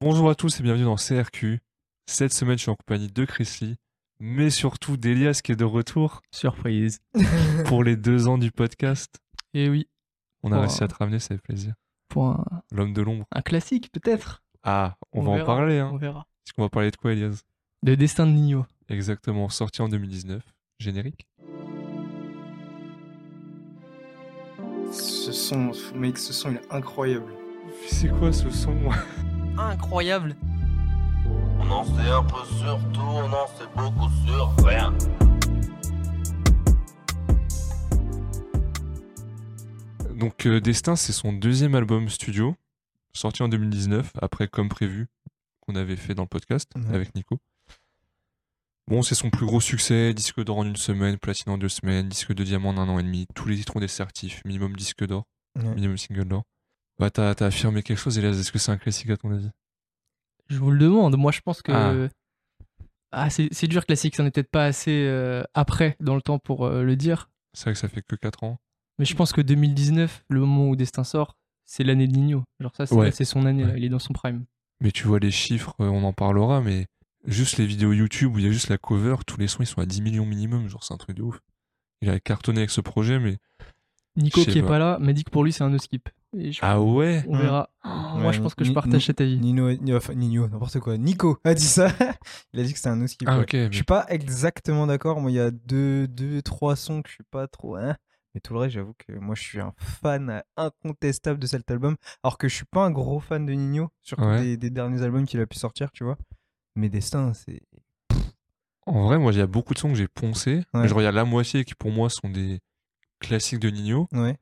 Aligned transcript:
Bonjour 0.00 0.30
à 0.30 0.34
tous 0.34 0.60
et 0.60 0.62
bienvenue 0.62 0.84
dans 0.84 0.96
CRQ. 0.96 1.60
Cette 2.06 2.32
semaine, 2.32 2.56
je 2.56 2.62
suis 2.62 2.70
en 2.70 2.76
compagnie 2.76 3.08
de 3.08 3.24
Chrisley, 3.24 3.76
mais 4.20 4.50
surtout 4.50 4.96
d'Elias 4.96 5.40
qui 5.42 5.52
est 5.52 5.56
de 5.56 5.64
retour 5.64 6.22
Surprise. 6.30 7.00
pour 7.66 7.82
les 7.84 7.96
deux 7.96 8.28
ans 8.28 8.38
du 8.38 8.50
podcast. 8.52 9.16
Et 9.54 9.68
oui, 9.68 9.88
On 10.42 10.52
a 10.52 10.60
réussi 10.60 10.84
à 10.84 10.88
te 10.88 10.94
ramener, 10.94 11.18
ça 11.18 11.34
fait 11.34 11.40
plaisir. 11.42 11.74
pour 12.08 12.26
un, 12.28 12.44
L'homme 12.70 12.92
de 12.92 13.02
l'ombre. 13.02 13.26
un 13.32 13.42
classique 13.42 13.90
peut-être. 13.92 14.42
Ah, 14.62 14.96
on, 15.12 15.20
On 15.26 15.36
va 15.36 15.42
en 15.42 15.46
parler. 15.46 15.82
On 15.82 15.94
Hein. 15.94 15.98
verra. 15.98 16.26
Est-ce 16.46 16.52
qu'on 16.54 16.62
va 16.62 16.68
parler 16.68 16.90
de 16.90 16.96
quoi, 16.96 17.12
Elias? 17.12 17.42
De 17.82 17.94
Destin 17.94 18.26
de 18.26 18.32
Nino. 18.32 18.66
Exactement, 18.88 19.48
sorti 19.48 19.82
en 19.82 19.88
2019. 19.88 20.42
Générique. 20.78 21.26
Ce 24.92 25.32
son, 25.32 25.72
mec, 25.94 26.18
ce 26.18 26.32
son 26.32 26.50
il 26.52 26.56
est 26.56 26.72
incroyable. 26.72 27.32
C'est 27.88 28.08
quoi 28.08 28.32
ce 28.32 28.48
son? 28.50 28.74
Incroyable. 29.58 30.36
On 31.58 31.68
en 31.70 31.84
sait 31.84 32.08
un 32.08 32.22
peu 32.22 32.44
sur 32.58 32.78
tout, 32.92 33.00
on 33.00 33.32
en 33.32 33.46
sait 33.48 33.66
beaucoup 33.76 34.08
sur 34.24 34.54
rien. 34.64 34.94
Donc 40.14 40.46
euh, 40.46 40.60
Destin, 40.60 40.94
c'est 40.94 41.12
son 41.12 41.32
deuxième 41.32 41.74
album 41.74 42.08
studio, 42.08 42.54
sorti 43.12 43.42
en 43.42 43.48
2019, 43.48 44.12
après 44.22 44.46
Comme 44.46 44.68
prévu, 44.68 45.08
qu'on 45.60 45.74
avait 45.74 45.96
fait 45.96 46.14
dans 46.14 46.22
le 46.22 46.28
podcast 46.28 46.70
avec 46.92 47.14
Nico. 47.16 47.38
Bon, 48.86 49.02
c'est 49.02 49.16
son 49.16 49.30
plus 49.30 49.44
gros 49.44 49.60
succès, 49.60 50.14
disque 50.14 50.42
d'or 50.44 50.58
en 50.58 50.64
une 50.64 50.76
semaine, 50.76 51.18
platine 51.18 51.52
en 51.52 51.58
deux 51.58 51.68
semaines, 51.68 52.08
disque 52.08 52.32
de 52.32 52.44
diamant 52.44 52.70
en 52.70 52.78
un 52.78 52.88
an 52.88 52.98
et 53.00 53.02
demi, 53.02 53.26
tous 53.34 53.48
les 53.48 53.56
titres 53.56 53.76
ont 53.76 53.80
des 53.80 53.88
certifs, 53.88 54.40
minimum 54.44 54.76
disque 54.76 55.04
d'or, 55.04 55.26
minimum 55.56 55.98
single 55.98 56.24
d'or. 56.26 56.44
Bah 56.98 57.10
t'as 57.10 57.30
affirmé 57.40 57.82
quelque 57.82 57.98
chose, 57.98 58.18
Elias, 58.18 58.30
est-ce 58.32 58.50
que 58.52 58.58
c'est 58.58 58.72
un 58.72 58.76
classique 58.78 59.10
à 59.10 59.16
ton 59.16 59.30
avis? 59.30 59.50
Je 60.48 60.58
vous 60.58 60.70
le 60.70 60.78
demande. 60.78 61.16
Moi, 61.16 61.30
je 61.32 61.40
pense 61.40 61.62
que. 61.62 61.72
Ah. 61.72 62.08
Ah, 63.10 63.30
c'est 63.30 63.66
dur, 63.68 63.86
classique. 63.86 64.16
Ça 64.16 64.22
n'est 64.22 64.30
peut-être 64.30 64.50
pas 64.50 64.66
assez 64.66 65.06
euh, 65.06 65.42
après 65.54 65.96
dans 66.00 66.14
le 66.14 66.20
temps 66.22 66.38
pour 66.38 66.66
euh, 66.66 66.82
le 66.82 66.96
dire. 66.96 67.30
C'est 67.54 67.64
vrai 67.64 67.72
que 67.72 67.78
ça 67.78 67.88
fait 67.88 68.02
que 68.02 68.16
4 68.16 68.44
ans. 68.44 68.58
Mais 68.98 69.04
je 69.04 69.14
pense 69.14 69.32
que 69.32 69.40
2019, 69.40 70.24
le 70.28 70.40
moment 70.40 70.68
où 70.68 70.76
Destin 70.76 71.04
sort, 71.04 71.36
c'est 71.64 71.84
l'année 71.84 72.06
de 72.08 72.12
Nino. 72.16 72.44
Genre, 72.60 72.74
ça, 72.74 72.86
c'est 72.86 72.94
Ouais. 72.94 73.10
son 73.12 73.46
année. 73.46 73.64
là. 73.64 73.76
Il 73.76 73.84
est 73.84 73.88
dans 73.88 73.98
son 73.98 74.12
prime. 74.12 74.44
Mais 74.80 74.90
tu 74.90 75.06
vois 75.06 75.18
les 75.20 75.30
chiffres, 75.30 75.74
euh, 75.80 75.86
on 75.88 76.04
en 76.04 76.12
parlera, 76.12 76.60
mais 76.60 76.86
juste 77.26 77.56
les 77.58 77.66
vidéos 77.66 77.92
YouTube 77.92 78.34
où 78.34 78.38
il 78.38 78.44
y 78.44 78.48
a 78.48 78.52
juste 78.52 78.68
la 78.68 78.78
cover, 78.78 79.16
tous 79.26 79.38
les 79.38 79.48
sons 79.48 79.62
ils 79.62 79.66
sont 79.66 79.80
à 79.80 79.86
10 79.86 80.02
millions 80.02 80.26
minimum, 80.26 80.68
genre 80.68 80.84
c'est 80.84 80.94
un 80.94 80.98
truc 80.98 81.16
de 81.16 81.22
ouf. 81.22 81.40
Il 82.00 82.10
a 82.10 82.20
cartonné 82.20 82.58
avec 82.58 82.70
ce 82.70 82.80
projet, 82.80 83.18
mais... 83.18 83.38
Nico, 84.16 84.44
qui 84.44 84.58
est 84.58 84.62
pas. 84.62 84.68
pas 84.68 84.78
là, 84.78 84.98
m'a 85.00 85.12
dit 85.12 85.24
que 85.24 85.30
pour 85.30 85.42
lui, 85.44 85.52
c'est 85.52 85.64
un 85.64 85.70
no 85.70 85.78
skip. 85.78 86.08
Et 86.36 86.52
je- 86.52 86.60
Ah 86.62 86.80
ouais 86.80 87.24
On 87.26 87.36
verra. 87.38 87.70
Moi, 87.84 88.26
Ouais, 88.26 88.32
je 88.34 88.40
pense 88.42 88.54
que 88.54 88.64
je 88.64 88.72
partage 88.72 89.06
cet 89.06 89.20
avis. 89.20 89.38
Nino, 89.38 89.72
Ni- 89.72 89.94
enfin, 89.94 90.14
Nino, 90.14 90.46
n'importe 90.48 90.78
quoi. 90.80 90.98
Nico 90.98 91.38
a 91.44 91.54
dit 91.54 91.64
ça. 91.64 91.88
il 92.52 92.60
a 92.60 92.64
dit 92.64 92.72
que 92.72 92.78
c'était 92.78 92.90
un 92.90 92.96
no 92.96 93.06
skip. 93.06 93.26
Ah 93.28 93.36
ouais. 93.38 93.42
ok, 93.44 93.52
mais- 93.54 93.68
Je 93.70 93.76
suis 93.76 93.84
pas 93.84 94.04
exactement 94.08 94.86
d'accord. 94.86 95.20
Moi, 95.20 95.30
il 95.30 95.34
y 95.34 95.40
a 95.40 95.50
deux, 95.50 96.06
deux, 96.06 96.42
trois 96.42 96.76
sons 96.76 97.00
que 97.02 97.08
je 97.08 97.14
suis 97.14 97.24
pas 97.30 97.46
trop. 97.48 97.76
hein. 97.76 97.96
Mais 98.34 98.40
tout 98.42 98.52
le 98.52 98.58
reste, 98.60 98.74
j'avoue 98.74 98.92
que 98.98 99.12
moi, 99.18 99.34
je 99.34 99.42
suis 99.42 99.58
un 99.60 99.72
fan 99.78 100.42
incontestable 100.56 101.38
de 101.40 101.46
cet 101.46 101.70
album. 101.70 101.96
Alors 102.22 102.36
que 102.36 102.46
je 102.46 102.54
suis 102.56 102.66
pas 102.66 102.84
un 102.84 102.90
gros 102.90 103.20
fan 103.20 103.46
de 103.46 103.52
Nino, 103.54 103.88
surtout 104.02 104.24
Ouais. 104.24 104.42
des, 104.42 104.56
des 104.58 104.70
derniers 104.70 105.00
albums 105.02 105.24
qu'il 105.24 105.40
a 105.40 105.46
pu 105.46 105.56
sortir, 105.58 105.90
tu 105.92 106.04
vois. 106.04 106.18
Mais 106.76 106.90
Destin, 106.90 107.32
c'est. 107.32 107.62
En 108.86 109.02
vrai, 109.04 109.18
moi, 109.18 109.32
il 109.32 109.38
y 109.38 109.42
a 109.42 109.46
beaucoup 109.46 109.74
de 109.74 109.78
sons 109.78 109.88
que 109.90 109.94
j'ai 109.96 110.08
poncé. 110.08 110.56
Ouais. 110.74 110.82
Mais 110.82 110.88
je 110.88 110.94
regarde 110.94 111.14
la 111.14 111.24
moitié 111.24 111.64
qui, 111.64 111.74
pour 111.74 111.90
moi, 111.90 112.08
sont 112.10 112.28
des 112.28 112.60
classiques 113.18 113.60
de 113.60 113.70
Nino. 113.70 114.08
Ouais. 114.12 114.36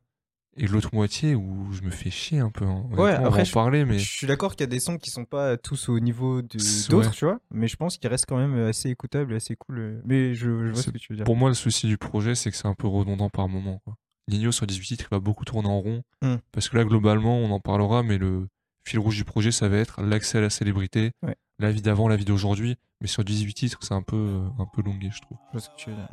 Et 0.58 0.66
l'autre 0.66 0.90
moitié 0.94 1.34
où 1.34 1.70
je 1.72 1.82
me 1.82 1.90
fais 1.90 2.10
chier 2.10 2.38
un 2.40 2.50
peu. 2.50 2.64
hein. 2.64 2.84
Ouais, 2.92 2.98
Honnêtement, 3.00 3.24
on 3.24 3.26
après, 3.26 3.30
va 3.38 3.42
en 3.42 3.44
je- 3.44 3.52
parler, 3.52 3.84
mais... 3.84 3.98
Je 3.98 4.10
suis 4.10 4.26
d'accord 4.26 4.52
qu'il 4.56 4.62
y 4.62 4.64
a 4.64 4.70
des 4.70 4.80
sons 4.80 4.96
qui 4.96 5.10
sont 5.10 5.24
pas 5.24 5.56
tous 5.56 5.88
au 5.88 6.00
niveau 6.00 6.40
d'autres, 6.42 6.96
ouais. 6.96 7.10
tu 7.10 7.24
vois. 7.26 7.38
Mais 7.50 7.68
je 7.68 7.76
pense 7.76 7.98
qu'ils 7.98 8.08
restent 8.08 8.26
quand 8.26 8.38
même 8.38 8.56
assez 8.66 8.88
écoutables 8.88 9.32
et 9.32 9.36
assez 9.36 9.54
cool. 9.56 9.78
euh. 9.78 10.00
Mais 10.04 10.34
je, 10.34 10.66
je 10.66 10.72
vois 10.72 10.82
ce 10.82 10.90
que 10.90 10.98
tu 10.98 11.12
veux 11.12 11.16
dire. 11.16 11.24
Pour 11.26 11.36
moi, 11.36 11.48
le 11.50 11.54
souci 11.54 11.86
du 11.86 11.98
projet, 11.98 12.34
c'est 12.34 12.50
que 12.50 12.56
c'est 12.56 12.68
un 12.68 12.74
peu 12.74 12.86
redondant 12.88 13.28
par 13.30 13.48
moment. 13.48 13.80
Quoi. 13.84 13.94
Nino, 14.28 14.50
sur 14.50 14.66
18 14.66 14.86
titres, 14.86 15.04
il 15.10 15.14
va 15.14 15.20
beaucoup 15.20 15.44
tourner 15.44 15.68
en 15.68 15.80
rond. 15.80 16.02
Hmm. 16.22 16.36
Parce 16.52 16.68
que 16.68 16.76
là, 16.76 16.84
globalement, 16.84 17.38
on 17.38 17.50
en 17.50 17.60
parlera, 17.60 18.02
mais 18.02 18.18
le 18.18 18.48
fil 18.84 18.98
rouge 18.98 19.16
du 19.16 19.24
projet, 19.24 19.52
ça 19.52 19.68
va 19.68 19.76
être 19.76 20.00
l'accès 20.02 20.38
à 20.38 20.40
la 20.40 20.50
célébrité, 20.50 21.10
Ouais. 21.22 21.36
la 21.58 21.70
vie 21.70 21.82
d'avant, 21.82 22.08
la 22.08 22.16
vie 22.16 22.24
d'aujourd'hui. 22.24 22.76
Mais 23.02 23.08
sur 23.08 23.24
18 23.24 23.52
titres, 23.54 23.78
c'est 23.82 23.94
un 23.94 24.02
peu, 24.02 24.16
euh, 24.16 24.48
un 24.58 24.64
peu 24.66 24.80
longué, 24.82 25.10
je 25.12 25.20
trouve. 25.20 25.36
Je 25.48 25.52
vois 25.52 25.60
ce 25.60 25.68
que 25.68 25.76
tu 25.76 25.90
veux 25.90 25.96
dire. 25.96 26.08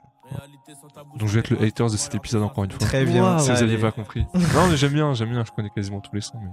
Donc 1.16 1.28
je 1.28 1.34
vais 1.34 1.39
être 1.39 1.50
le 1.50 1.61
haters 1.61 1.89
de 1.89 1.97
cet 1.97 2.16
épisode 2.16 2.44
encore 2.44 2.63
une 2.63 2.72
fois. 2.72 2.79
Très 2.79 3.06
bien. 3.06 3.39
Si 3.39 3.51
vous 3.51 3.57
aviez 3.57 3.73
Allez. 3.73 3.81
pas 3.81 3.91
compris. 3.91 4.25
non, 4.34 4.67
mais 4.69 4.78
j'aime 4.78 4.94
bien, 4.94 5.13
j'aime 5.13 5.29
bien, 5.29 5.44
je 5.45 5.51
connais 5.51 5.69
quasiment 5.69 6.00
tous 6.00 6.16
les 6.16 6.22
sons. 6.22 6.39
Mais... 6.41 6.51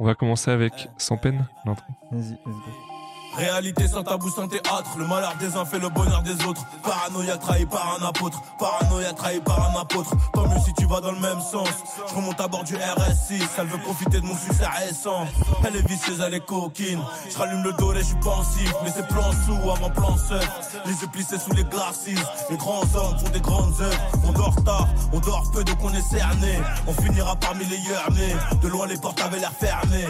On 0.00 0.04
va 0.04 0.14
commencer 0.14 0.50
avec 0.50 0.88
Sans 0.96 1.16
peine, 1.16 1.46
l'intro. 1.64 1.86
Vas-y, 2.10 2.38
vas-y. 2.44 2.91
Réalité 3.36 3.88
sans 3.88 4.02
tabou, 4.02 4.28
sans 4.30 4.46
théâtre. 4.46 4.96
Le 4.98 5.06
malheur 5.06 5.34
des 5.40 5.56
uns 5.56 5.64
fait 5.64 5.78
le 5.78 5.88
bonheur 5.88 6.22
des 6.22 6.44
autres. 6.44 6.64
Paranoïa 6.82 7.36
trahi 7.38 7.64
par 7.66 7.98
un 7.98 8.06
apôtre. 8.06 8.42
Paranoïa 8.58 9.12
trahi 9.12 9.40
par 9.40 9.70
un 9.70 9.80
apôtre. 9.80 10.10
Tant 10.32 10.46
mieux 10.48 10.60
si 10.64 10.72
tu 10.74 10.86
vas 10.86 11.00
dans 11.00 11.12
le 11.12 11.20
même 11.20 11.40
sens. 11.40 11.68
Je 12.08 12.14
remonte 12.14 12.40
à 12.40 12.48
bord 12.48 12.64
du 12.64 12.74
RS6. 12.74 13.42
Elle 13.58 13.66
veut 13.66 13.78
profiter 13.78 14.20
de 14.20 14.26
mon 14.26 14.36
succès 14.36 14.66
récent. 14.66 15.26
Elle 15.64 15.76
est 15.76 15.88
vicieuse, 15.88 16.22
elle 16.24 16.34
est 16.34 16.44
coquine. 16.44 17.00
Je 17.30 17.38
rallume 17.38 17.62
le 17.62 17.72
dos 17.72 17.92
et 17.94 17.98
je 17.98 18.04
suis 18.04 18.16
pensif. 18.16 18.72
Mais 18.84 18.90
c'est 18.94 19.06
plan 19.08 19.30
sous 19.46 19.70
avant 19.70 19.90
plan 19.90 20.16
seul. 20.16 20.42
Les 20.84 20.92
yeux 20.92 21.08
plissés 21.12 21.38
sous 21.38 21.54
les 21.54 21.64
glacis. 21.64 22.16
Les 22.50 22.56
grands 22.56 22.82
hommes 22.82 23.18
font 23.18 23.30
des 23.32 23.40
grandes 23.40 23.80
œuvres. 23.80 23.98
On 24.24 24.32
dort 24.32 24.64
tard, 24.64 24.88
on 25.12 25.20
dort 25.20 25.50
peu 25.52 25.64
donc 25.64 25.78
on 25.82 25.92
est 25.92 26.02
cerné. 26.02 26.58
On 26.86 26.92
finira 26.92 27.34
parmi 27.36 27.64
les 27.64 27.78
nés. 27.78 28.36
De 28.62 28.68
loin 28.68 28.86
les 28.86 28.96
portes 28.96 29.20
avaient 29.20 29.40
l'air 29.40 29.52
fermées. 29.52 30.06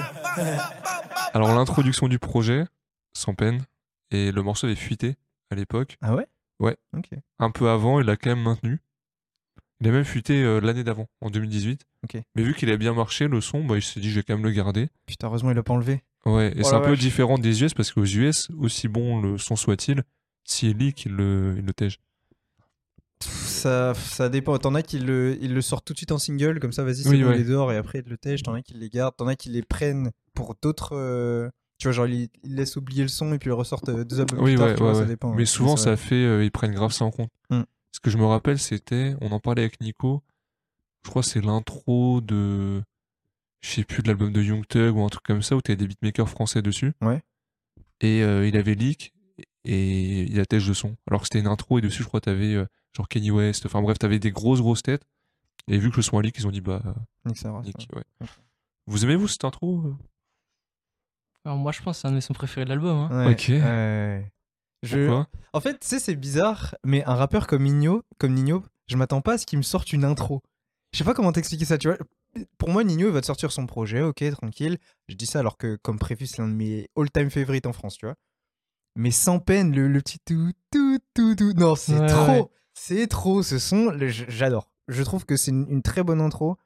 Alors 1.34 1.55
l'introduction 1.55 2.09
du 2.09 2.19
projet, 2.19 2.66
Sans 3.15 3.34
peine, 3.34 3.65
et 4.11 4.33
le 4.33 4.43
morceau 4.43 4.67
avait 4.67 4.77
fuité 4.77 5.17
à 5.50 5.55
l'époque. 5.55 5.99
Ah 6.00 6.15
ouais? 6.15 6.27
Ouais. 6.61 6.77
Un 7.39 7.50
peu 7.50 7.69
avant, 7.69 8.00
il 8.00 8.06
l'a 8.06 8.17
quand 8.17 8.31
même 8.31 8.43
maintenu. 8.43 8.81
Il 9.81 9.89
a 9.89 9.91
même 9.91 10.05
fuité 10.05 10.43
euh, 10.45 10.61
l'année 10.61 10.84
d'avant, 10.84 11.09
en 11.21 11.28
2018. 11.31 11.84
Ok. 12.05 12.23
Mais 12.37 12.43
vu 12.43 12.55
qu'il 12.55 12.71
a 12.71 12.77
bien 12.77 12.95
marché, 12.95 13.27
le 13.27 13.41
son, 13.41 13.65
bah, 13.65 13.77
il 13.77 13.83
s'est 13.83 13.99
dit 14.00 14.11
je 14.11 14.17
vais 14.21 14.23
quand 14.23 14.34
même 14.34 14.45
le 14.45 14.53
garder. 14.53 14.89
Putain, 15.06 15.27
heureusement, 15.27 15.50
il 15.50 15.59
a 15.59 15.62
pas 15.65 15.73
enlevé. 15.73 16.03
Ouais, 16.25 16.53
et 16.55 16.61
Oh 16.61 16.62
c'est 16.62 16.73
la 16.73 16.78
un 16.78 16.81
peu 16.83 16.97
différent 16.97 17.37
des 17.37 17.62
US 17.65 17.75
parce 17.75 17.91
qu'aux 17.91 18.05
US, 18.05 18.49
aussi 18.59 18.87
bon 18.87 19.21
le 19.21 19.39
son 19.39 19.56
soit-il, 19.56 20.05
si 20.44 20.71
il 20.71 20.77
leak, 20.79 21.05
il 21.06 21.12
le, 21.17 21.56
il 21.59 21.65
le 21.67 21.73
tège. 21.73 21.99
Ça, 23.21 23.94
ça 23.94 24.29
dépend. 24.29 24.56
T'en 24.59 24.75
as 24.75 24.83
qui 24.83 24.99
le, 24.99 25.37
ils 25.41 25.53
le 25.55 25.61
sortent 25.62 25.84
tout 25.84 25.93
de 25.93 25.99
suite 25.99 26.12
en 26.12 26.19
single, 26.19 26.59
comme 26.61 26.73
ça, 26.73 26.83
vas-y, 26.84 27.03
c'est 27.03 27.09
Oui, 27.09 27.23
bon, 27.23 27.31
ouais. 27.31 27.43
dehors, 27.44 27.73
et 27.73 27.77
après 27.77 28.00
ils 28.05 28.09
le 28.09 28.19
tègent. 28.19 28.43
T'en 28.43 28.55
as 28.55 28.62
qui 28.62 28.75
les 28.75 28.89
gardent, 28.89 29.17
t'en 29.17 29.27
as 29.27 29.37
qui 29.37 29.49
les 29.49 29.62
prennent 29.62 30.11
pour 30.34 30.55
d'autres. 30.61 30.93
euh, 30.97 31.49
Tu 31.82 31.88
vois, 31.88 31.93
genre, 31.94 32.06
ils, 32.06 32.31
laissent 32.44 32.76
oublier 32.76 33.03
le 33.03 33.09
son 33.09 33.32
et 33.32 33.41
puis 33.41 33.50
ils 33.50 33.54
ressortent 33.54 33.88
euh, 33.88 34.04
deux 34.04 34.20
albums 34.20 34.38
Oui, 34.38 34.53
plus 34.53 34.59
tard, 34.59 34.69
ouais, 34.69 34.75
tu 34.76 34.82
vois, 34.84 34.93
ouais, 34.93 34.98
ça 35.00 35.04
dépend. 35.04 35.31
Mais 35.31 35.38
ouais. 35.38 35.47
souvent, 35.47 35.76
ça 35.76 35.97
fait, 35.97 36.15
euh, 36.15 36.44
ils 36.44 36.53
prennent 36.53 36.75
grave 36.75 36.93
ça 36.93 37.04
en 37.04 37.10
compte. 37.10 37.32
Hmm. 37.50 37.62
Ce 37.91 37.98
que 37.98 38.09
je 38.09 38.19
me 38.19 38.25
rappelle, 38.25 38.60
c'était, 38.60 39.16
on 39.20 39.32
en 39.32 39.41
parlait 39.41 39.62
avec 39.62 39.81
Nico, 39.81 40.22
je 41.04 41.10
crois 41.10 41.22
que 41.22 41.28
c'est 41.28 41.41
l'intro 41.41 42.20
de, 42.20 42.81
je 43.62 43.69
sais 43.69 43.82
plus, 43.82 44.04
de 44.04 44.06
l'album 44.06 44.32
de 44.32 44.41
Young 44.41 44.65
Thug 44.65 44.97
ou 44.97 45.03
un 45.03 45.09
truc 45.09 45.25
comme 45.25 45.43
ça, 45.43 45.56
où 45.56 45.60
t'avais 45.60 45.76
des 45.76 45.88
beatmakers 45.88 46.28
français 46.28 46.62
dessus. 46.62 46.93
Ouais. 47.00 47.20
Et 48.00 48.22
euh, 48.22 48.47
il 48.47 48.56
avait 48.56 48.76
leak 48.76 49.12
et 49.64 50.22
il 50.22 50.38
attèche 50.38 50.69
le 50.69 50.75
son. 50.75 50.97
Alors 51.09 51.22
que 51.22 51.26
c'était 51.26 51.41
une 51.41 51.49
intro 51.49 51.78
et 51.78 51.81
dessus, 51.81 52.04
je 52.04 52.09
crois, 52.09 52.20
t'avais 52.20 52.54
euh, 52.54 52.64
genre 52.97 53.09
Kanye 53.09 53.32
West, 53.32 53.66
enfin 53.66 53.82
bref, 53.82 53.99
t'avais 53.99 54.20
des 54.20 54.31
grosses, 54.31 54.60
grosses 54.60 54.84
têtes. 54.84 55.03
Et 55.66 55.78
vu 55.78 55.91
que 55.91 55.97
le 55.97 56.03
son 56.03 56.16
a 56.16 56.22
leak, 56.22 56.38
ils 56.38 56.47
ont 56.47 56.53
dit, 56.53 56.60
bah, 56.60 56.81
sa 57.34 57.50
race, 57.50 57.66
nick, 57.66 57.88
ouais. 57.93 58.04
Vous 58.87 59.04
aimez, 59.04 59.16
vous, 59.16 59.26
cette 59.26 59.44
intro 59.44 59.82
euh? 59.84 59.97
Alors, 61.44 61.58
moi, 61.58 61.72
je 61.72 61.82
pense 61.82 61.97
que 61.97 62.00
c'est 62.03 62.08
un 62.08 62.10
de 62.10 62.16
mes 62.16 62.20
sons 62.20 62.34
préférés 62.34 62.64
de 62.64 62.70
l'album. 62.70 63.08
hein. 63.10 63.26
Ouais, 63.26 63.32
Ok. 63.32 63.47
ouais. 63.48 64.32
Je... 64.82 65.06
Pourquoi 65.06 65.28
En 65.53 65.60
fait, 65.60 65.78
tu 65.78 65.86
sais, 65.86 65.98
c'est 65.98 66.16
bizarre, 66.16 66.75
mais 66.84 67.04
un 67.04 67.14
rappeur 67.14 67.47
comme 67.47 67.64
Nino, 67.64 68.03
comme 68.19 68.34
Nino, 68.34 68.64
je 68.88 68.97
m'attends 68.97 69.20
pas 69.20 69.34
à 69.34 69.38
ce 69.38 69.47
qu'il 69.47 69.58
me 69.58 69.62
sorte 69.62 69.92
une 69.92 70.04
intro. 70.04 70.42
Je 70.92 70.98
sais 70.98 71.04
pas 71.04 71.14
comment 71.14 71.32
t'expliquer 71.32 71.64
ça, 71.64 71.78
tu 71.78 71.88
vois. 71.88 71.98
Pour 72.58 72.70
moi, 72.70 72.82
Nino, 72.84 73.06
il 73.08 73.12
va 73.12 73.20
te 73.20 73.26
sortir 73.26 73.52
son 73.52 73.66
projet, 73.66 74.02
ok, 74.02 74.25
tranquille. 74.32 74.78
Je 75.08 75.14
dis 75.14 75.26
ça 75.26 75.38
alors 75.41 75.56
que, 75.56 75.76
comme 75.76 75.98
prévu, 75.98 76.26
c'est 76.26 76.38
l'un 76.42 76.48
de 76.48 76.54
mes 76.54 76.88
all-time 76.97 77.31
favorites 77.31 77.67
en 77.67 77.72
France, 77.72 77.96
tu 77.99 78.06
vois. 78.06 78.17
Mais 78.96 79.11
sans 79.11 79.38
peine, 79.38 79.75
le, 79.75 79.88
le 79.88 80.00
petit 80.00 80.19
tout, 80.25 80.50
tout, 80.70 80.99
tout, 81.14 81.34
tout. 81.37 81.52
Non, 81.55 81.75
c'est 81.76 81.99
Ouais, 81.99 82.06
trop. 82.06 82.32
ouais. 82.32 82.44
C'est 82.75 83.06
trop 83.06 83.43
ce 83.43 83.58
son. 83.58 83.93
J'adore. 83.99 84.70
Je 84.88 85.02
trouve 85.02 85.25
que 85.25 85.37
c'est 85.37 85.50
une, 85.50 85.67
une 85.70 85.82
très 85.82 86.02
bonne 86.02 86.20
intro. 86.20 86.56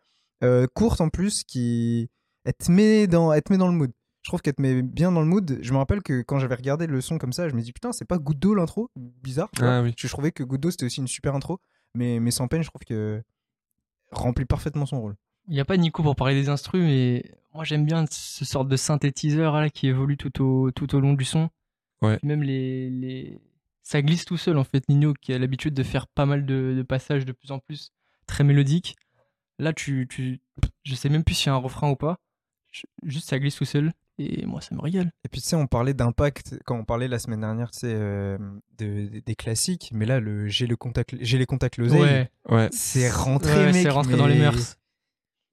euh, 0.42 0.66
courte 0.74 1.00
en 1.00 1.08
plus, 1.08 1.44
qui. 1.44 2.08
Elle 2.44 2.54
te, 2.54 2.70
met 2.70 3.06
dans, 3.06 3.32
elle 3.32 3.42
te 3.42 3.52
met 3.52 3.58
dans 3.58 3.66
le 3.68 3.74
mood. 3.74 3.90
Je 4.26 4.30
trouve 4.30 4.42
qu'elle 4.42 4.54
te 4.54 4.60
met 4.62 4.82
bien 4.82 5.12
dans 5.12 5.20
le 5.20 5.26
mood. 5.28 5.60
Je 5.62 5.72
me 5.72 5.78
rappelle 5.78 6.02
que 6.02 6.20
quand 6.22 6.40
j'avais 6.40 6.56
regardé 6.56 6.88
le 6.88 7.00
son 7.00 7.16
comme 7.16 7.32
ça, 7.32 7.48
je 7.48 7.54
me 7.54 7.60
dis 7.62 7.72
putain, 7.72 7.92
c'est 7.92 8.04
pas 8.04 8.18
Good 8.18 8.40
d'eau 8.40 8.56
l'intro? 8.56 8.90
Bizarre. 8.96 9.48
tu 9.54 9.62
vois. 9.62 9.76
Ah 9.76 9.82
oui. 9.82 9.94
Je 9.96 10.08
trouvais 10.08 10.32
que 10.32 10.42
Good 10.42 10.60
d'eau 10.62 10.70
c'était 10.72 10.86
aussi 10.86 11.00
une 11.00 11.06
super 11.06 11.36
intro. 11.36 11.60
Mais, 11.94 12.18
mais 12.18 12.32
sans 12.32 12.48
peine, 12.48 12.62
je 12.62 12.68
trouve 12.68 12.82
que 12.84 13.22
remplit 14.10 14.44
parfaitement 14.44 14.84
son 14.84 15.00
rôle. 15.00 15.14
Il 15.46 15.54
n'y 15.54 15.60
a 15.60 15.64
pas 15.64 15.76
Nico 15.76 16.02
pour 16.02 16.16
parler 16.16 16.34
des 16.34 16.48
instrus, 16.48 16.82
mais 16.82 17.22
moi 17.54 17.62
j'aime 17.62 17.84
bien 17.86 18.04
ce 18.10 18.44
sorte 18.44 18.66
de 18.68 18.76
synthétiseur 18.76 19.54
là, 19.60 19.70
qui 19.70 19.86
évolue 19.86 20.16
tout 20.16 20.42
au, 20.42 20.72
tout 20.72 20.92
au 20.96 20.98
long 20.98 21.12
du 21.12 21.24
son. 21.24 21.48
Ouais. 22.02 22.18
Même 22.24 22.42
les, 22.42 22.90
les... 22.90 23.40
Ça 23.84 24.02
glisse 24.02 24.24
tout 24.24 24.36
seul 24.36 24.58
en 24.58 24.64
fait, 24.64 24.88
Nino 24.88 25.14
qui 25.14 25.34
a 25.34 25.38
l'habitude 25.38 25.72
de 25.72 25.84
faire 25.84 26.08
pas 26.08 26.26
mal 26.26 26.44
de, 26.44 26.74
de 26.76 26.82
passages 26.82 27.24
de 27.24 27.30
plus 27.30 27.52
en 27.52 27.60
plus 27.60 27.92
très 28.26 28.42
mélodiques. 28.42 28.96
Là, 29.60 29.72
tu, 29.72 30.08
tu... 30.10 30.40
je 30.82 30.96
sais 30.96 31.10
même 31.10 31.22
plus 31.22 31.36
s'il 31.36 31.46
y 31.46 31.50
a 31.50 31.54
un 31.54 31.58
refrain 31.58 31.88
ou 31.90 31.94
pas. 31.96 32.18
Je- 32.72 32.86
Juste 33.04 33.28
ça 33.28 33.38
glisse 33.38 33.54
tout 33.54 33.64
seul. 33.64 33.92
Et 34.18 34.46
moi, 34.46 34.60
ça 34.62 34.74
me 34.74 34.80
régale. 34.80 35.12
Et 35.24 35.28
puis 35.28 35.42
tu 35.42 35.48
sais, 35.48 35.56
on 35.56 35.66
parlait 35.66 35.92
d'impact 35.92 36.58
quand 36.64 36.76
on 36.78 36.84
parlait 36.84 37.06
la 37.08 37.18
semaine 37.18 37.40
dernière, 37.40 37.70
tu 37.70 37.80
sais, 37.80 37.92
euh, 37.92 38.38
de, 38.78 39.08
de- 39.08 39.18
des 39.20 39.34
classiques, 39.34 39.90
mais 39.92 40.06
là, 40.06 40.20
le 40.20 40.48
j'ai 40.48 40.66
le 40.66 40.76
contact, 40.76 41.14
j'ai 41.20 41.36
les 41.38 41.44
contacts 41.46 41.76
l'oseille, 41.76 42.00
Ouais, 42.00 42.30
Ouais. 42.48 42.68
c'est 42.72 43.10
rentré, 43.10 43.52
Ouais, 43.54 43.72
mec. 43.72 43.82
c'est 43.82 43.90
rentré 43.90 44.16
dans 44.16 44.26
les 44.26 44.38
mœurs. 44.38 44.76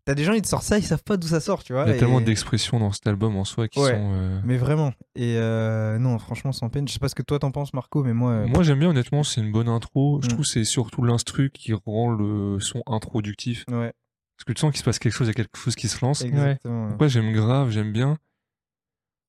T'as 0.05 0.15
des 0.15 0.25
gens, 0.25 0.33
ils 0.33 0.41
te 0.41 0.47
sortent 0.49 0.63
ça, 0.65 0.77
ils 0.77 0.83
savent 0.83 1.03
pas 1.03 1.15
d'où 1.15 1.27
ça 1.29 1.39
sort, 1.39 1.63
tu 1.63 1.71
vois. 1.71 1.83
Il 1.85 1.89
y 1.89 1.91
a 1.91 1.95
et- 1.95 1.99
tellement 1.99 2.19
d'expressions 2.19 2.77
dans 2.77 2.91
cet 2.91 3.07
album 3.07 3.37
en 3.37 3.45
soi 3.45 3.69
qui 3.69 3.79
Ouais. 3.79 3.91
sont. 3.91 4.11
euh, 4.13 4.41
Mais 4.43 4.57
vraiment. 4.57 4.91
Et 5.15 5.37
euh, 5.37 5.97
non, 5.97 6.19
franchement, 6.19 6.51
sans 6.51 6.67
peine. 6.69 6.85
Je 6.89 6.93
sais 6.93 6.99
pas 6.99 7.07
ce 7.07 7.15
que 7.15 7.21
toi 7.21 7.39
t'en 7.39 7.51
penses, 7.51 7.73
Marco, 7.73 8.03
mais 8.03 8.13
moi. 8.13 8.31
euh, 8.31 8.47
Moi 8.47 8.63
j'aime 8.63 8.79
bien 8.79 8.89
honnêtement, 8.89 9.23
c'est 9.23 9.39
une 9.39 9.51
bonne 9.53 9.69
intro. 9.69 10.19
Je 10.21 10.27
Mm. 10.27 10.29
trouve 10.31 10.41
que 10.45 10.47
c'est 10.51 10.65
surtout 10.65 11.03
l'instru 11.03 11.51
qui 11.51 11.71
rend 11.73 12.11
le 12.11 12.59
son 12.59 12.83
introductif. 12.85 13.63
Ouais, 13.69 13.93
Parce 14.37 14.43
que 14.45 14.51
tu 14.53 14.59
sens 14.59 14.71
qu'il 14.71 14.79
se 14.79 14.83
passe 14.83 14.99
quelque 14.99 15.13
chose, 15.13 15.27
il 15.27 15.29
y 15.29 15.31
a 15.31 15.35
quelque 15.35 15.57
chose 15.57 15.75
qui 15.75 15.87
se 15.87 16.03
lance. 16.03 16.21
exactement. 16.21 16.87
Pourquoi 16.89 17.07
j'aime 17.07 17.31
grave, 17.31 17.69
j'aime 17.69 17.93
bien. 17.93 18.17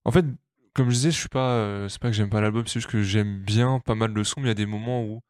En 0.05 0.11
fait, 0.11 0.25
comme 0.75 0.91
je 0.91 0.95
disais, 0.95 1.11
je 1.11 1.19
suis 1.19 1.29
pas. 1.29 1.51
euh, 1.55 1.89
c'est 1.89 2.01
pas 2.01 2.09
que 2.09 2.15
j'aime 2.17 2.31
pas 2.31 2.41
l'album, 2.41 2.67
c'est 2.67 2.81
juste 2.81 2.91
que 2.91 3.03
j'aime 3.03 3.39
bien 3.43 3.81
pas 3.81 3.95
mal 3.95 4.13
de 4.13 4.23
sons, 4.23 4.41
mais 4.41 4.47
il 4.47 4.49
y 4.49 4.51
a 4.51 4.55
des 4.55 4.67
moments 4.67 5.03
où 5.05 5.21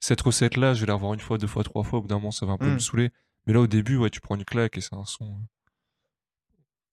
cette 0.00 0.20
recette-là, 0.20 0.74
je 0.74 0.80
vais 0.80 0.86
la 0.86 0.94
revoir 0.94 1.14
une 1.14 1.20
fois, 1.20 1.38
deux 1.38 1.46
fois, 1.46 1.64
trois 1.64 1.82
fois, 1.82 1.98
au 1.98 2.02
bout 2.02 2.08
d'un 2.08 2.16
moment, 2.16 2.30
ça 2.30 2.46
va 2.46 2.52
un 2.52 2.58
peu 2.58 2.66
Mm. 2.68 2.74
me 2.74 2.78
saouler. 2.78 3.10
Mais 3.46 3.52
là, 3.52 3.60
au 3.60 3.66
début, 3.66 3.96
ouais, 3.96 4.10
tu 4.10 4.20
prends 4.20 4.34
une 4.36 4.44
claque 4.44 4.76
et 4.76 4.80
c'est 4.80 4.94
un 4.94 5.04
son. 5.04 5.24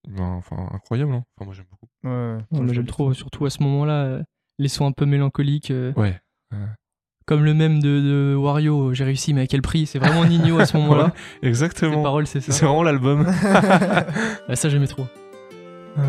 euh, 0.08 0.10
ben, 0.16 0.22
enfin, 0.24 0.68
incroyable, 0.72 1.12
hein. 1.12 1.24
Enfin, 1.36 1.44
moi 1.46 1.54
j'aime 1.54 1.66
beaucoup. 1.70 1.86
Ouais, 2.04 2.10
ouais. 2.36 2.62
Moi, 2.62 2.72
j'aime 2.72 2.86
trop, 2.86 3.12
surtout 3.12 3.44
à 3.44 3.50
ce 3.50 3.62
moment-là, 3.64 4.04
euh, 4.04 4.22
les 4.58 4.68
sons 4.68 4.86
un 4.86 4.92
peu 4.92 5.04
mélancoliques. 5.04 5.70
euh, 5.70 5.92
Ouais. 5.96 6.18
Comme 7.26 7.44
le 7.44 7.54
même 7.54 7.80
de, 7.80 8.00
de 8.00 8.34
Wario, 8.36 8.94
j'ai 8.94 9.02
réussi, 9.02 9.34
mais 9.34 9.40
à 9.42 9.46
quel 9.48 9.60
prix? 9.60 9.84
C'est 9.86 9.98
vraiment 9.98 10.24
Nino 10.24 10.60
à 10.60 10.64
ce 10.66 10.76
moment-là. 10.78 11.12
Les 11.42 11.48
Exactement. 11.48 12.00
paroles, 12.04 12.28
c'est 12.28 12.40
C'est 12.40 12.52
ça. 12.52 12.66
vraiment 12.66 12.84
l'album. 12.84 13.26
Ah, 14.48 14.54
ça, 14.54 14.68
j'aimais 14.68 14.86
trop. 14.86 15.06
Ah. 15.98 16.02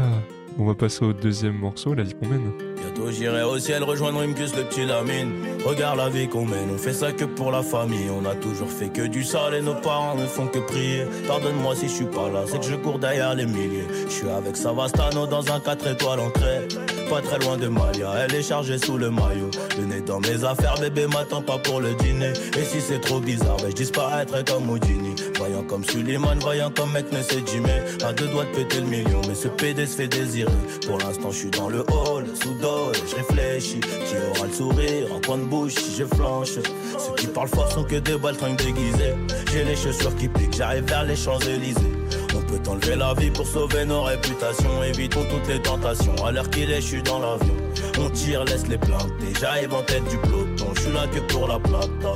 On 0.59 0.65
va 0.65 0.73
passer 0.73 1.05
au 1.05 1.13
deuxième 1.13 1.55
morceau, 1.55 1.93
La 1.93 2.01
vie 2.03 2.15
qu'on 2.15 2.27
mène. 2.27 2.51
Bientôt 2.77 3.11
j'irai 3.11 3.43
au 3.43 3.59
ciel 3.59 3.83
rejoindre 3.83 4.21
Imgus 4.21 4.55
le 4.55 4.63
petit 4.63 4.85
Lamine. 4.85 5.31
Regarde 5.63 5.97
la 5.97 6.09
vie 6.09 6.27
qu'on 6.27 6.45
mène, 6.45 6.71
on 6.73 6.77
fait 6.79 6.93
ça 6.93 7.11
que 7.11 7.25
pour 7.25 7.51
la 7.51 7.61
famille. 7.61 8.09
On 8.09 8.25
a 8.25 8.33
toujours 8.33 8.69
fait 8.69 8.89
que 8.89 9.03
du 9.03 9.23
sale 9.23 9.53
et 9.53 9.61
nos 9.61 9.75
parents 9.75 10.15
ne 10.15 10.25
font 10.25 10.47
que 10.47 10.57
prier. 10.57 11.03
Pardonne-moi 11.27 11.75
si 11.75 11.87
je 11.87 11.93
suis 11.93 12.05
pas 12.05 12.29
là, 12.29 12.43
c'est 12.47 12.59
que 12.59 12.65
je 12.65 12.75
cours 12.75 12.97
derrière 12.97 13.35
les 13.35 13.45
milliers. 13.45 13.85
Je 14.07 14.11
suis 14.11 14.29
avec 14.29 14.57
Savastano 14.57 15.27
dans 15.27 15.51
un 15.51 15.59
4 15.59 15.87
étoiles 15.87 16.19
entrée. 16.21 16.67
Pas 17.07 17.21
très 17.21 17.37
loin 17.39 17.57
de 17.57 17.67
Malia, 17.67 18.13
elle 18.25 18.33
est 18.33 18.41
chargée 18.41 18.79
sous 18.79 18.97
le 18.97 19.11
maillot. 19.11 19.51
Le 19.77 19.85
nez 19.85 20.01
dans 20.01 20.19
mes 20.19 20.43
affaires, 20.43 20.75
bébé 20.79 21.05
m'attend 21.07 21.41
pas 21.43 21.59
pour 21.59 21.81
le 21.81 21.93
dîner. 21.93 22.33
Et 22.57 22.63
si 22.63 22.81
c'est 22.81 22.99
trop 22.99 23.19
bizarre, 23.19 23.57
ben 23.57 23.69
je 23.69 23.75
disparaîtrai 23.75 24.43
comme 24.43 24.69
Houdini. 24.69 25.06
Voyant 25.37 25.63
comme 25.63 25.83
Suleiman, 25.83 26.35
voyant 26.39 26.71
comme 26.71 26.91
mec 26.93 27.11
ne 27.11 27.21
sait 27.21 27.43
Jimmy. 27.45 27.69
À 28.03 28.11
deux 28.11 28.27
doigts 28.27 28.45
de 28.45 28.55
péter 28.55 28.81
le 28.81 28.87
million, 28.87 29.21
mais 29.27 29.35
ce 29.35 29.47
PD 29.47 29.85
se 29.85 29.97
fait 29.97 30.07
désirer. 30.07 30.51
Pour 30.87 30.97
l'instant, 30.97 31.29
je 31.31 31.37
suis 31.37 31.49
dans 31.51 31.69
le 31.69 31.81
hall, 31.81 32.25
sous 32.33 32.53
et 32.53 33.09
je 33.09 33.15
réfléchis. 33.15 33.79
Qui 33.79 34.15
aura 34.31 34.47
le 34.47 34.53
sourire, 34.53 35.13
en 35.13 35.21
coin 35.21 35.37
de 35.37 35.43
bouche 35.43 35.75
si 35.75 35.95
je 35.97 36.05
flanche. 36.05 36.53
Ceux 36.97 37.13
qui 37.17 37.27
parlent 37.27 37.49
fort 37.49 37.71
sont 37.71 37.83
que 37.83 37.97
des 37.97 38.17
baltringues 38.17 38.57
déguisées. 38.57 39.13
J'ai 39.51 39.63
les 39.63 39.75
chaussures 39.75 40.15
qui 40.15 40.27
piquent, 40.27 40.55
j'arrive 40.55 40.85
vers 40.85 41.03
les 41.03 41.15
Champs-Élysées. 41.15 41.93
On 42.35 42.41
peut 42.41 42.69
enlever 42.69 42.95
la 42.95 43.13
vie 43.13 43.29
pour 43.29 43.45
sauver 43.45 43.85
nos 43.85 44.03
réputations. 44.03 44.83
Évitons 44.83 45.25
toutes 45.29 45.47
les 45.47 45.61
tentations. 45.61 46.15
À 46.25 46.31
l'heure 46.31 46.49
qu'il 46.49 46.71
est, 46.71 46.81
je 46.81 46.87
suis 46.87 47.03
dans 47.03 47.19
l'avion. 47.19 47.55
On 47.99 48.09
tire, 48.09 48.43
laisse 48.45 48.67
les 48.67 48.77
planter. 48.77 49.33
J'arrive 49.39 49.73
en 49.73 49.83
tête 49.83 50.03
du 50.05 50.17
peloton. 50.17 50.73
Je 50.75 50.81
suis 50.81 50.91
là 50.93 51.05
que 51.07 51.19
pour 51.31 51.47
la 51.47 51.59
plata. 51.59 52.15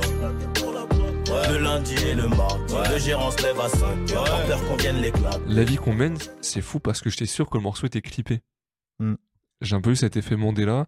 Ouais. 1.32 1.52
Le 1.52 1.58
lundi 1.64 1.94
et 1.94 2.14
le 2.14 2.28
mardi. 2.28 2.74
Le 2.92 2.98
gérant 2.98 3.30
se 3.30 3.42
lève 3.42 3.58
à 3.60 3.68
5 3.68 4.12
heures. 4.12 4.46
Peur 4.46 4.68
qu'on 4.68 4.76
vienne 4.76 4.96
l'éclater. 5.00 5.38
La 5.48 5.64
vie 5.64 5.76
qu'on 5.76 5.94
mène, 5.94 6.16
c'est 6.40 6.60
fou 6.60 6.78
parce 6.80 7.00
que 7.00 7.10
j'étais 7.10 7.26
sûr 7.26 7.48
que 7.48 7.56
le 7.56 7.62
morceau 7.62 7.86
était 7.86 8.00
clippé. 8.02 8.40
Mm. 8.98 9.14
J'ai 9.60 9.76
un 9.76 9.80
peu 9.80 9.90
eu 9.90 9.96
cet 9.96 10.16
effet 10.16 10.36
Mandela 10.36 10.86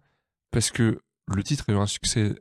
parce 0.51 0.71
que 0.71 0.99
le 1.27 1.43
titre 1.43 1.65
a 1.69 1.71
eu 1.73 1.77
un 1.77 1.85
succès 1.87 2.35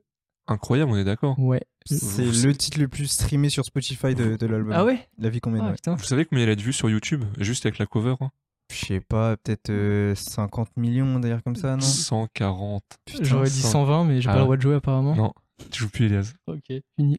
incroyable, 0.46 0.90
on 0.92 0.96
est 0.96 1.04
d'accord? 1.04 1.38
Ouais. 1.38 1.62
C'est 1.86 2.24
le 2.24 2.54
titre 2.54 2.78
le 2.80 2.88
plus 2.88 3.06
streamé 3.06 3.48
sur 3.48 3.64
Spotify 3.64 4.14
de, 4.14 4.36
de 4.36 4.46
l'album. 4.46 4.72
Ah 4.74 4.84
ouais? 4.84 5.08
La 5.18 5.28
vie 5.28 5.40
qu'on 5.40 5.50
mène. 5.50 5.62
Ah, 5.64 5.90
ouais. 5.90 5.96
Vous 5.96 6.04
savez 6.04 6.24
combien 6.24 6.44
il 6.44 6.50
a 6.50 6.56
de 6.56 6.60
vues 6.62 6.72
sur 6.72 6.90
YouTube? 6.90 7.24
Juste 7.38 7.66
avec 7.66 7.78
la 7.78 7.86
cover 7.86 8.14
hein 8.20 8.30
Je 8.72 8.76
sais 8.86 9.00
pas, 9.00 9.36
peut-être 9.36 9.70
euh, 9.70 10.14
50 10.14 10.76
millions 10.76 11.18
d'ailleurs 11.20 11.42
comme 11.42 11.56
ça, 11.56 11.76
non? 11.76 11.80
140. 11.80 12.82
Putain, 13.06 13.24
J'aurais 13.24 13.48
dit 13.50 13.60
cent- 13.60 13.70
120, 13.86 14.04
mais 14.04 14.20
j'ai 14.20 14.28
Ah 14.28 14.32
pas 14.32 14.38
le 14.38 14.44
droit 14.44 14.56
de 14.56 14.62
jouer 14.62 14.74
apparemment. 14.74 15.14
Non, 15.14 15.32
tu 15.70 15.80
joues 15.80 15.90
plus 15.90 16.06
Elias. 16.06 16.32
Ok, 16.46 16.72
fini. 16.96 17.18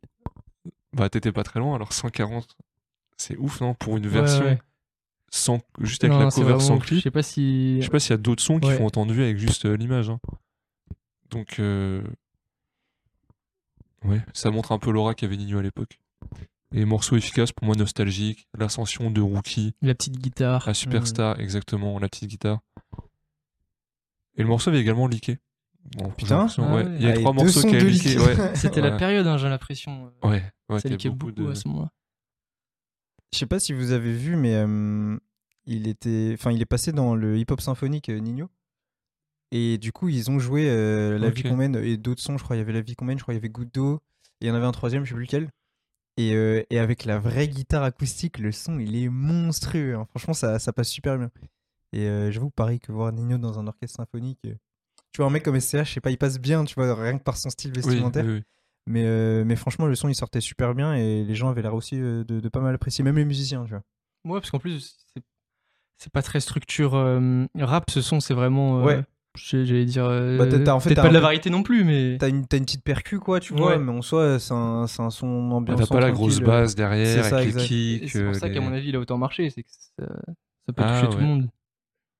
Bah 0.96 1.10
t'étais 1.10 1.32
pas 1.32 1.44
très 1.44 1.60
loin, 1.60 1.76
alors 1.76 1.94
140, 1.94 2.56
c'est 3.18 3.38
ouf 3.38 3.62
non 3.62 3.74
Pour 3.76 3.98
une 3.98 4.08
version 4.08 4.46
ouais. 4.46 4.60
sans 5.30 5.60
juste 5.80 6.04
avec 6.04 6.18
Non, 6.18 6.24
la 6.24 6.32
c'est 6.32 6.42
cover 6.42 6.54
vraiment 6.54 6.66
sans. 6.66 6.80
Je 6.80 6.86
clip. 6.86 7.04
sais 7.04 7.12
pas 7.12 7.22
si. 7.24 7.78
Je 7.80 7.84
sais 7.86 7.90
pas 7.92 8.00
s'il 8.00 8.12
y 8.12 8.14
a 8.14 8.18
d'autres 8.18 8.42
sons 8.44 8.60
qui 8.60 8.70
Ouais. 8.70 8.78
font 8.78 8.86
entendu 8.88 9.22
avec 9.22 9.38
juste 9.38 9.66
euh, 9.66 9.76
l'image. 9.78 10.10
hein. 10.10 10.20
Donc, 11.30 11.60
euh, 11.60 12.02
ouais, 14.04 14.22
ça 14.34 14.52
montre 14.52 14.72
un 14.72 14.80
peu 14.80 14.92
l'aura 14.92 15.14
qu'avait 15.16 15.38
Nino 15.38 15.60
à 15.60 15.62
l'époque. 15.62 16.00
Et 16.74 16.84
morceau 16.86 17.16
efficace 17.16 17.52
pour 17.52 17.66
moi 17.66 17.76
nostalgique, 17.76 18.48
l'ascension 18.58 19.12
de 19.12 19.22
Rookie, 19.22 19.74
La 19.82 19.94
petite 19.96 20.18
guitare. 20.18 20.64
la 20.68 20.74
superstar, 20.74 21.40
exactement, 21.40 22.00
la 22.00 22.10
petite 22.10 22.30
guitare. 22.30 22.60
Et 24.38 24.42
le 24.42 24.48
morceau 24.48 24.70
avait 24.70 24.80
également 24.82 25.08
leaké. 25.08 25.38
Bon, 25.98 26.06
j'ai 26.06 26.16
Putain. 26.24 26.48
Ah 26.58 26.62
ouais. 26.62 26.84
ouais. 26.84 26.96
Il 27.00 27.04
y 27.04 27.08
a 27.08 27.12
Ah, 27.12 27.20
trois 27.20 27.34
morceaux 27.34 27.62
qui. 27.62 27.68
Ouais, 28.18 28.36
C'était 28.56 28.82
Ouais. 28.82 28.90
la 28.90 28.98
période, 28.98 29.28
hein, 29.28 29.38
j'ai 29.38 29.50
l'impression. 29.50 30.12
ouais, 30.24 30.44
ouais, 30.70 30.80
ça 30.80 30.90
beaucoup 30.90 31.10
beaucoup 31.10 31.32
de. 31.32 31.52
à 31.52 31.56
ce 31.56 31.68
moment-là. 31.68 31.92
Je 33.34 33.40
sais 33.40 33.46
pas 33.46 33.60
si 33.60 33.74
vous 33.74 33.92
avez 33.92 34.14
vu, 34.14 34.36
mais 34.36 34.56
euh, 34.56 35.18
il 35.66 35.88
était, 35.88 36.32
enfin, 36.34 36.52
il 36.52 36.62
est 36.62 36.66
passé 36.66 36.92
dans 36.92 37.16
le 37.16 37.38
hip-hop 37.38 37.60
symphonique 37.62 38.10
euh, 38.10 38.18
Nino. 38.20 38.50
Et 39.52 39.78
du 39.78 39.92
coup, 39.92 40.10
ils 40.10 40.32
ont 40.32 40.40
joué 40.40 40.70
euh, 40.70 41.18
La 41.20 41.30
vie 41.30 41.44
qu'on 41.44 41.56
mène 41.58 41.76
et 41.76 41.98
d'autres 41.98 42.22
sons. 42.22 42.38
Je 42.38 42.44
crois 42.44 42.56
il 42.56 42.60
y 42.60 42.62
avait 42.62 42.74
La 42.74 42.82
vie 42.82 42.96
qu'on 42.96 43.06
mène, 43.06 43.18
je 43.18 43.24
crois 43.24 43.34
il 43.34 43.38
y 43.38 43.40
avait 43.40 43.50
Goutte 43.50 43.74
d'eau. 43.74 44.02
Et 44.42 44.46
il 44.46 44.48
y 44.48 44.52
en 44.52 44.56
avait 44.56 44.66
un 44.66 44.72
troisième, 44.72 45.04
je 45.06 45.10
sais 45.10 45.16
plus 45.16 45.24
lequel. 45.26 45.50
Et, 46.18 46.34
euh, 46.34 46.64
et 46.70 46.80
avec 46.80 47.04
la 47.06 47.20
vraie 47.20 47.48
guitare 47.48 47.84
acoustique, 47.84 48.40
le 48.40 48.52
son 48.54 48.80
il 48.80 48.96
est 48.96 49.10
monstrueux. 49.10 49.96
hein. 49.96 50.06
Franchement, 50.10 50.34
ça, 50.34 50.60
ça 50.60 50.72
passe 50.74 50.90
super 50.90 51.18
bien. 51.18 51.30
Et 51.94 52.08
euh, 52.08 52.32
j'avoue, 52.32 52.50
pareil 52.50 52.80
que 52.80 52.92
voir 52.92 53.12
Nino 53.12 53.38
dans 53.38 53.60
un 53.60 53.68
orchestre 53.68 53.98
symphonique. 53.98 54.40
Tu 55.16 55.22
vois, 55.22 55.28
un 55.28 55.30
mec 55.30 55.44
comme 55.44 55.58
SCH, 55.58 55.86
je 55.86 55.94
sais 55.94 56.02
pas, 56.02 56.12
il 56.12 56.18
passe 56.18 56.42
bien, 56.42 56.66
tu 56.66 56.76
vois, 56.76 56.94
rien 56.94 57.18
que 57.18 57.24
par 57.24 57.38
son 57.38 57.50
style 57.50 57.72
vestimentaire. 57.72 58.26
oui, 58.26 58.34
oui. 58.34 58.44
Mais, 58.86 59.06
euh, 59.06 59.46
mais 59.46 59.56
franchement, 59.56 59.86
le 59.86 59.96
son 59.96 60.10
il 60.10 60.14
sortait 60.14 60.42
super 60.42 60.76
bien 60.76 60.94
et 60.94 61.24
les 61.24 61.36
gens 61.36 61.48
avaient 61.48 61.62
l'air 61.62 61.74
aussi 61.74 61.96
euh, 61.98 62.26
de, 62.26 62.42
de 62.42 62.50
pas 62.50 62.60
mal 62.60 62.76
apprécier, 62.76 63.02
même 63.02 63.16
les 63.16 63.24
musiciens, 63.24 63.64
tu 63.64 63.70
vois. 63.70 63.82
Ouais, 64.26 64.42
parce 64.42 64.52
qu'en 64.52 64.60
plus, 64.60 64.98
c'est- 65.98 66.10
pas 66.12 66.22
très 66.22 66.42
structure 66.42 66.96
euh, 66.96 67.46
rap, 67.58 67.90
ce 67.90 68.02
son, 68.02 68.20
c'est 68.20 68.34
vraiment. 68.34 68.80
euh, 68.82 68.84
Ouais. 68.84 69.04
J'allais 69.38 69.86
dire. 69.86 70.04
euh, 70.06 70.38
Bah, 70.38 70.74
en 70.76 70.80
fait, 70.82 70.90
Peut-être 70.90 71.02
pas 71.04 71.08
de 71.10 71.14
la 71.14 71.20
variété 71.22 71.50
non 71.50 71.64
plus, 71.64 71.86
mais. 71.86 72.18
T'as 72.20 72.28
une, 72.28 72.40
une 72.40 72.46
petite 72.46 72.84
percu, 72.84 73.20
quoi, 73.20 73.40
tu 73.40 73.54
vois, 73.54 73.72
Ouais. 73.72 73.80
mais 73.80 73.92
en 73.94 74.02
soi, 74.02 74.38
c'est 74.38 74.54
un, 74.54 74.86
son 74.88 75.08
Ah, 75.52 75.54
ambiance. 75.56 75.80
T'as 75.80 75.88
pas 75.88 76.02
la 76.02 76.12
grosse 76.12 76.42
base 76.42 76.76
derrière 76.76 77.24
c'est 77.24 77.30
ça, 77.30 77.38
avec 77.38 77.48
exact. 77.48 77.62
les 77.62 78.00
kicks. 78.02 78.10
c'est 78.10 78.26
pour 78.26 78.36
ça 78.36 78.50
qu'à 78.50 78.60
mon 78.60 78.74
avis, 78.74 78.90
il 78.90 78.96
a 78.98 79.00
autant 79.00 79.18
marché, 79.18 79.50
c'est 79.50 79.64
que 79.64 79.70
ça, 79.70 80.06
ça 80.66 80.74
peut 80.74 80.84
Ah, 80.86 81.00
toucher 81.00 81.10
tout 81.14 81.20
le 81.20 81.26
monde. 81.26 81.50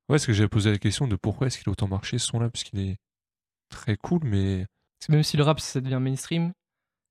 Ouais, 0.08 0.14
parce 0.14 0.26
que 0.26 0.32
j'avais 0.32 0.48
posé 0.48 0.70
la 0.70 0.78
question 0.78 1.08
de 1.08 1.16
pourquoi 1.16 1.46
est-ce 1.48 1.58
qu'il 1.58 1.68
a 1.68 1.72
autant 1.72 1.88
marché 1.88 2.18
ce 2.18 2.26
son-là, 2.28 2.48
puisqu'il 2.50 2.78
est 2.80 2.96
très 3.68 3.96
cool, 3.96 4.20
mais 4.24 4.66
Parce 5.00 5.08
que 5.08 5.12
même 5.12 5.22
si 5.22 5.36
le 5.36 5.42
rap, 5.42 5.58
ça 5.60 5.80
devient 5.80 5.98
mainstream, 6.00 6.52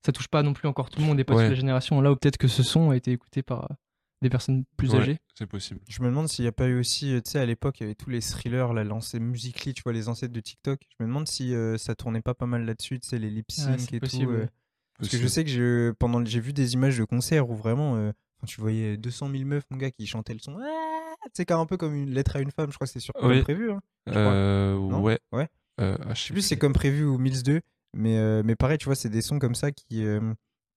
ça 0.06 0.12
touche 0.12 0.28
pas 0.30 0.44
non 0.44 0.54
plus 0.54 0.68
encore 0.68 0.90
tout 0.90 1.00
le 1.02 1.06
monde 1.06 1.20
et 1.20 1.24
pas 1.24 1.34
Ouais. 1.36 1.44
toute 1.44 1.50
la 1.50 1.56
génération. 1.56 2.00
Là 2.02 2.12
où 2.12 2.16
peut-être 2.16 2.38
que 2.38 2.48
ce 2.48 2.64
son 2.64 2.92
a 2.92 2.96
été 2.96 3.12
écouté 3.12 3.44
par 3.44 3.64
euh, 3.72 3.76
des 4.22 4.30
personnes 4.30 4.64
plus 4.78 4.92
Ouais. 4.94 5.00
âgées. 5.02 5.18
c'est 5.38 5.46
possible. 5.48 5.82
Je 5.90 6.02
me 6.02 6.08
demande 6.08 6.30
s'il 6.30 6.44
n'y 6.46 6.50
a 6.50 6.54
pas 6.54 6.68
eu 6.68 6.80
aussi, 6.80 7.14
euh, 7.14 7.22
tu 7.22 7.32
sais, 7.32 7.40
à 7.40 7.46
l'époque, 7.46 7.80
il 7.82 7.84
y 7.84 7.86
avait 7.88 7.96
tous 7.96 8.10
les 8.10 8.22
thrillers, 8.22 8.72
la 8.74 8.84
lancée 8.86 9.20
Musically, 9.20 9.74
tu 9.74 9.82
vois, 9.84 9.92
les 9.92 10.08
ancêtres 10.08 10.34
de 10.34 10.40
TikTok. 10.40 10.80
Je 10.98 11.04
me 11.04 11.10
demande 11.10 11.28
si 11.28 11.54
euh, 11.54 11.78
ça 11.78 11.96
tournait 11.96 12.22
pas 12.22 12.34
pas 12.34 12.46
mal 12.46 12.64
là-dessus, 12.66 13.00
tu 13.02 13.10
sais, 13.10 13.20
les 13.20 13.30
lip 13.30 13.52
sync 13.52 13.76
Ah, 13.76 13.78
c'est 13.78 13.94
et 13.96 14.00
possible, 14.00 14.32
tout. 14.32 14.38
euh, 14.38 14.42
ouais. 14.44 14.50
Parce 14.98 15.10
que 15.12 15.18
je 15.18 15.28
sais 15.28 15.44
que 15.44 15.50
je, 15.50 15.92
pendant, 15.92 16.24
j'ai 16.24 16.40
vu 16.40 16.54
des 16.54 16.74
images 16.76 16.98
de 16.98 17.04
concerts 17.04 17.50
où 17.50 17.56
vraiment, 17.56 17.98
euh, 17.98 18.14
enfin, 18.38 18.48
tu 18.48 18.62
voyais 18.62 18.98
200 18.98 19.30
000 19.32 19.44
meufs, 19.46 19.64
mon 19.72 19.78
gars, 19.78 19.92
qui 19.92 20.06
chantaient 20.08 20.34
le 20.34 20.40
son. 20.40 20.58
Ah 20.62 21.16
Tu 21.26 21.44
sais, 21.44 21.52
un 21.52 21.66
peu 21.66 21.78
comme 21.78 21.96
une 21.96 22.12
lettre 22.12 22.36
à 22.36 22.40
une 22.40 22.52
femme, 22.52 22.70
je 22.72 22.76
crois 22.76 22.88
que 22.88 22.94
c'est 22.94 23.00
sur 23.00 23.14
comme 23.14 23.42
prévu. 23.42 23.72
Hein. 23.72 23.80
Euh, 24.10 24.76
ouais. 24.78 25.20
Ouais. 25.32 25.48
Euh, 25.82 25.98
ah, 26.08 26.14
je 26.14 26.22
sais 26.22 26.34
plus 26.34 26.42
c'est 26.42 26.58
comme 26.58 26.74
prévu 26.74 27.04
ou 27.06 27.18
Mills 27.18 27.44
2, 27.44 27.60
mais, 27.96 28.18
euh, 28.18 28.44
mais 28.46 28.56
pareil, 28.56 28.78
tu 28.78 28.86
vois, 28.86 28.96
c'est 28.96 29.10
des 29.10 29.22
sons 29.22 29.40
comme 29.40 29.56
ça 29.56 29.72
qui, 29.72 30.06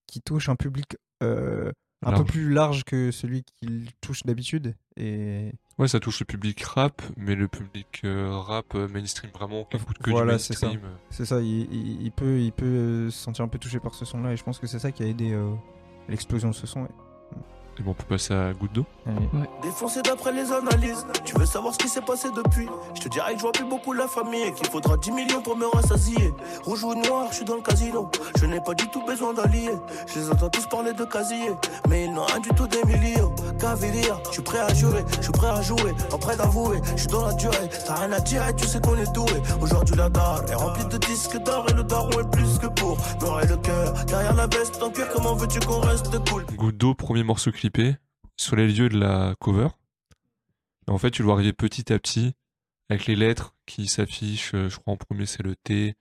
qui 0.07 0.21
touchent 0.23 0.49
un 0.49 0.57
public 0.57 0.97
un 1.21 2.17
peu 2.17 2.25
plus 2.25 2.51
large 2.53 2.85
que 2.85 3.11
celui 3.11 3.43
qu'il 3.45 3.89
touche 4.01 4.23
d'habitude. 4.25 4.75
Et 4.97 5.53
Ouais, 5.79 5.87
ça 5.89 6.01
touche 6.01 6.19
le 6.21 6.27
public 6.27 6.61
rap, 6.65 7.03
mais 7.17 7.37
le 7.37 7.47
public 7.47 8.01
euh, 8.05 8.31
rap 8.37 8.75
mainstream 8.75 9.31
vraiment 9.33 9.65
qui 9.65 9.77
écoute 9.77 9.99
que 9.99 10.11
Voilà, 10.11 10.35
du 10.37 10.43
c'est 10.43 10.61
mainstream. 10.63 10.81
c'est 11.11 11.25
ça, 11.25 11.41
il, 11.41 11.73
il- 11.73 12.03
il 12.03 12.11
peut, 12.11 12.41
il 12.41 12.51
peut 12.53 13.09
se 13.11 13.19
sentir 13.19 13.45
un 13.45 13.49
peu 13.49 13.59
touché 13.59 13.79
par 13.79 13.95
ce 13.95 14.05
son-là, 14.05 14.33
et 14.33 14.37
je 14.37 14.43
pense 14.43 14.59
que 14.59 14.67
c'est 14.67 14.81
ça 14.81 14.91
qui 14.91 15.05
a 15.05 15.07
aidé 15.07 15.31
euh, 15.33 15.55
l'explosion 16.09 16.51
de 16.51 16.55
ce 16.55 16.67
son. 16.67 16.83
ouais. 16.83 16.89
Et 17.79 17.83
bon, 17.83 17.93
on 17.93 17.95
peut 17.95 18.05
passer 18.09 18.35
à 18.35 18.53
Goutte 18.53 18.73
d'eau. 18.73 18.85
Défoncé 19.63 20.03
d'après 20.03 20.33
les 20.33 20.51
analyses. 20.53 21.07
Tu 21.25 21.39
veux 21.39 21.47
savoir 21.47 21.73
ce 21.75 21.79
qui 21.79 21.89
s'est 21.89 22.01
passé 22.01 22.29
depuis? 22.35 22.67
Je 22.95 23.01
te 23.03 23.09
dirais 23.09 23.33
que 23.33 23.39
je 23.39 23.43
vois 23.43 23.53
plus 23.53 23.65
beaucoup 23.65 23.93
la 23.93 24.09
famille 24.09 24.43
et 24.43 24.53
qu'il 24.53 24.67
faudra 24.67 24.97
10 24.97 25.13
millions 25.13 25.41
pour 25.43 25.57
me 25.57 25.67
rassasier. 25.67 26.33
Rouge 26.65 26.83
ou 26.83 26.95
noir, 26.95 27.29
je 27.31 27.37
suis 27.37 27.45
dans 27.45 27.55
le 27.55 27.63
casino. 27.63 28.11
Je 28.37 28.47
n'ai 28.47 28.61
pas 28.61 28.75
du 28.75 28.89
tout 28.89 29.05
besoin 29.05 29.33
d'allier. 29.33 29.71
Je 30.07 30.19
les 30.19 30.31
entends 30.31 30.49
tous 30.49 30.67
parler 30.67 30.93
de 30.93 31.05
casier, 31.05 31.53
mais 31.89 32.05
ils 32.05 32.13
n'ont 32.13 32.25
rien 32.25 32.41
du 32.41 32.49
tout 32.51 32.67
des 32.67 32.83
millions. 32.85 33.33
Cavalier, 33.69 34.03
je 34.29 34.33
suis 34.33 34.43
prêt 34.43 34.61
à 34.61 34.73
jurer, 34.73 35.05
je 35.19 35.23
suis 35.25 35.33
prêt 35.33 35.49
à 35.49 35.61
jouer, 35.61 35.93
en 36.11 36.19
prêt 36.19 36.37
d'avouer. 36.39 36.81
Je 36.93 37.01
suis 37.01 37.07
dans 37.09 37.27
la 37.27 37.35
durée, 37.35 37.69
t'as 37.87 37.97
rien 37.97 38.13
à 38.13 38.21
dire, 38.21 38.43
tu 38.57 38.67
sais 38.67 38.81
qu'on 38.81 38.97
est 38.97 39.13
doué. 39.13 39.31
Aujourd'hui, 39.61 39.95
la 39.95 40.09
dalle 40.09 40.51
est 40.51 40.55
remplie 40.55 40.87
de 40.87 40.97
disques 40.97 41.37
d'or 41.43 41.67
et 41.69 41.75
le 41.75 41.85
daron 41.85 42.11
est 42.21 42.31
plus 42.31 42.59
que 42.59 42.67
pour. 42.69 42.97
M'aurait 43.21 43.47
le 43.47 43.59
cœur 43.59 43.93
derrière 44.07 44.35
la 44.35 44.47
veste, 44.47 44.83
en 44.83 44.91
cuir, 44.91 45.07
comment 45.13 45.35
veux-tu 45.35 45.61
qu'on 45.61 45.81
reste 45.81 46.11
cool? 46.31 46.45
Goutte 46.57 46.79
d'eau, 46.79 46.95
premier 46.95 47.23
morceau 47.25 47.53
clippé, 47.53 47.97
sur 48.39 48.57
les 48.57 48.69
lieux 48.69 48.89
de 48.89 48.99
la 48.99 49.35
cover. 49.39 49.69
Et 50.89 50.91
en 50.91 50.97
fait, 50.97 51.11
tu 51.11 51.21
le 51.21 51.27
vois 51.27 51.35
arriver 51.35 51.53
petit 51.53 51.93
à 51.93 51.99
petit, 51.99 52.33
avec 52.89 53.05
les 53.05 53.17
lettres 53.17 53.55
qui 53.67 53.87
s'affichent. 53.87 54.55
euh, 54.55 54.71
Je 54.71 54.79
crois 54.79 54.95
en 54.95 54.97
premier, 54.97 55.27
c'est 55.27 55.43
le 55.43 55.55
T. 55.57 55.95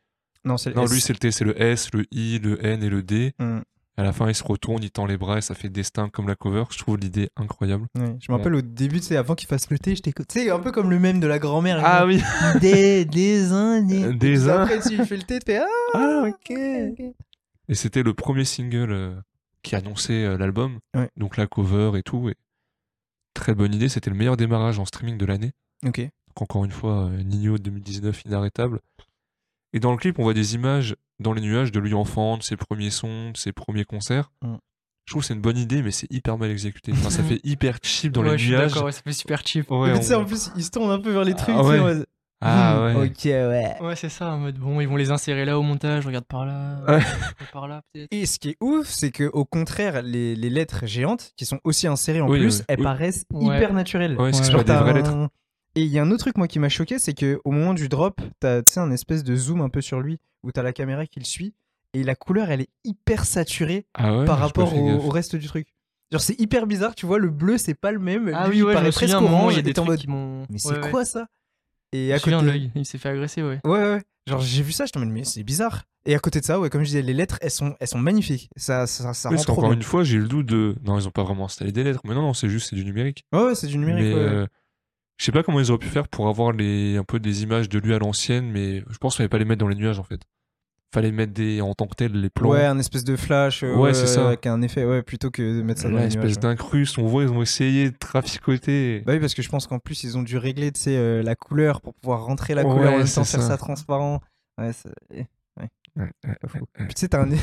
Non, 0.45 0.55
c'est 0.55 0.73
Non, 0.73 0.85
lui, 0.85 1.01
c'est 1.01 1.11
le 1.11 1.19
T, 1.19 1.31
c'est 1.31 1.43
le 1.43 1.61
S, 1.61 1.89
le 1.91 2.05
I, 2.11 2.39
le 2.39 2.65
N 2.65 2.81
et 2.81 2.89
le 2.89 3.03
D. 3.03 3.33
Hmm. 3.39 3.59
À 3.99 4.03
la 4.03 4.13
fin, 4.13 4.29
il 4.29 4.35
se 4.35 4.43
retourne, 4.43 4.83
il 4.83 4.91
tend 4.91 5.07
les 5.07 5.17
bras 5.17 5.39
et 5.39 5.41
ça 5.41 5.55
fait 5.55 5.69
destin 5.69 6.07
comme 6.09 6.27
la 6.27 6.35
cover. 6.35 6.65
Je 6.69 6.77
trouve 6.77 6.97
l'idée 6.97 7.29
incroyable. 7.35 7.87
Ouais, 7.97 8.15
Je 8.21 8.31
me 8.31 8.37
rappelle 8.37 8.53
au 8.53 8.61
début, 8.61 8.99
tu 8.99 9.07
sais, 9.07 9.17
avant 9.17 9.33
qu'il 9.33 9.47
fasse 9.47 9.69
le 9.71 9.79
thé, 9.79 9.95
je 9.95 10.03
t'écoute. 10.03 10.31
Sais, 10.31 10.51
un 10.51 10.59
peu 10.59 10.71
comme 10.71 10.91
le 10.91 10.99
même 10.99 11.19
de 11.19 11.25
la 11.25 11.39
grand-mère. 11.39 11.81
Ah 11.83 12.05
oui 12.05 12.21
Des, 12.61 13.05
des 13.05 13.51
uns, 13.51 13.81
des. 13.81 14.13
Des 14.13 14.49
uns. 14.49 14.61
Après, 14.61 14.79
tu 14.81 15.03
fais 15.03 15.17
le 15.17 15.23
thé, 15.23 15.39
tu 15.39 15.51
fais 15.51 15.57
Ah, 15.57 15.65
Ah, 15.95 16.27
ok. 16.27 16.51
Et 17.69 17.73
c'était 17.75 18.03
le 18.03 18.13
premier 18.13 18.45
single 18.45 18.91
euh, 18.91 19.15
qui 19.63 19.75
annonçait 19.75 20.23
euh, 20.25 20.37
l'album. 20.37 20.77
Ouais. 20.95 21.09
Donc 21.17 21.35
la 21.35 21.47
cover 21.47 21.97
et 21.97 22.03
tout. 22.03 22.29
Et 22.29 22.35
très 23.33 23.55
bonne 23.55 23.73
idée. 23.73 23.89
C'était 23.89 24.11
le 24.11 24.15
meilleur 24.15 24.37
démarrage 24.37 24.77
en 24.77 24.85
streaming 24.85 25.17
de 25.17 25.25
l'année. 25.25 25.53
Ok. 25.85 25.99
Donc 25.99 26.09
encore 26.41 26.65
une 26.65 26.71
fois, 26.71 27.05
euh, 27.07 27.23
Nino 27.23 27.57
2019 27.57 28.25
inarrêtable. 28.25 28.79
Et 29.73 29.79
dans 29.79 29.91
le 29.91 29.97
clip, 29.97 30.17
on 30.19 30.23
voit 30.23 30.33
des 30.33 30.55
images 30.55 30.95
dans 31.19 31.33
les 31.33 31.41
nuages 31.41 31.71
de 31.71 31.79
lui 31.79 31.93
enfant, 31.93 32.37
de 32.37 32.43
ses 32.43 32.55
premiers 32.57 32.89
sons, 32.89 33.31
de 33.31 33.37
ses 33.37 33.51
premiers 33.51 33.85
concerts. 33.85 34.31
Mm. 34.43 34.55
Je 35.05 35.13
trouve 35.13 35.21
que 35.23 35.27
c'est 35.27 35.33
une 35.33 35.41
bonne 35.41 35.57
idée, 35.57 35.81
mais 35.81 35.91
c'est 35.91 36.11
hyper 36.11 36.37
mal 36.37 36.49
exécuté. 36.51 36.91
Enfin, 36.93 37.09
ça 37.09 37.23
fait 37.23 37.39
hyper 37.43 37.77
cheap 37.81 38.11
dans 38.11 38.21
ouais, 38.23 38.31
les 38.31 38.37
je 38.37 38.43
suis 38.43 38.51
nuages. 38.51 38.71
d'accord, 38.71 38.85
ouais, 38.85 38.91
ça 38.91 39.01
fait 39.03 39.13
super 39.13 39.41
cheap. 39.45 39.69
Ouais, 39.71 39.91
Mais 39.93 39.99
tu 39.99 40.05
sais, 40.05 40.15
on- 40.15 40.21
en 40.21 40.25
plus, 40.25 40.51
il 40.55 40.63
se 40.63 40.69
tourne 40.71 40.91
un 40.91 40.99
peu 40.99 41.11
vers 41.11 41.23
les 41.23 41.33
trucs. 41.33 41.55
Ah 41.57 41.63
ouais. 41.63 41.79
mode, 41.79 42.05
Ah 42.41 42.91
hmm, 42.93 42.97
ouais. 42.97 43.05
Ok, 43.07 43.25
ouais. 43.25 43.75
Ouais, 43.81 43.95
c'est 43.95 44.09
ça, 44.09 44.31
en 44.33 44.37
mode 44.37 44.57
bon, 44.59 44.79
ils 44.81 44.87
vont 44.87 44.95
les 44.97 45.09
insérer 45.09 45.43
là 45.45 45.57
au 45.57 45.63
montage, 45.63 46.05
regarde 46.05 46.25
par 46.25 46.45
là, 46.45 46.81
Ouais. 46.87 46.99
par 47.53 47.67
là 47.67 47.81
peut-être. 47.93 48.09
Et 48.11 48.25
ce 48.27 48.37
qui 48.37 48.49
est 48.49 48.57
ouf, 48.61 48.87
c'est 48.87 49.11
que 49.11 49.23
au 49.33 49.43
contraire, 49.45 50.01
les, 50.03 50.35
les 50.35 50.49
lettres 50.49 50.85
géantes, 50.85 51.31
qui 51.35 51.45
sont 51.45 51.59
aussi 51.63 51.87
insérées 51.87 52.21
en 52.21 52.29
Oui, 52.29 52.39
plus, 52.39 52.59
oui, 52.59 52.65
elles 52.67 52.77
oui. 52.79 52.83
paraissent 52.83 53.25
Ouais. 53.33 53.55
hyper 53.57 53.73
naturelles. 53.73 54.15
Ouais, 54.19 54.33
c'est 54.33 54.51
Genre, 54.51 54.63
des 54.63 54.71
vraies 54.73 54.91
un- 54.91 54.93
lettres. 54.93 55.29
Et 55.77 55.81
il 55.81 55.89
y 55.91 55.99
a 55.99 56.01
un 56.01 56.09
autre 56.09 56.21
truc, 56.21 56.37
moi, 56.37 56.47
qui 56.47 56.57
m'a 56.57 56.69
choqué, 56.69 56.97
c'est 56.97 57.13
que 57.13 57.39
au 57.45 57.51
moment 57.51 57.75
du 57.75 57.87
drop, 57.87 58.19
t'as 58.39 58.61
un 58.77 58.89
espèce 58.91 59.23
de 59.23 59.35
zoom 59.35 59.61
un 59.61 59.69
peu 59.69 59.79
sur 59.81 59.99
lui, 60.01 60.17
où 60.41 60.51
t'as 60.51 60.63
la 60.63 60.73
caméra 60.73 61.05
qui 61.05 61.19
le 61.19 61.25
suit, 61.25 61.53
et 61.93 62.03
la 62.03 62.15
couleur, 62.15 62.49
elle 62.49 62.61
est 62.61 62.69
hyper 62.83 63.25
saturée 63.25 63.85
Ah 63.93 64.17
ouais, 64.17 64.25
par 64.25 64.39
rapport 64.39 64.75
au, 64.75 64.89
au 64.93 65.09
reste 65.09 65.35
du 65.35 65.45
truc. 65.47 65.67
Genre, 66.11 66.19
c'est 66.21 66.39
hyper 66.39 66.65
bizarre, 66.65 66.95
tu 66.95 67.05
vois, 67.05 67.19
le 67.19 67.29
bleu, 67.29 67.59
c'est 67.59 67.75
pas 67.75 67.91
le 67.91 67.99
même. 67.99 68.31
Ah 68.33 68.47
lui, 68.47 68.53
oui, 68.53 68.57
il 68.57 68.63
ouais, 68.63 68.71
je 68.71 68.77
paraît 68.77 68.91
presque 68.91 69.13
orange, 69.21 69.53
il 69.53 69.55
y 69.55 69.57
a 69.57 69.59
et 69.59 69.63
des 69.63 69.73
t'es 69.73 69.79
en 69.79 69.83
trucs 69.83 69.91
mode, 69.93 69.99
qui 69.99 70.07
m'ont. 70.07 70.45
Mais 70.49 70.57
c'est 70.57 70.69
Ouais, 70.69 70.79
ouais. 70.79 70.89
quoi 70.89 71.05
ça? 71.05 71.27
Et 71.93 72.11
à 72.11 72.17
côté. 72.19 72.41
l'œil, 72.41 72.71
il 72.73 72.85
s'est 72.85 72.97
fait 72.97 73.09
agresser, 73.09 73.43
ouais. 73.43 73.59
Ouais, 73.63 73.79
ouais. 73.79 74.01
Genre, 74.25 74.41
j'ai 74.41 74.63
vu 74.63 74.71
ça, 74.71 74.85
je 74.87 74.91
t'en 74.93 74.99
mode, 75.01 75.09
mais 75.09 75.25
c'est 75.25 75.43
bizarre. 75.43 75.83
Et 76.07 76.15
à 76.15 76.19
côté 76.19 76.39
de 76.39 76.45
ça, 76.45 76.59
ouais, 76.59 76.69
comme 76.71 76.81
je 76.81 76.87
disais, 76.87 77.01
les 77.03 77.13
lettres, 77.13 77.37
elles 77.41 77.51
sont, 77.51 77.75
elles 77.79 77.87
sont 77.87 77.99
magnifiques. 77.99 78.49
Ça, 78.55 78.87
ça, 78.87 79.13
ça 79.13 79.29
parce 79.29 79.43
trop 79.43 79.53
qu'encore 79.53 79.69
bien. 79.69 79.77
une 79.77 79.83
fois, 79.83 80.03
j'ai 80.03 80.17
le 80.17 80.27
doute 80.27 80.47
de. 80.47 80.75
Non, 80.83 80.97
ils 80.97 81.07
ont 81.07 81.11
pas 81.11 81.23
vraiment 81.23 81.45
installé 81.45 81.71
des 81.71 81.83
lettres. 81.83 82.01
Mais 82.03 82.15
non, 82.15 82.23
non, 82.23 82.33
c'est 82.33 82.49
juste, 82.49 82.69
c'est 82.71 82.75
du 82.75 82.83
numérique. 82.83 83.25
Ouais, 83.31 83.43
ouais, 83.43 83.55
c'est 83.55 83.67
du 83.67 83.77
numérique. 83.77 84.03
mais 84.05 84.13
ouais, 84.13 84.19
ouais. 84.19 84.25
euh, 84.33 84.47
je 85.17 85.25
sais 85.25 85.31
pas 85.31 85.43
comment 85.43 85.59
ils 85.59 85.69
auraient 85.71 85.79
pu 85.79 85.87
faire 85.87 86.07
pour 86.07 86.27
avoir 86.27 86.51
les, 86.53 86.97
un 86.97 87.03
peu 87.03 87.19
des 87.19 87.43
images 87.43 87.69
de 87.69 87.79
lui 87.79 87.93
à 87.93 87.99
l'ancienne, 87.99 88.49
mais 88.51 88.83
je 88.89 88.97
pense 88.97 89.13
qu'il 89.15 89.17
fallait 89.19 89.29
pas 89.29 89.37
les 89.39 89.45
mettre 89.45 89.59
dans 89.59 89.67
les 89.67 89.75
nuages 89.75 89.99
en 89.99 90.03
fait. 90.03 90.21
Fallait 90.93 91.11
mettre 91.11 91.33
des, 91.33 91.59
en 91.59 91.73
tant 91.73 91.85
que 91.85 91.95
tel 91.95 92.13
les 92.13 92.29
plans. 92.29 92.49
Ouais, 92.49 92.63
un 92.63 92.79
espèce 92.79 93.03
de 93.03 93.17
flash. 93.17 93.61
euh, 93.61 93.75
Ouais, 93.75 93.93
c'est 93.93 94.07
ça. 94.07 94.27
Avec 94.27 94.45
un 94.47 94.61
effet, 94.61 94.85
ouais, 94.85 95.01
plutôt 95.03 95.29
que 95.31 95.41
de 95.57 95.61
mettre 95.61 95.81
ça 95.81 95.89
dans 95.89 95.95
Là, 95.95 96.01
les 96.03 96.07
espèce 96.07 96.23
nuages. 96.23 96.35
ouais. 96.35 96.41
d'incruste, 96.41 96.97
on 96.97 97.05
voit, 97.07 97.23
ils 97.23 97.29
ont 97.29 97.41
essayé 97.41 97.91
de 97.91 97.97
traficoter. 97.97 99.01
Bah 99.05 99.11
oui, 99.13 99.19
parce 99.19 99.33
que 99.33 99.41
je 99.41 99.49
pense 99.49 99.67
qu'en 99.67 99.79
plus, 99.79 100.03
ils 100.05 100.17
ont 100.17 100.23
dû 100.23 100.37
régler, 100.37 100.71
tu 100.71 100.79
sais, 100.79 100.95
euh, 100.95 101.21
la 101.23 101.35
couleur 101.35 101.81
pour 101.81 101.93
pouvoir 101.93 102.23
rentrer 102.23 102.55
la 102.55 102.65
Ouais, 102.65 102.73
couleur 102.73 102.93
en 102.93 102.97
même 102.99 103.05
temps, 103.05 103.25
faire 103.25 103.41
ça. 103.41 103.47
ça 103.49 103.57
transparent. 103.57 104.21
Ouais, 104.57 104.71
c'est 104.71 105.27
Ouais, 105.97 106.11
ouais, 106.25 106.35
pas 106.39 106.47
fou. 106.47 106.57
ouais, 106.57 106.63
ouais. 106.79 106.85
Puis 106.85 106.93
tu 106.93 106.99
sais, 107.01 107.09
t'as 107.09 107.23
un... 107.23 107.29
que 107.29 107.35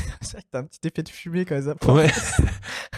t'as 0.51 0.59
un 0.59 0.63
petit 0.63 0.87
effet 0.87 1.03
de 1.03 1.09
fumée 1.09 1.45
quand 1.45 1.61
ça 1.61 1.93
Ouais. 1.93 2.09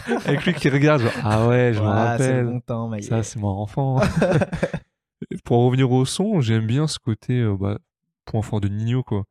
Avec 0.26 0.44
lui 0.46 0.54
qui 0.54 0.68
regarde, 0.68 1.02
genre, 1.02 1.12
ah 1.22 1.48
ouais, 1.48 1.72
je 1.74 1.80
me 1.80 1.86
rappelle. 1.86 2.46
bon 2.46 2.60
temps, 2.60 2.90
Ça, 3.02 3.22
c'est 3.22 3.38
mon 3.38 3.48
enfant. 3.48 4.00
Pour 5.44 5.64
revenir 5.64 5.90
au 5.90 6.04
son, 6.04 6.40
j'aime 6.40 6.66
bien 6.66 6.86
ce 6.86 6.98
côté, 6.98 7.40
euh, 7.40 7.56
bah, 7.56 7.78
point 8.24 8.42
fort 8.42 8.60
de 8.60 8.68
Nino, 8.68 9.02
quoi. 9.02 9.24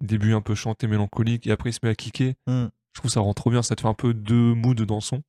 Début 0.00 0.34
un 0.34 0.40
peu 0.40 0.54
chanté, 0.54 0.86
mélancolique, 0.86 1.46
et 1.46 1.52
après 1.52 1.70
il 1.70 1.72
se 1.72 1.80
met 1.82 1.90
à 1.90 1.94
kicker. 1.94 2.34
Hmm. 2.46 2.66
Je 2.92 3.00
trouve 3.00 3.10
ça 3.10 3.20
rend 3.20 3.34
trop 3.34 3.50
bien, 3.50 3.62
ça 3.62 3.76
te 3.76 3.80
fait 3.82 3.88
un 3.88 3.94
peu 3.94 4.14
deux 4.14 4.54
moods 4.54 4.74
dans 4.74 4.96
le 4.96 5.00
son. 5.00 5.22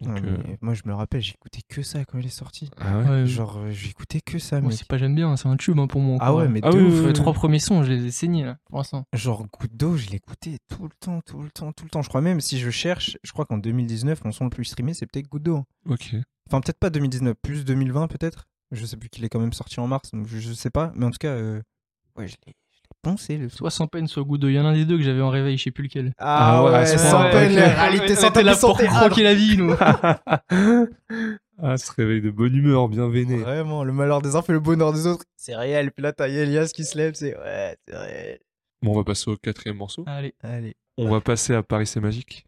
Donc, 0.00 0.18
euh, 0.22 0.36
mais 0.46 0.58
Moi, 0.60 0.74
je 0.74 0.82
me 0.86 0.94
rappelle, 0.94 1.20
j'écoutais 1.20 1.62
que 1.68 1.82
ça 1.82 2.04
quand 2.04 2.18
il 2.18 2.26
est 2.26 2.28
sorti. 2.28 2.70
ah 2.78 3.00
ouais. 3.00 3.26
Genre, 3.26 3.56
euh, 3.58 3.70
j'écoutais 3.72 4.20
que 4.20 4.38
ça, 4.38 4.60
Moi, 4.60 4.68
mec. 4.70 4.78
c'est 4.78 4.86
pas 4.86 4.96
j'aime 4.96 5.14
bien, 5.16 5.36
c'est 5.36 5.48
un 5.48 5.56
tube 5.56 5.78
hein, 5.78 5.88
pour 5.88 6.00
moi. 6.00 6.18
Ah 6.20 6.26
encore, 6.30 6.38
ouais, 6.40 6.46
hein. 6.46 6.50
mais 6.50 6.60
Ah 6.62 6.70
de 6.70 6.78
oui, 6.78 6.84
ouf. 6.84 6.92
oui, 6.94 7.00
Les 7.00 7.06
oui. 7.06 7.12
trois 7.14 7.32
premiers 7.32 7.58
sons, 7.58 7.82
je 7.82 7.92
les 7.92 8.04
ai 8.06 8.10
saignés 8.12 8.44
là, 8.44 8.58
pour 8.66 8.78
l'instant. 8.78 9.04
Genre, 9.12 9.44
Goutte 9.48 9.74
d'eau, 9.76 9.96
je 9.96 10.10
l'écoutais 10.10 10.58
tout 10.68 10.84
le 10.84 10.92
temps, 11.00 11.20
tout 11.22 11.42
le 11.42 11.50
temps, 11.50 11.72
tout 11.72 11.84
le 11.84 11.90
temps. 11.90 12.02
Je 12.02 12.08
crois 12.08 12.20
même, 12.20 12.40
si 12.40 12.58
je 12.58 12.70
cherche, 12.70 13.18
je 13.24 13.32
crois 13.32 13.44
qu'en 13.44 13.58
2019, 13.58 14.24
mon 14.24 14.30
son 14.32 14.44
le 14.44 14.50
plus 14.50 14.64
streamé, 14.66 14.94
c'est 14.94 15.06
peut-être 15.06 15.28
Goutte 15.28 15.42
d'eau. 15.42 15.64
Ok. 15.88 16.14
Enfin, 16.48 16.60
peut-être 16.60 16.78
pas 16.78 16.90
2019, 16.90 17.34
plus 17.42 17.64
2020 17.64 18.06
peut-être. 18.08 18.46
Je 18.70 18.84
sais 18.86 18.96
plus 18.96 19.08
qu'il 19.08 19.24
est 19.24 19.28
quand 19.28 19.40
même 19.40 19.52
sorti 19.52 19.80
en 19.80 19.86
mars, 19.88 20.10
donc 20.12 20.26
je, 20.28 20.38
je 20.38 20.52
sais 20.52 20.70
pas. 20.70 20.92
Mais 20.94 21.06
en 21.06 21.10
tout 21.10 21.18
cas, 21.18 21.28
euh, 21.32 21.60
ouais, 22.16 22.28
je 22.28 22.36
l'ai 22.46 22.54
poncé 23.02 23.36
le. 23.36 23.48
Soit 23.48 23.70
sans 23.70 23.86
peine, 23.86 24.06
soit 24.06 24.22
goût. 24.22 24.36
Il 24.42 24.52
y 24.52 24.60
en 24.60 24.64
a 24.64 24.68
un 24.68 24.74
des 24.74 24.84
deux 24.84 24.96
que 24.96 25.02
j'avais 25.02 25.20
en 25.20 25.30
réveil, 25.30 25.56
je 25.56 25.64
sais 25.64 25.70
plus 25.70 25.84
lequel. 25.84 26.12
Ah 26.18 26.64
ouais, 26.64 26.86
sans 26.86 26.98
sans 26.98 27.22
peine, 27.30 27.48
peine, 27.48 27.54
la 27.54 27.68
la 27.68 27.82
réalité 27.82 28.14
sans 28.14 28.22
là 28.26 28.30
peine, 28.30 28.46
pour 28.46 28.56
santé. 28.56 28.86
croquer 28.86 29.22
la 29.22 29.34
vie, 29.34 29.56
nous. 29.56 29.74
ah, 31.62 31.76
ce 31.76 31.92
réveil 31.92 32.20
de 32.20 32.30
bonne 32.30 32.54
humeur, 32.54 32.88
bien 32.88 33.08
véné. 33.08 33.38
Vraiment, 33.38 33.84
le 33.84 33.92
malheur 33.92 34.22
des 34.22 34.36
uns 34.36 34.42
fait 34.42 34.52
le 34.52 34.60
bonheur 34.60 34.92
des 34.92 35.06
autres. 35.06 35.24
C'est 35.36 35.56
réel. 35.56 35.92
Puis 35.92 36.02
là, 36.02 36.12
t'as 36.12 36.28
Elias 36.28 36.70
qui 36.74 36.84
se 36.84 36.96
lève, 36.96 37.14
c'est 37.14 37.36
ouais, 37.36 37.76
c'est 37.86 37.96
réel. 37.96 38.38
Bon, 38.82 38.92
on 38.92 38.96
va 38.96 39.04
passer 39.04 39.30
au 39.30 39.36
quatrième 39.36 39.76
morceau. 39.76 40.04
Allez. 40.06 40.34
Allez. 40.42 40.76
On 41.00 41.08
va 41.08 41.20
passer 41.20 41.54
à 41.54 41.62
Paris 41.62 41.86
c'est 41.86 42.00
magique. 42.00 42.44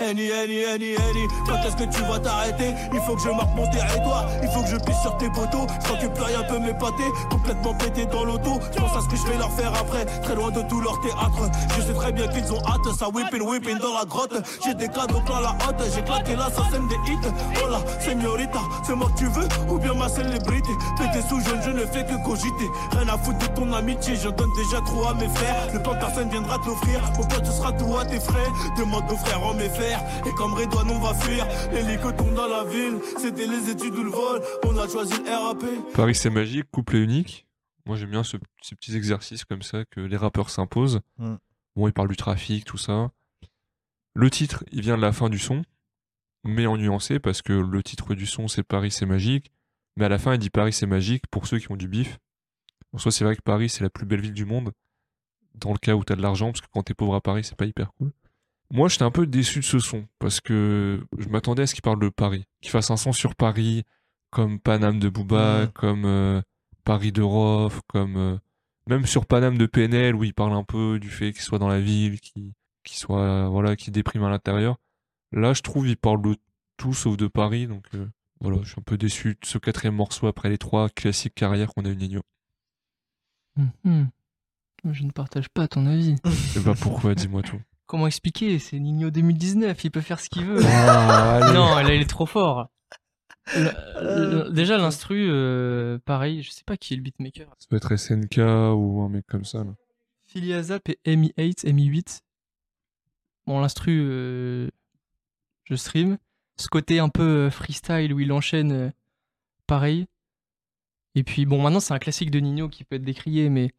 Annie, 0.00 0.32
Annie, 0.32 0.64
Annie, 0.64 0.96
Annie 0.96 1.28
Quand 1.46 1.62
est-ce 1.64 1.76
que 1.76 1.84
tu 1.84 2.02
vas 2.02 2.18
t'arrêter? 2.18 2.74
Il 2.92 2.98
faut 3.00 3.14
que 3.14 3.22
je 3.22 3.28
marque 3.28 3.54
mon 3.54 3.70
territoire. 3.70 4.26
Il 4.42 4.48
faut 4.48 4.62
que 4.62 4.68
je 4.68 4.76
pisse 4.78 5.00
sur 5.00 5.16
tes 5.16 5.28
poteaux. 5.30 5.64
Je 5.86 6.04
que 6.04 6.12
plus 6.12 6.24
rien 6.24 6.42
peut 6.42 6.58
m'épater. 6.58 7.06
Complètement 7.30 7.72
pété 7.74 8.04
dans 8.06 8.24
l'auto. 8.24 8.58
Je 8.74 8.80
pense 8.80 8.96
à 8.96 9.00
ce 9.00 9.08
que 9.08 9.16
je 9.16 9.30
vais 9.30 9.38
leur 9.38 9.52
faire 9.52 9.72
après. 9.72 10.06
Très 10.22 10.34
loin 10.34 10.50
de 10.50 10.62
tout 10.62 10.80
leur 10.80 11.00
théâtre. 11.02 11.48
Je 11.76 11.82
sais 11.82 11.94
très 11.94 12.10
bien 12.10 12.26
qu'ils 12.26 12.52
ont 12.52 12.58
hâte. 12.66 12.92
Ça 12.98 13.08
whipping, 13.08 13.42
whipping 13.42 13.78
dans 13.78 13.94
la 13.94 14.04
grotte. 14.04 14.34
J'ai 14.64 14.74
des 14.74 14.88
cadeaux 14.88 15.20
plein 15.24 15.40
la 15.40 15.56
hâte 15.64 15.80
J'ai 15.94 16.02
claqué 16.02 16.34
la 16.34 16.50
scène 16.50 16.88
des 16.88 17.12
hits. 17.12 17.32
Oh 17.62 17.70
là, 17.70 17.78
señorita 18.00 18.60
C'est 18.84 18.96
moi 18.96 19.08
que 19.14 19.18
tu 19.20 19.26
veux? 19.26 19.46
Ou 19.68 19.78
bien 19.78 19.94
ma 19.94 20.08
célébrité? 20.08 20.72
Pété 20.98 21.22
sous 21.28 21.40
jeune, 21.40 21.62
je 21.62 21.70
ne 21.70 21.86
fais 21.86 22.04
que 22.04 22.24
cogiter. 22.24 22.68
Rien 22.90 23.08
à 23.08 23.18
foutre 23.18 23.38
de 23.38 23.46
ton 23.54 23.72
amitié. 23.72 24.16
Je 24.16 24.30
donne 24.30 24.50
déjà 24.56 24.80
trop 24.80 25.06
à 25.06 25.14
mes 25.14 25.28
frères. 25.28 25.68
Le 25.72 25.80
plan 25.80 25.94
personne 25.94 26.28
viendra 26.28 26.58
te 26.58 26.66
l'offrir 26.66 27.00
Mon 27.16 27.24
pote, 27.26 27.46
ce 27.46 27.52
sera 27.52 27.72
tout 27.72 27.83
à 27.98 28.04
tes 28.06 28.18
frais 28.20 28.48
Demande 28.78 29.10
aux 29.10 29.16
frères 29.16 29.42
en 29.42 29.54
mes 29.54 29.68
fers 29.68 30.00
Et 30.26 30.32
comme 30.32 30.54
Redouane 30.54 30.90
on 30.90 30.98
va 31.00 31.14
fuir 31.14 31.46
L'hélico 31.72 32.10
tombe 32.12 32.34
dans 32.34 32.48
la 32.48 32.64
ville 32.64 32.98
C'était 33.18 33.46
les 33.46 33.70
études 33.70 33.94
ou 33.94 34.02
le 34.04 34.10
vol 34.10 34.42
On 34.64 34.76
a 34.78 34.88
choisi 34.88 35.12
le 35.22 35.30
RAP 35.30 35.64
Paris 35.94 36.14
c'est 36.14 36.30
magique, 36.30 36.70
couplet 36.70 37.02
unique. 37.02 37.46
Moi 37.86 37.96
j'aime 37.96 38.10
bien 38.10 38.22
ce- 38.24 38.36
ces 38.62 38.74
petits 38.74 38.96
exercices 38.96 39.44
comme 39.44 39.62
ça 39.62 39.84
que 39.84 40.00
les 40.00 40.16
rappeurs 40.16 40.50
s'imposent. 40.50 41.00
Mm. 41.18 41.34
Bon, 41.76 41.88
ils 41.88 41.92
parlent 41.92 42.08
du 42.08 42.16
trafic, 42.16 42.64
tout 42.64 42.78
ça. 42.78 43.10
Le 44.14 44.30
titre, 44.30 44.64
il 44.72 44.80
vient 44.80 44.96
de 44.96 45.02
la 45.02 45.12
fin 45.12 45.28
du 45.28 45.38
son, 45.38 45.62
mais 46.44 46.66
en 46.66 46.76
nuancé 46.76 47.18
parce 47.18 47.42
que 47.42 47.52
le 47.52 47.82
titre 47.82 48.14
du 48.14 48.26
son 48.26 48.48
c'est 48.48 48.62
Paris 48.62 48.90
c'est 48.90 49.06
magique, 49.06 49.50
mais 49.96 50.04
à 50.04 50.08
la 50.08 50.18
fin 50.18 50.32
il 50.34 50.38
dit 50.38 50.50
Paris 50.50 50.72
c'est 50.72 50.86
magique 50.86 51.26
pour 51.30 51.46
ceux 51.46 51.58
qui 51.58 51.70
ont 51.70 51.76
du 51.76 51.88
bif. 51.88 52.18
En 52.92 52.98
soi, 52.98 53.10
c'est 53.10 53.24
vrai 53.24 53.34
que 53.34 53.42
Paris 53.42 53.68
c'est 53.68 53.82
la 53.82 53.90
plus 53.90 54.06
belle 54.06 54.20
ville 54.20 54.32
du 54.34 54.44
monde 54.44 54.70
dans 55.54 55.72
le 55.72 55.78
cas 55.78 55.94
où 55.94 56.04
t'as 56.04 56.16
de 56.16 56.22
l'argent 56.22 56.46
parce 56.46 56.60
que 56.60 56.66
quand 56.72 56.82
t'es 56.82 56.94
pauvre 56.94 57.14
à 57.14 57.20
Paris 57.20 57.44
c'est 57.44 57.56
pas 57.56 57.66
hyper 57.66 57.92
cool. 57.94 58.12
Moi 58.70 58.88
j'étais 58.88 59.04
un 59.04 59.10
peu 59.10 59.26
déçu 59.26 59.60
de 59.60 59.64
ce 59.64 59.78
son 59.78 60.06
parce 60.18 60.40
que 60.40 61.04
je 61.18 61.28
m'attendais 61.28 61.62
à 61.62 61.66
ce 61.66 61.74
qu'il 61.74 61.82
parle 61.82 62.00
de 62.00 62.08
Paris, 62.08 62.44
qu'il 62.60 62.70
fasse 62.70 62.90
un 62.90 62.96
son 62.96 63.12
sur 63.12 63.34
Paris 63.36 63.84
comme 64.30 64.58
Paname 64.58 64.98
de 64.98 65.08
Booba, 65.08 65.66
Mm. 65.66 65.68
comme 65.72 66.04
euh, 66.06 66.42
Paris 66.84 67.12
de 67.12 67.22
Rof, 67.22 67.80
comme 67.86 68.16
euh, 68.16 68.36
même 68.88 69.06
sur 69.06 69.26
Paname 69.26 69.58
de 69.58 69.66
PNL 69.66 70.14
où 70.14 70.24
il 70.24 70.34
parle 70.34 70.52
un 70.54 70.64
peu 70.64 70.98
du 70.98 71.08
fait 71.08 71.32
qu'il 71.32 71.42
soit 71.42 71.58
dans 71.58 71.68
la 71.68 71.80
ville, 71.80 72.20
qu'il 72.20 72.52
qu'il 72.82 72.98
soit 72.98 73.48
voilà, 73.48 73.76
qui 73.76 73.90
déprime 73.90 74.24
à 74.24 74.30
l'intérieur. 74.30 74.76
Là, 75.32 75.52
je 75.54 75.62
trouve 75.62 75.88
il 75.88 75.96
parle 75.96 76.20
de 76.20 76.36
tout 76.76 76.92
sauf 76.92 77.16
de 77.16 77.26
Paris, 77.28 77.66
donc 77.66 77.86
euh, 77.94 78.06
voilà, 78.40 78.58
je 78.62 78.70
suis 78.70 78.80
un 78.80 78.82
peu 78.82 78.98
déçu 78.98 79.38
de 79.40 79.46
ce 79.46 79.56
quatrième 79.58 79.94
morceau 79.94 80.26
après 80.26 80.50
les 80.50 80.58
trois 80.58 80.88
classiques 80.90 81.34
carrières 81.34 81.72
qu'on 81.72 81.84
a 81.86 81.88
eu 81.88 81.96
Nino. 81.96 82.20
Hum. 83.84 84.08
Je 84.92 85.04
ne 85.04 85.10
partage 85.10 85.48
pas 85.48 85.66
ton 85.68 85.86
avis. 85.86 86.16
Et 86.56 86.60
bah 86.60 86.74
pourquoi, 86.80 87.14
dis-moi 87.14 87.42
tout. 87.42 87.60
Comment 87.86 88.06
expliquer? 88.06 88.58
C'est 88.58 88.78
Nino 88.78 89.10
2019, 89.10 89.82
il 89.84 89.90
peut 89.90 90.00
faire 90.00 90.20
ce 90.20 90.28
qu'il 90.28 90.44
veut. 90.44 90.60
Ah, 90.66 91.52
non, 91.54 91.74
là, 91.76 91.94
il 91.94 92.00
est 92.02 92.08
trop 92.08 92.26
fort. 92.26 92.68
Le- 93.54 94.44
le- 94.46 94.50
déjà, 94.50 94.78
l'instru, 94.78 95.26
euh, 95.28 95.98
pareil, 96.04 96.42
je 96.42 96.50
sais 96.50 96.64
pas 96.64 96.76
qui 96.78 96.94
est 96.94 96.96
le 96.96 97.02
beatmaker. 97.02 97.46
Ça 97.58 97.66
peut 97.68 97.76
être 97.76 97.94
SNK 97.96 98.38
ou 98.74 99.02
un 99.02 99.08
mec 99.10 99.26
comme 99.26 99.44
ça. 99.44 99.64
Là. 99.64 99.74
Philly 100.26 100.54
Azap 100.54 100.88
et 100.88 100.98
MI8, 101.06 101.66
MI8. 101.66 102.20
Bon, 103.46 103.60
l'instru, 103.60 104.00
euh, 104.02 104.70
je 105.64 105.74
stream. 105.74 106.16
Ce 106.56 106.68
côté 106.68 107.00
un 107.00 107.08
peu 107.10 107.22
euh, 107.46 107.50
freestyle 107.50 108.14
où 108.14 108.20
il 108.20 108.32
enchaîne, 108.32 108.72
euh, 108.72 108.90
pareil. 109.66 110.06
Et 111.14 111.22
puis, 111.22 111.44
bon, 111.44 111.60
maintenant, 111.62 111.80
c'est 111.80 111.92
un 111.94 111.98
classique 111.98 112.30
de 112.30 112.40
Nino 112.40 112.68
qui 112.70 112.84
peut 112.84 112.96
être 112.96 113.04
décrié, 113.04 113.50
mais 113.50 113.70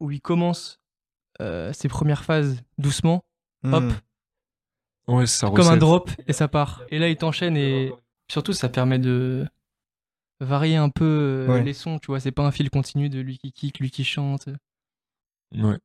où 0.00 0.10
il 0.10 0.20
commence 0.20 0.80
euh, 1.40 1.72
ses 1.72 1.88
premières 1.88 2.24
phases 2.24 2.62
doucement, 2.78 3.24
hop, 3.64 3.82
Hmm. 3.84 3.90
Ouais, 5.06 5.26
sa 5.26 5.50
comme 5.50 5.66
un 5.66 5.76
drop, 5.76 6.10
et 6.26 6.32
ça 6.32 6.48
part. 6.48 6.82
Et 6.90 6.98
là, 6.98 7.08
il 7.10 7.16
t'enchaîne, 7.16 7.56
et 7.58 7.92
surtout, 8.30 8.54
ça 8.54 8.70
permet 8.70 8.98
de 8.98 9.46
varier 10.40 10.76
un 10.76 10.88
peu 10.88 11.04
euh, 11.04 11.46
Ouais. 11.52 11.62
les 11.62 11.74
sons, 11.74 11.98
tu 11.98 12.06
vois. 12.06 12.20
C'est 12.20 12.32
pas 12.32 12.42
un 12.46 12.50
fil 12.50 12.70
continu 12.70 13.10
de 13.10 13.20
lui 13.20 13.36
qui 13.36 13.52
kick, 13.52 13.80
lui 13.80 13.90
qui 13.90 14.02
chante. 14.04 14.48
Ouais. 15.54 15.78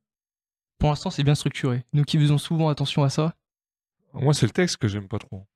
Pour 0.78 0.88
l'instant, 0.88 1.10
c'est 1.10 1.22
bien 1.24 1.34
structuré. 1.34 1.84
Nous 1.92 2.04
qui 2.04 2.18
faisons 2.18 2.38
souvent 2.38 2.70
attention 2.70 3.02
à 3.04 3.10
ça. 3.10 3.34
Moi, 4.14 4.32
c'est 4.32 4.46
le 4.46 4.52
texte 4.52 4.78
que 4.78 4.88
j'aime 4.88 5.06
pas 5.08 5.18
trop. 5.18 5.46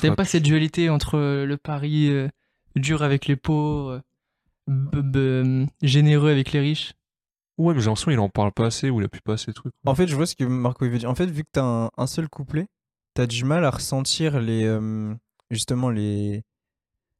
T'aimes 0.00 0.14
pas 0.16 0.24
cette 0.24 0.42
dualité 0.42 0.90
entre 0.90 1.16
euh, 1.18 1.44
le 1.46 1.56
pari 1.56 2.08
euh, 2.08 2.28
dur 2.76 3.02
avec 3.02 3.26
les 3.26 3.36
pauvres, 3.36 4.02
généreux 5.82 6.30
avec 6.30 6.52
les 6.52 6.60
riches 6.60 6.92
Ouais, 7.58 7.72
mais 7.72 7.80
j'ai 7.80 7.86
l'impression 7.86 8.10
qu'il 8.10 8.20
en 8.20 8.28
parle 8.28 8.52
pas 8.52 8.66
assez 8.66 8.90
ou 8.90 9.00
il 9.00 9.04
a 9.04 9.08
plus 9.08 9.22
pas 9.22 9.32
assez 9.34 9.46
de 9.46 9.52
trucs. 9.52 9.72
En 9.86 9.94
fait, 9.94 10.06
je 10.06 10.14
vois 10.14 10.26
ce 10.26 10.34
que 10.34 10.44
Marco 10.44 10.84
il 10.84 10.90
veut 10.90 10.98
dire. 10.98 11.08
En 11.08 11.14
fait, 11.14 11.24
vu 11.26 11.42
que 11.42 11.48
t'as 11.50 11.62
un, 11.64 11.90
un 11.96 12.06
seul 12.06 12.28
couplet, 12.28 12.66
t'as 13.14 13.26
du 13.26 13.44
mal 13.44 13.64
à 13.64 13.70
ressentir 13.70 14.40
les. 14.40 14.64
euh, 14.64 15.14
justement, 15.50 15.88
les. 15.88 16.42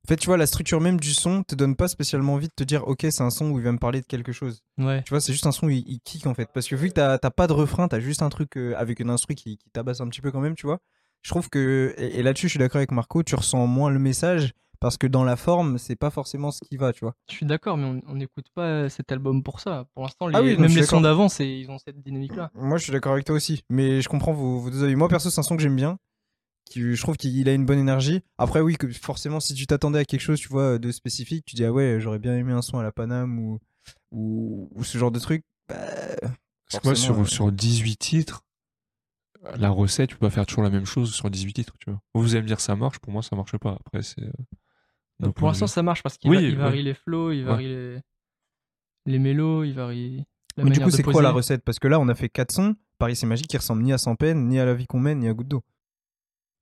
En 0.04 0.08
fait, 0.08 0.16
tu 0.16 0.26
vois, 0.26 0.36
la 0.36 0.46
structure 0.46 0.78
même 0.80 1.00
du 1.00 1.14
son 1.14 1.42
te 1.42 1.54
donne 1.54 1.74
pas 1.74 1.88
spécialement 1.88 2.34
envie 2.34 2.48
de 2.48 2.52
te 2.54 2.64
dire, 2.64 2.86
ok, 2.86 3.06
c'est 3.10 3.22
un 3.22 3.30
son 3.30 3.50
où 3.50 3.58
il 3.58 3.64
va 3.64 3.72
me 3.72 3.78
parler 3.78 4.02
de 4.02 4.06
quelque 4.06 4.30
chose. 4.30 4.60
Ouais. 4.76 5.02
Tu 5.04 5.10
vois, 5.10 5.20
c'est 5.22 5.32
juste 5.32 5.46
un 5.46 5.52
son 5.52 5.66
où 5.66 5.70
il, 5.70 5.84
il 5.88 6.00
kick 6.00 6.26
en 6.26 6.34
fait. 6.34 6.50
Parce 6.52 6.68
que 6.68 6.76
vu 6.76 6.88
que 6.88 6.92
t'as 6.94 7.16
t'as 7.16 7.30
pas 7.30 7.46
de 7.46 7.54
refrain, 7.54 7.88
t'as 7.88 7.98
juste 8.00 8.20
un 8.20 8.28
truc 8.28 8.58
euh, 8.58 8.74
avec 8.76 9.00
une 9.00 9.08
instru 9.08 9.34
qui, 9.34 9.56
qui 9.56 9.70
tabasse 9.70 10.02
un 10.02 10.08
petit 10.08 10.20
peu 10.20 10.30
quand 10.30 10.40
même, 10.40 10.54
tu 10.54 10.66
vois. 10.66 10.80
Je 11.22 11.30
trouve 11.30 11.48
que. 11.48 11.94
Et, 11.96 12.18
et 12.18 12.22
là-dessus, 12.22 12.48
je 12.48 12.50
suis 12.50 12.58
d'accord 12.58 12.76
avec 12.76 12.92
Marco, 12.92 13.22
tu 13.22 13.34
ressens 13.34 13.66
moins 13.66 13.88
le 13.90 13.98
message 13.98 14.52
parce 14.86 14.98
que 14.98 15.08
dans 15.08 15.24
la 15.24 15.34
forme, 15.34 15.78
c'est 15.78 15.96
pas 15.96 16.10
forcément 16.10 16.52
ce 16.52 16.60
qui 16.60 16.76
va, 16.76 16.92
tu 16.92 17.00
vois. 17.00 17.12
Je 17.28 17.34
suis 17.34 17.44
d'accord, 17.44 17.76
mais 17.76 18.00
on 18.06 18.14
n'écoute 18.14 18.46
pas 18.54 18.88
cet 18.88 19.10
album 19.10 19.42
pour 19.42 19.58
ça. 19.58 19.86
Pour 19.94 20.04
l'instant, 20.04 20.28
les- 20.28 20.36
Ah 20.36 20.42
oui, 20.42 20.56
même 20.56 20.72
les 20.76 20.84
sons 20.84 21.00
d'avant, 21.00 21.28
c'est- 21.28 21.58
ils 21.58 21.68
ont 21.72 21.78
cette 21.78 22.00
dynamique-là. 22.00 22.52
Moi, 22.54 22.78
je 22.78 22.84
suis 22.84 22.92
d'accord 22.92 23.14
avec 23.14 23.24
toi 23.24 23.34
aussi. 23.34 23.64
Mais 23.68 24.00
je 24.00 24.08
comprends 24.08 24.32
vos, 24.32 24.60
vos 24.60 24.70
deux 24.70 24.84
avis. 24.84 24.94
Moi, 24.94 25.08
perso, 25.08 25.28
c'est 25.28 25.40
un 25.40 25.42
son 25.42 25.56
que 25.56 25.62
j'aime 25.62 25.74
bien. 25.74 25.98
Qui, 26.70 26.94
je 26.94 27.02
trouve 27.02 27.16
qu'il 27.16 27.48
a 27.48 27.52
une 27.52 27.66
bonne 27.66 27.80
énergie. 27.80 28.22
Après, 28.38 28.60
oui, 28.60 28.76
que 28.76 28.88
forcément, 28.92 29.40
si 29.40 29.54
tu 29.54 29.66
t'attendais 29.66 29.98
à 29.98 30.04
quelque 30.04 30.20
chose, 30.20 30.38
tu 30.38 30.46
vois, 30.48 30.78
de 30.78 30.92
spécifique, 30.92 31.44
tu 31.46 31.56
dis, 31.56 31.64
ah 31.64 31.72
ouais, 31.72 31.98
j'aurais 31.98 32.20
bien 32.20 32.36
aimé 32.36 32.52
un 32.52 32.62
son 32.62 32.78
à 32.78 32.84
la 32.84 32.92
Paname 32.92 33.40
ou, 33.40 33.58
ou, 34.12 34.68
ou 34.72 34.84
ce 34.84 34.98
genre 34.98 35.10
de 35.10 35.18
truc. 35.18 35.42
Bah, 35.68 35.74
Parce 36.70 36.80
que 36.82 36.86
moi, 36.86 36.94
sur, 36.94 37.18
ouais. 37.18 37.24
sur 37.26 37.50
18 37.50 37.96
titres, 37.96 38.44
la 39.56 39.70
recette, 39.70 40.10
tu 40.10 40.16
peux 40.16 40.26
pas 40.26 40.30
faire 40.30 40.46
toujours 40.46 40.64
la 40.64 40.70
même 40.70 40.86
chose 40.86 41.12
sur 41.14 41.28
18 41.30 41.52
titres, 41.54 41.74
tu 41.78 41.90
vois. 41.90 42.00
Vous 42.14 42.34
allez 42.34 42.42
me 42.42 42.46
dire 42.48 42.60
ça 42.60 42.74
marche, 42.76 42.98
pour 42.98 43.12
moi 43.12 43.22
ça 43.22 43.36
marche 43.36 43.56
pas. 43.58 43.78
Après, 43.86 44.02
c'est. 44.02 44.28
Euh, 45.22 45.30
pour 45.32 45.48
de 45.48 45.52
l'instant, 45.52 45.66
ça 45.66 45.82
marche 45.82 46.02
parce 46.02 46.16
qu'il 46.18 46.30
Oui, 46.30 46.36
va- 46.36 46.42
il 46.42 46.50
ouais. 46.50 46.56
varie 46.56 46.82
les 46.82 46.94
flows, 46.94 47.32
il 47.32 47.44
varie 47.44 47.68
les, 47.68 47.98
les 49.06 49.18
mélos, 49.18 49.64
il 49.64 49.72
varie 49.72 50.24
la 50.56 50.64
Mais 50.64 50.70
du 50.70 50.80
coup, 50.80 50.90
c'est 50.90 51.02
quoi 51.02 51.22
la 51.22 51.30
recette? 51.30 51.62
Parce 51.64 51.78
que 51.78 51.88
là, 51.88 51.98
on 52.00 52.08
a 52.08 52.14
fait 52.14 52.28
4 52.28 52.52
sons. 52.52 52.76
Paris, 52.98 53.14
c'est 53.16 53.26
magique, 53.26 53.48
qui 53.48 53.56
ressemblent 53.56 53.82
ni 53.82 53.92
à 53.92 53.98
Sans 53.98 54.16
peine, 54.16 54.48
ni 54.48 54.58
à 54.58 54.64
La 54.64 54.74
vie 54.74 54.86
qu'on 54.86 55.00
mène, 55.00 55.18
ni 55.20 55.28
à 55.28 55.34
Goutte 55.34 55.48
d'eau. 55.48 55.62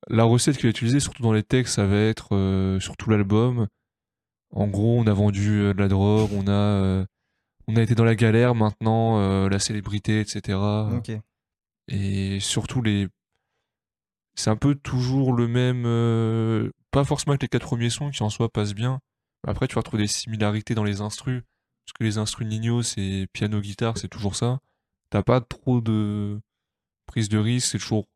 La 0.09 0.25
recette 0.25 0.57
qu'il 0.59 0.67
a 0.67 0.71
utilisée, 0.71 1.01
surtout 1.01 1.23
dans 1.23 1.33
les 1.33 1.43
textes, 1.45 1.75
ça 1.77 1.87
va 1.87 1.97
être 1.97 2.35
euh, 2.35 2.79
sur 2.81 2.97
tout 2.97 3.09
l'album. 3.09 3.67
En 4.51 4.67
gros, 4.67 4.99
on 4.99 5.07
a 5.07 5.13
vendu 5.13 5.51
euh, 5.61 5.75
de 5.75 5.79
la 5.79 5.89
drogue, 5.89 6.31
on 6.33 6.47
a, 6.47 6.51
euh, 6.51 7.05
on 7.69 7.77
a 7.77 7.83
été 7.83 7.95
dans 7.95 8.05
la 8.05 8.15
galère, 8.15 8.55
maintenant, 8.55 9.19
euh, 9.21 9.49
la 9.49 9.59
célébrité, 9.59 10.21
etc. 10.21 10.59
Et 11.89 12.41
surtout, 12.41 12.83
les... 12.83 13.09
c'est 14.35 14.51
un 14.51 14.57
peu 14.57 14.75
toujours 14.75 15.33
le 15.33 15.49
même. 15.49 16.71
Pas 16.95 17.03
forcément 17.03 17.33
avec 17.33 17.43
les 17.43 17.49
quatre 17.49 17.67
premiers 17.67 17.91
sons 17.91 18.11
qui 18.11 18.23
en 18.23 18.31
soi 18.31 18.49
passent 18.49 18.73
bien. 18.73 19.01
Après, 19.45 19.67
tu 19.67 19.75
vas 19.75 19.81
retrouver 19.81 20.05
des 20.05 20.09
similarités 20.09 20.77
dans 20.77 20.85
les 20.85 21.01
instrus. 21.01 21.43
Parce 21.85 21.93
que 21.93 22.05
les 22.05 22.19
instrus 22.19 22.47
Nino, 22.47 22.85
c'est 22.85 23.27
piano-guitare, 23.33 23.99
c'est 23.99 24.07
toujours 24.07 24.37
ça. 24.37 24.61
T'as 25.11 25.25
pas 25.25 25.41
trop 25.41 25.81
de 25.81 26.41
prise 27.07 27.29
de 27.29 27.37
risque, 27.37 27.73
c'est 27.73 27.79
toujours 27.79 28.07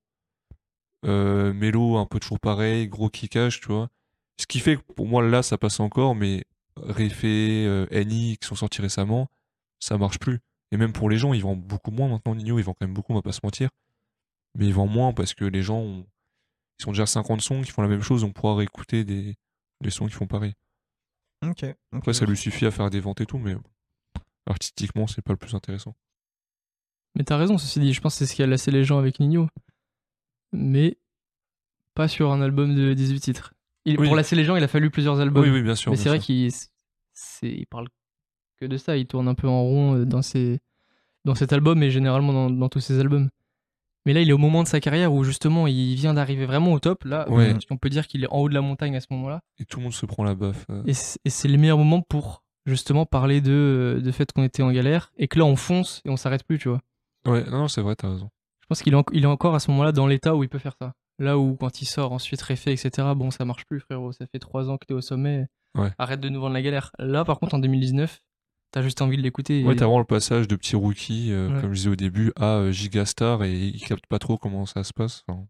euh, 1.06 1.52
mélo, 1.52 1.96
un 1.96 2.06
peu 2.06 2.20
toujours 2.20 2.38
pareil, 2.38 2.86
gros 2.86 3.10
kickage, 3.10 3.60
tu 3.60 3.66
vois. 3.66 3.88
Ce 4.40 4.46
qui 4.46 4.60
fait 4.60 4.76
que 4.76 4.92
pour 4.92 5.08
moi, 5.08 5.24
là, 5.26 5.42
ça 5.42 5.58
passe 5.58 5.80
encore, 5.80 6.14
mais 6.14 6.44
Réfé, 6.80 7.64
euh, 7.66 7.86
Annie, 7.90 8.36
qui 8.40 8.46
sont 8.46 8.54
sortis 8.54 8.80
récemment, 8.80 9.26
ça 9.80 9.98
marche 9.98 10.20
plus. 10.20 10.38
Et 10.70 10.76
même 10.76 10.92
pour 10.92 11.10
les 11.10 11.18
gens, 11.18 11.34
ils 11.34 11.42
vendent 11.42 11.64
beaucoup 11.64 11.90
moins 11.90 12.06
maintenant, 12.06 12.36
Nino, 12.36 12.60
ils 12.60 12.62
vendent 12.62 12.76
quand 12.78 12.86
même 12.86 12.94
beaucoup, 12.94 13.10
on 13.10 13.16
va 13.16 13.22
pas 13.22 13.32
se 13.32 13.40
mentir. 13.42 13.70
Mais 14.54 14.66
ils 14.66 14.74
vendent 14.74 14.92
moins 14.92 15.12
parce 15.12 15.34
que 15.34 15.44
les 15.44 15.62
gens, 15.62 15.80
ont- 15.80 16.06
ils 16.78 16.82
sont 16.82 16.92
déjà 16.92 17.06
50 17.06 17.40
sons 17.40 17.62
qui 17.62 17.70
font 17.70 17.82
la 17.82 17.88
même 17.88 18.02
chose, 18.02 18.24
on 18.24 18.32
pourra 18.32 18.56
réécouter 18.56 19.04
des, 19.04 19.36
des 19.80 19.90
sons 19.90 20.06
qui 20.06 20.12
font 20.12 20.26
pareil. 20.26 20.54
Ok. 21.46 21.64
Après, 21.92 22.12
ça 22.12 22.24
lui 22.24 22.36
suffit 22.36 22.66
à 22.66 22.70
faire 22.70 22.90
des 22.90 23.00
ventes 23.00 23.20
et 23.20 23.26
tout, 23.26 23.38
mais 23.38 23.56
artistiquement, 24.46 25.06
c'est 25.06 25.22
pas 25.22 25.32
le 25.32 25.38
plus 25.38 25.54
intéressant. 25.54 25.94
Mais 27.14 27.24
t'as 27.24 27.36
raison, 27.36 27.58
ceci 27.58 27.80
dit, 27.80 27.92
je 27.92 28.00
pense 28.00 28.14
que 28.14 28.18
c'est 28.18 28.26
ce 28.26 28.34
qui 28.34 28.42
a 28.42 28.46
lassé 28.46 28.70
les 28.70 28.84
gens 28.84 28.98
avec 28.98 29.18
Nino. 29.20 29.48
Mais 30.52 30.98
pas 31.94 32.08
sur 32.08 32.32
un 32.32 32.40
album 32.40 32.74
de 32.74 32.94
18 32.94 33.20
titres. 33.20 33.54
Il, 33.84 33.98
Oui. 33.98 34.06
Pour 34.06 34.16
lasser 34.16 34.36
les 34.36 34.44
gens, 34.44 34.56
il 34.56 34.62
a 34.62 34.68
fallu 34.68 34.90
plusieurs 34.90 35.20
albums. 35.20 35.42
Oui, 35.42 35.50
oui, 35.50 35.62
bien 35.62 35.74
sûr. 35.74 35.90
Mais 35.90 35.96
c'est 35.96 36.08
vrai 36.08 36.18
qu'il 36.18 36.50
il 37.42 37.66
parle 37.66 37.88
que 38.56 38.66
de 38.66 38.76
ça, 38.76 38.96
il 38.96 39.06
tourne 39.06 39.28
un 39.28 39.34
peu 39.34 39.48
en 39.48 39.62
rond 39.62 39.96
euh, 39.96 40.04
dans, 40.04 40.22
ses, 40.22 40.60
dans 41.24 41.34
cet 41.34 41.52
album 41.52 41.82
et 41.82 41.90
généralement 41.90 42.32
dans, 42.32 42.50
dans 42.50 42.68
tous 42.68 42.80
ses 42.80 43.00
albums. 43.00 43.30
Mais 44.08 44.14
là, 44.14 44.22
il 44.22 44.30
est 44.30 44.32
au 44.32 44.38
moment 44.38 44.62
de 44.62 44.68
sa 44.68 44.80
carrière 44.80 45.12
où 45.12 45.22
justement 45.22 45.66
il 45.66 45.94
vient 45.96 46.14
d'arriver 46.14 46.46
vraiment 46.46 46.72
au 46.72 46.78
top. 46.80 47.04
Là, 47.04 47.28
Ouais. 47.30 47.54
on 47.70 47.76
peut 47.76 47.90
dire 47.90 48.06
qu'il 48.06 48.24
est 48.24 48.28
en 48.32 48.38
haut 48.38 48.48
de 48.48 48.54
la 48.54 48.62
montagne 48.62 48.96
à 48.96 49.00
ce 49.00 49.06
moment-là. 49.10 49.40
Et 49.58 49.66
tout 49.66 49.80
le 49.80 49.82
monde 49.84 49.92
se 49.92 50.06
prend 50.06 50.24
la 50.24 50.34
baffe. 50.34 50.64
euh. 50.70 50.82
Et 50.86 50.94
c'est 51.30 51.48
le 51.48 51.58
meilleur 51.58 51.76
moment 51.76 52.00
pour 52.00 52.42
justement 52.64 53.04
parler 53.04 53.42
de, 53.42 54.00
de 54.02 54.10
fait 54.10 54.32
qu'on 54.32 54.44
était 54.44 54.62
en 54.62 54.72
galère 54.72 55.12
et 55.18 55.28
que 55.28 55.38
là 55.38 55.44
on 55.44 55.56
fonce 55.56 56.00
et 56.06 56.08
on 56.10 56.16
s'arrête 56.16 56.42
plus, 56.44 56.58
tu 56.58 56.70
vois. 56.70 56.80
Ouais, 57.26 57.44
non, 57.50 57.58
non, 57.58 57.68
c'est 57.68 57.82
vrai, 57.82 57.96
t'as 57.96 58.10
raison. 58.10 58.30
Je 58.62 58.66
pense 58.68 58.82
qu'il 58.82 58.94
est, 58.94 58.96
en- 58.96 59.04
il 59.12 59.24
est 59.24 59.26
encore 59.26 59.54
à 59.54 59.60
ce 59.60 59.70
moment-là 59.72 59.92
dans 59.92 60.06
l'état 60.06 60.34
où 60.34 60.42
il 60.42 60.48
peut 60.48 60.58
faire 60.58 60.74
ça. 60.80 60.94
Là 61.18 61.36
où 61.38 61.54
quand 61.56 61.82
il 61.82 61.86
sort 61.86 62.12
ensuite 62.12 62.40
réfait, 62.40 62.72
etc., 62.72 63.08
bon, 63.14 63.30
ça 63.30 63.44
marche 63.44 63.66
plus, 63.66 63.80
frérot. 63.80 64.12
Ça 64.12 64.24
fait 64.26 64.38
trois 64.38 64.70
ans 64.70 64.78
que 64.78 64.86
t'es 64.86 64.94
au 64.94 65.00
sommet. 65.02 65.46
Ouais. 65.76 65.90
Arrête 65.98 66.20
de 66.20 66.30
nous 66.30 66.40
vendre 66.40 66.54
la 66.54 66.62
galère. 66.62 66.92
Là, 66.98 67.24
par 67.26 67.38
contre, 67.40 67.54
en 67.54 67.58
2019, 67.58 68.20
t'as 68.70 68.82
juste 68.82 69.00
envie 69.02 69.16
de 69.16 69.22
l'écouter. 69.22 69.60
et- 69.60 69.64
Ouais, 69.64 69.74
t'as 69.76 69.84
vraiment 69.86 69.98
le 69.98 70.04
passage 70.04 70.46
de 70.48 70.56
petit 70.56 70.76
rookie, 70.76 71.32
euh, 71.32 71.48
Ouais. 71.54 71.60
comme 71.60 71.70
je 71.72 71.76
disais 71.78 71.88
au 71.90 71.96
début, 71.96 72.32
à 72.36 72.56
euh, 72.56 72.72
gigastar 72.72 73.42
et 73.44 73.52
il 73.68 73.80
capte 73.82 74.06
pas 74.08 74.18
trop 74.18 74.36
comment 74.38 74.66
ça 74.66 74.84
se 74.84 74.92
passe. 74.92 75.22
Enfin, 75.28 75.46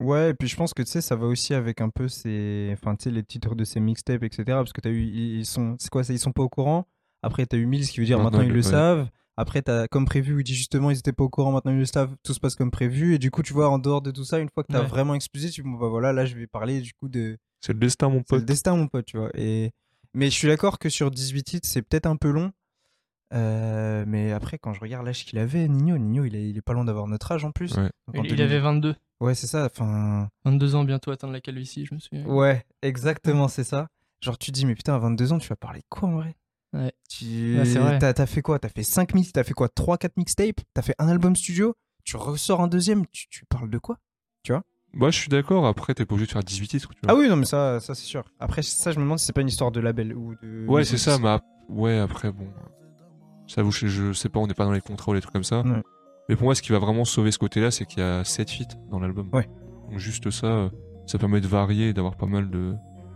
Ouais, 0.00 0.30
et 0.30 0.34
puis 0.34 0.46
je 0.46 0.54
pense 0.54 0.74
que 0.74 0.82
tu 0.82 0.88
sais, 0.90 1.00
ça 1.00 1.16
va 1.16 1.26
aussi 1.26 1.54
avec 1.54 1.80
un 1.80 1.88
peu 1.90 2.06
ces. 2.06 2.70
Enfin, 2.72 2.94
tu 2.94 3.04
sais, 3.04 3.10
les 3.10 3.24
titres 3.24 3.56
de 3.56 3.64
ces 3.64 3.80
mixtapes, 3.80 4.22
etc. 4.22 4.44
Parce 4.46 4.72
que 4.72 4.80
t'as 4.80 4.90
eu. 4.90 5.02
Ils 5.02 5.44
sont. 5.44 5.74
C'est 5.80 5.90
quoi 5.90 6.02
Ils 6.08 6.20
sont 6.20 6.30
pas 6.30 6.42
au 6.44 6.48
courant? 6.48 6.86
Après, 7.22 7.46
t'as 7.46 7.56
eu 7.56 7.66
Mills 7.66 7.88
qui 7.88 7.98
veut 7.98 8.06
dire 8.06 8.18
Maintenant, 8.18 8.38
maintenant, 8.38 8.48
ils 8.48 8.54
le 8.54 8.62
savent. 8.62 9.08
Après, 9.36 9.60
t'as 9.60 9.88
comme 9.88 10.04
prévu, 10.04 10.34
où 10.34 10.40
il 10.40 10.44
dit 10.44 10.54
justement, 10.54 10.90
ils 10.92 10.98
étaient 10.98 11.12
pas 11.12 11.24
au 11.24 11.28
courant, 11.28 11.50
maintenant 11.52 11.72
ils 11.72 11.78
le 11.78 11.84
savent, 11.84 12.14
tout 12.24 12.32
se 12.32 12.38
passe 12.40 12.54
comme 12.54 12.70
prévu. 12.70 13.14
Et 13.14 13.18
du 13.18 13.32
coup, 13.32 13.42
tu 13.42 13.52
vois, 13.52 13.68
en 13.70 13.78
dehors 13.80 14.00
de 14.02 14.10
tout 14.12 14.24
ça, 14.24 14.38
une 14.38 14.48
fois 14.48 14.62
que 14.62 14.72
t'as 14.72 14.80
Ouais. 14.82 14.86
vraiment 14.86 15.14
explosé, 15.16 15.50
tu 15.50 15.62
dis, 15.62 15.68
bon, 15.68 15.76
bah 15.76 15.88
voilà, 15.88 16.12
là, 16.12 16.24
je 16.26 16.36
vais 16.36 16.46
parler 16.46 16.80
du 16.80 16.92
coup 16.94 17.08
de. 17.08 17.36
c'est 17.60 17.72
le 17.72 17.78
destin, 17.80 18.08
mon 18.08 18.22
C'est 18.26 18.36
le 18.36 18.40
pote. 18.40 18.44
destin, 18.44 18.76
mon 18.76 18.86
pote, 18.86 19.04
tu 19.06 19.16
vois. 19.18 19.30
Et... 19.34 19.72
Mais 20.14 20.26
je 20.30 20.34
suis 20.34 20.48
d'accord 20.48 20.78
que 20.78 20.88
sur 20.88 21.10
18 21.10 21.42
titres, 21.44 21.68
c'est 21.68 21.82
peut-être 21.82 22.06
un 22.06 22.16
peu 22.16 22.30
long. 22.30 22.52
Euh, 23.34 24.04
mais 24.06 24.32
après, 24.32 24.58
quand 24.58 24.72
je 24.72 24.80
regarde 24.80 25.04
l'âge 25.04 25.24
qu'il 25.24 25.38
avait, 25.38 25.68
Nino, 25.68 25.98
Nino, 25.98 26.24
il 26.24 26.34
est, 26.34 26.48
il 26.48 26.56
est 26.56 26.62
pas 26.62 26.72
loin 26.72 26.84
d'avoir 26.84 27.06
notre 27.06 27.30
âge 27.32 27.44
en 27.44 27.52
plus. 27.52 27.74
Ouais. 27.76 27.90
Donc, 28.06 28.16
en 28.16 28.22
il, 28.24 28.30
il 28.30 28.36
2000 28.36 28.42
avait 28.42 28.60
22. 28.60 28.96
Ouais, 29.20 29.34
c'est 29.34 29.46
ça. 29.46 29.66
Enfin. 29.66 30.28
22 30.44 30.74
ans 30.74 30.84
bientôt 30.84 31.10
atteindre 31.10 31.32
la 31.32 31.40
calvitie, 31.40 31.84
je 31.84 31.94
me 31.94 32.00
souviens. 32.00 32.24
Ouais, 32.26 32.64
exactement, 32.82 33.48
c'est 33.48 33.64
ça. 33.64 33.88
Genre, 34.22 34.38
tu 34.38 34.50
te 34.50 34.56
dis, 34.56 34.66
mais 34.66 34.74
putain, 34.74 34.94
à 34.94 34.98
22 34.98 35.32
ans, 35.32 35.38
tu 35.38 35.48
vas 35.48 35.56
parler 35.56 35.80
de 35.80 35.86
quoi 35.88 36.08
en 36.08 36.12
vrai? 36.12 36.36
Ouais. 36.72 36.92
Tu... 37.08 37.56
Ouais, 37.58 37.64
c'est 37.64 37.78
vrai. 37.78 37.98
T'as, 37.98 38.14
t'as 38.14 38.26
fait 38.26 38.42
quoi? 38.42 38.58
T'as 38.58 38.68
fait 38.68 38.82
5 38.82 39.14
mix, 39.14 39.32
t'as 39.32 39.44
fait 39.44 39.54
quoi? 39.54 39.68
3-4 39.68 40.12
mixtapes? 40.16 40.60
T'as 40.74 40.82
fait 40.82 40.94
un 40.98 41.08
album 41.08 41.36
studio? 41.36 41.74
Tu 42.04 42.16
ressors 42.16 42.60
un 42.60 42.68
deuxième, 42.68 43.06
tu, 43.08 43.28
tu 43.28 43.44
parles 43.46 43.70
de 43.70 43.78
quoi? 43.78 43.98
Bah, 44.94 45.10
je 45.10 45.18
suis 45.18 45.28
d'accord, 45.28 45.66
après, 45.66 45.94
t'es 45.94 46.04
pas 46.04 46.14
obligé 46.14 46.26
de 46.26 46.32
faire 46.32 46.42
18 46.42 46.68
titres. 46.68 46.88
Tu 46.94 47.00
vois. 47.04 47.12
Ah 47.12 47.18
oui, 47.18 47.28
non, 47.28 47.36
mais 47.36 47.44
ça, 47.44 47.78
ça 47.80 47.94
c'est 47.94 48.04
sûr. 48.06 48.24
Après, 48.40 48.62
ça, 48.62 48.90
je 48.90 48.98
me 48.98 49.04
demande 49.04 49.18
si 49.18 49.26
c'est 49.26 49.32
pas 49.32 49.42
une 49.42 49.48
histoire 49.48 49.70
de 49.70 49.80
label 49.80 50.14
ou 50.14 50.34
de. 50.42 50.66
Ouais, 50.66 50.84
c'est 50.84 50.96
ça, 50.98 51.18
mais 51.18 51.28
ap- 51.28 51.44
ouais, 51.68 51.98
après, 51.98 52.32
bon. 52.32 52.46
Ça 53.46 53.62
vous, 53.62 53.70
je, 53.70 53.86
je 53.86 54.12
sais 54.12 54.28
pas, 54.28 54.40
on 54.40 54.46
n'est 54.46 54.54
pas 54.54 54.64
dans 54.64 54.72
les 54.72 54.80
contrats 54.80 55.10
ou 55.12 55.14
les 55.14 55.20
trucs 55.20 55.32
comme 55.32 55.44
ça. 55.44 55.60
Ouais. 55.62 55.82
Mais 56.28 56.36
pour 56.36 56.44
moi, 56.44 56.54
ce 56.54 56.62
qui 56.62 56.72
va 56.72 56.78
vraiment 56.78 57.04
sauver 57.04 57.30
ce 57.32 57.38
côté-là, 57.38 57.70
c'est 57.70 57.84
qu'il 57.86 58.00
y 58.00 58.02
a 58.02 58.22
7 58.24 58.50
feats 58.50 58.76
dans 58.90 58.98
l'album. 58.98 59.28
Ouais. 59.32 59.48
Donc, 59.90 59.98
juste 59.98 60.30
ça, 60.30 60.46
euh, 60.46 60.68
ça 61.06 61.18
permet 61.18 61.40
de 61.40 61.46
varier 61.48 61.88
et 61.88 61.92
d'avoir 61.92 62.16
pas 62.16 62.26
mal 62.26 62.50
de. 62.50 62.74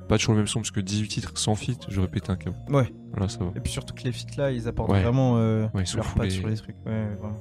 Pas 0.08 0.18
toujours 0.18 0.32
le 0.34 0.38
même 0.40 0.46
son, 0.46 0.60
parce 0.60 0.70
que 0.70 0.80
18 0.80 1.08
titres 1.08 1.38
sans 1.38 1.54
feat, 1.54 1.84
j'aurais 1.88 2.08
pété 2.08 2.30
un 2.32 2.36
câble. 2.36 2.56
Ouais. 2.68 2.92
Là, 3.16 3.28
ça 3.28 3.38
va. 3.44 3.52
Et 3.56 3.60
puis 3.60 3.72
surtout 3.72 3.94
que 3.94 4.02
les 4.02 4.12
feats 4.12 4.36
là, 4.36 4.50
ils 4.50 4.68
apportent 4.68 4.90
Ouais. 4.90 5.02
vraiment 5.02 5.34
euh, 5.36 5.66
Ouais, 5.74 5.82
ils 5.82 5.86
sont 5.86 5.98
leur 5.98 6.06
fous, 6.06 6.16
patte 6.18 6.26
les- 6.26 6.30
sur 6.32 6.48
les 6.48 6.56
trucs. 6.56 6.76
Ouais, 6.86 7.14
vraiment. 7.16 7.36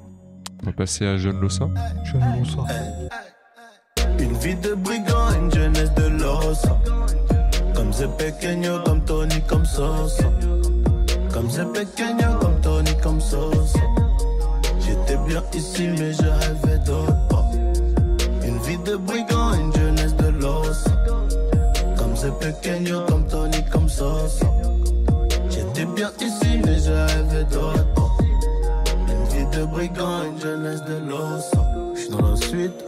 On 0.64 0.66
va 0.68 0.74
passer 0.74 1.06
à 1.06 1.18
Jeune 1.18 1.40
Lossa. 1.40 1.70
Jeune 2.06 2.24
bonsoir. 2.38 2.68
Une 4.22 4.38
vie 4.38 4.56
de 4.56 4.76
brigand, 4.76 5.32
une 5.36 5.52
jeunesse 5.52 5.94
de 5.96 6.08
l'os. 6.08 6.62
Comme 7.74 7.92
c'est 7.92 8.18
pequeño, 8.18 8.80
comme 8.86 9.02
Tony, 9.02 9.42
comme 9.48 9.66
Sosa. 9.66 10.24
Comme 11.34 11.50
c'est 11.50 11.66
pequeño, 11.74 12.38
comme 12.40 12.62
Tony, 12.62 12.92
comme 13.02 13.20
Sosa. 13.20 13.80
J'étais 14.80 15.18
bien 15.28 15.44
ici, 15.56 15.88
mais 15.98 16.14
je 16.14 16.22
rêvais 16.22 16.80
d'autre. 16.86 17.46
Une 18.44 18.60
vie 18.60 18.78
de 18.86 18.96
brigand, 18.96 19.54
une 19.54 19.74
jeunesse 19.74 20.16
de 20.18 20.28
l'os. 20.28 20.84
Comme 21.98 22.16
c'est 22.16 22.38
pequeño, 22.40 23.02
comme 23.08 23.26
Tony, 23.26 23.64
comme 23.72 23.90
Sosa. 23.90 24.51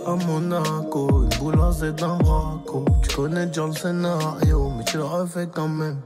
À 0.06 0.16
Monaco, 0.16 1.24
une 1.24 1.40
boule 1.40 1.60
en 1.60 1.72
Z 1.72 1.96
d'un 1.96 2.18
braco. 2.18 2.86
Tu 3.02 3.16
connais 3.16 3.46
déjà 3.48 3.66
le 3.68 3.74
scénario, 3.74 4.70
mais 4.78 4.84
tu 4.84 4.98
le 4.98 5.04
refais 5.04 5.48
quand 5.54 5.68
même. 5.68 6.02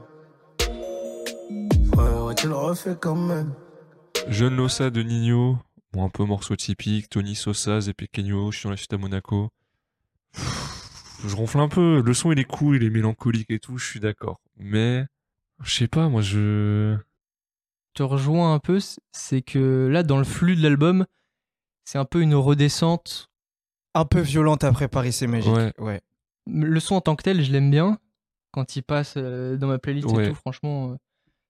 Ouais, 1.96 2.20
ouais, 2.26 2.34
tu 2.34 2.48
le 2.48 2.54
refais 2.54 2.96
quand 3.00 3.16
même. 3.16 3.52
Jeune 4.28 4.56
Lossa 4.56 4.90
de 4.90 5.02
Nino. 5.02 5.58
Bon, 5.92 6.04
un 6.04 6.08
peu 6.08 6.24
morceau 6.24 6.54
typique. 6.54 7.08
Tony 7.08 7.34
Sosa, 7.34 7.80
Zé 7.80 7.92
Pequeño. 7.94 8.52
Je 8.52 8.58
suis 8.58 8.66
dans 8.66 8.70
la 8.70 8.76
suite 8.76 8.92
à 8.92 8.98
Monaco. 8.98 9.50
Pff, 10.32 11.22
Je 11.26 11.34
ronfle 11.34 11.58
un 11.58 11.68
peu. 11.68 12.02
Le 12.04 12.14
son, 12.14 12.32
il 12.32 12.38
est 12.38 12.44
cool, 12.44 12.76
il 12.76 12.84
est 12.84 12.90
mélancolique 12.90 13.50
et 13.50 13.58
tout. 13.58 13.78
Je 13.78 13.86
suis 13.86 14.00
d'accord. 14.00 14.40
Mais, 14.56 15.06
je 15.62 15.74
sais 15.74 15.88
pas, 15.88 16.08
moi, 16.08 16.20
je. 16.20 16.96
te 17.94 18.02
rejoins 18.02 18.54
un 18.54 18.58
peu, 18.58 18.78
c'est 19.12 19.42
que 19.42 19.88
là, 19.90 20.02
dans 20.02 20.18
le 20.18 20.24
flux 20.24 20.56
de 20.56 20.62
l'album, 20.62 21.06
c'est 21.84 21.98
un 21.98 22.04
peu 22.04 22.20
une 22.20 22.34
redescente. 22.34 23.27
Un 23.98 24.04
peu 24.04 24.20
violente 24.20 24.64
après 24.64 24.88
Paris, 24.88 25.12
c'est 25.12 25.26
magique. 25.26 25.52
Ouais. 25.52 25.72
ouais. 25.78 26.00
Le 26.46 26.80
son 26.80 26.94
en 26.96 27.00
tant 27.00 27.16
que 27.16 27.22
tel, 27.22 27.42
je 27.42 27.50
l'aime 27.52 27.70
bien. 27.70 27.98
Quand 28.52 28.76
il 28.76 28.82
passe 28.82 29.14
euh, 29.16 29.56
dans 29.56 29.66
ma 29.66 29.78
playlist 29.78 30.06
Ouais. 30.08 30.26
et 30.26 30.28
tout, 30.30 30.34
franchement, 30.34 30.92
euh, 30.92 30.96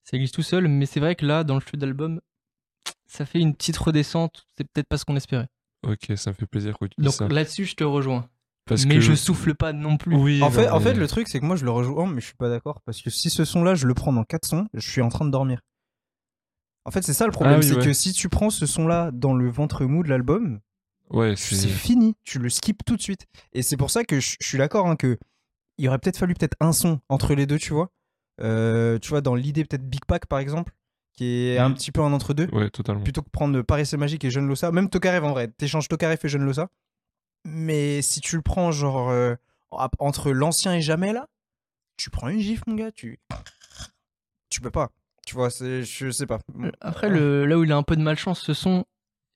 ça 0.04 0.16
glisse 0.18 0.32
tout 0.32 0.42
seul. 0.42 0.66
Mais 0.68 0.86
c'est 0.86 1.00
vrai 1.00 1.14
que 1.14 1.24
là, 1.26 1.44
dans 1.44 1.54
le 1.54 1.60
flux 1.60 1.78
d'album, 1.78 2.20
ça 3.06 3.24
fait 3.26 3.38
une 3.38 3.54
petite 3.54 3.76
redescente. 3.76 4.46
C'est 4.56 4.64
peut-être 4.70 4.88
pas 4.88 4.96
ce 4.98 5.04
qu'on 5.04 5.16
espérait. 5.16 5.46
Ok, 5.86 6.12
ça 6.16 6.30
me 6.30 6.34
fait 6.34 6.46
plaisir 6.46 6.76
que 6.78 6.86
tu 6.86 6.94
dises 6.98 7.04
Donc 7.04 7.14
ça. 7.14 7.28
là-dessus, 7.28 7.64
je 7.66 7.76
te 7.76 7.84
rejoins. 7.84 8.28
Parce 8.64 8.84
mais 8.84 8.96
que... 8.96 9.00
je 9.00 9.14
souffle 9.14 9.54
pas 9.54 9.72
non 9.72 9.96
plus. 9.96 10.16
Oui, 10.16 10.42
En 10.42 10.50
fait, 10.50 10.68
en 10.68 10.78
mais- 10.78 10.84
fait, 10.86 10.94
le 10.94 11.06
truc, 11.06 11.28
c'est 11.28 11.38
que 11.40 11.44
moi, 11.46 11.56
je 11.56 11.64
le 11.64 11.70
rejoins, 11.70 12.06
mais 12.08 12.20
je 12.20 12.26
suis 12.26 12.36
pas 12.36 12.48
d'accord. 12.48 12.80
Parce 12.84 13.00
que 13.00 13.10
si 13.10 13.30
ce 13.30 13.44
son-là, 13.44 13.74
je 13.76 13.86
le 13.86 13.94
prends 13.94 14.12
dans 14.12 14.24
4 14.24 14.44
sons, 14.46 14.66
je 14.74 14.90
suis 14.90 15.00
en 15.02 15.08
train 15.08 15.24
de 15.24 15.30
dormir. 15.30 15.60
En 16.84 16.90
fait, 16.90 17.02
c'est 17.02 17.12
ça 17.14 17.26
le 17.26 17.32
problème. 17.32 17.56
Ah 17.56 17.58
oui, 17.60 17.66
c'est 17.68 17.76
ouais. 17.76 17.84
que 17.84 17.92
si 17.92 18.12
tu 18.12 18.28
prends 18.28 18.50
ce 18.50 18.66
son-là 18.66 19.10
dans 19.12 19.34
le 19.34 19.48
ventre 19.50 19.84
mou 19.84 20.02
de 20.02 20.08
l'album, 20.08 20.60
Ouais, 21.10 21.34
c'est 21.36 21.54
c'est. 21.54 21.68
fini. 21.68 22.14
Tu 22.24 22.38
le 22.38 22.48
skips 22.50 22.84
tout 22.84 22.96
de 22.96 23.02
suite. 23.02 23.26
Et 23.52 23.62
c'est 23.62 23.76
pour 23.76 23.90
ça 23.90 24.04
que 24.04 24.20
je, 24.20 24.36
je 24.40 24.46
suis 24.46 24.58
d'accord 24.58 24.86
hein, 24.86 24.96
que 24.96 25.18
il 25.78 25.88
aurait 25.88 25.98
peut-être 25.98 26.18
fallu 26.18 26.34
peut-être 26.34 26.56
un 26.60 26.72
son 26.72 27.00
entre 27.08 27.34
les 27.34 27.46
deux, 27.46 27.58
tu 27.58 27.72
vois. 27.72 27.90
Euh, 28.40 28.98
tu 28.98 29.08
vois, 29.10 29.20
dans 29.20 29.34
l'idée 29.34 29.64
peut-être 29.64 29.88
Big 29.88 30.04
Pack, 30.06 30.26
par 30.26 30.38
exemple, 30.38 30.72
qui 31.14 31.48
est 31.48 31.58
un 31.58 31.70
Mm. 31.70 31.74
petit 31.74 31.92
peu 31.92 32.00
un 32.02 32.12
entre-deux. 32.12 32.48
Ouais, 32.52 32.70
totalement. 32.70 33.02
plutôt 33.02 33.22
que 33.22 33.30
prendre 33.30 33.62
Paris 33.62 33.86
c'est 33.86 33.96
magique 33.96 34.24
et 34.24 34.30
Jeune 34.30 34.46
Lossa, 34.48 34.70
même 34.72 34.88
Tokarev 34.90 35.24
en 35.24 35.30
vrai, 35.32 35.48
t'échanges 35.48 35.88
Tokarev 35.88 36.18
et 36.22 36.28
Jeune 36.28 36.44
Lossa. 36.44 36.68
Mais 37.44 38.02
si 38.02 38.20
tu 38.20 38.36
le 38.36 38.42
prends 38.42 38.70
genre 38.72 39.08
euh, 39.10 39.34
entre 39.70 40.30
l'ancien 40.32 40.74
et 40.74 40.80
jamais 40.82 41.12
là, 41.12 41.28
tu 41.96 42.10
prends 42.10 42.28
une 42.28 42.40
gifle 42.40 42.64
mon 42.66 42.74
gars, 42.76 42.92
tu 42.92 43.18
tu 44.50 44.60
peux 44.60 44.70
pas. 44.70 44.90
Tu 45.26 45.34
vois, 45.34 45.50
c'est 45.50 45.82
je 45.82 46.10
sais 46.10 46.26
pas. 46.26 46.38
Après, 46.80 47.08
le, 47.08 47.44
là 47.46 47.58
où 47.58 47.64
il 47.64 47.72
a 47.72 47.76
un 47.76 47.82
peu 47.82 47.96
de 47.96 48.02
malchance, 48.02 48.40
ce 48.40 48.54
son, 48.54 48.84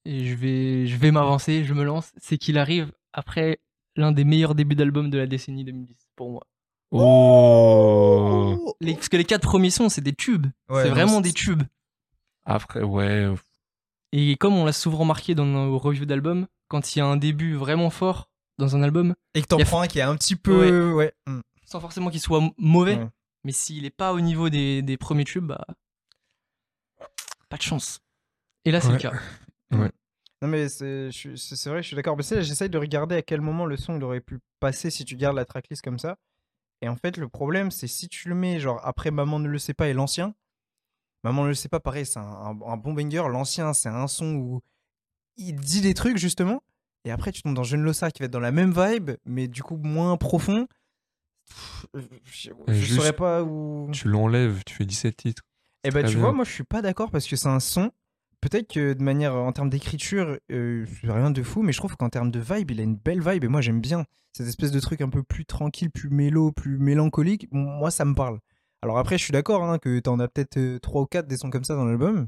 et 0.05 0.25
je 0.27 0.35
vais, 0.35 0.87
je 0.87 0.97
vais 0.97 1.11
m'avancer, 1.11 1.65
je 1.65 1.75
me 1.75 1.85
lance, 1.85 2.12
c'est 2.19 2.38
qu'il 2.38 2.59
arrive 2.59 2.93
après 3.12 3.61
l'un 3.97 4.12
des 4.12 4.25
meilleurs 4.25 4.55
débuts 4.55 4.75
d'album 4.75 5.11
de 5.11 5.19
la 5.19 5.27
décennie 5.27 5.65
2010, 5.65 5.97
pour 6.17 6.31
moi. 6.31 6.47
Oh 6.93 8.75
Les- 8.81 8.95
parce 8.95 9.09
que 9.09 9.17
les 9.17 9.25
quatre 9.25 9.43
premiers 9.43 9.71
sons, 9.71 9.88
c'est 9.88 10.01
des 10.01 10.12
tubes. 10.15 10.47
Ouais, 10.69 10.83
c'est 10.85 10.91
vraiment 10.91 11.21
des 11.21 11.33
tubes. 11.33 11.62
Après, 12.45 12.83
ouais. 12.83 13.29
Et 14.12 14.37
comme 14.37 14.55
on 14.55 14.65
l'a 14.65 14.73
souvent 14.73 14.99
remarqué 14.99 15.35
dans 15.35 15.47
nos 15.47 15.79
reviews 15.79 16.05
d'albums, 16.05 16.47
quand 16.69 16.95
il 16.95 16.99
y 16.99 17.03
a 17.03 17.07
un 17.07 17.17
début 17.17 17.55
vraiment 17.55 17.91
fort 17.91 18.29
dans 18.59 18.77
un 18.77 18.83
album, 18.83 19.15
Et 19.35 19.43
que 19.43 19.47
t'en 19.47 19.59
prends 19.59 19.81
un 19.81 19.87
qui 19.87 19.99
est 19.99 20.03
un 20.03 20.17
petit 20.17 20.37
peu 20.37 20.93
ouais. 20.93 21.12
mm. 21.27 21.41
sans 21.65 21.81
forcément 21.81 22.11
qu'il 22.11 22.21
soit 22.21 22.43
mauvais, 22.59 22.97
Ouais. 22.97 23.09
mais 23.45 23.53
s'il 23.53 23.85
est 23.87 23.91
pas 23.91 24.12
au 24.12 24.21
niveau 24.21 24.49
des, 24.51 24.83
des 24.83 24.97
premiers 24.97 25.25
tubes, 25.25 25.47
bah. 25.47 25.65
Pas 27.49 27.57
de 27.57 27.62
chance. 27.62 28.01
Et 28.65 28.71
là, 28.71 28.81
c'est 28.81 28.88
Ouais. 28.88 28.95
le 28.95 28.99
cas. 28.99 29.12
Non 30.43 30.49
mais 30.49 30.69
c'est 30.69 31.11
je 31.13 31.29
vrai, 31.71 31.83
je 31.83 31.87
suis 31.89 31.97
d'accord. 31.97 32.17
Mais 32.17 32.23
c'est 32.25 32.35
là, 32.37 32.41
j'essaye 32.43 32.69
de 32.69 32.79
regarder 32.79 33.15
à 33.17 33.23
quel 33.23 33.41
moment 33.41 33.65
le 33.65 33.77
son 33.77 33.97
il 33.97 34.03
aurait 34.03 34.21
pu 34.21 34.39
passer 34.61 34.91
si 34.91 35.05
tu 35.05 35.15
gardes 35.17 35.37
la 35.37 35.45
tracklist 35.45 35.83
comme 35.83 35.99
ça. 36.01 36.17
Et 36.81 36.89
en 36.89 36.97
fait, 36.97 37.17
le 37.17 37.29
problème, 37.29 37.71
c'est 37.71 37.87
si 37.87 38.09
tu 38.09 38.29
le 38.29 38.35
mets 38.35 38.59
genre 38.59 38.81
après 38.85 39.13
Maman 39.13 39.39
ne 39.39 39.49
le 39.49 39.59
sait 39.59 39.75
pas 39.75 39.89
et 39.89 39.93
l'ancien. 39.93 40.35
Maman 41.23 41.45
ne 41.45 41.49
le 41.49 41.55
sait 41.55 41.69
pas, 41.69 41.79
pareil, 41.79 42.05
c'est 42.05 42.19
un, 42.19 42.23
un- 42.23 42.59
un 42.67 42.77
bon 42.77 42.93
banger. 42.93 43.23
L'ancien, 43.31 43.73
c'est 43.73 43.89
un 43.89 44.09
son 44.09 44.35
où 44.35 44.61
il 45.37 45.55
dit 45.55 45.81
des 45.81 45.95
trucs 45.95 46.19
justement. 46.19 46.61
Et 47.05 47.13
après, 47.13 47.31
tu 47.31 47.43
tombes 47.43 47.55
dans 47.55 47.63
Jeune 47.63 47.83
Lossa 47.83 48.11
qui 48.11 48.21
va 48.23 48.27
être 48.27 48.33
dans 48.33 48.41
la 48.41 48.51
même 48.53 48.73
vibe, 48.73 49.13
mais 49.25 49.47
du 49.47 49.63
coup 49.63 49.77
moins 49.77 50.17
profond. 50.17 50.67
Pff, 51.49 51.87
euh, 51.95 52.03
Je, 52.25 52.51
je 52.69 52.73
juste- 52.73 52.95
saurais 52.97 53.13
pas 53.13 53.45
où. 53.45 53.89
Tu 53.93 54.09
l'enlèves, 54.09 54.63
tu 54.65 54.75
fais 54.75 54.85
17 54.85 55.17
titres. 55.17 55.43
Eh 55.85 55.91
ben, 55.91 56.01
Très 56.03 56.11
tu 56.11 56.17
bien. 56.17 56.25
vois, 56.25 56.33
moi, 56.33 56.45
je 56.45 56.51
suis 56.53 56.65
pas 56.65 56.83
d'accord 56.83 57.11
parce 57.13 57.27
que 57.29 57.37
c'est 57.37 57.49
un 57.49 57.61
son. 57.61 57.93
Peut-être 58.42 58.70
que 58.74 58.92
de 58.92 59.02
manière, 59.02 59.35
en 59.35 59.52
termes 59.52 59.70
d'écriture, 59.70 60.37
euh, 60.50 60.85
rien 61.05 61.31
de 61.31 61.42
fou, 61.42 61.62
mais 61.62 61.72
je 61.72 61.78
trouve 61.78 61.96
qu'en 61.96 62.11
termes 62.11 62.31
de 62.31 62.40
vibe, 62.40 62.72
il 62.72 62.81
a 62.81 62.83
une 62.83 62.96
belle 62.96 63.20
vibe 63.26 63.44
et 63.44 63.48
moi, 63.48 63.61
j'aime 63.62 63.81
bien 63.81 64.05
cette 64.33 64.46
espèce 64.48 64.72
de 64.72 64.81
truc 64.81 65.00
un 65.00 65.09
peu 65.09 65.22
plus 65.22 65.44
tranquille, 65.46 65.90
plus 65.90 66.11
mélo, 66.11 66.52
plus 66.52 66.76
mélancolique. 66.78 67.46
Moi, 67.52 67.90
ça 67.90 68.05
me 68.05 68.14
parle. 68.14 68.40
Alors 68.83 68.98
après, 68.98 69.16
je 69.16 69.22
suis 69.24 69.33
d'accord 69.33 69.62
hein, 69.64 69.78
que 69.78 70.00
t'en 70.00 70.18
as 70.18 70.26
peut-être 70.28 70.78
3 70.78 71.02
ou 71.02 71.07
4 71.07 71.26
des 71.28 71.37
sons 71.37 71.50
comme 71.50 71.62
ça 71.64 71.76
dans 71.76 71.85
l'album, 71.85 72.26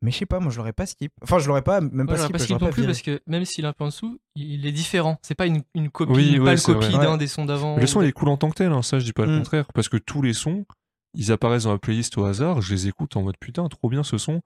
mais 0.00 0.12
je 0.12 0.18
sais 0.18 0.26
pas, 0.26 0.38
moi, 0.38 0.52
je 0.52 0.58
l'aurais 0.58 0.72
pas 0.72 0.86
skip. 0.86 1.12
Enfin, 1.22 1.40
je 1.40 1.48
l'aurais 1.48 1.62
pas, 1.62 1.80
même 1.80 2.06
pas 2.06 2.18
skip, 2.18 2.32
pas 2.32 2.38
je 2.38 2.44
skip 2.44 2.50
l'aurais 2.52 2.64
non 2.64 2.70
pas 2.70 2.74
plus 2.74 2.86
parce 2.86 3.02
que 3.02 3.20
même 3.26 3.44
s'il 3.44 3.64
est 3.64 3.68
un 3.68 3.72
peu 3.72 3.82
en 3.84 3.88
dessous, 3.88 4.20
il 4.36 4.64
est 4.64 4.72
différent. 4.72 5.18
C'est 5.22 5.34
pas 5.34 5.46
une, 5.46 5.62
une 5.74 5.90
copie, 5.90 6.12
Oui, 6.12 6.32
une 6.34 6.38
ouais, 6.42 6.44
pâle 6.50 6.58
c'est 6.58 6.72
copie 6.72 6.92
d'un 6.92 7.12
Ouais. 7.12 7.18
des 7.18 7.26
sons 7.26 7.46
d'avant. 7.46 7.76
Le 7.78 7.86
son, 7.88 8.00
il 8.02 8.06
est 8.08 8.12
cool 8.12 8.28
en 8.28 8.36
tant 8.36 8.48
que 8.50 8.54
tel, 8.54 8.70
hein, 8.70 8.82
ça, 8.82 9.00
je 9.00 9.04
dis 9.04 9.12
pas 9.12 9.26
le 9.26 9.32
Mm. 9.34 9.38
contraire. 9.38 9.66
Parce 9.74 9.88
que 9.88 9.96
tous 9.96 10.22
les 10.22 10.34
sons, 10.34 10.66
ils 11.14 11.32
apparaissent 11.32 11.64
dans 11.64 11.72
la 11.72 11.78
playlist 11.78 12.16
au 12.18 12.24
hasard, 12.26 12.60
je 12.60 12.72
les 12.74 12.86
écoute 12.86 13.16
en 13.16 13.22
mode 13.22 13.36
putain, 13.40 13.66
trop 13.68 13.88
bien 13.88 14.04
ce 14.04 14.18
son. 14.18 14.40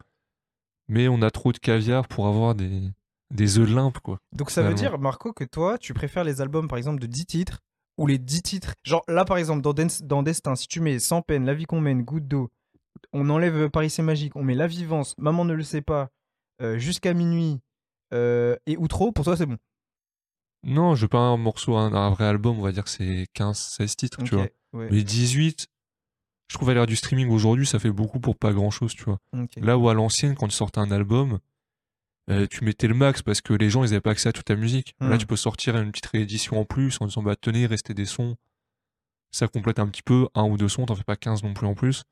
Mais 0.88 1.08
on 1.08 1.22
a 1.22 1.30
trop 1.30 1.52
de 1.52 1.58
caviar 1.58 2.06
pour 2.08 2.26
avoir 2.26 2.54
des, 2.54 2.82
des 3.34 3.58
œufs 3.58 3.68
limpes, 3.68 3.98
quoi. 3.98 4.18
Donc 4.32 4.50
ça 4.50 4.62
veut 4.62 4.74
dire, 4.74 4.98
Marco, 4.98 5.32
que 5.32 5.44
toi, 5.44 5.78
tu 5.78 5.94
préfères 5.94 6.24
les 6.24 6.40
albums, 6.40 6.68
par 6.68 6.78
exemple, 6.78 7.00
de 7.00 7.06
10 7.06 7.26
titres, 7.26 7.60
ou 7.98 8.06
les 8.06 8.18
10 8.18 8.42
titres? 8.42 8.74
Genre 8.84 9.02
là, 9.08 9.24
par 9.24 9.38
exemple, 9.38 9.62
dans, 9.62 9.74
dans 10.02 10.22
Destin, 10.22 10.54
si 10.54 10.68
tu 10.68 10.80
mets 10.80 10.98
Sans 10.98 11.22
peine, 11.22 11.44
La 11.44 11.54
vie 11.54 11.64
qu'on 11.64 11.80
mène, 11.80 12.02
Goutte 12.02 12.28
d'eau, 12.28 12.50
on 13.12 13.28
enlève 13.30 13.68
Paris 13.70 13.90
c'est 13.90 14.02
magique, 14.02 14.36
on 14.36 14.42
met 14.44 14.54
La 14.54 14.66
vivance, 14.66 15.14
Maman 15.18 15.44
ne 15.44 15.54
le 15.54 15.62
sait 15.62 15.82
pas, 15.82 16.10
euh, 16.62 16.78
Jusqu'à 16.78 17.14
minuit, 17.14 17.60
euh, 18.14 18.56
et 18.66 18.76
Outro, 18.76 19.12
pour 19.12 19.24
toi, 19.24 19.36
c'est 19.36 19.46
bon. 19.46 19.56
Non, 20.62 20.94
je 20.94 21.02
veux 21.02 21.08
pas 21.08 21.18
un 21.18 21.36
morceau, 21.36 21.76
un, 21.76 21.92
un 21.94 22.10
vrai 22.10 22.24
album, 22.24 22.58
on 22.58 22.62
va 22.62 22.72
dire 22.72 22.84
que 22.84 22.90
c'est 22.90 23.26
15, 23.34 23.56
16 23.56 23.96
titres, 23.96 24.22
tu 24.24 24.34
vois. 24.34 24.48
ouais, 24.72 24.88
Mais 24.90 25.02
18, 25.02 25.68
je 26.48 26.54
trouve 26.56 26.70
à 26.70 26.74
l'ère 26.74 26.86
du 26.86 26.96
streaming 26.96 27.28
aujourd'hui, 27.30 27.66
ça 27.66 27.78
fait 27.78 27.90
beaucoup 27.90 28.20
pour 28.20 28.36
pas 28.36 28.52
grand 28.52 28.70
chose, 28.70 28.94
tu 28.94 29.04
vois. 29.04 29.18
Là 29.56 29.76
où 29.78 29.88
à 29.88 29.94
l'ancienne, 29.94 30.34
quand 30.34 30.48
tu 30.48 30.54
sortais 30.54 30.78
un 30.80 30.90
album, 30.90 31.38
euh, 32.30 32.46
tu 32.50 32.64
mettais 32.64 32.88
le 32.88 32.94
max 32.94 33.22
parce 33.22 33.40
que 33.40 33.52
les 33.52 33.70
gens, 33.70 33.82
ils 33.84 33.88
avaient 33.88 34.00
pas 34.00 34.10
accès 34.12 34.28
à 34.28 34.32
toute 34.32 34.44
ta 34.46 34.56
musique. 34.56 34.94
Là, 35.00 35.14
Hmm. 35.14 35.18
tu 35.18 35.26
peux 35.26 35.36
sortir 35.36 35.76
une 35.76 35.90
petite 35.92 36.06
réédition 36.06 36.58
en 36.60 36.64
plus 36.64 36.98
en 37.00 37.06
disant, 37.06 37.22
bah, 37.22 37.36
tenez, 37.36 37.66
restez 37.66 37.94
des 37.94 38.04
sons. 38.06 38.36
Ça 39.30 39.48
complète 39.48 39.78
un 39.78 39.86
petit 39.88 40.02
peu, 40.02 40.28
un 40.34 40.44
ou 40.44 40.56
deux 40.56 40.68
sons, 40.68 40.86
t'en 40.86 40.94
fais 40.94 41.04
pas 41.04 41.16
15 41.16 41.42
non 41.42 41.52
plus 41.54 41.66
en 41.66 41.74
plus. 41.74 42.04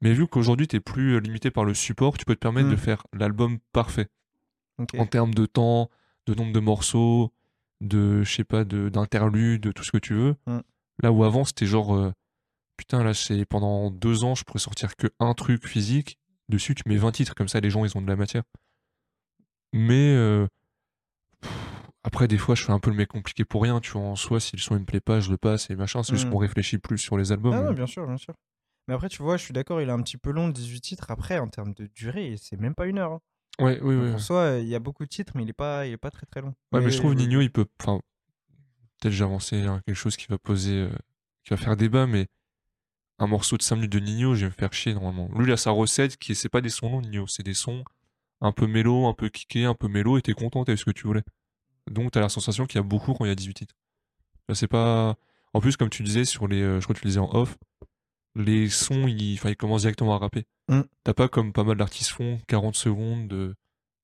Mais 0.00 0.12
vu 0.12 0.26
qu'aujourd'hui, 0.26 0.66
t'es 0.68 0.80
plus 0.80 1.14
euh, 1.14 1.18
limité 1.20 1.50
par 1.50 1.64
le 1.64 1.74
support, 1.74 2.16
tu 2.18 2.24
peux 2.24 2.34
te 2.34 2.40
permettre 2.40 2.68
Hmm. 2.68 2.72
de 2.72 2.76
faire 2.76 3.02
l'album 3.12 3.58
parfait. 3.72 4.08
En 4.98 5.06
termes 5.06 5.32
de 5.34 5.46
temps, 5.46 5.88
de 6.26 6.34
nombre 6.34 6.52
de 6.52 6.60
morceaux, 6.60 7.32
de, 7.80 8.22
je 8.22 8.32
sais 8.34 8.44
pas, 8.44 8.64
de- 8.64 8.88
d'interludes, 8.88 9.60
de 9.62 9.72
tout 9.72 9.84
ce 9.84 9.92
que 9.92 9.98
tu 9.98 10.14
veux. 10.14 10.36
Hmm. 10.46 10.60
Là 11.02 11.12
où 11.12 11.22
avant, 11.24 11.44
c'était 11.44 11.66
genre, 11.66 11.94
euh, 11.94 12.12
putain, 12.76 13.02
là, 13.04 13.14
c'est 13.14 13.44
pendant 13.44 13.90
deux 13.90 14.24
ans, 14.24 14.34
je 14.34 14.44
pourrais 14.44 14.58
sortir 14.60 14.96
que 14.96 15.08
un 15.20 15.34
truc 15.34 15.66
physique. 15.66 16.18
Dessus, 16.48 16.74
tu 16.74 16.82
mets 16.86 16.96
20 16.96 17.12
titres, 17.12 17.34
comme 17.34 17.48
ça, 17.48 17.60
les 17.60 17.70
gens, 17.70 17.84
ils 17.84 17.96
ont 17.96 18.02
de 18.02 18.08
la 18.08 18.16
matière. 18.16 18.42
Mais 19.72 20.14
euh, 20.14 20.46
après, 22.02 22.28
des 22.28 22.38
fois, 22.38 22.54
je 22.54 22.64
fais 22.64 22.72
un 22.72 22.78
peu 22.80 22.90
le 22.90 22.96
mec 22.96 23.08
compliqué 23.08 23.44
pour 23.44 23.62
rien. 23.62 23.80
Tu 23.80 23.92
vois, 23.92 24.02
en 24.02 24.16
soi, 24.16 24.40
si 24.40 24.54
le 24.56 24.60
son 24.60 24.76
il 24.76 24.80
me 24.80 24.84
plaît 24.84 25.00
pas, 25.00 25.20
je 25.20 25.30
le 25.30 25.38
passe 25.38 25.70
et 25.70 25.76
machin. 25.76 26.02
C'est 26.02 26.12
juste 26.14 26.26
Mhm. 26.26 26.32
qu'on 26.32 26.38
réfléchit 26.38 26.78
plus 26.78 26.98
sur 26.98 27.16
les 27.16 27.32
albums. 27.32 27.54
Ah 27.54 27.62
ouais, 27.62 27.74
bien 27.74 27.86
sûr, 27.86 28.06
bien 28.06 28.16
sûr. 28.18 28.34
Mais 28.86 28.94
après, 28.94 29.08
tu 29.08 29.22
vois, 29.22 29.38
je 29.38 29.42
suis 29.44 29.54
d'accord, 29.54 29.80
il 29.80 29.88
est 29.88 29.92
un 29.92 30.02
petit 30.02 30.18
peu 30.18 30.30
long, 30.30 30.48
18 30.50 30.80
titres. 30.82 31.10
Après, 31.10 31.38
en 31.38 31.48
termes 31.48 31.72
de 31.72 31.86
durée, 31.94 32.36
c'est 32.38 32.60
même 32.60 32.74
pas 32.74 32.86
une 32.86 32.98
heure. 32.98 33.12
hein. 33.12 33.20
Ouais, 33.60 33.78
oui, 33.82 33.94
Donc, 33.94 34.04
oui. 34.04 34.12
en 34.14 34.18
soi, 34.18 34.56
il 34.60 34.68
y 34.68 34.74
a 34.74 34.80
beaucoup 34.80 35.04
de 35.04 35.08
titres, 35.08 35.32
mais 35.36 35.44
il 35.44 35.48
est 35.48 35.52
pas, 35.54 35.86
il 35.86 35.92
est 35.92 35.96
pas 35.96 36.10
très 36.10 36.26
très 36.26 36.42
long. 36.42 36.54
Ouais, 36.72 36.80
mais 36.82 36.90
je 36.90 36.98
trouve 36.98 37.14
Nino, 37.14 37.40
il 37.40 37.50
peut. 37.50 37.66
Enfin, 37.80 38.00
peut-être 39.00 39.14
j'ai 39.14 39.24
avancé 39.24 39.62
hein, 39.62 39.80
quelque 39.86 39.96
chose 39.96 40.16
qui 40.16 40.26
va 40.28 40.36
poser. 40.38 40.72
euh, 40.82 40.90
qui 41.44 41.50
va 41.50 41.56
faire 41.58 41.76
débat, 41.76 42.06
mais 42.06 42.26
un 43.18 43.26
morceau 43.26 43.56
de 43.56 43.62
5 43.62 43.76
minutes 43.76 43.92
de 43.92 44.00
Nino, 44.00 44.34
je 44.34 44.40
vais 44.40 44.46
me 44.46 44.50
faire 44.50 44.72
chier 44.72 44.94
normalement. 44.94 45.28
Lui, 45.38 45.46
il 45.46 45.52
a 45.52 45.56
sa 45.56 45.70
recette 45.70 46.16
qui 46.16 46.32
est. 46.32 46.34
C'est 46.34 46.48
pas 46.48 46.60
des 46.60 46.68
sons 46.70 46.88
longs, 46.90 47.00
Nino, 47.00 47.26
c'est 47.26 47.42
des 47.42 47.54
sons 47.54 47.84
un 48.40 48.52
peu 48.52 48.66
mélo, 48.66 49.06
un 49.06 49.14
peu 49.14 49.28
kické, 49.28 49.64
un 49.64 49.74
peu 49.74 49.88
mélo, 49.88 50.18
et 50.18 50.22
t'es 50.22 50.34
content, 50.34 50.64
t'as 50.64 50.72
eu 50.72 50.76
ce 50.76 50.84
que 50.84 50.90
tu 50.90 51.06
voulais. 51.06 51.22
Donc 51.90 52.10
t'as 52.12 52.20
la 52.20 52.28
sensation 52.28 52.66
qu'il 52.66 52.76
y 52.76 52.80
a 52.80 52.82
beaucoup 52.82 53.14
quand 53.14 53.24
il 53.24 53.28
y 53.28 53.30
a 53.30 53.34
18 53.34 53.54
titres. 53.54 53.74
C'est 54.52 54.68
pas. 54.68 55.16
En 55.54 55.60
plus, 55.60 55.76
comme 55.76 55.88
tu 55.90 56.02
disais 56.02 56.24
sur 56.24 56.48
les, 56.48 56.60
euh, 56.60 56.80
je 56.80 56.84
crois 56.84 56.94
que 56.94 57.00
tu 57.00 57.06
le 57.06 57.10
disais 57.10 57.20
en 57.20 57.30
off, 57.34 57.56
les 58.34 58.68
sons, 58.68 59.06
ils, 59.06 59.34
enfin, 59.38 59.50
ils 59.50 59.56
commencent 59.56 59.82
directement 59.82 60.14
à 60.14 60.18
rapper. 60.18 60.44
Mm. 60.68 60.80
T'as 61.04 61.14
pas 61.14 61.28
comme 61.28 61.52
pas 61.52 61.62
mal 61.64 61.76
d'artistes 61.76 62.10
font 62.10 62.40
40 62.48 62.74
secondes 62.74 63.28
de 63.28 63.54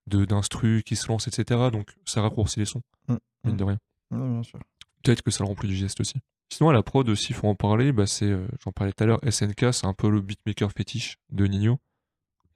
de- 0.07 0.25
d'instru 0.25 0.83
qui 0.85 0.97
se 0.97 1.09
lancent, 1.09 1.29
etc. 1.29 1.71
Donc 1.73 1.91
ça 2.05 2.23
raccourcit 2.23 2.59
les 2.61 2.65
sons, 2.67 2.83
Mm. 3.09 3.17
mine 3.45 3.57
de 3.57 3.65
rien. 3.65 3.79
Ouais, 4.13 4.29
bien 4.29 4.43
sûr. 4.43 4.59
Peut-être 5.03 5.23
que 5.23 5.31
ça 5.31 5.43
le 5.45 5.49
rend 5.49 5.55
plus 5.55 5.69
digeste 5.69 6.01
aussi. 6.01 6.15
Sinon, 6.53 6.71
à 6.71 6.73
la 6.73 6.83
prod 6.83 7.09
aussi, 7.09 7.33
faut 7.33 7.49
en 7.49 7.55
parler. 7.55 7.93
Bah, 7.93 8.07
c'est, 8.07 8.27
euh, 8.27 8.47
j'en 8.65 8.73
parlais 8.73 8.93
tout 8.93 9.05
à 9.05 9.07
l'heure, 9.07 9.21
SNK, 9.29 9.73
c'est 9.73 9.87
un 9.87 9.95
peu 9.95 10.11
le 10.11 10.21
beatmaker 10.21 10.71
fétiche 10.77 11.17
de 11.31 11.47
Nino. 11.47 11.79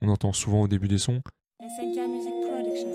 On 0.01 0.09
entend 0.09 0.33
souvent 0.33 0.61
au 0.61 0.67
début 0.67 0.87
des 0.89 0.97
sons. 0.97 1.21
SNK 1.61 2.07
Music 2.09 2.33
Productions. 2.49 2.91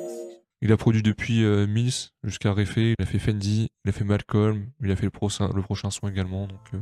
Il 0.60 0.70
a 0.72 0.76
produit 0.76 1.02
depuis 1.02 1.42
euh, 1.42 1.66
Mills 1.66 2.10
jusqu'à 2.22 2.52
Refait. 2.52 2.94
Il 2.98 3.02
a 3.02 3.06
fait 3.06 3.18
Fendi, 3.18 3.70
il 3.84 3.88
a 3.88 3.92
fait 3.92 4.04
Malcolm, 4.04 4.66
il 4.82 4.90
a 4.90 4.96
fait 4.96 5.04
le, 5.06 5.10
prochain- 5.10 5.50
le 5.54 5.62
prochain 5.62 5.90
son 5.90 6.06
également. 6.06 6.46
Donc, 6.46 6.60
euh, 6.74 6.78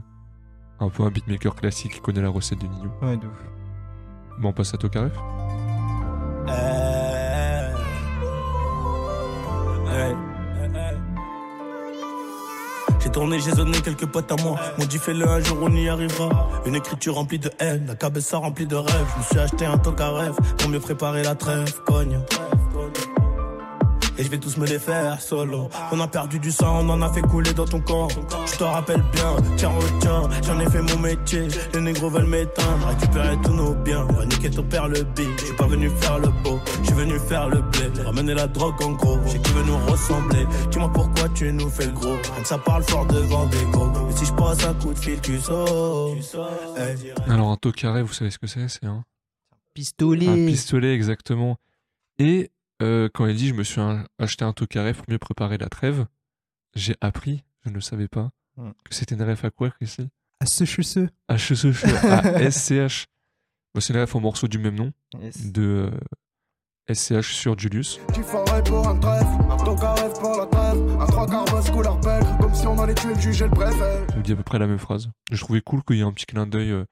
un 0.80 0.88
peu 0.90 1.04
un 1.04 1.10
beatmaker 1.10 1.54
classique 1.54 1.92
qui 1.94 2.00
connaît 2.00 2.22
la 2.22 2.28
recette 2.28 2.58
de 2.60 2.66
Nino. 2.66 2.90
Ouais, 3.00 3.16
de 3.16 3.26
ouf. 3.26 3.44
Bon, 4.40 4.48
on 4.48 4.52
passe 4.52 4.74
à 4.74 4.78
Tokarev. 4.78 5.12
Hey. 9.90 10.14
J'ai 13.08 13.12
tourné, 13.12 13.40
j'ai 13.40 13.52
zoné 13.52 13.80
quelques 13.80 14.04
potes 14.04 14.30
à 14.32 14.36
moi. 14.42 14.60
M'ont 14.76 14.84
dit 14.84 14.98
fais-le 14.98 15.26
un 15.26 15.40
jour, 15.40 15.56
on 15.62 15.74
y 15.74 15.88
arrivera. 15.88 16.50
Une 16.66 16.74
écriture 16.74 17.14
remplie 17.14 17.38
de 17.38 17.50
haine, 17.58 17.86
la 17.86 17.94
cabessa 17.94 18.36
remplie 18.36 18.66
de 18.66 18.76
rêves. 18.76 19.06
Je 19.14 19.18
me 19.18 19.24
suis 19.24 19.38
acheté 19.38 19.64
un 19.64 19.78
toc 19.78 19.98
à 20.02 20.10
rêve 20.10 20.36
pour 20.58 20.68
mieux 20.68 20.78
préparer 20.78 21.22
la 21.22 21.34
trêve. 21.34 21.72
Cogne. 21.86 22.20
Et 24.18 24.24
je 24.24 24.28
vais 24.30 24.38
tous 24.38 24.56
me 24.56 24.66
les 24.66 24.80
faire 24.80 25.20
solo. 25.20 25.68
On 25.92 26.00
a 26.00 26.08
perdu 26.08 26.40
du 26.40 26.50
sang, 26.50 26.80
on 26.84 26.88
en 26.90 27.00
a 27.02 27.12
fait 27.12 27.22
couler 27.22 27.52
dans 27.54 27.66
ton 27.66 27.80
corps. 27.80 28.10
Je 28.46 28.56
te 28.56 28.64
rappelle 28.64 29.02
bien, 29.12 29.36
tiens, 29.56 29.68
retiens, 29.68 30.22
j'en 30.44 30.58
ai 30.58 30.68
fait 30.68 30.82
mon 30.82 30.98
métier. 30.98 31.46
Les 31.72 31.80
négros 31.80 32.10
veulent 32.10 32.26
m'éteindre, 32.26 32.88
récupérer 32.88 33.36
tous 33.44 33.52
nos 33.54 33.74
biens. 33.74 34.04
Va 34.06 34.26
niquer 34.26 34.50
ton 34.50 34.64
père 34.64 34.88
le 34.88 35.02
big. 35.04 35.28
Je 35.38 35.44
suis 35.46 35.54
pas 35.56 35.66
venu 35.68 35.88
faire 36.00 36.18
le 36.18 36.28
beau, 36.42 36.58
je 36.82 36.86
suis 36.86 36.94
venu 36.96 37.18
faire 37.28 37.48
le 37.48 37.60
blé. 37.62 38.02
Ramener 38.04 38.34
la 38.34 38.48
drogue 38.48 38.82
en 38.82 38.92
gros, 38.92 39.18
j'ai 39.26 39.38
qui 39.40 39.52
veut 39.52 39.62
nous 39.64 39.78
ressembler. 39.86 40.46
Dis-moi 40.70 40.90
pourquoi 40.92 41.28
tu 41.28 41.52
nous 41.52 41.70
fais 41.70 41.86
le 41.86 41.92
gros. 41.92 42.14
Rien 42.14 42.42
que 42.42 42.48
ça 42.48 42.58
parle 42.58 42.82
fort 42.82 43.06
devant 43.06 43.46
des 43.46 43.64
gros. 43.70 43.88
Et 44.10 44.16
si 44.16 44.24
je 44.26 44.32
passe 44.32 44.64
un 44.64 44.74
coup 44.74 44.92
de 44.92 44.98
fil, 44.98 45.20
tu 45.20 45.38
sautes. 45.38 46.18
Hey. 46.76 47.12
Alors, 47.28 47.50
un 47.50 47.56
Tokarev, 47.56 48.04
vous 48.04 48.12
savez 48.14 48.30
ce 48.32 48.38
que 48.38 48.48
c'est 48.48 48.66
C'est 48.68 48.84
un, 48.84 49.04
Pistolet. 49.74 50.26
un 50.26 50.34
pistolet, 50.34 50.92
exactement. 50.92 51.56
Et 52.18 52.50
euh, 52.82 53.08
quand 53.12 53.26
il 53.26 53.36
dit 53.36 53.48
je 53.48 53.54
me 53.54 53.62
suis 53.64 53.80
un- 53.80 54.04
acheté 54.18 54.44
un 54.44 54.52
Tokarev 54.52 54.96
pour 54.96 55.06
mieux 55.08 55.18
préparer 55.18 55.58
la 55.58 55.68
trêve, 55.68 56.06
j'ai 56.74 56.96
appris, 57.00 57.44
je 57.64 57.70
ne 57.70 57.74
le 57.74 57.80
savais 57.80 58.08
pas, 58.08 58.30
Hmm. 58.56 58.70
que 58.84 58.92
c'était 58.94 59.14
une 59.14 59.22
ref 59.22 59.44
à 59.44 59.50
quoi, 59.50 59.70
Chrissy? 59.70 60.08
À 60.40 60.46
ce. 60.46 60.64
H-E-C-H, 60.64 61.84
A-S-C-H. 62.34 63.06
Bah, 63.74 63.80
c'est 63.80 63.92
une 63.94 64.00
ref 64.00 64.14
au 64.16 64.20
morceau 64.20 64.48
du 64.48 64.58
même 64.58 64.74
nom, 64.74 64.92
de 65.44 65.90
euh, 66.88 66.94
SCH 66.94 67.32
sur 67.34 67.58
Julius. 67.58 68.00
Tu 68.14 68.22
ferais 68.22 68.62
pour 68.64 68.88
un 68.88 68.98
trèfle, 68.98 69.26
un 69.50 69.56
pour 69.56 70.36
la 70.38 70.46
trêve, 70.46 71.00
un 71.00 71.06
trois 71.06 71.26
quarts 71.26 71.44
couleur 71.72 72.00
pègre, 72.00 72.38
comme 72.38 72.54
si 72.54 72.66
on 72.66 72.78
allait 72.80 72.94
tuer 72.94 73.14
le 73.14 73.20
juge 73.20 73.42
et 73.42 73.44
le 73.44 73.50
préfet. 73.50 74.06
Il 74.16 74.22
dit 74.22 74.32
à 74.32 74.36
peu 74.36 74.42
près 74.42 74.58
la 74.58 74.66
même 74.66 74.78
phrase. 74.78 75.10
Je 75.30 75.38
trouvais 75.40 75.60
cool 75.60 75.82
qu'il 75.84 75.96
y 75.96 76.00
ait 76.00 76.04
un 76.04 76.12
petit 76.12 76.26
clin 76.26 76.46
d'œil 76.46 76.70
euh, 76.72 76.84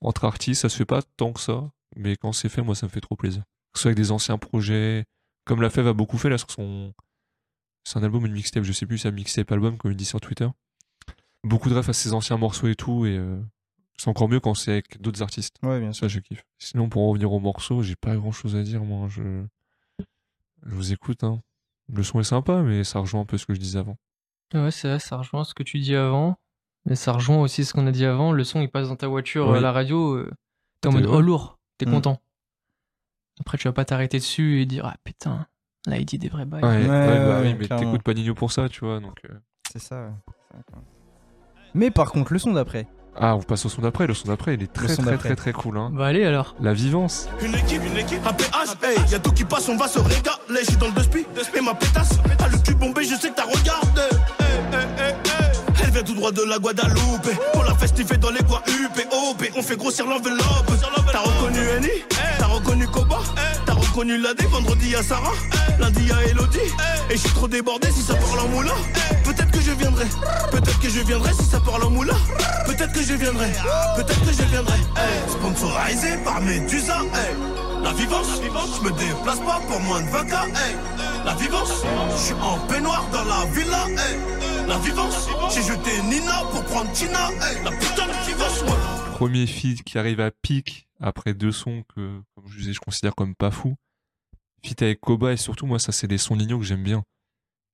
entre 0.00 0.24
artistes. 0.24 0.62
Ça 0.62 0.68
se 0.68 0.76
fait 0.76 0.84
pas 0.84 1.00
tant 1.16 1.32
que 1.32 1.40
ça, 1.40 1.70
mais 1.96 2.16
quand 2.16 2.32
c'est 2.32 2.48
fait, 2.48 2.62
moi, 2.62 2.74
ça 2.74 2.86
me 2.86 2.90
fait 2.90 3.00
trop 3.00 3.16
plaisir. 3.16 3.42
Que 3.72 3.78
ce 3.78 3.82
soit 3.82 3.88
avec 3.90 3.98
des 3.98 4.10
anciens 4.10 4.36
projets, 4.38 5.04
comme 5.46 5.62
La 5.62 5.70
Fève 5.70 5.86
a 5.88 5.92
beaucoup 5.94 6.18
fait 6.18 6.28
là 6.28 6.36
sur 6.36 6.50
son. 6.50 6.92
C'est 7.84 7.98
un 7.98 8.02
album 8.02 8.24
ou 8.24 8.26
une 8.26 8.32
mixtape, 8.32 8.64
je 8.64 8.72
sais 8.72 8.84
plus, 8.84 8.98
c'est 8.98 9.08
un 9.08 9.12
mixtape 9.12 9.50
album, 9.52 9.78
comme 9.78 9.90
il 9.92 9.96
dit 9.96 10.04
sur 10.04 10.20
Twitter. 10.20 10.48
Beaucoup 11.44 11.68
de 11.70 11.74
refs 11.74 11.88
à 11.88 11.92
ses 11.92 12.12
anciens 12.12 12.36
morceaux 12.36 12.66
et 12.68 12.74
tout, 12.74 13.06
et 13.06 13.16
euh, 13.16 13.40
c'est 13.96 14.08
encore 14.08 14.28
mieux 14.28 14.40
quand 14.40 14.54
c'est 14.54 14.72
avec 14.72 15.00
d'autres 15.00 15.22
artistes. 15.22 15.56
Ouais, 15.62 15.78
bien 15.80 15.92
sûr. 15.92 16.00
Ça, 16.00 16.08
je 16.08 16.18
kiffe. 16.20 16.44
Sinon, 16.58 16.88
pour 16.88 17.02
en 17.02 17.08
revenir 17.10 17.32
au 17.32 17.38
morceau, 17.40 17.82
j'ai 17.82 17.94
pas 17.96 18.16
grand 18.16 18.32
chose 18.32 18.56
à 18.56 18.62
dire, 18.62 18.82
moi. 18.84 19.06
Je, 19.08 19.44
je 20.64 20.74
vous 20.74 20.92
écoute, 20.92 21.22
hein. 21.24 21.40
Le 21.92 22.02
son 22.02 22.18
est 22.18 22.24
sympa, 22.24 22.62
mais 22.62 22.82
ça 22.82 22.98
rejoint 22.98 23.20
un 23.20 23.24
peu 23.24 23.38
ce 23.38 23.46
que 23.46 23.54
je 23.54 23.60
disais 23.60 23.78
avant. 23.78 23.96
Ouais, 24.52 24.72
c'est 24.72 24.88
vrai, 24.88 24.98
ça 24.98 25.16
rejoint 25.16 25.44
ce 25.44 25.54
que 25.54 25.62
tu 25.62 25.78
dis 25.78 25.94
avant. 25.94 26.36
Mais 26.84 26.96
ça 26.96 27.12
rejoint 27.12 27.38
aussi 27.40 27.64
ce 27.64 27.72
qu'on 27.72 27.86
a 27.86 27.92
dit 27.92 28.04
avant. 28.04 28.32
Le 28.32 28.42
son, 28.42 28.60
il 28.60 28.68
passe 28.68 28.88
dans 28.88 28.96
ta 28.96 29.06
voiture 29.06 29.52
à 29.52 29.60
la 29.60 29.70
radio. 29.72 30.14
euh, 30.16 30.30
T'es 30.80 30.88
en 30.88 30.92
mode 30.92 31.06
oh 31.06 31.20
lourd, 31.20 31.58
t'es 31.78 31.86
Mm. 31.86 31.90
content. 31.92 32.20
Après, 33.40 33.58
tu 33.58 33.68
vas 33.68 33.72
pas 33.72 33.84
t'arrêter 33.84 34.18
dessus 34.18 34.60
et 34.60 34.66
dire 34.66 34.84
ah 34.86 34.94
putain, 35.04 35.46
là 35.86 35.98
il 35.98 36.04
dit 36.06 36.18
des 36.18 36.28
vrais 36.28 36.44
bails. 36.46 36.62
Ouais, 36.62 36.68
ouais, 36.68 36.86
bah 36.88 37.40
ouais, 37.40 37.48
oui, 37.48 37.56
mais 37.58 37.68
t'écoutes 37.68 38.02
pas 38.02 38.14
Nino 38.14 38.34
pour 38.34 38.50
ça, 38.52 38.68
tu 38.68 38.84
vois, 38.84 39.00
donc. 39.00 39.18
euh, 39.30 39.34
C'est 39.72 39.78
ça. 39.82 39.96
ouais. 40.06 40.62
Mais 41.74 41.90
par 41.90 42.10
contre, 42.12 42.32
le 42.32 42.38
son 42.38 42.52
d'après. 42.52 42.86
Ah, 43.18 43.34
on 43.34 43.40
passe 43.42 43.64
au 43.64 43.68
son 43.70 43.80
d'après. 43.82 44.06
Le 44.06 44.12
son 44.14 44.28
d'après, 44.28 44.54
il 44.54 44.62
est 44.62 44.70
très 44.72 44.88
son 44.88 45.02
très 45.02 45.12
d'après. 45.12 45.28
très 45.34 45.36
très 45.36 45.52
cool. 45.52 45.78
Hein. 45.78 45.90
Bah 45.92 46.06
allez 46.06 46.24
alors. 46.24 46.54
La 46.60 46.74
vivance. 46.74 47.28
Une 47.42 47.54
équipe, 47.54 47.82
une 47.84 47.96
équipe, 47.96 48.26
un 48.26 48.32
PH, 48.32 48.76
hey, 48.82 49.10
y'a 49.10 49.18
tout 49.18 49.32
qui 49.32 49.44
passe, 49.44 49.68
on 49.70 49.76
va 49.76 49.88
se 49.88 49.98
régaler. 49.98 50.60
Je 50.60 50.64
suis 50.66 50.76
dans 50.76 50.86
le 50.88 50.92
despi, 50.92 51.24
et 51.54 51.60
ma 51.62 51.74
pétasse, 51.74 52.18
a 52.38 52.48
le 52.48 52.58
cul 52.58 52.74
bombé, 52.74 53.04
je 53.04 53.14
sais 53.14 53.30
que 53.30 53.36
t'as 53.36 53.44
regardé. 53.44 54.02
Hey, 54.38 54.46
hey, 54.72 54.86
hey, 54.98 55.12
hey. 55.12 55.82
Elle 55.84 55.90
vient 55.92 56.02
tout 56.02 56.14
droit 56.14 56.30
de 56.32 56.42
la 56.42 56.58
Guadeloupe. 56.58 57.28
Pour 57.54 57.64
la 57.64 57.74
festiver 57.74 58.18
dans 58.18 58.30
les 58.30 58.42
coins 58.42 58.60
UP, 58.68 58.98
OP, 59.30 59.50
on 59.56 59.62
fait 59.62 59.76
grossir 59.76 60.06
l'enveloppe. 60.06 60.66
T'as 61.12 61.18
reconnu 61.20 61.58
Eni, 61.78 61.88
t'as 62.10 62.35
reconnu 62.56 62.86
Koba, 62.88 63.18
t'as 63.64 63.74
reconnu 63.74 64.18
Ladé, 64.18 64.44
vendredi 64.46 64.94
à 64.94 65.02
Sarah, 65.02 65.32
lundi 65.78 66.10
à 66.10 66.24
Elodie. 66.28 66.58
Et 67.10 67.16
je 67.16 67.20
suis 67.20 67.30
trop 67.30 67.48
débordé 67.48 67.88
si 67.90 68.02
ça 68.02 68.14
parle 68.14 68.40
en 68.40 68.48
moulin. 68.48 68.74
Peut-être 69.24 69.50
que 69.50 69.60
je 69.60 69.72
viendrai, 69.72 70.06
peut-être 70.50 70.80
que 70.80 70.88
je 70.88 71.00
viendrai 71.00 71.32
si 71.34 71.44
ça 71.44 71.60
parle 71.60 71.84
en 71.84 71.90
moulin. 71.90 72.16
Peut-être 72.66 72.92
que 72.92 73.02
je 73.02 73.14
viendrai, 73.14 73.52
peut-être 73.96 74.20
que 74.20 74.32
je 74.32 74.42
viendrai. 74.48 74.78
Sponsorisé 75.28 76.16
par 76.24 76.40
Medusa. 76.40 76.98
La 77.82 77.92
vivance, 77.92 78.40
je 78.42 78.84
me 78.84 78.90
déplace 78.90 79.38
pas 79.40 79.60
pour 79.68 79.80
moins 79.80 80.00
de 80.00 80.08
20 80.08 80.24
k 80.24 80.32
hey. 80.32 80.76
La 81.24 81.34
vivance, 81.34 81.82
je 82.12 82.22
suis 82.22 82.34
en 82.34 82.58
peignoir 82.66 83.04
dans 83.12 83.24
la 83.24 83.44
villa. 83.52 83.86
La 84.66 84.78
vivance, 84.78 85.28
j'ai 85.54 85.62
jeté 85.62 86.02
Nina 86.02 86.42
pour 86.52 86.64
prendre 86.64 86.90
Tina. 86.92 87.30
La 87.64 87.70
putain 87.70 88.06
de 88.06 88.26
vivance, 88.26 88.62
ouais. 88.62 88.95
Premier 89.16 89.46
feat 89.46 89.82
qui 89.82 89.96
arrive 89.96 90.20
à 90.20 90.30
pic 90.30 90.90
après 91.00 91.32
deux 91.32 91.50
sons 91.50 91.84
que, 91.94 92.20
comme 92.34 92.46
je 92.48 92.58
disais, 92.58 92.74
je 92.74 92.80
considère 92.80 93.14
comme 93.14 93.34
pas 93.34 93.50
fou. 93.50 93.74
Feat 94.62 94.82
avec 94.82 95.00
Koba 95.00 95.32
et 95.32 95.38
surtout, 95.38 95.64
moi, 95.64 95.78
ça, 95.78 95.90
c'est 95.90 96.06
des 96.06 96.18
sons 96.18 96.36
Nino 96.36 96.58
que 96.58 96.66
j'aime 96.66 96.82
bien. 96.82 97.02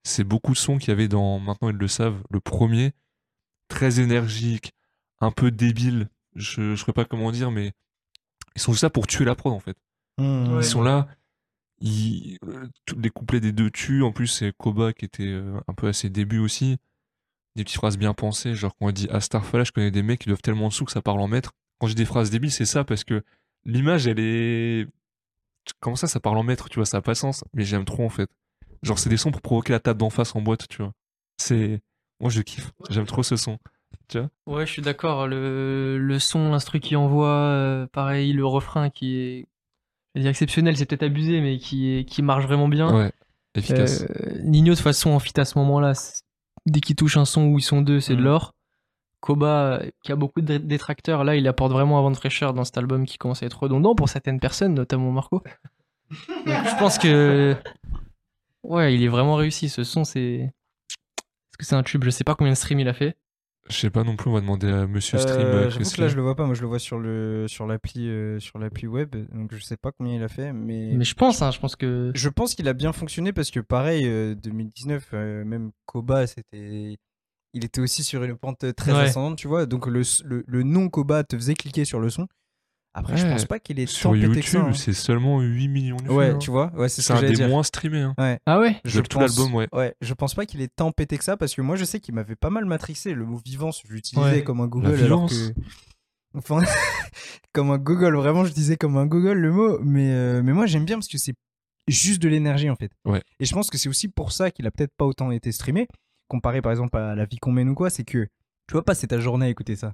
C'est 0.05 0.23
beaucoup 0.23 0.53
de 0.53 0.57
sons 0.57 0.79
qu'il 0.79 0.91
y 0.91 0.93
avait 0.93 1.09
dans 1.09 1.41
Maintenant 1.41 1.71
ils 1.71 1.77
le 1.77 1.89
savent. 1.89 2.23
Le 2.31 2.39
premier, 2.39 2.93
très 3.67 3.99
énergique, 3.99 4.73
un 5.19 5.33
peu 5.33 5.51
débile. 5.51 6.09
Je 6.37 6.61
ne 6.61 6.77
saurais 6.77 6.93
pas 6.93 7.05
comment 7.05 7.33
dire, 7.33 7.51
mais 7.51 7.73
ils 8.55 8.63
sont 8.63 8.71
juste 8.71 8.85
là 8.85 8.91
pour 8.91 9.09
tuer 9.09 9.25
la 9.25 9.35
prod 9.35 9.53
en 9.53 9.59
fait. 9.59 9.77
Mmh. 10.19 10.53
Ouais. 10.53 10.61
Ils 10.61 10.65
sont 10.65 10.83
là. 10.83 11.09
Ils, 11.81 12.39
euh, 12.47 12.69
les 12.97 13.11
couplets 13.11 13.41
des 13.41 13.51
deux 13.51 13.73
tuent. 13.73 14.05
En 14.05 14.13
plus, 14.13 14.29
c'est 14.29 14.53
Koba 14.57 14.93
qui 14.93 15.07
était 15.07 15.27
euh, 15.27 15.59
un 15.67 15.75
peu 15.75 15.89
à 15.89 15.93
ses 15.93 16.09
débuts 16.09 16.39
aussi. 16.39 16.79
Des 17.57 17.65
petites 17.65 17.77
phrases 17.77 17.99
bien 17.99 18.15
pensées. 18.15 18.55
Genre, 18.55 18.73
quand 18.79 18.87
on 18.87 18.91
dit 18.93 19.09
Astarfala, 19.11 19.65
je 19.65 19.73
connais 19.73 19.91
des 19.91 20.03
mecs 20.03 20.21
qui 20.21 20.29
doivent 20.29 20.41
tellement 20.43 20.67
en 20.67 20.69
dessous 20.69 20.85
que 20.85 20.93
ça 20.93 21.03
parle 21.03 21.21
en 21.21 21.29
maître. 21.29 21.53
Quand 21.79 21.87
j'ai 21.87 21.95
des 21.95 22.05
phrases 22.05 22.31
débiles, 22.31 22.51
c'est 22.53 22.65
ça 22.65 22.85
parce 22.85 23.05
que 23.05 23.23
l'image, 23.65 24.07
elle 24.07 24.21
est. 24.21 24.87
Comment 25.81 25.97
ça, 25.97 26.07
ça 26.09 26.19
parle 26.21 26.39
en 26.39 26.43
maître, 26.43 26.69
tu 26.69 26.77
vois, 26.77 26.87
ça 26.87 26.97
a 26.99 27.03
pas 27.03 27.13
de 27.13 27.19
sens. 27.19 27.45
Mais 27.55 27.65
j'aime 27.65 27.85
trop 27.85 28.05
en 28.05 28.09
fait. 28.09 28.31
Genre, 28.83 28.99
c'est 28.99 29.11
des 29.11 29.17
sons 29.17 29.31
pour 29.31 29.43
provoquer 29.43 29.73
la 29.73 29.81
table 29.81 30.01
d'en 30.01 30.11
face 30.11 30.35
en 30.35 30.41
boîte, 30.41 30.67
tu 30.69 30.79
vois. 30.83 30.93
C'est. 31.37 31.81
Moi, 32.21 32.31
je 32.31 32.41
kiffe. 32.43 32.71
J'aime 32.91 33.07
trop 33.07 33.23
ce 33.23 33.37
son. 33.37 33.59
Ouais, 34.47 34.67
je 34.67 34.73
suis 34.73 34.83
d'accord. 34.83 35.27
Le, 35.27 35.99
le 35.99 36.19
son, 36.19 36.51
l'instru 36.51 36.81
qui 36.81 36.97
envoie, 36.97 37.29
euh, 37.29 37.87
pareil, 37.87 38.33
le 38.33 38.45
refrain 38.45 38.91
qui 38.91 39.17
est, 39.17 39.47
je 40.15 40.19
vais 40.19 40.21
dire 40.23 40.31
exceptionnel, 40.31 40.77
c'est 40.77 40.85
peut-être 40.87 41.03
abusé, 41.05 41.41
mais 41.41 41.59
qui, 41.59 41.91
est, 41.97 42.05
qui 42.05 42.21
marche 42.23 42.45
vraiment 42.45 42.69
bien. 42.69 42.95
Ouais. 42.95 43.13
Efficace. 43.55 44.03
Euh, 44.03 44.39
Nino, 44.43 44.71
de 44.73 44.77
toute 44.77 44.85
façon, 44.85 45.11
en 45.11 45.19
fit 45.19 45.39
à 45.41 45.45
ce 45.45 45.59
moment-là, 45.59 45.95
c'est- 45.95 46.23
dès 46.67 46.81
qu'il 46.81 46.97
touche 46.97 47.17
un 47.17 47.25
son 47.25 47.47
où 47.47 47.59
ils 47.59 47.63
sont 47.63 47.81
deux, 47.83 48.01
c'est 48.01 48.15
de 48.15 48.19
Mhm. 48.21 48.25
l'or. 48.25 48.55
Koba, 49.21 49.81
qui 50.03 50.11
a 50.11 50.17
beaucoup 50.17 50.41
de 50.41 50.47
dé- 50.47 50.59
détracteurs, 50.59 51.23
là, 51.23 51.37
il 51.37 51.47
apporte 51.47 51.71
vraiment 51.73 51.99
un 51.99 52.03
vent 52.03 52.11
de 52.11 52.17
fraîcheur 52.17 52.55
dans 52.55 52.65
cet 52.65 52.77
album 52.79 53.07
qui 53.07 53.19
commence 53.19 53.43
à 53.43 53.47
être 53.47 53.63
redondant 53.63 53.95
pour 53.95 54.09
certaines 54.09 54.41
personnes, 54.41 54.75
notamment 54.75 55.13
Marco. 55.13 55.43
Donc, 56.11 56.11
je 56.47 56.79
pense 56.79 56.99
que. 56.99 57.55
Ouais, 58.65 58.95
il 58.95 59.03
est 59.03 59.09
vraiment 59.09 59.37
réussi. 59.37 59.69
Ce 59.69 59.85
son, 59.85 60.05
c'est. 60.05 60.21
Est-ce 60.41 61.59
que 61.59 61.65
c'est 61.65 61.75
un 61.77 61.83
tube? 61.85 62.03
Je 62.05 62.11
sais 62.11 62.25
pas 62.25 62.35
combien 62.35 62.53
de 62.53 62.57
streams 62.59 62.81
il 62.81 62.89
a 62.89 62.95
fait. 62.95 63.17
Je 63.71 63.77
sais 63.77 63.91
pas 63.91 64.03
non 64.03 64.17
plus, 64.17 64.29
on 64.29 64.35
va 64.35 64.41
demander 64.41 64.69
à 64.69 64.87
Monsieur 64.87 65.19
Stream. 65.19 65.47
Euh, 65.47 65.67
euh, 65.67 65.71
J'avoue 65.71 65.91
que 65.91 66.01
là, 66.01 66.09
je 66.09 66.17
le 66.17 66.23
vois 66.23 66.35
pas. 66.35 66.45
Moi, 66.47 66.55
je 66.55 66.63
le 66.63 66.67
vois 66.67 66.81
sur 66.81 66.99
le 66.99 67.47
sur 67.49 67.67
l'appli 67.67 68.09
euh, 68.09 68.41
sur 68.41 68.59
l'appli 68.59 68.87
web. 68.87 69.15
Donc, 69.33 69.55
je 69.55 69.63
sais 69.63 69.77
pas 69.77 69.93
combien 69.93 70.15
il 70.17 70.23
a 70.23 70.29
fait, 70.29 70.53
mais. 70.53 70.93
Mais 70.95 71.05
je 71.05 71.15
pense, 71.15 71.43
hein, 71.43 71.51
je 71.53 71.61
pense 71.61 71.77
que. 71.77 72.11
Je 72.15 72.29
pense 72.29 72.55
qu'il 72.55 72.69
a 72.69 72.73
bien 72.73 72.93
fonctionné 72.93 73.33
parce 73.33 73.51
que 73.51 73.61
pareil, 73.61 74.05
euh, 74.07 74.35
2019, 74.35 75.09
euh, 75.15 75.45
même 75.45 75.71
Koba, 75.87 76.27
c'était, 76.27 76.97
il 77.55 77.65
était 77.65 77.81
aussi 77.81 78.03
sur 78.03 78.25
une 78.25 78.37
pente 78.37 78.75
très 78.75 78.93
Ouais. 78.93 78.99
ascendante, 78.99 79.39
tu 79.39 79.47
vois. 79.47 79.65
Donc 79.65 79.87
le, 79.87 80.03
le, 80.25 80.45
le 80.47 80.63
nom 80.65 80.89
Koba 80.89 81.23
te 81.23 81.37
faisait 81.37 81.55
cliquer 81.55 81.85
sur 81.85 82.01
le 82.01 82.11
son. 82.11 82.27
Après, 82.95 83.17
je 83.17 83.25
Ouais, 83.25 83.33
pense 83.33 83.47
pas 83.47 83.59
qu'il 83.59 83.81
est 83.81 83.87
Sur 83.87 84.11
tant 84.11 84.15
pété 84.17 84.29
que 84.29 84.35
YouTube, 84.37 84.61
hein. 84.69 84.73
c'est 84.75 84.93
seulement 84.93 85.41
8 85.41 85.69
millions 85.69 85.97
de 85.97 86.03
vues. 86.03 86.11
Ouais, 86.11 86.31
hein. 86.31 86.39
tu 86.39 86.51
vois, 86.51 86.71
ouais, 86.75 86.89
c'est 86.91 87.01
ce 87.01 87.13
que 87.13 87.19
un 87.19 87.23
des 87.23 87.33
dire. 87.33 87.49
moins 87.49 87.63
streamés. 87.63 88.03
Hein. 88.03 88.39
Ah 88.45 88.61
ouais 88.61 88.81
Je 88.85 89.01
tout 89.01 89.19
pense- 89.19 89.37
l'album, 89.37 89.55
ouais. 89.55 89.67
Ouais, 89.73 89.95
je 90.03 90.13
pense 90.13 90.35
pas 90.35 90.45
qu'il 90.45 90.61
est 90.61 90.71
tant 90.77 90.93
pété 90.93 91.17
que 91.17 91.25
ça 91.25 91.37
parce 91.39 91.55
que 91.55 91.63
moi 91.63 91.77
je 91.77 91.85
sais 91.85 92.01
qu'il 92.01 92.15
m'avait 92.15 92.37
pas 92.37 92.51
mal 92.51 92.67
matrixé. 92.67 93.15
Le 93.15 93.25
mot 93.25 93.41
vivance, 93.45 93.81
je 93.87 93.93
l'utilisais 93.95 94.31
Ouais. 94.31 94.45
comme 94.45 94.61
un 94.61 94.67
Google 94.67 94.93
La 94.95 95.05
alors 95.07 95.27
que. 95.29 95.35
Enfin, 96.35 96.61
comme 97.53 97.71
un 97.71 97.79
Google, 97.79 98.15
vraiment, 98.17 98.45
je 98.45 98.53
disais 98.53 98.77
comme 98.77 98.97
un 98.97 99.07
Google 99.07 99.39
le 99.39 99.53
mot. 99.53 99.79
Mais, 99.81 100.11
euh, 100.13 100.43
mais 100.43 100.53
moi 100.53 100.67
j'aime 100.67 100.85
bien 100.85 100.97
parce 100.97 101.09
que 101.09 101.19
c'est 101.19 101.35
juste 101.89 102.21
de 102.23 102.29
l'énergie 102.29 102.71
en 102.71 102.77
fait. 102.77 102.91
Ouais. 103.05 103.23
Et 103.41 103.45
je 103.45 103.55
pense 103.55 103.71
que 103.71 103.79
c'est 103.79 103.89
aussi 103.89 104.09
pour 104.09 104.33
ça 104.33 104.51
qu'il 104.51 104.67
a 104.67 104.71
peut-être 104.71 104.93
pas 104.97 105.05
autant 105.07 105.31
été 105.31 105.51
streamé, 105.53 105.89
comparé 106.29 106.61
par 106.63 106.73
exemple 106.73 106.97
à 106.99 107.15
la 107.15 107.25
vie 107.25 107.39
qu'on 107.39 107.53
mène 107.53 107.69
ou 107.71 107.75
quoi. 107.75 107.91
C'est 107.91 108.05
que 108.05 108.27
tu 108.69 108.73
vois 108.73 108.85
pas, 108.85 108.95
c'est 108.95 109.09
ta 109.09 109.19
journée 109.19 109.47
à 109.47 109.49
écouter 109.49 109.77
ça. 109.77 109.93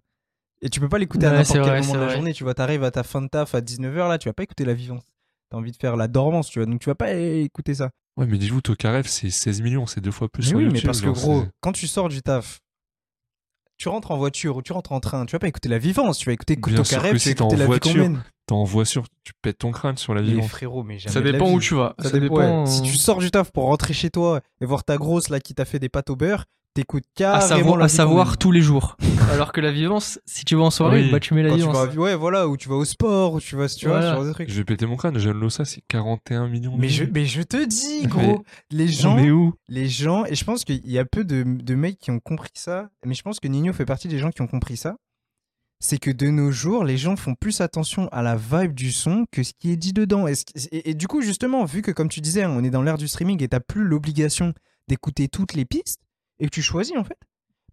Et 0.62 0.68
tu 0.70 0.80
peux 0.80 0.88
pas 0.88 0.98
l'écouter 0.98 1.26
à 1.26 1.30
Ouais, 1.30 1.36
n'importe 1.38 1.48
c'est 1.52 1.62
quel 1.62 1.68
vrai, 1.70 1.80
moment 1.80 1.94
de 1.94 1.98
la 1.98 2.04
vrai. 2.06 2.14
journée. 2.16 2.32
Tu 2.34 2.44
vois, 2.44 2.54
t'arrives 2.54 2.84
à 2.84 2.90
ta 2.90 3.02
fin 3.02 3.22
de 3.22 3.28
taf 3.28 3.54
à 3.54 3.60
19h 3.60 4.08
là, 4.08 4.18
tu 4.18 4.28
vas 4.28 4.32
pas 4.32 4.42
écouter 4.42 4.64
la 4.64 4.74
vivance. 4.74 5.04
T'as 5.50 5.56
envie 5.56 5.72
de 5.72 5.76
faire 5.76 5.96
la 5.96 6.08
dormance, 6.08 6.48
tu 6.50 6.58
vois. 6.58 6.66
Donc 6.66 6.80
tu 6.80 6.88
vas 6.90 6.94
pas 6.94 7.12
écouter 7.14 7.74
ça. 7.74 7.90
Ouais, 8.16 8.26
mais 8.26 8.36
dites-vous, 8.38 8.60
Tokarev, 8.60 9.06
c'est 9.06 9.30
16 9.30 9.62
millions, 9.62 9.86
c'est 9.86 10.00
deux 10.00 10.10
fois 10.10 10.28
plus 10.28 10.42
Mais 10.42 10.48
sur 10.48 10.58
oui, 10.58 10.64
YouTube. 10.64 10.80
mais 10.82 10.86
parce 10.86 11.00
que 11.00 11.08
gros, 11.10 11.44
quand 11.60 11.72
tu 11.72 11.86
sors 11.86 12.08
du 12.08 12.20
taf, 12.22 12.58
tu 13.76 13.88
rentres 13.88 14.10
en 14.10 14.16
voiture 14.18 14.56
ou 14.56 14.62
tu 14.62 14.72
rentres 14.72 14.90
en 14.92 14.98
train, 15.00 15.24
tu 15.24 15.32
vas 15.32 15.38
pas 15.38 15.46
écouter 15.46 15.68
la 15.68 15.78
vivance, 15.78 16.18
tu 16.18 16.26
vas 16.26 16.32
écouter 16.32 16.56
Bien 16.56 16.62
Couteau 16.62 16.82
sûr 16.84 17.00
que 17.00 17.10
tu 17.12 17.18
si 17.20 17.28
vas 17.28 17.34
t'es 17.36 17.42
en 17.42 17.48
écouter 17.48 17.56
la 17.60 17.64
vie 17.74 17.80
qu'on 17.80 17.92
voiture. 17.92 18.22
T'es 18.46 18.54
en 18.54 18.64
voiture, 18.64 19.04
tu 19.22 19.32
pètes 19.40 19.58
ton 19.58 19.70
crâne 19.70 19.96
sur 19.96 20.14
la 20.14 20.22
Mais 20.22 20.28
vivance. 20.28 20.48
frérot, 20.48 20.82
mais 20.82 20.98
jamais 20.98 21.12
Ça 21.12 21.20
de 21.20 21.26
la 21.26 21.32
dépend 21.32 21.50
où 21.52 21.58
vie. 21.58 21.66
tu 21.66 21.74
vas. 21.76 21.94
Ça 22.00 22.08
Ça 22.08 22.18
dépend, 22.18 22.34
dépend. 22.38 22.60
ouais. 22.64 22.66
Si 22.66 22.82
tu 22.82 22.96
sors 22.96 23.18
du 23.20 23.30
taf 23.30 23.52
pour 23.52 23.64
rentrer 23.64 23.94
chez 23.94 24.10
toi 24.10 24.40
et 24.60 24.66
voir 24.66 24.82
ta 24.84 24.96
grosse 24.96 25.28
là 25.28 25.38
qui 25.38 25.54
t'a 25.54 25.64
fait 25.64 25.78
des 25.78 25.88
pâtes 25.88 26.10
au 26.10 26.16
beurre, 26.16 26.46
t'écoutes 26.80 27.04
à 27.16 27.18
carrément 27.18 27.40
savoir, 27.48 27.76
la 27.78 27.84
à 27.84 27.86
vie 27.86 27.92
qu'on 27.92 27.96
savoir 27.96 28.38
tous 28.38 28.52
les 28.52 28.60
jours. 28.60 28.96
Alors 29.32 29.52
que 29.52 29.60
la 29.60 29.72
vivance, 29.72 30.20
si 30.26 30.44
tu 30.44 30.54
vas 30.54 30.62
en 30.62 30.70
soirée, 30.70 31.02
Oui. 31.04 31.10
bah 31.10 31.20
tu 31.20 31.34
mets 31.34 31.42
la 31.42 31.48
Quand 31.50 31.54
tu 31.56 31.60
vivance. 31.62 31.76
vas, 31.76 31.94
ouais, 31.94 32.14
voilà, 32.14 32.46
ou 32.48 32.56
tu 32.56 32.68
vas 32.68 32.76
au 32.76 32.84
sport, 32.84 33.34
ou 33.34 33.40
tu 33.40 33.56
vas, 33.56 33.68
tu 33.68 33.86
vois, 33.86 33.96
Voilà. 33.98 34.10
ce 34.12 34.16
genre 34.16 34.24
de 34.26 34.32
trucs. 34.32 34.48
Je 34.50 34.54
vais 34.56 34.64
péter 34.64 34.86
mon 34.86 34.96
crâne, 34.96 35.18
Jeanne 35.18 35.38
Lossa, 35.40 35.64
c'est 35.64 35.82
41 35.88 36.48
millions 36.48 36.76
de 36.76 36.80
Mais 36.80 36.88
je, 36.88 37.04
mais 37.04 37.24
je 37.26 37.42
te 37.42 37.64
dis, 37.64 38.02
Mais- 38.02 38.06
gros, 38.08 38.44
les 38.70 38.88
gens, 38.88 39.18
où? 39.24 39.54
les 39.68 39.88
gens, 39.88 40.24
et 40.24 40.34
je 40.34 40.44
pense 40.44 40.64
qu'il 40.64 40.88
y 40.88 40.98
a 40.98 41.04
peu 41.04 41.24
de, 41.24 41.42
de 41.44 41.74
mecs 41.74 41.98
qui 41.98 42.10
ont 42.10 42.20
compris 42.20 42.50
ça, 42.54 42.88
mais 43.04 43.14
je 43.14 43.22
pense 43.22 43.40
que 43.40 43.48
Nino 43.48 43.72
fait 43.72 43.84
partie 43.84 44.08
des 44.08 44.18
gens 44.18 44.30
qui 44.30 44.42
ont 44.42 44.46
compris 44.46 44.76
ça. 44.76 44.96
C'est 45.80 45.98
que 45.98 46.10
de 46.10 46.26
nos 46.28 46.50
jours, 46.50 46.84
les 46.84 46.96
gens 46.96 47.14
font 47.14 47.34
plus 47.36 47.60
attention 47.60 48.08
à 48.10 48.20
la 48.22 48.34
vibe 48.34 48.74
du 48.74 48.90
son 48.90 49.26
que 49.30 49.44
ce 49.44 49.52
qui 49.56 49.70
est 49.70 49.76
dit 49.76 49.92
dedans. 49.92 50.26
Et, 50.26 50.32
et- 50.72 50.90
et 50.90 50.94
du 50.94 51.06
coup, 51.06 51.20
justement, 51.22 51.64
vu 51.64 51.82
que, 51.82 51.92
comme 51.92 52.08
tu 52.08 52.20
disais, 52.20 52.44
on 52.46 52.64
est 52.64 52.70
dans 52.70 52.82
l'ère 52.82 52.98
du 52.98 53.06
streaming 53.06 53.40
et 53.44 53.48
t'as 53.48 53.60
plus 53.60 53.84
l'obligation 53.84 54.54
d'écouter 54.88 55.28
toutes 55.28 55.52
les 55.54 55.64
pistes, 55.64 56.00
et 56.40 56.46
que 56.46 56.50
tu 56.50 56.62
choisis, 56.62 56.96
en 56.96 57.04
fait, 57.04 57.18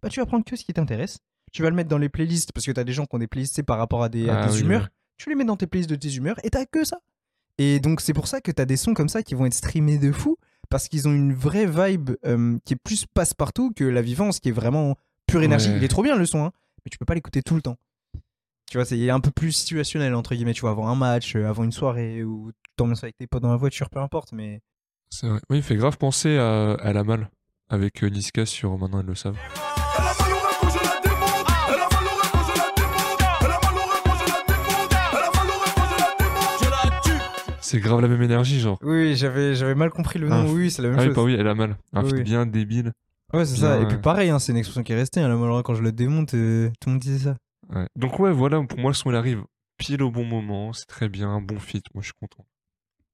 bah, 0.02 0.08
tu 0.08 0.20
vas 0.20 0.26
prendre 0.26 0.44
que 0.44 0.56
ce 0.56 0.64
qui 0.64 0.72
t'intéresse. 0.72 1.18
Tu 1.52 1.62
vas 1.62 1.70
le 1.70 1.76
mettre 1.76 1.88
dans 1.88 1.98
les 1.98 2.08
playlists, 2.08 2.52
parce 2.52 2.66
que 2.66 2.72
t'as 2.72 2.84
des 2.84 2.92
gens 2.92 3.06
qui 3.06 3.14
ont 3.14 3.18
des 3.18 3.28
playlists 3.28 3.54
tu 3.54 3.62
par 3.62 3.78
rapport 3.78 4.02
à 4.02 4.08
des, 4.08 4.28
à 4.28 4.42
Ah 4.42 4.46
des 4.48 4.54
oui, 4.54 4.60
humeurs. 4.62 4.82
ouais. 4.82 4.88
Tu 5.16 5.28
les 5.30 5.34
mets 5.36 5.44
dans 5.44 5.56
tes 5.56 5.66
playlists 5.66 5.88
de 5.90 5.96
tes 5.96 6.12
humeurs, 6.14 6.36
et 6.44 6.50
t'as 6.50 6.66
que 6.66 6.84
ça. 6.84 6.98
Et 7.58 7.80
donc, 7.80 8.00
c'est 8.02 8.12
pour 8.12 8.28
ça 8.28 8.40
que 8.40 8.50
t'as 8.50 8.66
des 8.66 8.76
sons 8.76 8.92
comme 8.94 9.08
ça 9.08 9.22
qui 9.22 9.34
vont 9.34 9.46
être 9.46 9.54
streamés 9.54 9.96
de 9.98 10.12
fou 10.12 10.36
parce 10.68 10.88
qu'ils 10.88 11.06
ont 11.08 11.12
une 11.12 11.32
vraie 11.32 11.64
vibe 11.66 12.10
euh, 12.26 12.58
qui 12.64 12.74
est 12.74 12.76
plus 12.76 13.06
passe-partout 13.06 13.72
que 13.74 13.84
la 13.84 14.02
vivance 14.02 14.40
qui 14.40 14.48
est 14.50 14.52
vraiment 14.52 14.96
pure 15.26 15.42
énergie. 15.42 15.70
Ouais. 15.70 15.76
Il 15.78 15.84
est 15.84 15.88
trop 15.88 16.02
bien 16.02 16.16
le 16.16 16.26
son, 16.26 16.44
hein, 16.44 16.52
mais 16.84 16.90
tu 16.90 16.98
peux 16.98 17.06
pas 17.06 17.14
l'écouter 17.14 17.40
tout 17.42 17.54
le 17.54 17.62
temps. 17.62 17.78
Tu 18.68 18.76
vois, 18.76 18.84
c'est 18.84 19.08
un 19.10 19.20
peu 19.20 19.30
plus 19.30 19.52
situationnel, 19.52 20.14
entre 20.14 20.34
guillemets, 20.34 20.52
tu 20.52 20.62
vois, 20.62 20.70
avant 20.72 20.88
un 20.88 20.96
match, 20.96 21.36
euh, 21.36 21.48
avant 21.48 21.62
une 21.64 21.70
soirée, 21.72 22.24
ou 22.24 22.50
tu 22.52 22.70
t'ambiances 22.76 23.04
avec 23.04 23.16
tes 23.16 23.26
potes 23.28 23.42
dans 23.42 23.50
la 23.52 23.56
voiture, 23.56 23.88
peu 23.88 24.00
importe, 24.00 24.32
mais... 24.32 24.60
C'est 25.08 25.28
vrai. 25.28 25.38
Oui, 25.48 25.58
il 25.58 25.62
fait 25.62 25.76
grave 25.76 25.96
penser 25.98 26.36
à, 26.36 26.72
à 26.72 26.92
la 26.92 27.04
malle 27.04 27.30
avec 27.68 28.02
euh, 28.04 28.08
Niska 28.08 28.46
sur 28.46 28.76
Maintenant 28.78 29.00
ils 29.00 29.06
le 29.06 29.14
savent. 29.14 29.36
La 29.36 30.04
la 30.04 30.12
la 30.12 30.12
la 30.12 31.06
la. 36.90 37.00
C'est 37.60 37.80
grave 37.80 38.00
la 38.00 38.08
même 38.08 38.22
énergie, 38.22 38.60
genre. 38.60 38.78
Oui, 38.82 38.96
oui, 39.08 39.16
j'avais, 39.16 39.54
j'avais 39.56 39.74
mal 39.74 39.90
compris 39.90 40.18
le 40.20 40.28
nom, 40.28 40.36
Ah, 40.36 40.44
oui, 40.46 40.52
oui, 40.64 40.70
c'est 40.70 40.82
la 40.82 40.88
même 40.90 40.98
Ah 40.98 41.02
oui, 41.02 41.06
chose. 41.08 41.14
pas 41.16 41.22
oui, 41.24 41.34
elle 41.38 41.48
a 41.48 41.54
mal. 41.54 41.76
Un 41.92 42.04
Oui, 42.04 42.10
oui. 42.14 42.22
bien 42.22 42.46
débile. 42.46 42.92
Ouais, 43.32 43.44
c'est 43.44 43.56
ça, 43.56 43.80
et 43.80 43.86
puis 43.88 43.98
pareil, 43.98 44.30
hein, 44.30 44.38
c'est 44.38 44.52
une 44.52 44.58
expression 44.58 44.84
qui 44.84 44.92
est 44.92 44.96
restée, 44.96 45.20
hein, 45.20 45.26
la 45.28 45.34
malheureusement, 45.34 45.62
quand 45.64 45.74
je 45.74 45.82
le 45.82 45.90
démonte, 45.90 46.34
euh, 46.34 46.70
tout 46.80 46.88
le 46.88 46.92
monde 46.92 47.02
disait 47.02 47.24
ça. 47.24 47.36
Ouais. 47.74 47.86
Donc 47.96 48.20
ouais, 48.20 48.30
voilà, 48.30 48.62
pour 48.62 48.78
moi 48.78 48.90
le 48.90 48.94
son 48.94 49.10
il 49.10 49.16
arrive 49.16 49.42
pile 49.78 50.00
au 50.04 50.12
bon 50.12 50.24
moment, 50.24 50.72
c'est 50.72 50.86
très 50.86 51.08
bien, 51.08 51.28
un 51.28 51.40
bon 51.40 51.58
feat, 51.58 51.84
moi 51.92 52.02
je 52.02 52.06
suis 52.06 52.14
content. 52.20 52.46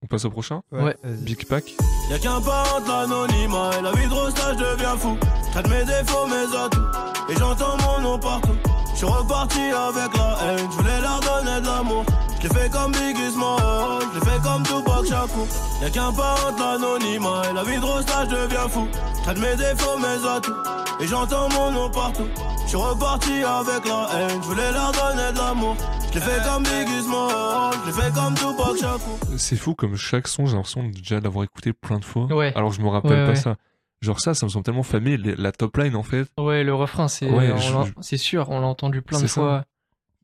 On 0.03 0.07
passe 0.07 0.25
au 0.25 0.31
prochain? 0.31 0.63
Ouais. 0.73 0.97
Big 1.05 1.47
Pack. 1.47 1.75
Y'a 2.11 2.19
qu'un 2.19 2.41
pas 2.41 2.65
entre 2.77 2.89
l'anonymat 2.89 3.71
et 3.79 3.83
la 3.83 3.93
vie 3.93 4.09
de 4.09 4.13
rostage 4.15 4.57
devient 4.57 4.97
fou. 4.99 5.17
Traite 5.53 5.69
mes 5.69 5.85
défauts, 5.85 6.27
mes 6.27 6.57
atouts, 6.57 6.81
et 7.29 7.37
j'entends 7.37 7.77
mon 7.79 8.01
nom 8.01 8.19
partout. 8.19 8.57
Je 8.93 8.97
suis 8.97 9.07
reparti 9.07 9.61
avec 9.61 10.17
la 10.17 10.39
haine, 10.45 10.69
je 10.71 10.77
voulais 10.77 11.01
leur 11.01 11.21
donner 11.21 11.61
de 11.61 11.67
l'amour. 11.67 12.05
Je 12.43 12.49
fait 12.49 12.69
comme 12.71 12.91
Biggie 12.91 13.31
Small, 13.31 14.03
je 14.15 14.21
fait 14.21 14.43
comme 14.43 14.63
Tupac 14.65 15.07
Shakur. 15.07 15.47
Y'a 15.81 15.91
qu'un 15.91 16.13
pas 16.13 16.35
entre 16.49 16.59
l'anonymat 16.59 17.43
et 17.51 17.55
la 17.55 17.63
vie 17.63 17.79
de 17.79 17.85
rostage 17.85 18.29
devient 18.29 18.69
fou. 18.69 18.89
Traite 19.23 19.39
mes 19.39 19.55
défauts, 19.55 19.99
mes 19.99 20.29
atouts, 20.29 20.53
et 21.01 21.07
j'entends 21.07 21.49
mon 21.51 21.71
nom 21.71 21.89
partout. 21.89 22.27
Je 22.65 22.69
suis 22.69 22.77
reparti 22.77 23.45
avec 23.45 23.87
la 23.87 24.09
haine, 24.19 24.41
je 24.43 24.49
voulais 24.49 24.73
leur 24.73 24.91
donner 24.91 25.33
de 25.33 25.39
l'amour. 25.39 25.77
Je 26.13 26.19
l'ai 26.19 26.25
fait 26.25 26.43
comme 26.45 26.63
Biggie 26.63 27.03
Small, 27.03 27.75
je 27.83 27.87
l'ai 27.87 27.93
fait 27.93 28.13
comme 28.15 28.35
Tupac 28.35 28.77
Shakur. 28.79 29.19
C'est 29.39 29.57
fou 29.57 29.75
comme 29.75 29.97
chaque 29.97 30.29
son, 30.29 30.47
j'ai 30.47 30.55
l'impression 30.57 30.85
de 30.87 30.93
déjà 30.93 31.21
l'avoir 31.21 31.45
écouté 31.45 31.73
plein 31.73 31.99
de 31.99 32.05
fois. 32.05 32.27
Ouais. 32.27 32.53
Alors 32.55 32.71
je 32.73 32.81
me 32.83 32.89
rappelle 32.89 33.11
Ouais, 33.13 33.23
pas 33.25 33.29
ouais. 33.31 33.37
ça. 33.37 33.57
Genre 34.03 34.21
ça, 34.21 34.35
ça 34.35 34.45
me 34.47 34.51
semble 34.51 34.65
tellement 34.65 34.83
familier. 34.83 35.35
La 35.37 35.53
top 35.53 35.77
line 35.79 35.97
en 35.97 36.03
fait. 36.03 36.29
Ouais, 36.39 36.65
le 36.65 36.75
refrain, 36.75 37.09
c'est 37.09 37.29
je- 37.29 38.17
sûr, 38.17 38.51
on 38.51 38.61
l'a 38.61 38.67
entendu 38.67 39.01
plein 39.01 39.21
de 39.21 39.27
ça. 39.27 39.41
fois. 39.41 39.65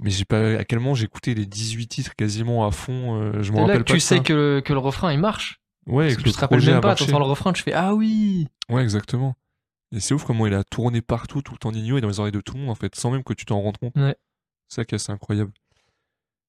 Mais 0.00 0.10
j'ai 0.10 0.24
pas 0.24 0.58
à 0.58 0.64
quel 0.64 0.78
moment 0.78 0.94
j'ai 0.94 1.04
écouté 1.06 1.34
les 1.34 1.46
18 1.46 1.86
titres 1.88 2.14
quasiment 2.16 2.66
à 2.66 2.70
fond. 2.70 3.16
euh, 3.20 3.42
je 3.42 3.50
me 3.52 3.56
là 3.56 3.62
rappelle 3.62 3.78
que 3.84 3.88
pas 3.88 3.94
tu 3.94 4.00
sais 4.00 4.20
que 4.20 4.32
le, 4.32 4.60
que 4.64 4.72
le 4.72 4.78
refrain 4.78 5.12
il 5.12 5.18
marche. 5.18 5.60
Ouais, 5.86 6.04
Parce 6.08 6.16
que 6.16 6.22
que 6.22 6.28
tu 6.28 6.34
te 6.34 6.40
rappelles 6.40 6.64
même 6.66 6.80
pas, 6.80 6.94
t'entends 6.94 7.18
le 7.18 7.24
refrain, 7.24 7.52
tu 7.52 7.62
fais 7.62 7.72
Ah 7.72 7.94
oui 7.94 8.46
Ouais, 8.68 8.82
exactement. 8.82 9.34
Et 9.90 10.00
c'est 10.00 10.12
ouf 10.12 10.24
comment 10.24 10.46
il 10.46 10.52
a 10.54 10.62
tourné 10.64 11.00
partout, 11.00 11.40
tout 11.40 11.52
le 11.52 11.58
temps 11.58 11.72
Nino 11.72 11.96
et 11.96 12.00
dans 12.02 12.08
les 12.08 12.20
oreilles 12.20 12.30
de 12.32 12.40
tout 12.42 12.54
le 12.54 12.60
monde 12.60 12.70
en 12.70 12.74
fait, 12.74 12.94
sans 12.94 13.10
même 13.10 13.24
que 13.24 13.32
tu 13.32 13.46
t'en 13.46 13.60
rendes 13.60 13.78
compte. 13.78 13.96
Ouais. 13.96 14.14
C'est 14.68 14.82
ça 14.82 14.84
qui 14.84 14.94
est 14.94 14.96
assez 14.96 15.10
incroyable. 15.12 15.50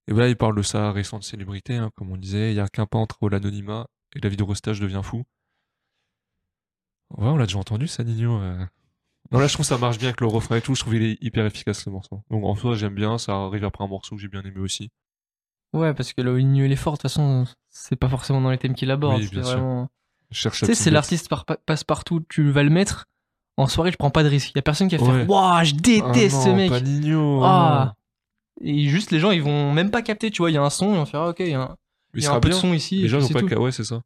Et 0.10 0.14
ben 0.14 0.20
là, 0.22 0.28
il 0.28 0.36
parle 0.36 0.56
de 0.56 0.62
sa 0.64 0.92
récente 0.92 1.24
célébrité, 1.24 1.76
hein, 1.78 1.92
comme 1.96 2.12
on 2.12 2.18
disait. 2.18 2.52
Il 2.52 2.56
y 2.56 2.60
a 2.60 2.68
qu'un 2.68 2.86
pas 2.88 2.98
entre 2.98 3.30
l'anonymat 3.30 3.86
et 4.16 4.20
la 4.20 4.28
vie 4.30 4.38
de 4.38 4.44
restage 4.44 4.80
devient 4.80 5.02
fou. 5.04 5.24
Ouais, 7.18 7.28
on 7.28 7.38
l'a 7.38 7.46
déjà 7.46 7.60
entendu 7.60 7.88
ça, 7.88 8.04
Nino. 8.04 8.40
euh. 8.42 8.66
Non, 9.32 9.40
là, 9.40 9.48
je 9.48 9.54
trouve 9.54 9.64
que 9.66 9.68
ça 9.70 9.78
marche 9.78 9.98
bien 10.00 10.08
avec 10.08 10.22
le 10.22 10.28
refrain 10.28 10.58
et 10.58 10.62
tout. 10.62 10.74
Je 10.76 10.82
trouve 10.82 10.94
qu'il 10.94 11.04
est 11.04 11.18
hyper 11.22 11.46
efficace 11.46 11.84
ce 11.84 11.90
morceau. 11.90 12.22
Donc 12.32 12.44
en 12.44 12.56
soi, 12.56 12.76
j'aime 12.76 12.96
bien. 12.96 13.18
Ça 13.20 13.34
arrive 13.36 13.64
après 13.66 13.84
un 13.84 13.88
morceau 13.88 14.16
que 14.16 14.22
j'ai 14.22 14.28
bien 14.28 14.42
aimé 14.42 14.60
aussi. 14.60 14.90
Ouais, 15.74 15.94
parce 15.94 16.14
que 16.14 16.22
le 16.22 16.36
Ligno 16.38 16.66
il 16.66 16.72
est 16.72 16.76
fort, 16.76 16.94
de 16.94 16.98
toute 16.98 17.04
façon, 17.04 17.46
c'est 17.70 17.96
pas 17.96 18.10
forcément 18.10 18.42
dans 18.42 18.50
les 18.50 18.58
thèmes 18.58 18.74
qu'il 18.74 18.90
aborde. 18.90 19.22
Oui, 19.22 19.30
c'est 19.32 19.40
vraiment. 19.40 19.90
Tu 20.32 20.50
sais, 20.50 20.74
c'est 20.76 20.90
l'artiste 20.92 21.30
par- 21.30 21.46
passe-partout, 21.46 22.22
tu 22.30 22.50
vas 22.50 22.64
le 22.64 22.70
mettre. 22.72 23.06
En 23.58 23.68
soirée, 23.68 23.92
je 23.92 23.98
prends 23.98 24.10
pas 24.10 24.24
de 24.24 24.30
risque. 24.30 24.56
Y 24.56 24.60
a 24.60 24.62
personne 24.64 24.88
qui 24.88 24.98
va 24.98 25.06
faire 25.06 25.30
Waouh, 25.30 25.64
je 25.66 25.76
déteste 25.76 26.42
ce 26.44 26.50
mec. 26.50 26.70
Pas 26.70 26.82
Nino. 26.82 27.44
Ah 27.44 27.94
Et 28.62 28.88
juste, 28.90 29.12
les 29.12 29.20
gens, 29.20 29.32
ils 29.32 29.42
vont 29.42 29.72
même 29.74 29.92
pas 29.92 30.02
capter, 30.02 30.32
tu 30.32 30.42
vois, 30.42 30.52
il 30.52 30.54
y 30.54 30.58
a 30.58 30.62
un 30.62 30.70
son, 30.70 30.94
ils 30.94 30.98
vont 30.98 31.06
faire 31.06 31.22
Ah, 31.22 31.30
ok, 31.30 31.40
il 31.40 31.50
y 31.50 31.54
a 31.54 31.62
un, 31.62 31.68
Mais 32.14 32.20
il 32.20 32.20
y 32.20 32.24
il 32.24 32.26
a 32.26 32.28
sera 32.28 32.38
un 32.38 32.40
peu 32.40 32.50
bien. 32.50 32.58
de 32.58 32.62
son 32.62 32.74
ici. 32.74 33.02
Les 33.02 33.08
gens 33.08 33.20
n'ont 33.20 33.28
pas 33.30 33.42
qu'à. 33.44 33.60
Ouais, 33.60 33.72
c'est 33.72 33.84
ça. 33.84 34.02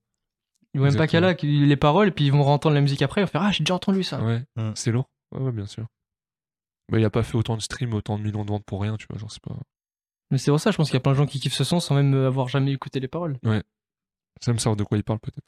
Ils 0.73 0.79
vont 0.79 0.85
même 0.87 0.95
pas 0.95 1.07
qu'à 1.07 1.19
là, 1.19 1.33
les 1.41 1.77
paroles, 1.77 2.07
et 2.07 2.11
puis 2.11 2.25
ils 2.25 2.31
vont 2.31 2.41
entendre 2.47 2.73
la 2.75 2.81
musique 2.81 3.01
après, 3.01 3.21
ils 3.21 3.25
vont 3.25 3.29
faire 3.31 3.41
Ah, 3.43 3.51
j'ai 3.51 3.63
déjà 3.63 3.75
entendu 3.75 4.03
ça. 4.03 4.21
Ouais, 4.23 4.43
Mm. 4.55 4.71
c'est 4.75 4.91
lourd. 4.91 5.09
Ouais, 5.33 5.41
ouais, 5.41 5.51
bien 5.51 5.65
sûr. 5.67 5.85
Bah, 6.91 6.99
il 6.99 7.05
a 7.05 7.09
pas 7.09 7.23
fait 7.23 7.37
autant 7.37 7.55
de 7.57 7.61
streams, 7.61 7.93
autant 7.93 8.17
de 8.17 8.23
millions 8.23 8.43
de 8.43 8.49
ventes 8.49 8.65
pour 8.65 8.81
rien, 8.81 8.97
tu 8.97 9.05
vois. 9.09 9.17
Genre, 9.19 9.31
c'est 9.31 9.41
pas. 9.41 9.55
Mais 10.31 10.37
c'est 10.37 10.51
pour 10.51 10.59
ça, 10.59 10.71
je 10.71 10.77
pense 10.77 10.87
qu'il 10.89 10.95
y 10.95 10.97
a 10.97 11.01
plein 11.01 11.11
de 11.13 11.17
gens 11.17 11.25
qui 11.27 11.39
kiffent 11.39 11.53
ce 11.53 11.63
son 11.63 11.79
sans 11.79 11.95
même 11.95 12.13
avoir 12.13 12.47
jamais 12.47 12.71
écouté 12.73 12.99
les 12.99 13.07
paroles. 13.07 13.37
Ça 14.41 14.51
me 14.51 14.57
savoir 14.57 14.75
de 14.75 14.83
quoi 14.83 14.97
il 14.97 15.03
parle, 15.03 15.19
peut-être. 15.19 15.45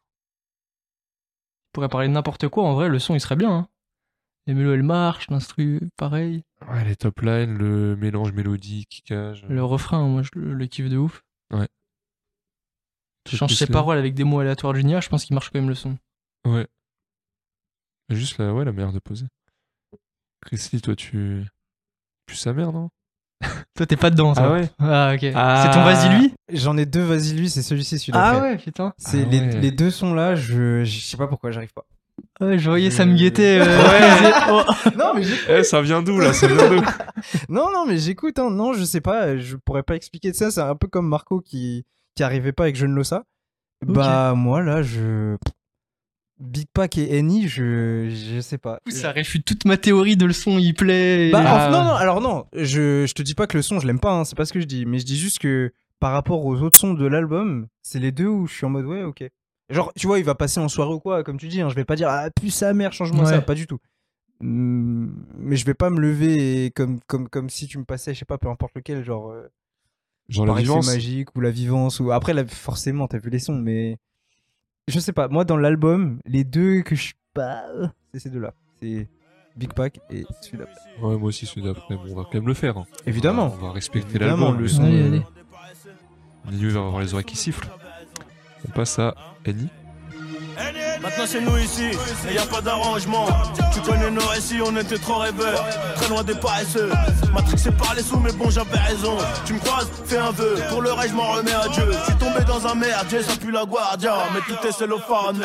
On 1.70 1.72
pourrait 1.74 1.90
parler 1.90 2.08
de 2.08 2.14
n'importe 2.14 2.48
quoi, 2.48 2.64
en 2.64 2.74
vrai, 2.74 2.88
le 2.88 3.00
son 3.00 3.16
il 3.16 3.20
serait 3.20 3.36
bien. 3.36 3.52
Hein. 3.52 3.68
Les 4.48 4.54
mélos, 4.54 4.74
elles 4.74 4.84
marchent, 4.84 5.30
l'instru, 5.30 5.82
pareil. 5.98 6.44
Ouais, 6.70 6.84
les 6.86 6.96
top 6.96 7.22
lines, 7.22 7.58
le 7.58 7.96
mélange 7.96 8.32
mélodie, 8.34 8.86
kickage. 8.88 9.46
Le 9.48 9.64
refrain, 9.64 10.08
moi, 10.08 10.22
je 10.24 10.30
le, 10.34 10.54
le 10.54 10.66
kiffe 10.68 10.90
de 10.90 10.98
ouf. 10.98 11.24
Ouais. 11.54 11.68
Tu 13.26 13.38
changes 13.38 13.54
ses 13.56 13.68
paroles 13.68 13.98
avec 13.98 14.14
des 14.14 14.24
mots 14.24 14.40
aléatoires 14.40 14.74
du 14.74 14.84
Nia, 14.84 15.00
je 15.00 15.10
pense 15.10 15.26
qu'il 15.26 15.34
marche 15.34 15.50
quand 15.50 15.60
même 15.60 15.70
le 15.70 15.76
son. 15.76 15.98
Ouais. 16.46 16.68
Juste 18.10 18.38
la, 18.38 18.54
ouais, 18.54 18.66
la 18.66 18.72
manière 18.72 18.94
de 18.94 19.00
poser. 19.00 19.26
Christy, 20.46 20.82
toi, 20.82 20.96
tu. 20.96 21.44
Tu 22.28 22.36
sa 22.36 22.54
mère, 22.54 22.72
non? 22.72 22.90
Toi, 23.76 23.86
t'es 23.86 23.98
pas 23.98 24.10
dedans, 24.10 24.34
ça. 24.34 24.46
Ah 24.46 24.52
ouais? 24.54 24.70
Ah, 24.80 25.12
ok. 25.14 25.24
Ah. 25.36 25.64
C'est 25.66 25.78
ton 25.78 25.84
vas-y 25.84 26.20
lui? 26.20 26.34
J'en 26.54 26.78
ai 26.78 26.86
deux, 26.86 27.04
vas-y 27.04 27.34
lui, 27.34 27.50
c'est 27.50 27.62
celui-ci, 27.62 28.00
celui-là. 28.00 28.32
Ah 28.38 28.42
ouais, 28.42 28.58
putain. 28.58 28.94
C'est 28.98 29.24
Ah 29.24 29.30
les, 29.30 29.40
ouais. 29.40 29.60
les 29.60 29.72
deux 29.72 29.92
sons 29.92 30.14
là, 30.14 30.36
je, 30.36 30.84
je 30.86 31.00
sais 31.02 31.18
pas 31.18 31.28
pourquoi 31.28 31.52
j'arrive 31.52 31.74
pas. 31.74 31.86
Ouais, 32.42 32.60
je 32.60 32.70
voyais 32.70 32.90
Je- 32.92 32.96
ça 32.96 33.06
me 33.06 33.16
guetter. 33.16 33.62
euh, 33.62 33.64
Ouais. 33.66 34.32
oh. 34.52 34.64
non 34.98 35.14
mais 35.16 35.24
j'ai- 35.24 35.36
Eh, 35.60 35.64
ça 35.64 35.82
vient 35.82 36.02
d'où, 36.02 36.20
là 36.20 36.34
Ça 36.34 36.48
vient 36.48 36.70
d'où? 36.70 36.82
Non 37.50 37.70
non 37.74 37.86
mais 37.88 37.98
j'écoute 37.98 38.38
hein. 38.40 38.50
non 38.52 38.74
je 38.74 38.84
sais 38.84 39.02
pas 39.02 39.38
je 39.38 39.56
pourrais 39.56 39.84
pas 39.84 39.96
expliquer 39.96 40.32
de 40.32 40.36
ça 40.36 40.52
c'est 40.52 40.62
un 40.62 40.76
peu 40.76 40.88
comme 40.88 41.08
Marco 41.08 41.40
qui 41.40 41.86
qui 42.16 42.24
arrivait 42.24 42.52
pas 42.52 42.64
avec 42.64 42.76
Jeune 42.76 42.94
Lossa 42.94 43.24
Ok. 43.88 43.94
bah 43.94 44.34
moi 44.36 44.62
là 44.62 44.82
je 44.82 45.38
Big 46.38 46.66
Pack 46.74 46.98
et 46.98 47.18
Annie, 47.18 47.48
je, 47.48 48.10
je 48.10 48.42
sais 48.42 48.58
pas. 48.58 48.80
Ça 48.90 49.12
réfute 49.12 49.46
toute 49.46 49.64
ma 49.64 49.78
théorie 49.78 50.18
de 50.18 50.26
le 50.26 50.34
son, 50.34 50.60
il 50.60 50.74
plaît. 50.74 51.30
et- 51.30 51.32
Bah, 51.32 51.42
Ah. 51.46 51.70
non, 51.72 51.84
non, 51.86 51.92
alors 51.94 52.20
non, 52.20 52.46
je, 52.54 53.06
je 53.06 53.14
te 53.14 53.22
dis 53.22 53.36
pas 53.36 53.48
que 53.48 53.56
le 53.56 53.64
son, 53.64 53.80
je 53.80 53.88
l'aime 53.88 54.02
pas, 54.02 54.12
hein, 54.12 54.26
c'est 54.26 54.36
pas 54.36 54.44
ce 54.44 54.52
que 54.52 54.60
je 54.60 54.66
dis, 54.66 54.86
mais 54.86 55.00
je 55.00 55.06
dis 55.06 55.18
juste 55.18 55.40
que 55.40 55.72
par 56.02 56.12
rapport 56.12 56.46
aux 56.46 56.62
autres 56.62 56.78
sons 56.78 56.94
de 56.94 57.06
l'album, 57.08 57.68
c'est 57.84 58.00
les 58.00 58.12
deux 58.12 58.28
où 58.28 58.48
je 58.48 58.54
suis 58.54 58.66
en 58.66 58.70
mode 58.70 58.86
ouais, 58.86 59.04
ok. 59.04 59.24
Genre, 59.70 59.92
tu 59.96 60.06
vois, 60.08 60.20
il 60.20 60.26
va 60.26 60.36
passer 60.36 60.60
en 60.60 60.68
soirée 60.70 60.94
ou 60.94 61.00
quoi, 61.00 61.24
comme 61.24 61.38
tu 61.38 61.48
dis, 61.48 61.60
hein, 61.62 61.70
je 61.70 61.76
vais 61.76 61.86
pas 61.86 61.96
dire 61.96 62.08
ah, 62.10 62.30
puce 62.30 62.56
sa 62.56 62.74
mère, 62.74 62.94
change-moi 62.94 63.26
Ouais. 63.26 63.32
ça, 63.32 63.42
pas 63.42 63.56
du 63.56 63.66
tout. 63.68 63.80
Hum, 64.42 65.26
mais 65.38 65.56
je 65.56 65.66
vais 65.66 65.74
pas 65.74 65.90
me 65.90 66.00
lever 66.00 66.66
et 66.66 66.72
comme, 66.72 67.00
comme, 67.08 67.30
comme 67.30 67.50
si 67.50 67.68
tu 67.68 67.78
me 67.80 67.84
passais, 67.86 68.14
je 68.14 68.20
sais 68.20 68.26
pas, 68.26 68.38
peu 68.38 68.50
importe 68.50 68.74
lequel, 68.76 69.04
genre, 69.04 69.32
euh, 69.32 69.48
Genre 70.30 70.46
la 70.46 70.54
vivance. 70.56 70.88
magique 70.88 71.36
ou 71.36 71.42
la 71.42 71.52
vivance, 71.52 72.00
ou 72.00 72.12
après, 72.12 72.34
là, 72.34 72.46
forcément, 72.48 73.08
t'as 73.08 73.18
vu 73.20 73.30
les 73.30 73.40
sons, 73.40 73.56
mais 73.60 73.98
je 74.88 75.00
sais 75.00 75.14
pas, 75.14 75.28
moi 75.30 75.46
dans 75.46 75.58
l'album, 75.58 76.20
les 76.26 76.44
deux 76.44 76.82
que 76.82 76.96
je 76.96 77.14
pas, 77.34 77.66
c'est 78.14 78.20
ces 78.20 78.30
deux-là, 78.30 78.54
c'est 78.82 79.08
Big 79.56 79.72
Pack 79.74 80.00
et 80.10 80.24
celui-là. 80.42 80.66
Ouais, 81.02 81.18
moi 81.18 81.30
aussi, 81.30 81.46
celui 81.46 81.62
d'après. 81.64 81.96
Bon, 81.96 82.04
on 82.12 82.16
va 82.16 82.24
quand 82.24 82.36
même 82.36 82.48
le 82.48 82.54
faire. 82.54 82.78
hein. 82.78 82.86
Évidemment. 83.06 83.46
On 83.54 83.66
va 83.66 83.72
respecter 83.72 84.10
Évidemment, 84.10 84.48
l'album. 84.48 84.62
le 84.62 84.68
son. 84.68 84.84
allez. 84.84 85.22
Nino 86.52 86.70
va 86.72 86.88
avoir 86.88 87.02
les 87.02 87.14
oreilles 87.14 87.26
qui 87.26 87.38
sifflent. 87.38 87.70
On 88.68 88.72
passe 88.72 89.00
à 89.00 89.14
Annie. 89.46 89.70
Maintenant 91.02 91.26
c'est 91.28 91.42
nous 91.42 91.58
ici, 91.58 91.92
et 92.30 92.34
y 92.34 92.38
a 92.38 92.46
pas 92.46 92.62
d'arrangement. 92.62 93.28
Tu 93.74 93.82
connais 93.82 94.10
nos 94.12 94.26
récits, 94.28 94.60
on 94.66 94.76
était 94.78 94.98
trop 94.98 95.18
rêveurs, 95.20 95.66
très 95.96 96.10
loin 96.10 96.24
des 96.24 96.36
paresseux. 96.36 96.92
C'est 97.58 97.76
par 97.76 97.94
les 97.96 98.04
sous, 98.04 98.20
mais 98.20 98.32
bon 98.34 98.50
j'avais 98.50 98.78
raison. 98.78 99.18
Tu 99.46 99.54
me 99.54 99.60
croises, 99.60 99.90
fais 100.06 100.18
un 100.18 100.32
vœu. 100.32 100.56
Pour 100.70 100.82
le 100.82 100.92
reste, 100.92 101.10
je 101.10 101.16
m'en 101.16 101.32
remets 101.32 101.54
à 101.54 101.68
Dieu. 101.70 101.86
Je 101.92 102.06
suis 102.06 102.16
tombé 102.16 102.44
dans 102.46 102.66
un 102.68 102.76
merdier, 102.76 103.22
ça 103.24 103.36
pue 103.36 103.52
la 103.52 103.66
guardia, 103.66 104.16
mais 104.34 104.40
tout 104.42 104.68
est 104.68 104.72
cellophane. 104.72 105.42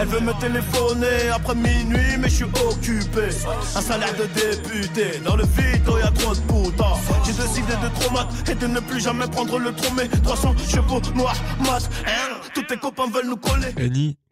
Elle 0.00 0.08
veut 0.08 0.20
me 0.20 0.32
téléphoner 0.40 1.30
après 1.34 1.54
minuit, 1.54 2.16
mais 2.18 2.28
je 2.28 2.34
suis 2.34 2.44
occupé. 2.44 3.28
Un 3.74 3.80
salaire 3.80 4.14
de 4.14 4.26
député, 4.26 5.20
dans 5.24 5.36
le 5.36 5.44
vide, 5.44 5.82
oh, 5.88 5.98
y 5.98 6.02
a 6.02 6.10
trop 6.10 6.34
de 6.34 6.40
putas. 6.40 6.96
J'ai 7.24 7.32
décidé 7.32 7.72
de 7.82 8.00
trop 8.00 8.12
mat 8.12 8.28
et 8.50 8.54
de 8.54 8.66
ne 8.66 8.80
plus 8.80 9.00
jamais 9.00 9.26
prendre 9.26 9.58
le 9.58 9.72
tromé. 9.72 10.08
300 10.22 10.54
chevaux 10.68 11.00
noirs, 11.14 11.36
mat, 11.60 11.88
hein. 12.06 12.34
Tous 12.54 12.62
tes 12.62 12.76
copains 12.76 13.08
veulent 13.12 13.28
nous 13.28 13.36
coller. 13.36 13.74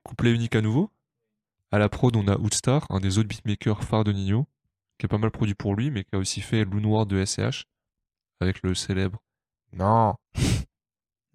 Couplet 0.04 0.32
unique 0.32 0.54
à 0.56 0.60
nouveau. 0.60 0.90
À 1.72 1.78
la 1.78 1.88
prod, 1.88 2.14
on 2.14 2.28
a 2.28 2.36
Oudstar, 2.38 2.86
un 2.90 3.00
des 3.00 3.18
autres 3.18 3.28
beatmakers 3.28 3.82
phares 3.82 4.04
de 4.04 4.12
Nino, 4.12 4.46
qui 4.98 5.06
est 5.06 5.08
pas 5.08 5.18
mal 5.18 5.30
produit 5.32 5.54
pour 5.56 5.74
lui, 5.74 5.90
mais 5.90 6.04
qui 6.04 6.14
a 6.14 6.18
aussi 6.18 6.40
fait 6.40 6.64
Loup 6.64 6.80
Noir 6.80 7.06
de 7.06 7.24
SCH, 7.24 7.64
avec 8.40 8.62
le 8.62 8.74
célèbre 8.74 9.22
Non. 9.72 10.14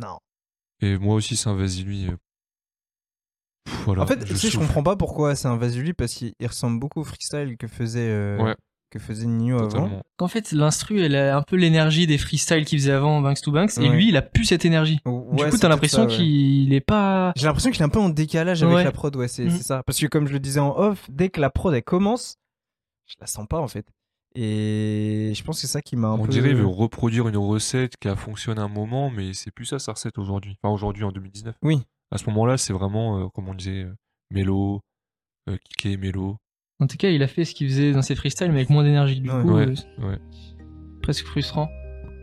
Non. 0.02 0.18
Et 0.80 0.98
moi 0.98 1.16
aussi, 1.16 1.36
c'est 1.36 1.50
un 1.50 1.56
vas-y 1.56 1.84
lui. 1.84 2.08
euh, 2.08 2.16
Voilà, 3.86 4.04
En 4.04 4.08
fait, 4.08 4.20
tu 4.24 4.28
sais, 4.28 4.48
je 4.48 4.54
souffle. 4.54 4.66
comprends 4.66 4.84
pas 4.84 4.96
pourquoi 4.96 5.36
c'est 5.36 5.48
un 5.50 5.58
Vasuli 5.58 5.94
parce 5.94 6.14
qu'il 6.14 6.34
il 6.40 6.48
ressemble 6.48 6.80
beaucoup 6.80 7.02
au 7.02 7.04
freestyle 7.04 7.58
que 7.58 7.68
faisait, 7.68 8.10
euh, 8.10 8.42
Ouais. 8.42 8.56
Que 8.90 9.00
faisait 9.00 9.28
Nino 9.28 9.60
avant. 9.62 10.02
Qu'en 10.18 10.28
fait, 10.28 10.52
l'instru, 10.52 11.00
elle 11.02 11.16
a 11.16 11.38
un 11.38 11.42
peu 11.44 11.56
l'énergie 11.56 12.08
des 12.08 12.18
freestyles 12.18 12.66
qu'il 12.66 12.80
faisait 12.80 12.92
avant, 12.92 13.22
Banks 13.22 13.42
to 13.42 13.52
Banks, 13.52 13.78
et 13.78 13.88
lui, 13.90 14.08
il 14.10 14.18
a 14.18 14.22
plus 14.22 14.46
cette 14.46 14.66
énergie. 14.66 15.00
Ouais, 15.06 15.46
du 15.46 15.52
coup, 15.52 15.58
t'as 15.58 15.70
l'impression 15.70 16.06
ouais. 16.06 16.16
qu'il 16.16 16.74
est 16.74 16.82
pas. 16.82 17.32
J'ai 17.36 17.46
l'impression 17.46 17.70
qu'il 17.72 17.82
est 17.82 17.86
un 17.86 17.90
peu 17.90 18.00
en 18.00 18.10
décalage 18.10 18.64
avec 18.64 18.76
Ouais. 18.76 18.84
la 18.84 18.92
prod, 18.92 19.16
ouais, 19.16 19.28
c'est 19.28 19.46
Mhm. 19.46 19.52
c'est 19.52 19.64
ça. 19.64 19.84
Parce 19.86 20.00
que 20.00 20.08
comme 20.08 20.28
je 20.28 20.34
le 20.34 20.40
disais 20.40 20.60
en 20.60 20.76
off, 20.78 21.08
dès 21.10 21.30
que 21.30 21.40
la 21.40 21.50
prod 21.50 21.74
elle 21.74 21.84
commence, 21.84 22.38
je 23.08 23.16
la 23.20 23.28
sens 23.28 23.46
pas 23.48 23.60
en 23.60 23.68
fait. 23.68 23.86
Et 24.36 25.34
je 25.36 25.44
pense 25.44 25.58
que 25.58 25.62
c'est 25.62 25.72
ça 25.74 25.82
qui 25.82 25.96
m'a 25.96 26.08
un 26.10 26.14
On 26.20 26.24
peu. 26.26 26.30
dirait 26.32 26.50
qu'il 26.50 26.58
veut 26.58 26.66
reproduire 26.68 27.28
une 27.28 27.38
recette 27.38 27.98
qui 27.98 28.08
a 28.08 28.16
fonctionné 28.16 28.62
un 28.62 28.68
moment, 28.68 29.10
mais 29.10 29.34
c'est 29.34 29.52
plus 29.52 29.66
ça 29.66 29.80
sa 29.80 29.94
recette 29.94 30.18
aujourd'hui. 30.18 30.56
Enfin, 30.62 30.74
aujourd'hui, 30.74 31.04
en 31.04 31.12
2019. 31.12 31.56
Oui. 31.64 31.82
À 32.12 32.18
ce 32.18 32.26
moment-là, 32.30 32.58
c'est 32.58 32.74
vraiment, 32.74 33.20
euh, 33.20 33.28
comme 33.30 33.50
on 33.50 33.54
disait, 33.54 33.84
euh, 33.84 33.96
mélo, 34.32 34.82
euh, 35.50 35.58
kické, 35.64 35.98
mélo. 35.98 36.38
En 36.82 36.88
tout 36.88 36.98
cas, 36.98 37.10
il 37.10 37.22
a 37.24 37.28
fait 37.28 37.44
ce 37.46 37.54
qu'il 37.54 37.68
faisait 37.68 37.92
dans 37.92 38.02
ses 38.02 38.16
freestyles, 38.16 38.50
mais 38.52 38.60
avec 38.60 38.70
moins 38.70 38.84
d'énergie. 38.84 39.20
Du 39.20 39.30
Ouais. 39.30 39.42
coup, 39.42 39.54
Ouais, 39.54 39.66
euh, 39.68 40.08
ouais. 40.10 40.18
presque 41.02 41.26
frustrant. 41.26 41.70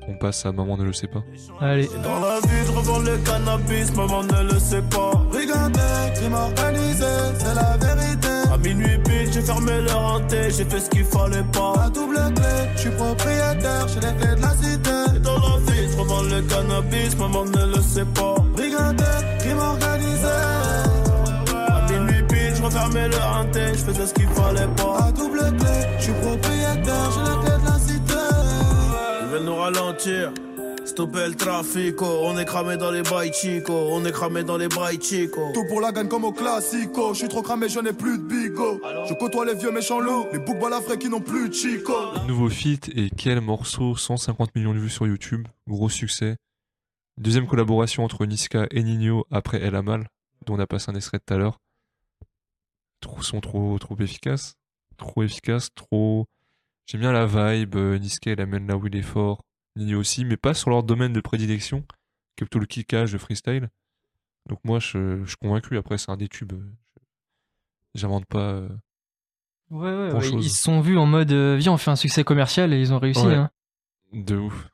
On 0.09 0.15
passe 0.19 0.47
à 0.47 0.53
Maman 0.53 0.77
ne 0.77 0.85
le 0.85 0.93
sait 0.93 1.09
pas. 1.09 1.23
Allez. 1.61 1.89
Dans 2.05 2.21
la 2.21 2.39
vie, 2.41 2.65
je 2.67 2.71
revends 2.73 3.01
le 3.01 3.19
cannabis, 3.19 3.95
maman 3.97 4.23
ne 4.23 4.53
le 4.53 4.59
sait 4.61 4.81
pas. 4.83 5.11
Brigandé, 5.31 5.81
crime 6.15 6.33
organisé, 6.35 7.05
c'est 7.39 7.55
la 7.55 7.77
vérité. 7.77 8.29
À 8.53 8.57
minuit 8.57 8.99
pile, 9.05 9.33
j'ai 9.33 9.43
fermé 9.43 9.81
leur 9.83 9.99
hanté, 10.01 10.43
j'ai 10.57 10.65
fait 10.65 10.79
ce 10.81 10.89
qu'il 10.91 11.05
fallait 11.05 11.39
La 11.39 11.43
pas. 11.43 11.91
double 11.93 12.15
clé, 12.37 12.71
je 12.77 12.81
suis 12.83 12.91
propriétaire, 12.91 13.89
j'ai 13.89 14.01
les 14.01 14.15
clés 14.17 14.37
de 14.37 14.43
la 14.43 14.55
cité. 14.55 15.17
Et 15.17 15.19
dans 15.19 15.39
la 15.39 15.59
vie, 15.73 15.91
je 15.91 15.97
revends 15.99 16.23
le 16.23 16.41
cannabis, 16.43 17.19
maman 17.19 17.45
ne 17.45 17.75
le 17.77 17.83
sait 17.83 18.05
pas. 18.15 18.37
Brigandé, 18.55 19.05
crime 19.41 19.59
organisé. 19.59 20.29
Refermais 22.67 23.09
leur 23.09 23.37
hanté, 23.37 23.69
je 23.69 23.85
faisais 23.85 24.07
ce 24.07 24.15
qu'il 24.15 24.29
fallait 24.29 24.69
pas. 24.77 25.07
La 25.07 25.13
double 25.13 25.57
clé, 25.57 25.77
je 25.99 26.03
suis 26.05 26.13
propriétaire, 26.13 27.11
j'ai 27.13 27.21
les 27.31 27.39
clés 27.45 27.59
de 27.59 27.65
la 27.65 27.79
cité. 27.79 28.15
Ils 29.23 29.29
veulent 29.29 29.45
nous 29.45 29.57
ralentir. 29.57 30.33
Stopper 30.85 31.27
le 31.29 31.35
trafic, 31.35 32.01
on 32.01 32.39
est 32.39 32.45
cramé 32.45 32.77
dans 32.77 32.93
les 32.93 33.03
bails 33.03 33.33
chico, 33.33 33.73
on 33.73 34.05
est 34.05 34.13
cramé 34.13 34.45
dans 34.45 34.57
les 34.57 34.69
bails 34.69 35.03
chico. 35.03 35.51
Tout 35.53 35.65
pour 35.69 35.81
la 35.81 35.91
gagne 35.91 36.07
comme 36.09 36.25
au 36.25 36.33
classico. 36.33 37.13
Je 37.13 37.19
suis 37.19 37.29
trop 37.29 37.43
cramé, 37.43 37.69
je 37.69 37.81
n'ai 37.81 37.93
plus 37.93 38.19
de 38.19 38.23
bigot. 38.23 38.81
Je 39.09 39.15
côtoie 39.15 39.45
les 39.45 39.55
vieux 39.55 39.73
méchants 39.73 40.01
loups, 40.01 40.27
les 40.33 40.39
boucs 40.39 40.59
balafrés 40.61 40.97
qui 40.97 41.09
n'ont 41.09 41.21
plus 41.21 41.49
de 41.49 41.55
chico. 41.55 41.93
Nouveau 42.29 42.49
feat 42.49 42.89
et 42.95 43.11
quel 43.11 43.41
morceau? 43.41 43.97
150 43.97 44.55
millions 44.55 44.75
de 44.75 44.79
vues 44.79 44.89
sur 44.89 45.07
YouTube, 45.07 45.47
gros 45.69 45.89
succès. 45.89 46.37
Deuxième 47.19 47.47
collaboration 47.47 48.05
entre 48.05 48.25
Niska 48.25 48.67
et 48.71 48.83
Nino 48.83 49.25
après 49.31 49.61
Elle 49.61 49.75
a 49.75 49.83
mal, 49.83 50.07
dont 50.47 50.55
on 50.55 50.61
a 50.61 50.67
passé 50.67 50.91
un 50.91 50.95
extrait 50.95 51.19
tout 51.19 51.35
à 51.35 51.37
l'heure. 51.37 51.59
Trop, 53.01 53.23
sont 53.23 53.41
trop, 53.41 53.79
trop 53.79 53.97
efficaces. 53.99 54.55
Trop 54.97 55.23
efficaces, 55.23 55.69
trop. 55.75 56.27
J'aime 56.87 57.01
bien 57.03 57.13
la 57.13 57.27
vibe. 57.27 57.77
euh, 57.77 57.99
Niska, 57.99 58.31
elle 58.31 58.41
amène 58.41 58.67
là 58.67 58.77
où 58.77 58.87
il 58.87 58.97
est 58.97 59.03
fort. 59.03 59.43
Nino 59.77 59.99
aussi, 60.01 60.25
mais 60.25 60.37
pas 60.37 60.55
sur 60.55 60.71
leur 60.71 60.83
domaine 60.83 61.13
de 61.13 61.21
prédilection, 61.21 61.83
qui 62.37 62.45
est 62.45 62.47
plutôt 62.47 62.59
le 62.59 62.67
kickage, 62.67 63.13
le 63.13 63.19
freestyle. 63.19 63.69
Donc 64.49 64.59
moi, 64.65 64.79
je, 64.79 65.21
je 65.23 65.27
suis 65.29 65.37
convaincu. 65.37 65.77
Après, 65.77 65.99
c'est 65.99 66.11
un 66.11 66.17
des 66.17 66.29
tubes. 66.29 66.55
J'invente 67.95 68.27
pas. 68.27 68.53
euh, 68.53 68.69
Ouais, 69.71 69.91
ouais, 69.93 70.13
ouais. 70.13 70.31
Ils 70.35 70.51
se 70.51 70.63
sont 70.63 70.81
vus 70.81 70.97
en 70.97 71.07
mode 71.07 71.33
euh, 71.33 71.57
viens, 71.57 71.73
on 71.73 71.77
fait 71.77 71.91
un 71.91 71.97
succès 71.97 72.23
commercial 72.23 72.73
et 72.73 72.81
ils 72.81 72.93
ont 72.95 72.99
réussi. 73.01 73.27
Ouais. 73.27 73.35
hein. 73.35 73.51
de 74.13 74.37
ouf. 74.37 74.69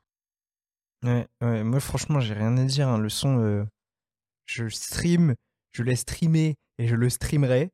Ouais, 1.03 1.27
ouais, 1.41 1.63
moi 1.63 1.79
franchement, 1.79 2.19
j'ai 2.19 2.33
rien 2.35 2.55
à 2.57 2.63
dire. 2.63 2.87
hein. 2.87 2.97
Le 2.99 3.09
son, 3.09 3.39
euh, 3.39 3.65
je 4.45 4.69
stream, 4.69 5.33
je 5.71 5.81
laisse 5.83 6.01
streamer 6.01 6.55
et 6.77 6.87
je 6.87 6.95
le 6.95 7.09
streamerai. 7.09 7.71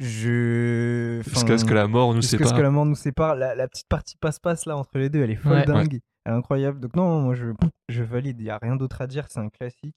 Je. 0.00 1.20
Jusqu'à 1.28 1.58
ce 1.58 1.64
que 1.64 1.74
la 1.74 1.86
mort 1.86 2.14
nous 2.14 2.22
jusqu'à 2.22 2.38
sépare. 2.38 2.48
ce 2.50 2.54
que 2.54 2.62
la 2.62 2.70
mort 2.70 2.86
nous 2.86 2.94
sépare. 2.94 3.34
La, 3.36 3.54
la 3.54 3.68
petite 3.68 3.88
partie 3.88 4.16
passe-passe 4.20 4.66
là 4.66 4.76
entre 4.76 4.98
les 4.98 5.08
deux, 5.10 5.22
elle 5.22 5.30
est 5.30 5.36
folle 5.36 5.52
Ouais. 5.52 5.64
dingue. 5.64 6.00
Elle 6.24 6.32
est 6.32 6.36
incroyable. 6.36 6.80
Donc, 6.80 6.96
non, 6.96 7.20
moi 7.20 7.34
je, 7.34 7.46
je 7.88 8.02
valide. 8.02 8.36
Il 8.40 8.44
n'y 8.44 8.50
a 8.50 8.58
rien 8.60 8.76
d'autre 8.76 9.00
à 9.02 9.06
dire. 9.06 9.26
C'est 9.28 9.40
un 9.40 9.48
classique. 9.50 9.96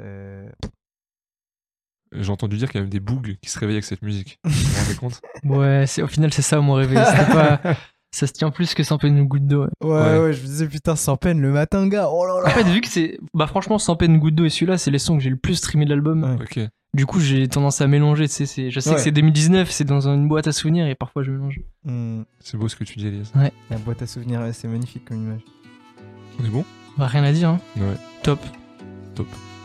Euh, 0.00 0.48
J'ai 2.12 2.30
entendu 2.30 2.56
dire 2.56 2.68
qu'il 2.70 2.78
y 2.78 2.80
a 2.80 2.82
même 2.82 2.90
des 2.90 3.00
bougs 3.00 3.36
qui 3.42 3.50
se 3.50 3.58
réveillent 3.58 3.76
avec 3.76 3.84
cette 3.84 4.02
musique. 4.02 4.38
Vous 4.44 4.50
vous 4.52 4.80
rendez 4.82 4.96
compte? 4.96 5.20
Ouais, 5.44 5.84
c'est, 5.86 6.02
au 6.02 6.06
final, 6.06 6.32
c'est 6.32 6.42
ça 6.42 6.60
mon 6.60 6.74
réveil. 6.74 6.96
Pas... 6.96 7.60
Ça 8.14 8.26
se 8.26 8.32
tient 8.34 8.50
plus 8.50 8.74
que 8.74 8.82
sans 8.82 8.98
peine 8.98 9.16
une 9.16 9.26
goutte 9.26 9.46
d'eau. 9.46 9.62
ouais. 9.64 9.68
Ouais, 9.82 9.90
Ouais. 9.90 10.18
ouais, 10.20 10.32
je 10.34 10.42
me 10.42 10.46
disais 10.46 10.68
putain, 10.68 10.96
sans 10.96 11.16
peine 11.16 11.40
le 11.40 11.50
matin, 11.50 11.88
gars. 11.88 12.10
Oh 12.10 12.26
là 12.26 12.34
En 12.34 12.40
là. 12.42 12.50
fait, 12.50 12.64
vu 12.64 12.82
que 12.82 12.88
c'est. 12.88 13.18
Bah, 13.32 13.46
franchement, 13.46 13.78
sans 13.78 13.96
peine 13.96 14.12
une 14.16 14.20
goutte 14.20 14.34
d'eau 14.34 14.44
et 14.44 14.50
celui-là, 14.50 14.76
c'est 14.76 14.90
les 14.90 14.98
sons 14.98 15.16
que 15.16 15.22
j'ai 15.22 15.30
le 15.30 15.38
plus 15.38 15.54
streamé 15.54 15.86
de 15.86 15.90
l'album. 15.90 16.22
Ouais. 16.22 16.42
Ok. 16.42 16.60
Du 16.94 17.06
coup, 17.06 17.20
j'ai 17.20 17.48
tendance 17.48 17.80
à 17.80 17.86
mélanger. 17.86 18.28
tu 18.28 18.34
sais, 18.34 18.46
c'est- 18.46 18.70
Je 18.70 18.78
sais 18.80 18.90
Ouais. 18.90 18.96
que 18.96 19.00
c'est 19.02 19.12
2019, 19.12 19.70
c'est 19.70 19.84
dans 19.84 20.08
une 20.08 20.28
boîte 20.28 20.46
à 20.46 20.52
souvenirs 20.52 20.86
et 20.86 20.94
parfois 20.94 21.22
je 21.22 21.30
mélange. 21.30 21.60
Hmm, 21.84 22.22
C'est 22.40 22.58
beau 22.58 22.68
ce 22.68 22.76
que 22.76 22.84
tu 22.84 22.98
dis, 22.98 23.06
Elias. 23.06 23.32
la 23.70 23.78
boîte 23.78 24.02
à 24.02 24.06
souvenirs, 24.06 24.40
ouais, 24.40 24.52
c'est 24.52 24.68
magnifique 24.68 25.06
comme 25.06 25.16
image. 25.22 25.40
On 26.38 26.44
est 26.44 26.50
bon? 26.50 26.64
Bah, 26.98 27.06
rien 27.06 27.24
à 27.24 27.32
dire, 27.32 27.48
hein. 27.48 27.60
Ouais. 27.78 27.96
Top. 28.22 28.40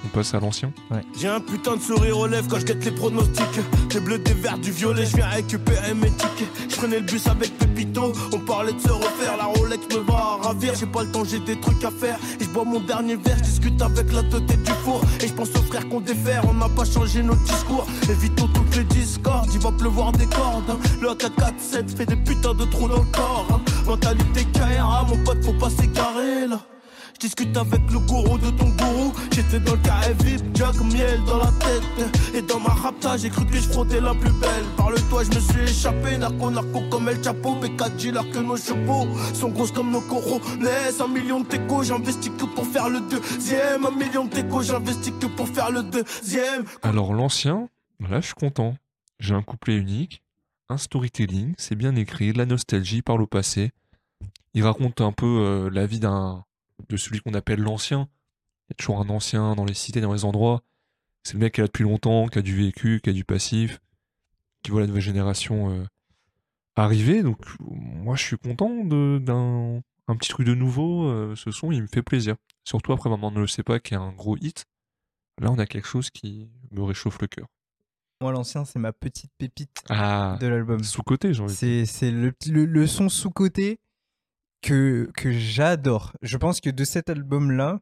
On 0.05 0.09
passe 0.09 0.33
à 0.33 0.39
l'ancien. 0.39 0.71
J'ai 1.19 1.27
un 1.27 1.39
putain 1.39 1.75
de 1.75 1.81
sourire 1.81 2.17
aux 2.19 2.27
lèvres 2.27 2.47
quand 2.49 2.59
je 2.59 2.65
guette 2.65 2.85
les 2.85 2.91
pronostics. 2.91 3.59
J'ai 3.91 3.99
bleu 3.99 4.19
des 4.19 4.33
verts 4.33 4.57
du 4.57 4.71
violet, 4.71 5.05
je 5.05 5.15
viens 5.17 5.27
récupérer 5.27 5.93
mes 5.93 6.11
tickets. 6.11 6.47
Je 6.69 6.75
prenais 6.75 6.99
le 6.99 7.05
bus 7.05 7.25
avec 7.27 7.57
Pépito, 7.57 8.13
on 8.31 8.39
parlait 8.39 8.73
de 8.73 8.79
se 8.79 8.89
refaire. 8.91 9.35
La 9.37 9.45
Rolex 9.45 9.83
me 9.95 10.01
va 10.01 10.37
ravir, 10.41 10.73
j'ai 10.79 10.85
pas 10.85 11.03
le 11.03 11.11
temps, 11.11 11.23
j'ai 11.25 11.39
des 11.39 11.59
trucs 11.59 11.83
à 11.83 11.91
faire. 11.91 12.17
Et 12.39 12.43
je 12.43 12.49
bois 12.49 12.63
mon 12.63 12.79
dernier 12.79 13.15
verre, 13.15 13.37
je 13.39 13.43
discute 13.43 13.81
avec 13.81 14.13
la 14.13 14.23
tête 14.23 14.45
du 14.45 14.71
four. 14.83 15.01
Et 15.21 15.27
je 15.27 15.33
pense 15.33 15.49
aux 15.49 15.63
frères 15.63 15.87
qu'on 15.89 15.99
défère, 15.99 16.43
on 16.47 16.53
n'a 16.53 16.69
pas 16.69 16.85
changé 16.85 17.21
notre 17.23 17.43
discours. 17.43 17.85
Évitons 18.09 18.47
toutes 18.53 18.75
les 18.77 18.83
discordes, 18.85 19.49
il 19.53 19.59
va 19.59 19.71
pleuvoir 19.71 20.11
des 20.13 20.27
cordes. 20.27 20.69
hein. 20.69 20.77
Le 21.01 21.09
AK-47 21.09 21.89
fait 21.97 22.05
des 22.05 22.15
putains 22.17 22.53
de 22.53 22.65
trous 22.65 22.87
dans 22.87 22.99
le 22.99 23.11
corps. 23.11 23.47
hein. 23.51 23.61
Mentalité 23.85 24.45
KRA, 24.53 25.05
mon 25.09 25.17
pote, 25.23 25.43
faut 25.43 25.53
pas 25.53 25.69
s'égarer 25.69 26.47
là. 26.47 26.59
Je 27.17 27.25
discute 27.25 27.57
avec 27.57 27.81
le 27.91 27.97
gourou 27.99 28.37
de 28.37 28.51
ton 28.51 28.69
gourou. 28.69 29.11
J'étais 29.31 29.59
dans 29.59 29.71
le 29.71 29.79
carré 29.79 30.13
VIP, 30.23 30.55
Jack 30.55 30.75
miel 30.81 31.19
dans 31.25 31.37
la 31.37 31.51
tête. 31.59 32.35
Et 32.35 32.43
dans 32.43 32.59
ma 32.59 32.69
rapta, 32.69 33.17
j'ai 33.17 33.31
cru 33.31 33.43
que 33.47 33.55
je 33.55 33.67
frottais 33.69 33.99
la 33.99 34.13
plus 34.13 34.31
belle. 34.33 34.65
Par 34.77 34.91
le 34.91 34.97
toit, 35.09 35.23
je 35.23 35.29
me 35.35 35.39
suis 35.39 35.61
échappé. 35.61 36.17
Narco, 36.19 36.51
narco 36.51 36.81
comme 36.91 37.09
El 37.09 37.23
Chapo. 37.23 37.55
B4 37.55 37.95
dealer 37.95 38.29
que 38.29 38.37
nos 38.37 38.57
chevaux 38.57 39.07
sont 39.33 39.49
grosses 39.49 39.71
comme 39.71 39.89
nos 39.89 40.01
coraux. 40.01 40.39
Laisse 40.61 41.01
un 41.01 41.07
million 41.07 41.39
de 41.39 41.47
téco, 41.47 41.81
j'investis 41.81 42.31
que 42.37 42.45
pour 42.45 42.67
faire 42.67 42.87
le 42.87 42.99
deuxième. 42.99 43.85
Un 43.85 43.91
million 43.91 44.25
de 44.25 44.29
téco, 44.29 44.61
j'investis 44.61 45.13
que 45.19 45.25
pour 45.25 45.47
faire 45.47 45.71
le 45.71 45.81
deuxième. 45.83 46.65
Alors, 46.83 47.13
l'ancien, 47.13 47.67
Là, 47.99 48.21
je 48.21 48.27
suis 48.27 48.35
content. 48.35 48.75
J'ai 49.19 49.33
un 49.33 49.41
couplet 49.41 49.75
unique, 49.75 50.21
un 50.69 50.77
storytelling, 50.77 51.55
c'est 51.57 51.75
bien 51.75 51.95
écrit, 51.95 52.31
de 52.31 52.37
la 52.37 52.45
nostalgie, 52.45 53.01
parle 53.01 53.23
au 53.23 53.27
passé. 53.27 53.71
Il 54.53 54.63
raconte 54.63 55.01
un 55.01 55.11
peu 55.11 55.25
euh, 55.25 55.69
la 55.71 55.87
vie 55.87 55.99
d'un 55.99 56.45
de 56.89 56.97
celui 56.97 57.19
qu'on 57.21 57.33
appelle 57.33 57.59
l'ancien. 57.61 58.07
Il 58.67 58.71
y 58.71 58.73
a 58.73 58.75
toujours 58.75 58.99
un 58.99 59.09
ancien 59.09 59.55
dans 59.55 59.65
les 59.65 59.73
cités, 59.73 60.01
dans 60.01 60.13
les 60.13 60.25
endroits. 60.25 60.61
C'est 61.23 61.33
le 61.33 61.39
mec 61.39 61.53
qui 61.55 61.61
est 61.61 61.63
là 61.63 61.67
depuis 61.67 61.83
longtemps, 61.83 62.27
qui 62.27 62.39
a 62.39 62.41
du 62.41 62.55
vécu, 62.55 62.99
qui 63.03 63.09
a 63.09 63.13
du 63.13 63.23
passif, 63.25 63.79
qui 64.63 64.71
voit 64.71 64.81
la 64.81 64.87
nouvelle 64.87 65.01
génération 65.01 65.71
euh, 65.71 65.85
arriver. 66.75 67.23
Donc, 67.23 67.39
moi, 67.59 68.15
je 68.15 68.23
suis 68.23 68.37
content 68.37 68.83
de- 68.83 69.19
d'un 69.23 69.81
un 70.09 70.15
petit 70.15 70.29
truc 70.29 70.47
de 70.47 70.53
nouveau. 70.53 71.05
euh, 71.09 71.35
ce 71.35 71.51
son, 71.51 71.71
il 71.71 71.81
me 71.81 71.87
fait 71.87 72.01
plaisir. 72.01 72.35
Surtout 72.63 72.93
après 72.93 73.09
Maman 73.09 73.29
ne 73.31 73.41
le 73.41 73.47
sait 73.47 73.63
pas, 73.63 73.79
qui 73.79 73.93
est 73.93 73.97
un 73.97 74.11
gros 74.13 74.37
hit. 74.37 74.65
Là, 75.41 75.51
on 75.51 75.59
a 75.59 75.65
quelque 75.65 75.87
chose 75.87 76.09
qui 76.09 76.49
me 76.71 76.81
réchauffe 76.83 77.19
le 77.19 77.27
cœur. 77.27 77.47
Moi, 78.21 78.31
l'ancien, 78.31 78.63
c'est 78.65 78.79
ma 78.79 78.93
petite 78.93 79.31
pépite 79.37 79.83
Ah, 79.89 80.37
de 80.41 80.47
l'album. 80.47 80.81
sous-côté, 80.83 81.33
j'ai 81.33 81.43
envie 81.43 81.53
de 81.53 81.59
dire. 81.59 81.85
C'est 81.85 81.85
c'est 81.85 82.11
le, 82.11 82.33
le, 82.47 82.65
le 82.65 82.87
son 82.87 83.09
sous-côté 83.09 83.79
que, 84.61 85.09
que 85.15 85.31
j'adore. 85.31 86.13
Je 86.21 86.37
pense 86.37 86.61
que 86.61 86.69
de 86.69 86.83
cet 86.83 87.09
album-là, 87.09 87.79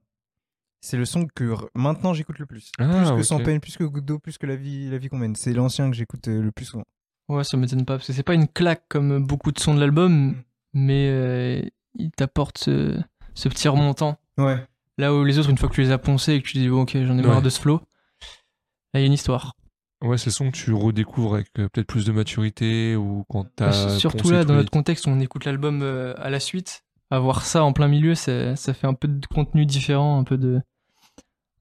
c'est 0.81 0.97
le 0.97 1.05
son 1.05 1.25
que 1.33 1.55
maintenant 1.73 2.13
j'écoute 2.13 2.37
le 2.39 2.45
plus. 2.45 2.71
Ah, 2.77 2.85
plus 2.87 3.09
que 3.09 3.15
ok. 3.15 3.23
Sans 3.23 3.39
peine, 3.43 3.59
plus 3.59 3.75
que 3.77 3.83
Goutte 3.83 4.05
d'eau, 4.05 4.19
plus 4.19 4.37
que 4.37 4.45
La 4.45 4.55
vie, 4.55 4.89
la 4.89 4.97
vie 4.97 5.09
qu'on 5.09 5.17
mène. 5.17 5.35
C'est 5.35 5.53
l'ancien 5.53 5.89
que 5.89 5.95
j'écoute 5.95 6.27
euh, 6.27 6.41
le 6.41 6.51
plus 6.51 6.65
souvent. 6.65 6.83
Ouais, 7.27 7.43
ça 7.43 7.57
m'étonne 7.57 7.85
pas, 7.85 7.95
parce 7.95 8.05
que 8.07 8.13
c'est 8.13 8.21
pas 8.23 8.35
une 8.35 8.47
claque 8.47 8.83
comme 8.87 9.25
beaucoup 9.25 9.51
de 9.51 9.59
sons 9.59 9.73
de 9.73 9.79
l'album, 9.79 10.11
Mm. 10.29 10.35
mais 10.73 11.09
euh, 11.09 11.61
il 11.95 12.11
t'apporte 12.11 12.59
ce, 12.59 12.99
ce 13.33 13.49
petit 13.49 13.67
remontant. 13.67 14.19
Ouais. 14.37 14.63
Là 14.99 15.13
où 15.15 15.23
les 15.23 15.39
autres, 15.39 15.49
une 15.49 15.57
fois 15.57 15.67
que 15.69 15.73
tu 15.73 15.81
les 15.81 15.91
as 15.91 15.97
poncés 15.97 16.33
et 16.33 16.41
que 16.41 16.47
tu 16.47 16.57
dis, 16.57 16.69
bon, 16.69 16.81
ok, 16.83 16.91
j'en 17.03 17.17
ai 17.17 17.21
marre 17.23 17.37
Ouais. 17.37 17.41
de 17.41 17.49
ce 17.49 17.59
flow, 17.59 17.81
là, 18.93 18.99
il 18.99 19.01
y 19.01 19.03
a 19.03 19.07
une 19.07 19.13
histoire. 19.13 19.55
Ouais, 20.01 20.17
c'est 20.17 20.27
le 20.27 20.31
son 20.31 20.51
que 20.51 20.57
tu 20.57 20.73
redécouvres 20.73 21.35
avec 21.35 21.47
euh, 21.57 21.67
peut-être 21.69 21.87
plus 21.87 22.05
de 22.05 22.11
maturité 22.11 22.95
ou 22.95 23.25
quand 23.29 23.45
t'as. 23.55 23.69
Bah, 23.87 23.89
Surtout 23.97 24.17
poncé 24.19 24.33
là, 24.33 24.43
dans 24.45 24.53
notre 24.55 24.71
contexte 24.71 25.07
où 25.07 25.09
on 25.09 25.19
écoute 25.19 25.45
l'album 25.45 25.81
euh, 25.81 26.13
à 26.17 26.29
la 26.29 26.39
suite, 26.39 26.83
avoir 27.09 27.43
ça 27.45 27.63
en 27.63 27.73
plein 27.73 27.87
milieu, 27.87 28.13
ça, 28.13 28.55
ça 28.55 28.73
fait 28.73 28.87
un 28.87 28.93
peu 28.93 29.07
de 29.07 29.25
contenu 29.27 29.65
différent, 29.65 30.19
un 30.19 30.23
peu 30.23 30.37
de, 30.37 30.61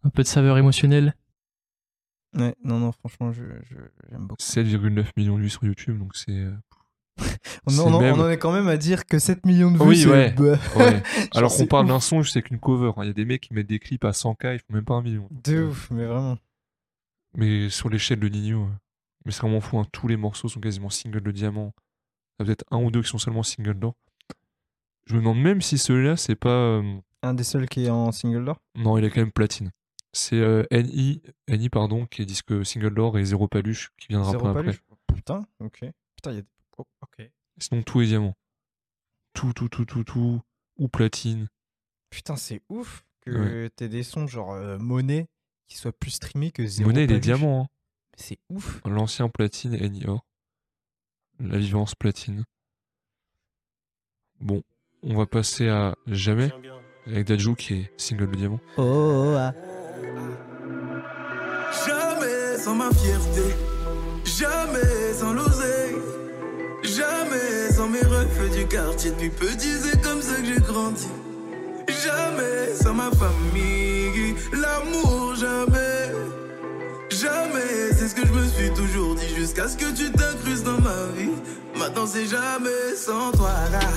un 0.02 0.08
peu 0.10 0.22
de 0.22 0.28
saveur 0.28 0.58
émotionnelle. 0.58 1.14
Ouais, 2.36 2.54
non, 2.64 2.80
non, 2.80 2.90
franchement, 2.92 3.32
je, 3.32 3.44
je- 3.70 3.76
j'aime 4.10 4.26
beaucoup. 4.26 4.42
7,9 4.42 5.04
millions 5.16 5.36
de 5.36 5.42
vues 5.42 5.50
sur 5.50 5.64
YouTube, 5.64 5.98
donc 6.00 6.16
c'est. 6.16 6.32
euh, 6.32 6.52
On, 7.68 7.78
en- 7.78 7.82
on 7.84 7.94
en- 7.94 8.00
même- 8.00 8.14
on 8.18 8.24
en 8.24 8.28
est 8.28 8.38
quand 8.38 8.52
même 8.52 8.66
à 8.66 8.76
dire 8.76 9.06
que 9.06 9.20
7 9.20 9.46
millions 9.46 9.70
de 9.70 9.78
vues, 9.78 9.84
Oui, 9.84 9.96
c'est- 9.98 10.10
ouais. 10.10 10.34
Ouais. 10.76 11.02
Alors 11.32 11.54
qu'on 11.56 11.66
parle 11.66 11.86
d'un 11.86 12.00
son, 12.00 12.22
je 12.22 12.30
sais 12.30 12.42
qu'une 12.42 12.58
cover. 12.58 12.90
hein. 12.96 13.04
Il 13.04 13.06
y 13.06 13.10
a 13.10 13.12
des 13.14 13.24
mecs 13.24 13.42
qui 13.42 13.54
mettent 13.54 13.68
des 13.68 13.78
clips 13.78 14.04
à 14.04 14.10
100K, 14.10 14.54
ils 14.54 14.58
font 14.58 14.74
même 14.74 14.84
pas 14.84 14.94
un 14.94 15.02
million. 15.02 15.28
de 15.30 15.62
ouf, 15.66 15.88
mais 15.92 16.04
vraiment. 16.06 16.36
Mais 17.36 17.68
sur 17.70 17.88
l'échelle 17.88 18.20
de 18.20 18.28
Nino, 18.28 18.64
euh, 18.64 18.68
mais 19.24 19.32
c'est 19.32 19.40
vraiment 19.40 19.60
fou. 19.60 19.78
hein. 19.78 19.86
Tous 19.92 20.06
les 20.08 20.16
morceaux 20.16 20.48
sont 20.48 20.60
quasiment 20.60 20.90
single 20.90 21.20
de 21.22 21.30
diamant. 21.30 21.72
Il 22.38 22.42
y 22.42 22.42
a 22.42 22.46
peut-être 22.46 22.64
un 22.70 22.78
ou 22.82 22.90
deux 22.90 23.02
qui 23.02 23.08
sont 23.08 23.18
seulement 23.18 23.42
single 23.42 23.74
d'or. 23.74 23.94
Je 25.06 25.14
me 25.14 25.18
demande 25.20 25.38
même 25.40 25.60
si 25.60 25.78
celui-là, 25.78 26.16
c'est 26.16 26.36
pas. 26.36 26.48
euh, 26.50 26.98
Un 27.22 27.34
des 27.34 27.44
seuls 27.44 27.68
qui 27.68 27.84
est 27.84 27.90
en 27.90 28.10
single 28.12 28.44
d'or? 28.44 28.60
Non, 28.76 28.96
il 28.98 29.04
est 29.04 29.10
quand 29.10 29.20
même 29.20 29.32
platine. 29.32 29.70
C'est 30.12 30.36
euh, 30.36 30.64
NI, 30.70 31.22
NI, 31.48 31.68
pardon, 31.70 32.06
qui 32.06 32.22
est 32.22 32.26
disque 32.26 32.64
single 32.64 32.94
d'or 32.94 33.18
et 33.18 33.24
Zéro 33.24 33.48
Paluche 33.48 33.90
qui 33.98 34.08
viendra 34.08 34.30
Zéro 34.30 34.44
pas 34.44 34.50
après. 34.50 34.62
paluche? 34.64 34.82
Putain, 35.12 35.46
ok. 35.60 35.84
Putain, 36.16 36.30
il 36.32 36.36
y 36.36 36.40
a. 36.40 36.44
oh, 36.78 36.84
ok. 37.02 37.30
Sinon, 37.58 37.82
tout 37.82 38.00
est 38.00 38.06
diamant. 38.06 38.34
Tout, 39.32 39.52
tout, 39.52 39.68
tout, 39.68 39.84
tout, 39.84 40.04
tout. 40.04 40.40
Ou 40.78 40.88
platine. 40.88 41.48
Putain, 42.10 42.36
c'est 42.36 42.62
ouf 42.68 43.04
que 43.20 43.68
t'aies 43.68 43.88
des 43.88 44.02
sons 44.02 44.26
genre 44.26 44.52
euh, 44.52 44.78
monnaie 44.78 45.26
qui 45.68 45.76
soient 45.78 45.92
plus 45.92 46.10
streamés 46.12 46.50
que 46.52 46.66
zéro. 46.66 46.88
Monnaie, 46.90 47.04
il 47.04 47.12
est 47.12 47.20
diamant. 47.20 47.62
hein. 47.62 47.68
C'est 48.16 48.38
ouf. 48.48 48.80
L'ancien 48.84 49.28
platine, 49.28 49.72
NI 49.76 50.04
or. 50.06 50.24
La 51.40 51.58
vivance 51.58 51.94
platine. 51.94 52.44
Bon, 54.40 54.62
on 55.02 55.16
va 55.16 55.26
passer 55.26 55.68
à 55.68 55.96
Jamais 56.06 56.50
avec 57.06 57.26
Dajou 57.26 57.54
qui 57.54 57.74
est 57.74 57.92
single 57.96 58.30
de 58.30 58.36
diamant. 58.36 58.60
Oh, 58.76 59.34
ah. 59.36 59.52
Jamais 61.86 62.58
sans 62.58 62.74
ma 62.76 62.90
fierté, 62.92 63.42
jamais 64.24 65.12
sans 65.14 65.32
l'oseille, 65.32 65.96
jamais 66.82 67.70
sans 67.72 67.88
mes 67.88 68.00
refs 68.00 68.56
du 68.56 68.66
quartier. 68.66 69.10
Depuis 69.10 69.30
petit, 69.30 69.72
c'est 69.82 70.00
comme 70.00 70.22
ça 70.22 70.36
que 70.40 70.44
j'ai 70.46 70.60
grandi. 70.60 71.08
Jamais 72.14 72.74
sans 72.80 72.94
ma 72.94 73.10
famille, 73.10 74.34
l'amour, 74.52 75.34
jamais. 75.36 76.12
Jamais, 77.10 77.92
c'est 77.96 78.08
ce 78.08 78.14
que 78.14 78.26
je 78.26 78.32
me 78.32 78.46
suis 78.46 78.70
toujours 78.70 79.14
dit 79.14 79.34
jusqu'à 79.34 79.68
ce 79.68 79.76
que 79.76 79.90
tu 79.94 80.10
t'incrustes 80.12 80.64
dans 80.64 80.80
ma 80.80 81.06
vie. 81.16 81.30
Maintenant, 81.76 82.06
c'est 82.06 82.26
jamais 82.26 82.94
sans 82.96 83.32
toi 83.32 83.54
là, 83.72 83.88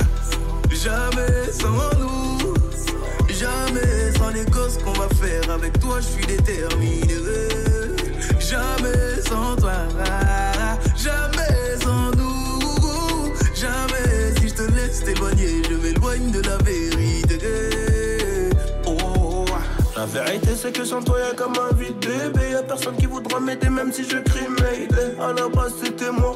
jamais 0.72 1.52
sans 1.52 2.00
nous. 2.00 2.54
Jamais 3.30 4.12
sans 4.18 4.30
les 4.30 4.46
gosses 4.46 4.78
qu'on 4.84 4.94
va 4.94 5.08
faire 5.22 5.52
avec 5.52 5.80
toi, 5.80 6.00
je 6.00 6.08
suis 6.08 6.26
déterminé. 6.26 7.08
Jamais 8.40 9.22
sans 9.28 9.56
toi, 9.58 9.74
jamais 10.96 11.47
la 19.98 20.06
vérité 20.06 20.50
c'est 20.56 20.72
que 20.72 20.86
sans 20.86 21.02
toi 21.02 21.18
y'a 21.20 21.34
comme 21.34 21.54
un 21.58 21.74
vide 21.76 21.98
bébé. 22.00 22.52
Y'a 22.52 22.62
personne 22.62 22.96
qui 22.98 23.08
voudra 23.08 23.40
m'aider 23.40 23.70
même 23.70 23.92
si 23.92 24.04
je 24.04 24.18
crie 24.18 24.48
Mayday. 24.48 25.20
À 25.20 25.34
la 25.34 25.48
base 25.48 25.74
c'était 25.84 26.12
moi. 26.12 26.36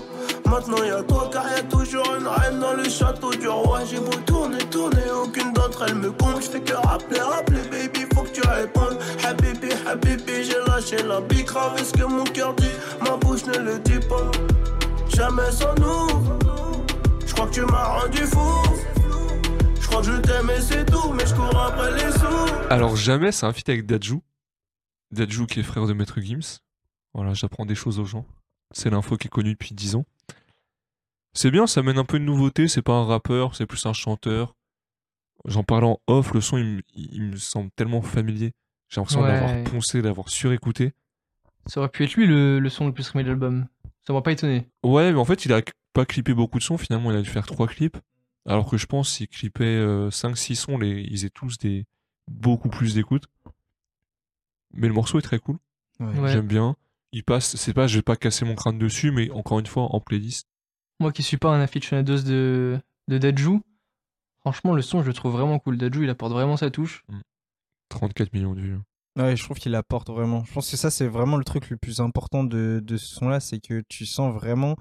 Maintenant 0.49 0.83
y'a 0.83 1.03
toi 1.03 1.29
car 1.31 1.45
y'a 1.55 1.61
toujours 1.63 2.15
une 2.19 2.27
reine 2.27 2.59
dans 2.59 2.73
le 2.73 2.85
château 2.89 3.29
du 3.29 3.47
roi. 3.47 3.81
J'ai 3.89 3.99
beau 3.99 4.17
tourner, 4.25 4.57
tourner, 4.71 5.03
aucune 5.23 5.53
d'entre 5.53 5.83
elles 5.87 5.95
me 5.95 6.11
compte. 6.11 6.41
J'fais 6.41 6.61
que 6.61 6.73
rappeler, 6.73 7.19
rappeler 7.19 7.61
baby 7.69 8.07
faut 8.15 8.23
que 8.23 8.29
tu 8.29 8.41
répondes. 8.47 8.97
Habibi, 9.23 9.69
habibi 9.87 10.43
j'ai 10.43 10.59
lâché 10.67 10.97
la 11.03 11.21
big 11.21 11.45
grave 11.45 11.83
ce 11.83 11.93
que 11.93 12.03
mon 12.03 12.23
cœur 12.23 12.55
dit. 12.55 12.75
Ma 13.01 13.15
bouche 13.17 13.45
ne 13.45 13.59
le 13.59 13.77
dit 13.79 13.99
pas. 14.09 14.31
Jamais 15.15 15.51
sans 15.51 15.75
nous. 15.75 16.07
Je 17.27 17.33
crois 17.33 17.45
que 17.45 17.53
tu 17.53 17.61
m'as 17.61 17.99
rendu 17.99 18.25
fou 18.25 19.00
crois 19.91 20.01
que 20.01 20.07
je 20.07 20.21
t'aime 20.21 20.49
et 20.49 20.61
c'est 20.61 20.85
tout 20.85 21.13
Mais 21.13 21.25
je 21.25 21.33
cours 21.35 21.59
après 21.61 21.91
les 21.95 22.11
sous 22.11 22.69
Alors, 22.69 22.95
Jamais, 22.95 23.31
c'est 23.31 23.45
un 23.45 23.53
feat 23.53 23.67
avec 23.69 23.85
Dajou. 23.85 24.21
Dajou 25.11 25.45
qui 25.45 25.59
est 25.59 25.63
frère 25.63 25.85
de 25.87 25.93
Maître 25.93 26.19
Gims. 26.21 26.59
Voilà, 27.13 27.33
j'apprends 27.33 27.65
des 27.65 27.75
choses 27.75 27.99
aux 27.99 28.05
gens. 28.05 28.25
C'est 28.73 28.89
l'info 28.89 29.17
qui 29.17 29.27
est 29.27 29.29
connue 29.29 29.51
depuis 29.53 29.75
10 29.75 29.95
ans. 29.95 30.05
C'est 31.33 31.51
bien, 31.51 31.67
ça 31.67 31.81
mène 31.83 31.97
un 31.97 32.05
peu 32.05 32.19
de 32.19 32.23
nouveauté. 32.23 32.67
C'est 32.67 32.81
pas 32.81 32.93
un 32.93 33.05
rappeur, 33.05 33.55
c'est 33.55 33.65
plus 33.65 33.85
un 33.85 33.93
chanteur. 33.93 34.55
J'en 35.45 35.63
parle 35.63 35.85
en 35.85 35.99
off, 36.07 36.33
le 36.33 36.41
son 36.41 36.57
il, 36.57 36.65
me- 36.65 36.81
il 36.93 37.23
me 37.23 37.35
semble 37.37 37.69
tellement 37.75 38.01
familier. 38.01 38.53
J'ai 38.89 39.01
l'impression 39.01 39.21
Ouais. 39.21 39.31
d'avoir 39.39 39.63
poncé, 39.63 40.01
d'avoir 40.01 40.29
surécouté. 40.29 40.93
Ça 41.67 41.79
aurait 41.79 41.89
pu 41.89 42.03
être 42.05 42.13
lui 42.15 42.27
le, 42.27 42.59
le 42.59 42.69
son 42.69 42.87
le 42.87 42.93
plus 42.93 43.03
streamé 43.03 43.23
de 43.23 43.29
l'album. 43.29 43.65
Ça 44.05 44.13
m'a 44.13 44.21
pas 44.21 44.31
étonné. 44.31 44.69
Ouais, 44.83 45.11
mais 45.11 45.19
en 45.19 45.25
fait, 45.25 45.45
il 45.45 45.53
a 45.53 45.61
pas 45.93 46.05
clippé 46.05 46.33
beaucoup 46.33 46.57
de 46.59 46.63
sons. 46.63 46.77
Finalement, 46.77 47.11
il 47.11 47.17
a 47.17 47.21
dû 47.21 47.29
faire 47.29 47.45
trois 47.45 47.67
clips. 47.67 47.97
Alors 48.47 48.69
que 48.69 48.77
je 48.77 48.85
pense 48.85 49.17
qu'il 49.17 49.27
clippait 49.27 49.79
5-6 50.09 50.55
sons, 50.55 50.77
les, 50.77 51.01
ils 51.01 51.25
aient 51.25 51.29
tous 51.29 51.57
des 51.57 51.85
beaucoup 52.27 52.69
plus 52.69 52.95
d'écoute. 52.95 53.25
Mais 54.73 54.87
le 54.87 54.93
morceau 54.93 55.19
est 55.19 55.23
très 55.23 55.39
cool. 55.39 55.57
Ouais. 55.99 56.31
J'aime 56.31 56.47
bien. 56.47 56.75
Il 57.11 57.23
passe, 57.23 57.55
c'est 57.57 57.73
pas, 57.73 57.87
je 57.87 57.97
vais 57.97 58.01
pas 58.01 58.15
casser 58.15 58.45
mon 58.45 58.55
crâne 58.55 58.77
dessus, 58.79 59.11
mais 59.11 59.29
encore 59.31 59.59
une 59.59 59.65
fois, 59.67 59.83
en 59.93 59.99
playlist. 59.99 60.47
Moi 60.99 61.11
qui 61.11 61.23
suis 61.23 61.37
pas 61.37 61.49
un 61.53 61.59
aficionados 61.59 62.21
de, 62.23 62.79
de 63.07 63.17
Dajou, 63.17 63.61
franchement, 64.39 64.73
le 64.73 64.81
son, 64.81 65.01
je 65.01 65.07
le 65.07 65.13
trouve 65.13 65.33
vraiment 65.33 65.59
cool. 65.59 65.77
Dajou, 65.77 66.03
il 66.03 66.09
apporte 66.09 66.31
vraiment 66.31 66.57
sa 66.57 66.71
touche. 66.71 67.03
34 67.89 68.33
millions 68.33 68.53
de 68.53 68.61
vues. 68.61 68.79
Ouais, 69.17 69.35
je 69.35 69.43
trouve 69.43 69.57
qu'il 69.57 69.75
apporte 69.75 70.09
vraiment. 70.09 70.45
Je 70.45 70.53
pense 70.53 70.71
que 70.71 70.77
ça, 70.77 70.89
c'est 70.89 71.07
vraiment 71.07 71.35
le 71.35 71.43
truc 71.43 71.69
le 71.69 71.75
plus 71.75 71.99
important 71.99 72.45
de, 72.45 72.81
de 72.81 72.97
ce 72.97 73.13
son-là, 73.15 73.41
c'est 73.41 73.59
que 73.59 73.83
tu 73.89 74.05
sens 74.05 74.33
vraiment 74.33 74.77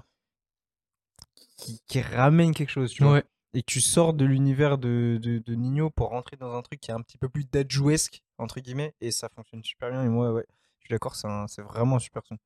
qu'il 1.87 2.01
ramène 2.01 2.53
quelque 2.53 2.69
chose, 2.69 2.91
tu 2.91 3.03
vois. 3.03 3.13
Ouais. 3.13 3.23
Et 3.53 3.61
que 3.63 3.71
tu 3.71 3.81
sors 3.81 4.13
de 4.13 4.23
l'univers 4.23 4.77
de, 4.77 5.19
de, 5.21 5.39
de 5.39 5.55
Nino 5.55 5.89
pour 5.89 6.09
rentrer 6.09 6.37
dans 6.37 6.53
un 6.55 6.61
truc 6.61 6.79
qui 6.79 6.91
est 6.91 6.93
un 6.93 7.01
petit 7.01 7.17
peu 7.17 7.27
plus 7.27 7.43
dadjouesque, 7.43 8.21
entre 8.37 8.59
guillemets, 8.61 8.93
et 9.01 9.11
ça 9.11 9.27
fonctionne 9.29 9.61
super 9.63 9.89
bien. 9.91 10.03
Et 10.05 10.07
moi, 10.09 10.31
ouais, 10.31 10.45
je 10.79 10.85
suis 10.85 10.89
d'accord, 10.89 11.15
c'est 11.15 11.61
vraiment 11.61 11.97
un 11.97 11.99
super 11.99 12.21
son. 12.25 12.37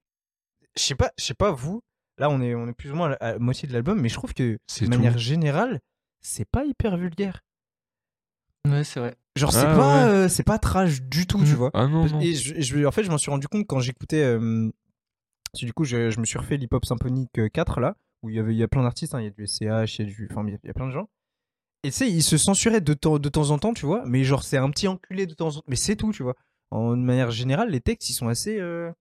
Je 0.75 0.81
sais 0.81 0.95
pas, 0.95 1.11
je 1.19 1.23
sais 1.23 1.33
pas 1.35 1.51
vous, 1.51 1.81
là, 2.17 2.29
on 2.29 2.41
est, 2.41 2.55
on 2.55 2.67
est 2.67 2.73
plus 2.73 2.91
ou 2.91 2.95
moins 2.95 3.07
à 3.07 3.09
la, 3.11 3.15
à 3.17 3.31
la 3.33 3.39
moitié 3.39 3.67
de 3.67 3.73
l'album, 3.73 4.01
mais 4.01 4.09
je 4.09 4.15
trouve 4.15 4.33
que, 4.33 4.57
C'est 4.67 4.85
de 4.85 4.89
manière 4.89 5.13
tout. 5.13 5.19
générale, 5.19 5.79
c'est 6.21 6.45
pas 6.49 6.65
hyper 6.65 6.97
vulgaire. 6.97 7.41
Ouais, 8.67 8.83
c'est 8.83 8.99
vrai. 8.99 9.15
Genre, 9.35 9.51
c'est 9.53 9.67
Ah, 9.67 9.75
pas, 9.75 10.05
ouais. 10.05 10.09
euh, 10.11 10.27
c'est 10.29 10.43
pas 10.43 10.57
trash 10.57 11.01
du 11.03 11.27
tout, 11.27 11.37
tu 11.43 11.51
Mm. 11.51 11.55
vois. 11.55 11.69
Ah 11.73 11.87
non, 11.87 12.07
non. 12.07 12.19
Et 12.19 12.33
je, 12.33 12.59
je- 12.59 12.85
en 12.85 12.91
fait, 12.91 13.03
je 13.03 13.11
m'en 13.11 13.17
suis 13.17 13.29
rendu 13.29 13.47
compte 13.47 13.67
quand 13.67 13.79
j'écoutais. 13.79 14.23
euh, 14.23 14.71
du 15.53 15.71
coup, 15.73 15.83
je, 15.85 16.09
je 16.09 16.19
me 16.19 16.25
suis 16.25 16.37
refait 16.37 16.57
l'Hip 16.57 16.73
Hop 16.73 16.83
Symphonique 16.85 17.51
4 17.53 17.79
là, 17.79 17.95
où 18.25 18.29
il 18.29 18.35
y, 18.35 18.39
avait, 18.39 18.53
il 18.53 18.57
y 18.57 18.63
a 18.63 18.67
plein 18.67 18.83
d'artistes, 18.83 19.13
hein, 19.15 19.21
il 19.21 19.25
y 19.25 19.27
a 19.27 19.29
du 19.31 19.45
SCH, 19.47 19.99
il 19.99 20.05
y 20.05 20.09
a 20.09 20.11
du. 20.11 20.27
Enfin, 20.31 20.43
il 20.47 20.51
y 20.51 20.55
a- 20.55 20.59
il 20.63 20.67
y 20.67 20.69
a 20.69 20.73
plein 20.73 20.87
de 20.87 20.91
gens. 20.91 21.09
Et 21.83 21.89
tu 21.91 21.97
sais, 21.97 22.09
ils 22.11 22.23
se 22.23 22.37
censuraient 22.37 22.81
de 22.81 22.93
temps, 22.93 23.19
de 23.19 23.29
temps 23.29 23.51
en 23.51 23.59
temps, 23.59 23.73
tu 23.73 23.85
vois, 23.85 24.03
mais 24.05 24.23
genre, 24.23 24.43
c'est 24.43 24.57
un 24.57 24.69
petit 24.71 24.87
enculé 24.87 25.25
de 25.27 25.33
temps 25.35 25.47
en 25.49 25.59
temps. 25.59 25.63
Mais 25.67 25.75
c'est 25.75 25.95
tout, 25.95 26.11
tu 26.11 26.23
vois. 26.23 26.35
En 26.71 26.91
de 26.97 27.01
manière 27.01 27.29
générale, 27.31 27.69
les 27.69 27.79
textes, 27.81 28.09
ils 28.09 28.13
sont 28.13 28.27
assez. 28.27 28.59
euh, 28.59 28.91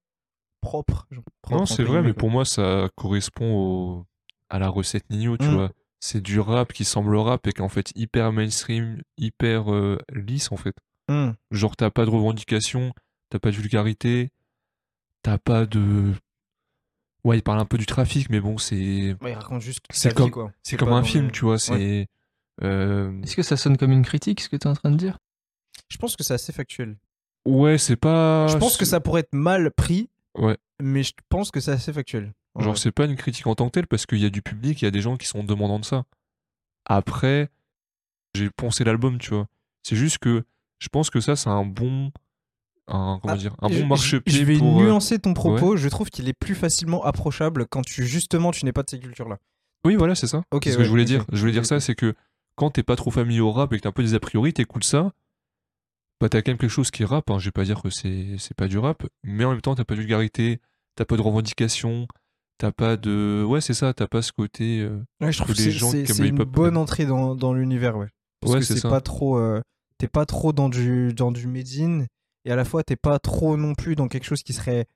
propre. 0.61 1.07
genre 1.11 1.25
propre, 1.43 1.59
Non, 1.61 1.67
c'est 1.67 1.83
vrai, 1.85 2.01
mais 2.03 2.13
quoi. 2.13 2.19
pour 2.21 2.31
moi, 2.31 2.45
ça 2.45 2.89
correspond 2.95 3.55
au... 3.55 4.07
à 4.51 4.59
la 4.59 4.69
recette 4.69 5.09
Nino, 5.11 5.37
tu 5.37 5.47
Mm. 5.47 5.55
vois. 5.55 5.71
C'est 6.01 6.21
du 6.23 6.39
rap 6.41 6.73
qui 6.73 6.85
semble 6.85 7.17
rap 7.17 7.47
et 7.47 7.53
qui 7.53 7.59
est 7.61 7.65
en 7.65 7.69
fait 7.71 7.91
hyper 7.95 8.33
mainstream, 8.33 9.01
hyper 9.17 9.73
euh, 9.73 9.99
lisse, 10.15 10.53
en 10.53 10.57
fait. 10.59 10.75
Hmm. 11.09 11.31
Genre, 11.51 11.77
t'as 11.77 11.91
pas 11.91 12.05
de 12.05 12.11
revendication, 12.11 12.93
t'as 13.31 13.39
pas 13.39 13.51
de 13.51 13.57
vulgarité, 13.57 14.31
t'as 15.23 15.39
pas 15.39 15.65
de. 15.67 16.13
Ouais, 17.25 17.39
il 17.39 17.43
parle 17.43 17.59
un 17.59 17.65
peu 17.65 17.79
du 17.79 17.87
trafic, 17.87 18.29
mais 18.31 18.41
bon, 18.41 18.59
c'est. 18.59 19.17
Ouais, 19.23 19.31
il 19.33 19.35
raconte 19.35 19.63
juste 19.63 19.81
C'est 19.91 20.15
comme- 20.15 20.31
quoi. 20.31 20.53
C'est 20.63 20.77
comme 20.77 20.93
un 20.93 21.03
film, 21.03 21.27
le- 21.27 21.33
tu 21.33 21.45
vois. 21.47 21.59
C'est. 21.59 22.07
euh, 22.63 23.21
Est-ce 23.23 23.35
que 23.37 23.43
ça 23.43 23.57
sonne 23.57 23.77
comme 23.77 23.93
une 23.93 24.05
critique, 24.05 24.41
ce 24.41 24.49
que 24.49 24.57
tu 24.57 24.67
es 24.69 24.71
en 24.71 24.75
train 24.75 24.91
de 24.91 24.97
dire? 24.97 25.19
Je 25.89 25.97
pense 25.97 26.17
que 26.17 26.23
c'est 26.23 26.35
assez 26.35 26.53
factuel. 26.53 26.97
Ouais, 27.47 27.79
c'est 27.79 27.97
pas. 27.97 28.47
je 28.49 28.57
pense 28.59 28.77
que 28.77 28.85
ça 28.85 29.01
pourrait 29.01 29.21
être 29.21 29.35
mal 29.35 29.71
pris, 29.71 30.09
Ouais. 30.37 30.57
mais 30.83 31.03
je 31.03 31.13
pense 31.29 31.51
que 31.51 31.61
c'est 31.61 31.73
assez 31.73 31.93
factuel. 31.93 32.33
Genre, 32.59 32.73
Ouais. 32.73 32.77
c'est 32.79 32.93
pas 32.93 33.07
une 33.07 33.17
critique 33.17 33.47
en 33.47 33.55
tant 33.55 33.67
que 33.67 33.73
telle 33.73 33.87
parce 33.87 34.07
qu'il 34.07 34.19
y 34.19 34.25
a 34.27 34.31
du 34.31 34.41
public, 34.43 34.81
il 34.81 34.85
y 34.85 34.89
a 34.89 34.91
des 34.93 35.01
gens 35.01 35.17
qui 35.17 35.27
sont 35.27 35.43
demandants 35.45 35.81
de 35.81 35.85
ça. 35.85 36.05
Après, 36.87 37.49
j'ai 38.35 38.51
poncé 38.51 38.85
l'album, 38.85 39.19
tu 39.19 39.31
vois. 39.31 39.49
C'est 39.83 39.97
juste 39.97 40.19
que 40.19 40.45
je 40.79 40.89
pense 40.89 41.11
que 41.11 41.21
ça, 41.21 41.37
c'est 41.37 41.49
un 41.51 41.65
bon. 41.65 42.13
Un, 42.89 43.19
comment 43.23 43.35
Ah, 43.35 43.37
dire 43.39 43.55
Un 43.63 43.69
bon 43.71 43.87
marchepied 43.87 44.33
Je 44.33 44.45
vais 44.45 44.59
pour. 44.59 44.79
euh, 44.81 44.85
nuancer 44.85 45.19
ton 45.19 45.33
propos. 45.35 45.77
Je 45.77 45.89
trouve 45.89 46.11
qu'il 46.11 46.29
est 46.29 46.35
plus 46.39 46.55
facilement 46.55 47.03
approchable 47.05 47.67
quand 47.67 47.83
tu 47.83 48.05
justement 48.07 48.51
tu 48.51 48.65
n'es 48.65 48.73
pas 48.73 48.83
de 48.83 48.91
ces 48.91 48.99
cultures-là. 49.01 49.39
Oui, 49.87 49.97
voilà, 49.97 50.15
c'est 50.15 50.27
ça. 50.27 50.43
Ok, 50.51 50.65
c'est 50.65 50.71
ce 50.71 50.75
ouais, 50.77 50.79
que 50.81 50.85
je 50.85 50.91
voulais 50.91 51.05
dire. 51.05 51.25
Je 51.33 51.41
voulais 51.41 51.53
dire 51.53 51.65
ça, 51.67 51.81
c'est 51.81 51.95
que 51.95 52.15
quand 52.57 52.71
t'es 52.71 52.83
pas 52.83 52.97
trop 52.97 53.11
familier 53.11 53.41
au 53.41 53.53
rap 53.53 53.73
et 53.73 53.77
que 53.79 53.83
t'as 53.83 53.89
un 53.89 53.93
peu 53.93 54.03
des 54.03 54.15
a 54.15 54.21
priori, 54.21 54.53
t'écoutes 54.53 54.85
ça, 54.85 55.13
bah 56.21 56.29
t'as 56.29 56.43
quand 56.43 56.51
même 56.53 56.59
quelque 56.59 56.71
chose 56.71 56.91
qui 56.91 57.05
rappe. 57.05 57.31
Hein. 57.31 57.39
Je 57.39 57.47
vais 57.47 57.53
pas 57.53 57.65
dire 57.65 57.83
que 57.83 57.91
c'est 57.91 58.37
c'est 58.39 58.55
pas 58.57 58.69
du 58.69 58.79
rap, 58.79 59.03
mais 59.23 59.45
en 59.45 59.51
même 59.51 59.61
temps, 59.61 59.75
t'as 59.75 59.85
pas 59.85 59.95
de 59.95 60.01
vulgarité, 60.01 60.61
t'as 60.95 61.05
pas 61.05 61.17
de 61.17 61.23
revendication, 61.23 62.07
t'as 62.59 62.73
pas 62.73 62.97
de. 62.97 63.45
Ouais, 63.47 63.61
c'est 63.61 63.75
ça, 63.75 63.93
t'as 63.95 64.07
pas 64.07 64.23
ce 64.23 64.33
côté. 64.33 64.81
euh, 64.81 65.03
Ouais, 65.21 65.33
je 65.33 65.39
trouve 65.43 65.53
que 65.55 65.59
les 65.59 65.65
c'est 65.65 65.71
gens 65.73 65.91
c'est- 65.91 66.05
qui 66.05 66.15
c'est 66.15 66.29
une 66.29 66.37
bonne 66.45 66.77
entrée 66.77 67.07
dans, 67.07 67.35
dans 67.35 67.53
l'univers, 67.53 67.97
ouais. 67.97 68.09
Parce 68.41 68.53
Ouais, 68.55 68.61
que 68.61 68.65
c'est 68.67 68.75
c'est 68.75 68.81
ça. 68.81 68.91
pas 68.91 69.01
trop, 69.01 69.39
euh, 69.39 69.61
t'es 69.99 70.09
pas 70.09 70.25
trop 70.27 70.53
dans 70.53 70.69
du 70.69 71.13
dans 71.15 71.33
du 71.33 71.47
made 71.47 71.67
in 71.79 72.07
et 72.45 72.53
à 72.53 72.57
la 72.57 72.65
fois 72.65 72.83
t'es 72.85 72.97
pas 72.97 73.19
trop 73.19 73.57
non 73.57 73.75
plus 73.75 73.95
dans 73.97 74.09
quelque 74.09 74.25
chose 74.25 74.43
qui 74.43 74.53
serait 74.53 74.87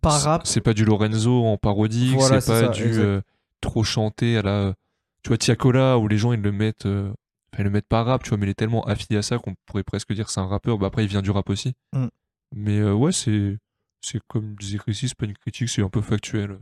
pas 0.00 0.18
rap. 0.18 0.46
C'est 0.46 0.60
pas 0.60 0.74
du 0.74 0.84
Lorenzo 0.84 1.44
en 1.44 1.56
parodique, 1.56 2.14
Voilà, 2.16 2.40
c'est 2.40 2.52
pas 2.52 2.60
ça, 2.60 2.68
du 2.68 2.98
euh, 2.98 3.20
trop 3.60 3.84
chanté 3.84 4.36
à 4.36 4.42
la. 4.42 4.74
Tu 5.22 5.28
vois, 5.28 5.38
Tiakola, 5.38 5.98
où 5.98 6.08
les 6.08 6.18
gens 6.18 6.32
ils 6.32 6.40
le 6.40 6.52
mettent. 6.52 6.86
euh, 6.86 7.12
ils 7.58 7.64
le 7.64 7.70
mettent 7.70 7.88
pas 7.88 8.04
rap, 8.04 8.22
tu 8.22 8.28
vois, 8.28 8.38
mais 8.38 8.46
il 8.46 8.50
est 8.50 8.54
tellement 8.54 8.84
affilié 8.86 9.18
à 9.18 9.22
ça 9.22 9.38
qu'on 9.38 9.54
pourrait 9.66 9.82
presque 9.82 10.12
dire 10.12 10.26
que 10.26 10.32
c'est 10.32 10.40
un 10.40 10.46
rappeur. 10.46 10.78
Bah, 10.78 10.86
après, 10.86 11.02
il 11.04 11.08
vient 11.08 11.22
du 11.22 11.30
rap 11.30 11.50
aussi. 11.50 11.74
Mm. 11.92 12.06
Mais 12.54 12.78
euh, 12.78 12.92
ouais, 12.92 13.12
c'est. 13.12 13.56
C'est 14.00 14.20
comme 14.28 14.54
disait 14.54 14.78
Chrissy, 14.78 15.08
c'est 15.08 15.16
pas 15.18 15.26
une 15.26 15.36
critique, 15.36 15.68
c'est 15.68 15.82
un 15.82 15.88
peu 15.88 16.00
factuel 16.00 16.60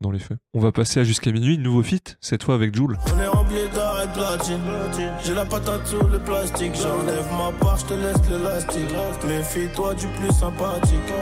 dans 0.00 0.10
les 0.10 0.18
faits. 0.18 0.38
On 0.54 0.60
va 0.60 0.72
passer 0.72 1.00
à 1.00 1.04
jusqu'à 1.04 1.30
minuit, 1.30 1.58
nouveau 1.58 1.82
feat, 1.82 2.16
cette 2.20 2.42
fois 2.42 2.54
avec 2.54 2.74
Joule. 2.74 2.98
On 3.14 3.20
est 3.20 3.26
rempli 3.26 3.68
d'or 3.74 4.00
et 4.02 4.06
de 4.06 4.12
platine. 4.12 4.60
J'ai 5.24 5.34
la 5.34 5.44
patate 5.44 5.86
sous 5.86 6.06
le 6.06 6.18
plastique. 6.18 6.72
J'enlève 6.74 7.26
ma 7.32 7.52
part, 7.58 7.76
je 7.76 7.86
te 7.86 7.94
laisse 7.94 8.30
l'élastique. 8.30 8.94
Méfie-toi 9.26 9.94
du 9.94 10.06
plus 10.06 10.32
sympathique. 10.32 11.12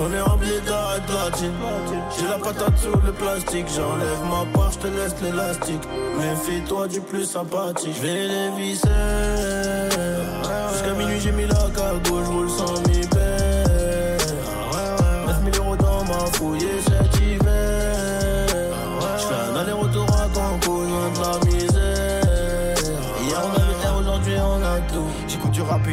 On 0.00 0.12
est 0.12 0.20
rempli 0.20 0.50
d'or 0.66 0.92
et 0.96 1.00
de 1.00 1.06
platine. 1.06 1.52
J'ai 2.18 2.28
la 2.28 2.38
patate 2.38 2.78
sous 2.78 3.00
le 3.06 3.12
plastique. 3.12 3.66
J'enlève 3.74 4.20
ma 4.28 4.44
part, 4.52 4.72
je 4.72 4.78
te 4.78 4.86
laisse 4.88 5.14
l'élastique. 5.22 5.82
Méfie-toi 6.18 6.88
du 6.88 7.00
plus 7.00 7.24
sympathique. 7.24 7.96
Je 8.00 8.06
les 8.06 8.50
visser. 8.56 8.88
Jusqu'à 10.72 10.94
minuit, 10.94 11.20
j'ai 11.20 11.32
mis 11.32 11.46
la 11.46 11.70
cargo. 11.74 12.22
Je 12.24 12.30
roule 12.30 12.50
sans 12.50 12.80
mi 12.88 13.00
9000 15.26 15.60
euros 15.60 15.76
dans 15.76 16.04
ma 16.04 16.26
fouille 16.32 16.66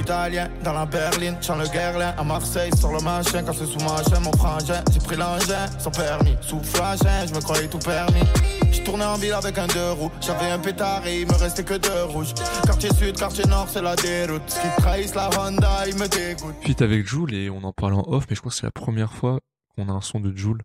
italien 0.03 0.49
dans 0.63 0.73
la 0.73 0.85
berline, 0.85 1.37
chant 1.41 1.55
le 1.55 1.67
Guerlain 1.67 2.13
à 2.17 2.23
Marseille, 2.23 2.71
sur 2.77 2.91
le 2.91 3.01
machin, 3.01 3.41
quand 3.43 3.53
c'est 3.53 3.65
sous 3.65 3.79
machin, 3.79 4.19
mon 4.19 4.33
frangin, 4.33 4.83
j'ai 4.91 4.99
pris 4.99 5.15
l'engin, 5.15 5.67
sans 5.79 5.91
permis, 5.91 6.35
sous 6.41 6.61
flashing, 6.61 7.29
je 7.29 7.33
me 7.33 7.41
croyais 7.41 7.69
tout 7.69 7.79
permis. 7.79 8.23
Je 8.71 8.81
tournais 8.83 9.05
en 9.05 9.15
ville 9.15 9.33
avec 9.33 9.57
un 9.57 9.67
deux 9.67 9.91
roues, 9.91 10.11
j'avais 10.19 10.51
un 10.51 10.59
pétard 10.59 11.05
et 11.07 11.21
il 11.21 11.27
me 11.27 11.33
restait 11.33 11.63
que 11.63 11.75
deux 11.75 12.03
rouges. 12.03 12.33
Quartier 12.65 12.93
sud, 12.93 13.17
quartier 13.17 13.45
nord, 13.45 13.67
c'est 13.69 13.81
la 13.81 13.95
déroute. 13.95 14.41
Ce 14.47 14.59
qui 14.59 14.81
trahissent 14.81 15.15
la 15.15 15.29
Honda, 15.39 15.87
il 15.87 15.95
me 15.95 16.07
dégoûte. 16.07 16.55
Feat 16.63 16.81
avec 16.81 17.07
Joule, 17.07 17.33
et 17.33 17.49
on 17.49 17.63
en 17.63 17.71
parle 17.73 17.93
en 17.93 18.03
off, 18.07 18.25
mais 18.29 18.35
je 18.35 18.41
crois 18.41 18.51
que 18.51 18.57
c'est 18.57 18.65
la 18.65 18.71
première 18.71 19.13
fois 19.13 19.39
qu'on 19.75 19.87
a 19.87 19.93
un 19.93 20.01
son 20.01 20.19
de 20.19 20.35
Joule 20.35 20.61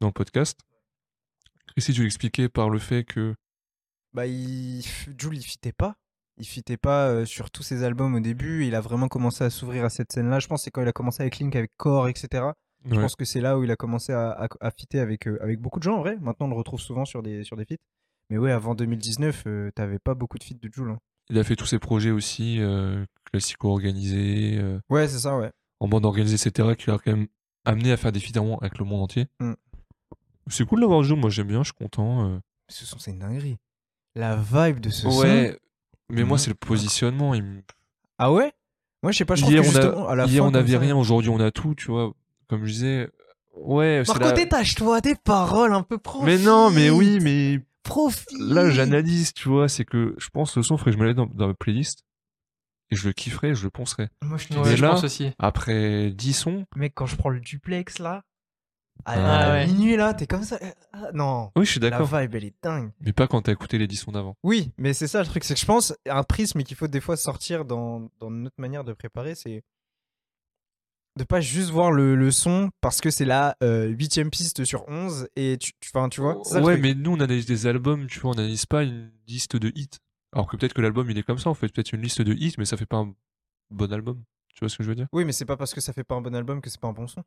dans 0.00 0.08
le 0.08 0.12
podcast. 0.12 0.58
Chrissy, 1.68 1.92
tu 1.92 2.02
l'expliquais 2.02 2.48
par 2.48 2.70
le 2.70 2.78
fait 2.78 3.04
que. 3.04 3.34
Bah, 4.12 4.26
il... 4.26 4.82
Jules, 5.18 5.36
il 5.36 5.42
fitait 5.42 5.72
pas. 5.72 5.96
Il 6.38 6.46
fitait 6.46 6.76
pas 6.76 7.08
euh, 7.08 7.24
sur 7.24 7.50
tous 7.50 7.62
ses 7.62 7.84
albums 7.84 8.14
au 8.14 8.20
début. 8.20 8.66
Il 8.66 8.74
a 8.74 8.80
vraiment 8.80 9.08
commencé 9.08 9.44
à 9.44 9.50
s'ouvrir 9.50 9.84
à 9.84 9.90
cette 9.90 10.12
scène-là. 10.12 10.40
Je 10.40 10.48
pense 10.48 10.60
que 10.60 10.64
c'est 10.64 10.70
quand 10.70 10.82
il 10.82 10.88
a 10.88 10.92
commencé 10.92 11.22
avec 11.22 11.38
Link, 11.38 11.54
avec 11.54 11.70
Core, 11.76 12.08
etc. 12.08 12.46
Je 12.86 12.94
Ouais. 12.94 13.00
pense 13.00 13.16
que 13.16 13.24
c'est 13.24 13.40
là 13.40 13.58
où 13.58 13.64
il 13.64 13.70
a 13.70 13.76
commencé 13.76 14.12
à, 14.12 14.30
à, 14.32 14.48
à 14.60 14.70
fitter 14.70 14.98
avec, 15.00 15.26
euh, 15.28 15.38
avec 15.42 15.60
beaucoup 15.60 15.78
de 15.78 15.84
gens, 15.84 15.94
en 15.96 16.00
vrai. 16.00 16.16
Maintenant, 16.20 16.46
on 16.46 16.50
le 16.50 16.56
retrouve 16.56 16.80
souvent 16.80 17.04
sur 17.04 17.22
des, 17.22 17.44
sur 17.44 17.56
des 17.56 17.64
feats. 17.64 17.76
Mais 18.30 18.36
ouais, 18.38 18.50
avant 18.52 18.74
2019, 18.74 19.44
euh, 19.46 19.70
t'avais 19.74 19.98
pas 19.98 20.14
beaucoup 20.14 20.38
de 20.38 20.44
feats 20.44 20.54
de 20.60 20.68
Jules. 20.72 20.90
hein. 20.90 20.98
Il 21.30 21.38
a 21.38 21.44
fait 21.44 21.56
tous 21.56 21.66
ses 21.66 21.78
projets 21.78 22.10
aussi, 22.10 22.56
euh, 22.60 23.04
classico-organisés, 23.30 24.58
euh, 24.58 24.78
Ouais, 24.90 25.08
c'est 25.08 25.20
ça, 25.20 25.36
ouais. 25.38 25.50
en 25.80 25.88
bande 25.88 26.04
organisée, 26.04 26.34
etc., 26.34 26.74
qui 26.76 26.90
l'a 26.90 26.98
quand 26.98 27.12
même 27.12 27.26
amené 27.64 27.92
à 27.92 27.96
faire 27.96 28.12
des 28.12 28.20
feats 28.20 28.40
avec 28.60 28.78
le 28.78 28.84
monde 28.84 29.02
entier. 29.02 29.26
Mm. 29.40 29.52
C'est 30.48 30.66
cool 30.66 30.80
d'avoir 30.80 31.02
Joule, 31.02 31.18
moi 31.18 31.30
j'aime 31.30 31.46
bien, 31.48 31.62
je 31.62 31.72
suis 31.72 31.72
content. 31.74 32.38
Ce 32.68 32.84
son, 32.84 32.98
c'est 32.98 33.12
une 33.12 33.18
dinguerie. 33.20 33.56
La 34.14 34.36
vibe 34.36 34.80
de 34.80 34.90
ce 34.90 35.08
son. 35.10 35.20
Ouais, 35.22 35.58
mais 36.10 36.24
moi 36.24 36.34
Mhm. 36.36 36.38
c'est 36.38 36.50
le 36.50 36.54
positionnement. 36.56 37.34
il 37.34 37.42
me- 37.42 37.62
Ah 38.18 38.32
ouais? 38.32 38.52
Moi, 39.02 39.12
je 39.12 39.18
sais 39.18 39.24
pas, 39.24 39.34
je 39.34 39.42
trouve 39.42 39.52
Hier, 39.52 39.62
que 39.62 39.68
on, 39.68 39.70
justement, 39.72 40.08
a- 40.08 40.12
à 40.12 40.14
la 40.16 40.24
hier 40.26 40.42
fin, 40.42 40.48
on 40.48 40.52
comme 40.52 40.60
avait 40.60 40.72
ça- 40.72 40.78
rien, 40.78 40.96
aujourd'hui 40.96 41.28
on 41.30 41.40
a 41.40 41.50
tout, 41.50 41.74
tu 41.74 41.90
vois. 41.90 42.12
Comme 42.48 42.64
je 42.64 42.72
disais, 42.72 43.08
ouais, 43.56 44.02
Marco, 44.06 44.22
la- 44.22 44.32
détache-toi 44.32 45.00
des 45.02 45.14
paroles 45.14 45.72
un 45.74 45.82
peu 45.82 45.98
pro. 45.98 46.22
Mais 46.22 46.38
non, 46.38 46.70
mais 46.70 46.88
oui, 46.90 47.18
mais 47.20 47.60
Profite. 47.82 48.28
là 48.38 48.70
j'analyse, 48.70 49.34
tu 49.34 49.48
vois, 49.48 49.68
c'est 49.68 49.84
que 49.84 50.14
je 50.18 50.28
pense 50.30 50.54
que 50.54 50.60
le 50.60 50.64
son, 50.64 50.76
faudrait 50.78 50.92
que 50.92 50.96
je 50.96 51.02
me 51.02 51.06
l'aide 51.06 51.16
dans, 51.16 51.26
dans 51.26 51.48
ma 51.48 51.54
playlist. 51.54 52.04
Et 52.90 52.96
je 52.96 53.06
le 53.08 53.12
kifferais, 53.12 53.54
je 53.54 53.64
le 53.64 53.70
poncerais. 53.70 54.08
Moi, 54.22 54.36
je 54.38 54.58
Ouais, 54.58 54.76
je 54.76 54.82
là- 54.82 54.90
pense 54.90 55.04
aussi. 55.04 55.32
Après 55.38 56.10
10 56.10 56.32
sons, 56.34 56.64
Mec, 56.76 56.92
quand 56.94 57.06
je 57.06 57.16
prends 57.16 57.30
le 57.30 57.40
duplex 57.40 57.98
là, 57.98 58.22
à, 59.04 59.12
Ah 59.14 59.50
à 59.50 59.52
ouais. 59.52 59.66
minuit 59.66 59.96
là, 59.96 60.14
t'es 60.14 60.26
comme 60.26 60.44
ça. 60.44 60.58
euh, 60.62 60.70
ah, 60.92 61.10
non, 61.12 61.50
oui, 61.56 61.64
je 61.66 61.70
suis 61.72 61.80
la 61.80 61.90
d'accord. 61.90 62.06
vibe 62.20 62.34
elle 62.34 62.44
est 62.44 62.54
dingue. 62.62 62.90
Mais 63.00 63.12
pas 63.12 63.26
quand 63.26 63.42
t'as 63.42 63.52
écouté 63.52 63.76
les 63.78 63.86
10 63.86 63.96
sons 63.96 64.12
d'avant. 64.12 64.36
Oui, 64.42 64.72
mais 64.78 64.92
c'est 64.94 65.06
ça 65.08 65.20
le 65.20 65.26
truc, 65.26 65.44
c'est 65.44 65.54
que 65.54 65.60
je 65.60 65.66
pense 65.66 65.92
un 66.08 66.22
prisme 66.22 66.62
qu'il 66.62 66.76
faut 66.76 66.86
des 66.88 67.00
fois 67.00 67.16
sortir 67.16 67.64
dans, 67.64 68.10
dans 68.20 68.30
notre 68.30 68.58
manière 68.58 68.84
de 68.84 68.92
préparer, 68.92 69.34
c'est 69.34 69.62
de 71.16 71.22
pas 71.24 71.40
juste 71.40 71.70
voir 71.70 71.92
le, 71.92 72.16
le 72.16 72.30
son 72.32 72.70
parce 72.80 73.00
que 73.00 73.10
c'est 73.10 73.24
la 73.24 73.56
euh, 73.62 73.86
huitième 73.86 74.30
piste 74.30 74.64
sur 74.64 74.84
11 74.88 75.28
et 75.36 75.58
tu, 75.60 75.72
tu, 75.78 75.90
enfin, 75.94 76.08
tu 76.08 76.20
vois. 76.20 76.40
ça 76.44 76.60
ouais, 76.60 76.76
mais 76.76 76.94
nous 76.94 77.12
on 77.12 77.20
analyse 77.20 77.46
des 77.46 77.66
albums, 77.68 78.06
tu 78.08 78.18
vois, 78.20 78.32
on 78.32 78.38
analyse 78.38 78.66
pas 78.66 78.82
une 78.82 79.12
liste 79.28 79.54
de 79.56 79.70
hits. 79.76 79.90
Alors 80.32 80.48
que 80.48 80.56
peut-être 80.56 80.74
que 80.74 80.80
l'album 80.80 81.08
il 81.10 81.16
est 81.18 81.22
comme 81.22 81.38
ça, 81.38 81.50
on 81.50 81.54
fait 81.54 81.68
peut-être 81.68 81.92
une 81.92 82.00
liste 82.02 82.20
de 82.22 82.32
hits, 82.34 82.54
mais 82.58 82.64
ça 82.64 82.76
fait 82.76 82.86
pas 82.86 82.96
un 82.96 83.14
bon 83.70 83.92
album. 83.92 84.24
Tu 84.54 84.60
vois 84.60 84.68
ce 84.68 84.76
que 84.78 84.82
je 84.82 84.88
veux 84.88 84.94
dire? 84.96 85.06
Oui, 85.12 85.24
mais 85.24 85.30
c'est 85.32 85.44
pas 85.44 85.56
parce 85.56 85.72
que 85.74 85.80
ça 85.80 85.92
fait 85.92 86.02
pas 86.04 86.16
un 86.16 86.20
bon 86.20 86.34
album 86.34 86.60
que 86.60 86.68
c'est 86.70 86.80
pas 86.80 86.88
un 86.88 86.92
bon 86.92 87.06
son. 87.06 87.22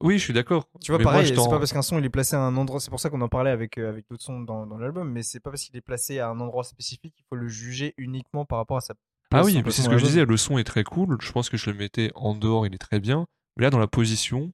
Oui, 0.00 0.18
je 0.18 0.24
suis 0.24 0.32
d'accord. 0.32 0.68
Tu 0.80 0.90
vois, 0.90 0.98
Mais 0.98 1.04
pareil, 1.04 1.26
c'est 1.26 1.34
pas 1.34 1.58
parce 1.58 1.72
qu'un 1.72 1.82
son 1.82 1.98
il 1.98 2.04
est 2.04 2.10
placé 2.10 2.36
à 2.36 2.40
un 2.40 2.56
endroit, 2.56 2.80
c'est 2.80 2.90
pour 2.90 3.00
ça 3.00 3.10
qu'on 3.10 3.20
en 3.20 3.28
parlait 3.28 3.50
avec, 3.50 3.78
euh, 3.78 3.88
avec 3.88 4.06
d'autres 4.10 4.22
sons 4.22 4.40
dans, 4.40 4.66
dans 4.66 4.76
l'album, 4.76 5.10
mais 5.10 5.22
c'est 5.22 5.40
pas 5.40 5.50
parce 5.50 5.62
qu'il 5.62 5.76
est 5.76 5.80
placé 5.80 6.18
à 6.18 6.28
un 6.28 6.40
endroit 6.40 6.64
spécifique 6.64 7.14
qu'il 7.14 7.24
faut 7.28 7.36
le 7.36 7.48
juger 7.48 7.94
uniquement 7.96 8.44
par 8.44 8.58
rapport 8.58 8.76
à 8.76 8.80
sa. 8.80 8.94
Ah 9.30 9.42
oui, 9.44 9.60
c'est 9.66 9.82
ce 9.82 9.88
que 9.88 9.98
je 9.98 10.04
disais, 10.04 10.24
le 10.24 10.36
son 10.36 10.58
est 10.58 10.64
très 10.64 10.84
cool. 10.84 11.16
Je 11.20 11.32
pense 11.32 11.48
que 11.48 11.56
je 11.56 11.70
le 11.70 11.76
mettais 11.76 12.12
en 12.14 12.34
dehors, 12.34 12.66
il 12.66 12.74
est 12.74 12.78
très 12.78 13.00
bien. 13.00 13.26
Mais 13.56 13.64
là, 13.64 13.70
dans 13.70 13.78
la 13.78 13.86
position, 13.86 14.52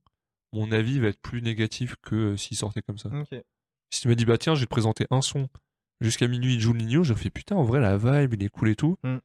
mon 0.52 0.72
avis 0.72 1.00
va 1.00 1.08
être 1.08 1.20
plus 1.20 1.42
négatif 1.42 1.96
que 2.02 2.14
euh, 2.14 2.36
s'il 2.36 2.56
sortait 2.56 2.82
comme 2.82 2.98
ça. 2.98 3.10
Si 3.90 4.02
tu 4.02 4.08
m'as 4.08 4.14
dit, 4.14 4.24
bah 4.24 4.38
tiens, 4.38 4.54
je 4.54 4.60
vais 4.60 4.66
te 4.66 4.70
présenter 4.70 5.06
un 5.10 5.20
son 5.20 5.48
jusqu'à 6.00 6.28
minuit, 6.28 6.54
il 6.54 6.60
joue 6.60 6.74
j'ai 7.02 7.14
fait 7.14 7.30
putain, 7.30 7.56
en 7.56 7.62
vrai, 7.62 7.80
la 7.80 7.96
vibe, 7.96 8.34
il 8.34 8.44
est 8.44 8.48
cool 8.48 8.70
et 8.70 8.76
tout. 8.76 8.96
Mm. 9.02 9.16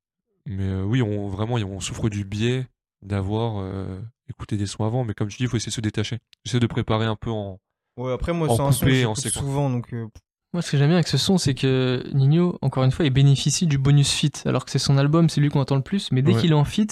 Mais 0.48 0.68
euh, 0.68 0.84
oui, 0.84 1.02
on, 1.02 1.30
vraiment, 1.30 1.56
on 1.56 1.80
souffre 1.80 2.10
du 2.10 2.24
biais 2.24 2.68
d'avoir 3.06 3.60
euh, 3.60 4.00
écouté 4.30 4.58
des 4.58 4.66
sons 4.66 4.84
avant. 4.84 5.04
Mais 5.04 5.14
comme 5.14 5.28
tu 5.30 5.38
dis, 5.38 5.44
il 5.44 5.50
faut 5.50 5.58
essayer 5.58 5.70
de 5.72 5.76
se 5.76 5.82
détacher. 5.82 6.20
J'essaie 6.44 6.60
de 6.60 6.68
préparer 6.68 7.06
un 7.06 7.16
peu 7.16 7.30
en. 7.32 7.60
Ouais, 7.98 8.12
après, 8.12 8.34
moi, 8.34 8.50
c'est 8.50 8.62
un 8.62 8.72
son 8.72 8.86
que 8.86 8.86
coupé, 8.92 9.06
en 9.06 9.16
j'écoute 9.16 9.32
séquence. 9.32 9.44
souvent, 9.44 9.70
donc. 9.70 9.94
euh, 9.94 10.08
Moi, 10.54 10.62
ce 10.62 10.72
que 10.72 10.78
j'aime 10.78 10.88
bien 10.90 10.98
avec 10.98 11.08
ce 11.08 11.18
son, 11.18 11.38
c'est 11.38 11.54
que 11.56 12.04
Nino, 12.14 12.58
encore 12.62 12.84
une 12.84 12.92
fois, 12.92 13.06
il 13.06 13.12
bénéficie 13.12 13.68
du 13.68 13.78
bonus 13.78 14.12
fit. 14.12 14.32
Alors 14.46 14.66
que 14.66 14.72
c'est 14.72 14.80
son 14.80 14.98
album, 14.98 15.30
c'est 15.30 15.40
lui 15.42 15.50
qu'on 15.50 15.62
entend 15.62 15.76
le 15.78 15.82
plus. 15.82 16.12
Mais 16.12 16.22
dès 16.22 16.34
Ouais. 16.34 16.42
qu'il 16.42 16.52
est 16.52 16.56
en 16.56 16.66
fit, 16.66 16.88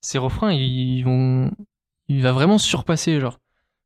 ses 0.00 0.18
refrains, 0.18 0.52
ils 0.52 1.02
vont. 1.02 1.50
Il 2.08 2.22
va 2.22 2.32
vraiment 2.32 2.56
surpasser, 2.58 3.20
genre. 3.20 3.38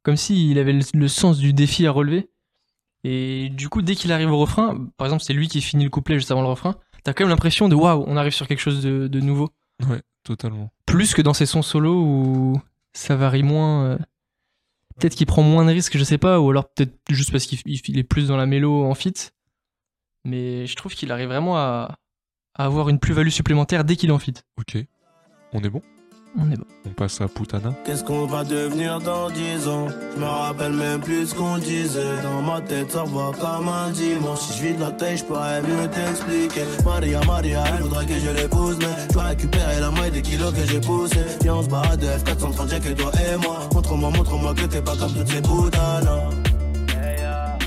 Comme 0.05 0.17
s'il 0.17 0.59
avait 0.59 0.73
le, 0.73 0.85
le 0.95 1.09
sens 1.09 1.39
du 1.39 1.53
défi 1.53 1.87
à 1.87 1.91
relever. 1.91 2.29
Et 3.05 3.49
du 3.51 3.69
coup, 3.69 3.83
dès 3.83 3.97
qu'il 3.97 4.13
arrive 4.13 4.31
au 4.31 4.39
refrain, 4.39 4.87
par 4.97 5.07
exemple, 5.07 5.23
c'est 5.25 5.33
lui 5.33 5.49
qui 5.49 5.61
finit 5.61 5.85
le 5.85 5.91
couplet 5.91 6.17
juste 6.17 6.31
avant 6.31 6.43
le 6.43 6.47
refrain, 6.49 6.77
t'as 7.03 7.13
quand 7.13 7.25
même 7.25 7.31
l'impression 7.31 7.69
de 7.69 7.75
waouh, 7.75 8.05
on 8.07 8.17
arrive 8.17 8.33
sur 8.33 8.47
quelque 8.47 8.61
chose 8.61 8.81
de, 8.83 9.09
de 9.09 9.21
nouveau. 9.21 9.51
Ouais, 9.89 10.01
totalement. 10.25 10.71
Plus 10.87 11.15
que 11.15 11.23
dans 11.23 11.35
ses 11.35 11.47
sons 11.47 11.63
solo 11.63 12.01
où 12.03 12.61
ça 12.93 13.17
varie 13.17 13.43
moins. 13.43 13.85
euh. 13.87 13.99
Peut-être 14.99 15.15
qu'il 15.15 15.27
prend 15.27 15.43
moins 15.43 15.65
de 15.65 15.71
risques, 15.71 15.97
je 15.97 16.05
sais 16.05 16.19
pas, 16.19 16.39
ou 16.41 16.51
alors 16.51 16.69
peut-être 16.69 16.95
juste 17.09 17.33
parce 17.33 17.47
qu'il 17.47 17.59
il- 17.65 17.81
il 17.89 17.99
est 17.99 18.03
plus 18.05 18.29
dans 18.29 18.37
la 18.37 18.47
mélo 18.47 18.85
en 18.85 18.95
fit. 18.95 19.15
Mais 20.25 20.67
je 20.67 20.77
trouve 20.77 20.95
qu'il 20.95 21.11
arrive 21.11 21.29
vraiment 21.29 21.57
à, 21.57 21.97
à 22.55 22.65
avoir 22.67 22.89
une 22.91 22.99
plus-value 22.99 23.31
supplémentaire 23.31 23.85
dès 23.85 23.97
qu'il 23.97 24.11
est 24.11 24.13
en 24.13 24.19
fit. 24.19 24.35
Ok. 24.59 24.77
On 25.53 25.61
est 25.65 25.71
bon? 25.71 25.83
On 26.39 26.51
est 26.51 26.57
bon. 26.57 26.65
On 26.87 26.91
passe 26.91 27.21
à 27.21 27.29
Putana. 27.29 27.73
Qu'est-ce 27.85 28.03
qu'on 28.05 28.27
va 28.27 28.43
devenir 28.43 28.99
dans 29.01 29.29
10 29.31 29.69
ans? 29.69 29.89
Je 30.15 30.21
me 30.21 30.25
rappelle 30.27 30.73
même 30.73 31.01
plus 31.01 31.27
ce 31.29 31.35
qu'on 31.35 31.59
disait. 31.59 32.23
Dans 32.23 32.41
ma 32.43 32.61
tête 32.63 32.91
ça 32.91 33.05
va 33.05 33.31
comme 33.39 33.69
un 33.69 33.91
dimanche. 33.91 34.39
Si 34.41 34.59
je 34.59 34.63
vis 34.69 34.75
de 34.75 34.81
la 34.81 34.91
tête 34.93 35.19
je 35.19 35.25
pourrais 35.25 35.61
mieux 35.63 35.89
t'expliquer. 35.91 36.65
Maria 36.85 37.21
Maria 37.27 37.65
elle 37.77 37.83
voudrait 37.83 38.07
que 38.07 38.15
je 38.19 38.31
l'épouse 38.31 38.79
Mais 38.81 38.87
je 39.09 39.13
dois 39.13 39.23
récupérer 39.25 39.81
la 39.81 39.91
moitié 39.91 40.11
des 40.11 40.23
kilos 40.23 40.53
que 40.53 40.65
j'ai 40.67 40.81
poussé 40.81 41.19
Viens 41.43 41.57
on 41.57 41.63
se 41.63 41.69
barre 41.69 41.97
de 41.99 42.07
F430 42.07 42.69
j'ai 42.71 42.81
que 42.81 43.01
toi 43.01 43.11
et 43.15 43.37
moi. 43.37 43.59
Montre-moi 43.75 44.11
montre-moi 44.11 44.55
que 44.55 44.63
t'es 44.63 44.81
pas 44.83 44.97
comme 44.97 45.13
toutes 45.13 45.29
ces 45.29 45.43
putanas 45.43 46.31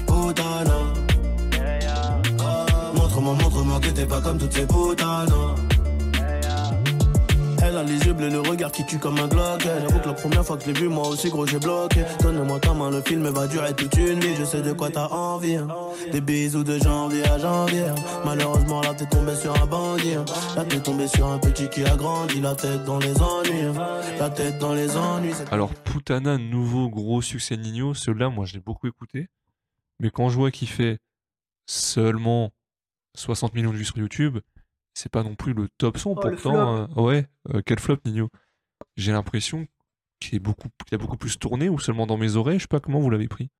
Putanas 0.07 0.93
Ah, 2.39 2.91
Montre-moi 2.95 3.34
montre-moi 3.41 3.80
que 3.80 3.89
t'es 3.89 4.05
pas 4.05 4.22
comme 4.22 4.38
toutes 4.38 4.53
ces 4.53 4.66
putanas 4.66 5.55
elle 7.66 7.78
a 7.78 7.84
les 7.84 8.05
yeux 8.05 8.13
bleus, 8.13 8.30
le 8.30 8.39
regard 8.39 8.72
qui 8.72 8.86
tue 8.86 8.97
comme 8.97 9.18
un 9.18 9.28
Glock 9.28 9.61
J'avoue 9.63 9.99
que 9.99 10.07
la 10.07 10.13
première 10.13 10.45
fois 10.45 10.57
que 10.57 10.63
je 10.63 10.72
l'ai 10.72 10.80
vu, 10.80 10.88
moi 10.88 11.07
aussi 11.07 11.30
gros 11.30 11.45
j'ai 11.45 11.59
bloqué 11.59 12.03
Donne-moi 12.22 12.59
ta 12.59 12.74
main, 12.74 12.91
le 12.91 13.01
film 13.01 13.28
va 13.30 13.47
durer 13.47 13.74
toute 13.74 13.95
une 13.95 14.20
vie 14.20 14.36
Je 14.38 14.43
sais 14.43 14.61
de 14.61 14.74
quoi 14.74 14.89
t'as 14.89 15.07
envie 15.07 15.55
hein. 15.55 15.68
Des 16.11 16.22
bisous 16.22 16.63
de 16.63 16.78
janvier 16.78 17.26
à 17.26 17.38
janvier. 17.39 17.86
Malheureusement 18.24 18.82
là 18.82 18.93
t'es 18.93 19.05
tombé 19.05 19.36
sur 19.36 19.61
un 19.61 19.66
bandit 19.66 20.16
hein. 20.16 20.26
Là 20.55 20.66
t'es 20.66 20.80
tombé 20.80 21.07
sur 21.07 21.28
un 21.28 21.39
petit 21.39 21.70
qui 21.70 21.84
a 21.86 21.95
grandi 21.95 22.39
La 22.41 22.55
tête 22.55 22.84
dans 22.86 22.99
les 22.99 23.22
ennuis 23.22 23.61
hein. 23.61 24.01
La 24.20 24.30
tête 24.30 24.59
dans 24.59 24.74
les 24.74 24.95
ennuis 24.95 25.34
Alors, 25.51 25.74
Putana, 25.74 26.38
nouveau 26.38 26.89
gros 26.89 27.22
succès 27.22 27.57
Nino, 27.57 27.93
celui-là, 27.93 28.30
moi, 28.30 28.45
je 28.45 28.53
l'ai 28.53 28.59
beaucoup 28.59 28.88
écouté. 28.88 29.28
Mais 29.99 30.09
quand 30.09 30.30
je 30.30 30.36
vois 30.36 30.51
qu'il 30.51 30.70
fait 30.70 30.99
seulement 31.66 32.51
60 33.16 33.53
millions 33.53 33.72
de 33.72 33.78
vues 33.78 33.86
sur 33.86 33.97
YouTube, 33.97 34.39
c'est 34.96 35.12
pas 35.12 35.22
non 35.22 35.36
plus 35.36 35.54
le 35.54 35.70
top 35.78 35.98
son. 36.00 36.16
Oh, 36.18 36.28
le 36.28 36.32
pourtant, 36.36 36.78
euh, 36.98 37.02
ouais, 37.02 37.28
euh, 37.54 37.62
quel 37.64 37.80
flop, 37.80 37.98
Nino. 38.06 38.30
J'ai 38.98 39.12
l'impression 39.12 39.68
qu'il 40.20 40.36
est 40.36 40.39
beaucoup, 40.39 40.70
qu'il 40.88 40.96
a 40.96 40.98
beaucoup 40.98 41.18
plus 41.18 41.38
tourné 41.38 41.70
ou 41.70 41.78
seulement 41.78 42.08
dans 42.08 42.18
mes 42.18 42.36
oreilles. 42.38 42.58
Je 42.58 42.64
sais 42.64 42.68
pas 42.68 42.80
comment 42.80 43.00
vous 43.00 43.10
l'avez 43.12 43.28
pris. 43.28 43.52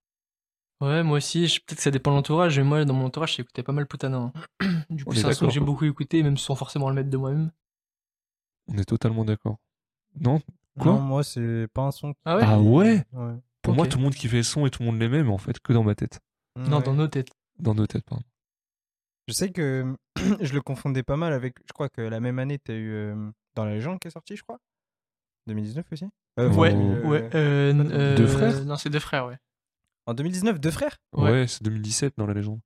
Ouais, 0.82 1.04
moi 1.04 1.18
aussi, 1.18 1.42
peut-être 1.66 1.78
que 1.78 1.84
ça 1.84 1.92
dépend 1.92 2.12
de 2.12 2.16
l'entourage, 2.18 2.58
mais 2.58 2.66
moi, 2.66 2.84
dans 2.86 2.94
mon 2.94 3.06
entourage, 3.06 3.36
j'écoutais 3.36 3.64
pas 3.64 3.72
mal 3.72 3.86
Putana. 3.88 4.18
hein. 4.18 4.34
Du 4.90 5.04
On 5.04 5.06
coup, 5.06 5.14
est 5.14 5.20
c'est 5.20 5.26
un 5.28 5.32
son 5.34 5.48
que 5.48 5.54
j'ai 5.54 5.60
beaucoup 5.62 5.86
écouté, 5.86 6.22
même 6.24 6.38
sans 6.38 6.56
forcément 6.56 6.90
le 6.90 6.96
mettre 6.96 7.10
de 7.10 7.18
moi-même. 7.18 7.52
On 8.68 8.78
est 8.78 8.86
totalement 8.86 9.24
d'accord. 9.26 9.58
Non? 10.20 10.42
Quoi? 10.80 10.94
Non, 10.94 11.00
moi, 11.00 11.24
c'est 11.24 11.68
pas 11.74 11.84
un 11.84 11.92
son. 11.92 12.14
qui- 12.14 12.20
Ah 12.26 12.36
ouais? 12.38 12.44
Ah 12.46 12.60
ouais? 12.60 13.04
Ouais. 13.14 13.34
Pour 13.62 13.74
moi, 13.74 13.88
tout 13.88 13.98
le 13.98 14.04
monde 14.04 14.14
kiffait 14.16 14.38
le 14.38 14.44
son 14.44 14.66
et 14.66 14.70
tout 14.70 14.84
le 14.84 14.88
monde 14.92 15.00
l'aimait, 15.00 15.24
mais 15.24 15.32
en 15.32 15.38
fait, 15.38 15.60
que 15.60 15.72
dans 15.74 15.84
ma 15.84 15.96
tête. 15.96 16.20
Non, 16.58 16.78
Ouais. 16.78 16.84
dans 16.84 16.94
nos 16.94 17.08
têtes. 17.08 17.30
Dans 17.60 17.74
nos 17.74 17.88
têtes, 17.88 18.04
pardon. 18.06 18.24
Je 19.28 19.34
sais 19.34 19.52
que 19.52 19.96
je 20.42 20.54
le 20.54 20.62
confondais 20.62 21.04
pas 21.04 21.18
mal 21.18 21.34
avec. 21.34 21.56
Je 21.68 21.74
crois 21.74 21.90
que 21.90 22.02
la 22.02 22.20
même 22.20 22.40
année, 22.40 22.60
t'as 22.60 22.74
eu 22.74 22.92
euh, 22.94 23.32
Dans 23.56 23.66
la 23.66 23.74
légende 23.76 24.00
qui 24.00 24.08
est 24.08 24.12
sorti, 24.12 24.36
je 24.36 24.44
crois. 24.44 24.60
2019 25.48 25.86
aussi 25.92 26.06
Euh, 26.40 26.50
Ouais, 26.52 26.74
euh, 26.76 27.04
Ouais, 27.04 27.30
euh, 27.36 27.72
n- 27.72 27.90
euh, 27.92 28.16
Deux 28.16 28.28
frères? 28.28 28.66
Non, 28.66 28.76
c'est 28.78 28.90
deux 28.90 29.00
frères, 29.00 29.26
ouais. 29.28 29.38
En 30.06 30.14
2019, 30.14 30.60
deux 30.60 30.72
frères? 30.72 30.98
Ouais. 31.14 31.32
Ouais, 31.32 31.48
c'est 31.48 31.64
2017 31.64 32.14
dans 32.18 32.28
la 32.28 32.34
légende. 32.34 32.60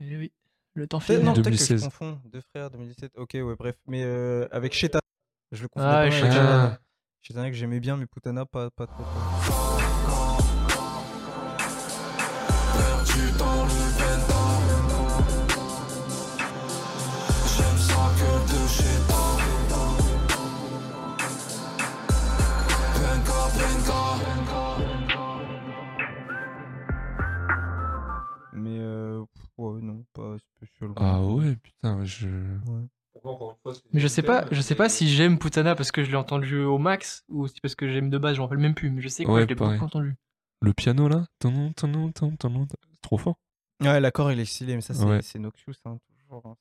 Eh 0.00 0.16
oui, 0.16 0.32
le 0.74 0.86
temps 0.86 1.00
file. 1.00 1.20
Non, 1.20 1.32
peut-être 1.34 1.44
que 1.44 1.50
2016. 1.50 1.80
je 1.80 1.84
confonds. 1.84 2.20
Deux 2.26 2.40
frères, 2.52 2.70
2017. 2.70 3.12
Ok, 3.16 3.30
ouais, 3.34 3.56
bref. 3.56 3.76
Mais 3.86 4.02
euh, 4.04 4.46
avec 4.52 4.72
Shetana. 4.74 5.00
Je 5.52 5.62
le 5.62 5.68
confondais 5.68 5.90
Ah, 5.94 6.02
pas 6.04 6.62
mal. 6.62 6.80
Shetana 7.22 7.50
que 7.50 7.56
j'aimais 7.56 7.80
bien, 7.80 7.96
mais 7.96 8.06
Putana, 8.06 8.44
pas, 8.46 8.70
pas 8.70 8.86
trop. 8.86 9.02
trop. 9.02 9.73
Ah 30.96 31.22
ouais, 31.22 31.56
putain, 31.56 32.04
je. 32.04 32.28
Ouais. 32.28 32.82
Mais 33.92 34.00
je 34.00 34.06
sais 34.08 34.22
pas, 34.22 34.44
je 34.50 34.60
sais 34.60 34.74
pas 34.74 34.88
si 34.88 35.08
j'aime 35.08 35.38
Putana 35.38 35.74
parce 35.74 35.90
que 35.92 36.04
je 36.04 36.10
l'ai 36.10 36.16
entendu 36.16 36.60
au 36.62 36.76
max 36.78 37.24
ou 37.28 37.46
si 37.46 37.60
parce 37.60 37.74
que 37.74 37.88
j'aime 37.88 38.10
de 38.10 38.18
base, 38.18 38.34
je 38.36 38.40
m'en 38.40 38.46
rappelle 38.46 38.58
même 38.58 38.74
plus. 38.74 38.90
Mais 38.90 39.00
je 39.00 39.08
sais 39.08 39.24
que 39.24 39.30
Ouais, 39.30 39.42
je 39.42 39.46
l'ai 39.46 39.54
beaucoup 39.54 39.84
entendu. 39.84 40.14
Le 40.60 40.72
piano 40.74 41.08
là, 41.08 41.26
tanon, 41.38 41.72
tanon, 41.72 42.12
c'est 42.92 43.00
trop 43.00 43.16
fort. 43.18 43.36
Ouais, 43.80 43.98
l'accord 44.00 44.30
il 44.32 44.40
est 44.40 44.44
stylé, 44.44 44.74
mais 44.74 44.80
ça 44.82 44.94
c'est 44.94 45.04
Ouais. 45.04 45.20
Noxious, 45.42 45.72
hein, 45.86 45.98
toujours. 46.20 46.42
hein, 46.46 46.56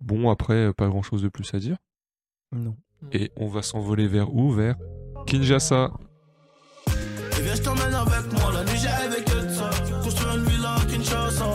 Bon, 0.00 0.30
après, 0.30 0.66
euh, 0.66 0.72
pas 0.72 0.88
grand 0.88 1.02
chose 1.02 1.22
de 1.22 1.28
plus 1.28 1.52
à 1.54 1.58
dire. 1.58 1.76
Non. 2.52 2.76
Et 3.12 3.30
on 3.36 3.48
va 3.48 3.62
s'envoler 3.62 4.06
vers 4.06 4.34
où? 4.34 4.50
Vers 4.52 4.76
Kinshasa. 5.26 5.90
Et 6.86 7.42
viens, 7.42 7.54
je 7.54 7.62
t'emmène 7.62 7.94
avec 7.94 8.32
moi. 8.32 8.52
La 8.52 8.64
nuit, 8.64 8.78
j'ai 8.78 8.88
ça. 9.54 9.70
Construire 10.02 10.36
une 10.36 10.44
villa 10.44 10.74
à 10.74 10.84
Kinshasa. 10.86 11.53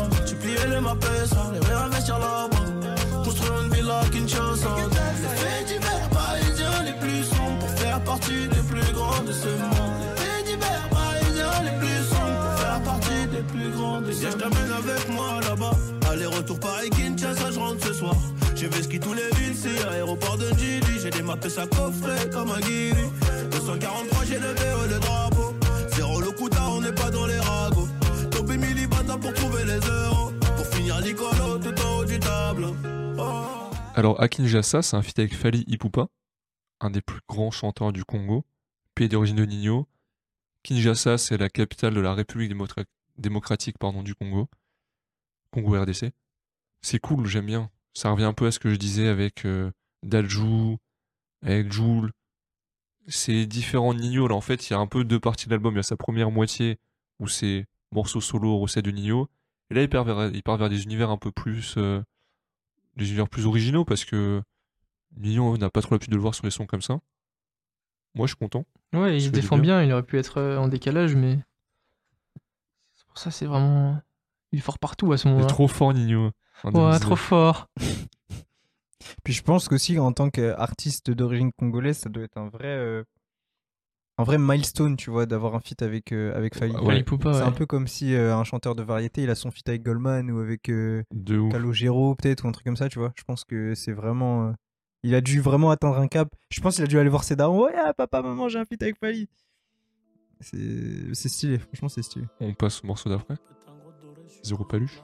Tu 0.90 0.96
pliais 0.98 1.22
les 1.22 1.28
ça. 1.28 1.52
Les 1.54 1.60
réinvestir 1.60 2.20
là-bas. 2.20 3.24
Construire 3.24 3.62
une 3.64 3.74
villa 3.74 4.00
à 4.00 4.06
Kinshasa. 4.06 4.70
Les 4.90 5.38
faits 5.38 5.68
divers 5.68 6.10
parisiens 6.10 6.84
les 6.84 6.94
plus 6.94 7.24
sombres. 7.26 7.60
Pour 7.60 7.70
faire 7.80 8.02
partie 8.02 8.48
des 8.48 8.64
plus 8.68 8.94
grands 8.94 9.24
de 9.24 9.32
ce 9.32 9.50
monde. 9.50 10.00
Les 10.16 10.22
faits 10.22 10.46
divers 10.46 10.90
parisiens 10.90 11.62
les 11.64 11.78
plus 11.80 12.04
sombres. 12.10 12.42
Pour 12.42 12.60
faire 12.60 12.82
partie 12.82 13.28
des 13.28 13.44
plus 13.44 13.70
grands 13.72 14.02
de 14.02 14.12
ce 14.12 14.26
monde. 14.26 14.34
Je 14.34 14.38
t'emmène 14.38 14.72
avec 14.72 15.10
moi 15.10 15.40
là-bas. 15.48 15.78
Aller-retour 16.12 16.60
Paris-Kinshasa, 16.60 17.52
je 17.52 17.60
rentre 17.60 17.86
ce 17.86 17.94
soir. 17.94 18.16
J'ai 18.56 18.70
fait 18.70 18.84
ski 18.84 19.00
tous 19.00 19.14
les 19.14 19.30
villes, 19.38 19.56
c'est 19.56 19.88
aéroport 19.90 20.38
de 20.38 20.50
Gili. 20.58 21.00
J'ai 21.02 21.12
des 21.12 21.22
mappes 21.22 21.46
à 21.46 21.68
coffret 21.68 22.30
comme 22.34 22.52
un 22.52 22.60
guiri. 22.60 23.06
243, 23.52 24.26
j'ai 24.26 24.40
le 24.40 24.48
VO, 24.48 24.88
le 24.90 25.00
drapeau. 25.00 25.54
Zéro 25.96 26.20
le 26.20 26.32
coup 26.32 26.50
on 26.68 26.82
n'est 26.82 26.92
pas 26.92 27.12
dans 27.12 27.28
les 27.28 27.40
ragots. 27.40 27.88
Topé 28.32 28.58
millibata 28.58 29.18
pour 29.18 29.34
trouver 29.34 29.64
les 29.66 29.78
euros. 29.88 30.29
Finir 30.90 31.02
l'icolo 31.06 31.60
tout. 31.60 31.70
Oh. 33.20 33.70
Alors, 33.94 34.20
à 34.20 34.28
Kinshasa, 34.28 34.82
c'est 34.82 34.96
un 34.96 35.04
feat 35.04 35.20
avec 35.20 35.36
Fali 35.36 35.64
Ipupa, 35.68 36.08
un 36.80 36.90
des 36.90 37.02
plus 37.02 37.20
grands 37.30 37.52
chanteurs 37.52 37.94
du 37.94 38.04
Congo, 38.04 38.44
pays 38.96 39.08
d'origine 39.08 39.36
de 39.36 39.46
Nino. 39.46 39.88
Kinshasa, 40.64 41.20
c'est 41.20 41.38
la 41.38 41.48
capitale 41.48 41.94
de 41.94 42.02
la 42.02 42.16
République 42.16 42.52
démocratique 43.18 43.76
du 44.04 44.16
Congo. 44.16 44.50
Congo 45.52 45.80
RDC. 45.80 46.12
C'est 46.82 47.00
cool, 47.00 47.28
j'aime 47.28 47.46
bien. 47.46 47.70
Ça 47.94 48.10
revient 48.10 48.24
un 48.24 48.34
peu 48.34 48.48
à 48.48 48.52
ce 48.52 48.58
que 48.58 48.72
je 48.72 48.78
disais 48.78 49.10
avec 49.10 49.46
euh, 49.46 49.70
avec 51.44 51.72
Joule. 51.72 52.12
C'est 53.08 53.46
différent 53.46 53.94
de 53.94 54.00
Nino. 54.00 54.28
Là, 54.28 54.34
en 54.34 54.42
fait, 54.42 54.68
il 54.68 54.74
y 54.74 54.76
a 54.76 54.80
un 54.80 54.88
peu 54.88 55.04
deux 55.04 55.20
parties 55.20 55.46
de 55.46 55.52
l'album. 55.52 55.76
Il 55.76 55.78
y 55.78 55.82
a 55.82 55.84
sa 55.84 55.98
première 55.98 56.32
moitié 56.32 56.80
où 57.20 57.28
c'est 57.28 57.68
morceaux 57.92 58.22
solo, 58.22 58.58
recettes 58.58 58.86
de 58.86 58.92
Nino. 58.92 59.30
Et 59.72 59.76
là, 59.76 59.82
il 59.84 59.90
part 59.90 60.04
vers, 60.04 60.28
il 60.34 60.44
part 60.44 60.58
vers 60.58 60.70
des 60.70 60.84
univers 60.84 61.10
un 61.10 61.18
peu 61.18 61.32
plus. 61.32 61.76
euh, 61.78 62.02
des 62.96 63.06
univers 63.08 63.30
plus 63.30 63.46
originaux 63.46 63.86
parce 63.86 64.04
que 64.04 64.42
Nino 65.18 65.58
n'a 65.58 65.70
pas 65.70 65.82
trop 65.82 65.94
l'habitude 65.96 66.12
de 66.12 66.16
le 66.18 66.22
voir 66.22 66.36
sur 66.36 66.44
les 66.46 66.52
sons 66.52 66.66
comme 66.66 66.82
ça. 66.82 67.00
Moi, 68.16 68.26
je 68.28 68.32
suis 68.32 68.38
content. 68.38 68.66
Ouais, 68.94 69.16
il 69.18 69.22
se 69.22 69.30
défend 69.30 69.58
bien. 69.58 69.80
bien, 69.80 69.84
il 69.84 69.94
aurait 69.94 70.04
pu 70.04 70.18
être 70.18 70.38
euh, 70.40 70.58
en 70.58 70.68
décalage, 70.68 71.16
mais. 71.16 71.40
C'est 72.96 73.06
pour 73.06 73.18
ça, 73.18 73.32
c'est 73.32 73.46
vraiment. 73.46 74.02
Il 74.52 74.60
est 74.60 74.62
fort 74.64 74.80
partout 74.80 75.14
à 75.14 75.18
ce 75.18 75.28
Il 75.28 75.30
est 75.30 75.32
moment-là. 75.34 75.48
trop 75.50 75.68
fort, 75.68 75.94
Nino. 75.94 76.32
en 76.64 76.70
Ouais, 76.70 76.74
2019. 76.74 77.00
trop 77.02 77.16
fort. 77.16 77.68
Puis 79.24 79.34
je 79.34 79.44
pense 79.44 79.68
qu'aussi 79.70 79.98
en 80.00 80.12
tant 80.12 80.30
qu'artiste 80.30 81.12
d'origine 81.12 81.52
congolaise, 81.54 82.00
ça 82.00 82.10
doit 82.10 82.24
être 82.24 82.38
un 82.38 82.50
vrai, 82.50 82.68
euh, 82.68 83.04
un 84.20 84.24
vrai 84.24 84.38
milestone, 84.38 84.98
tu 84.98 85.10
vois, 85.10 85.26
d'avoir 85.26 85.56
un 85.56 85.62
feat 85.62 85.82
avec 85.82 86.12
euh, 86.12 86.36
avec. 86.36 86.56
Ouais. 86.56 87.06
C'est 87.08 87.42
un 87.42 87.54
peu 87.54 87.66
comme 87.66 87.88
si 87.88 88.14
euh, 88.14 88.36
un 88.36 88.44
chanteur 88.44 88.76
de 88.76 88.84
variété, 88.84 89.24
il 89.24 89.30
a 89.30 89.36
son 89.36 89.50
feat 89.50 89.68
avec 89.70 89.82
Goldman 89.82 90.30
ou 90.30 90.40
avec 90.40 90.68
euh. 90.70 91.04
Calogero 91.26 92.16
peut-être 92.16 92.44
ou 92.44 92.50
un 92.50 92.52
truc 92.52 92.66
comme 92.66 92.76
ça, 92.76 92.90
tu 92.90 93.00
vois. 93.00 93.14
Je 93.18 93.24
pense 93.24 93.46
que 93.46 93.74
c'est 93.76 93.94
vraiment, 93.94 94.48
euh, 94.48 94.52
il 95.04 95.16
a 95.16 95.22
dû 95.22 95.40
vraiment 95.40 95.72
atteindre 95.72 95.98
un 95.98 96.10
cap. 96.10 96.28
Je 96.50 96.60
pense 96.60 96.76
qu'il 96.76 96.84
a 96.84 96.88
dû 96.88 97.00
aller 97.00 97.10
voir 97.10 97.24
ses 97.24 97.38
darons. 97.38 97.64
Ouais, 97.64 97.74
ah, 97.78 97.94
papa, 97.94 98.22
maman, 98.22 98.50
j'ai 98.50 98.60
un 98.60 98.66
feat 98.66 98.84
avec 98.84 99.00
Fali. 99.00 99.30
C'est 100.42 101.14
c'est 101.14 101.30
stylé, 101.30 101.58
franchement 101.58 101.90
c'est 101.90 102.02
stylé. 102.02 102.26
On 102.42 102.54
passe 102.54 102.84
au 102.84 102.88
morceau 102.88 103.10
d'après. 103.10 103.36
Zéro 104.44 104.66
paluche. 104.66 105.02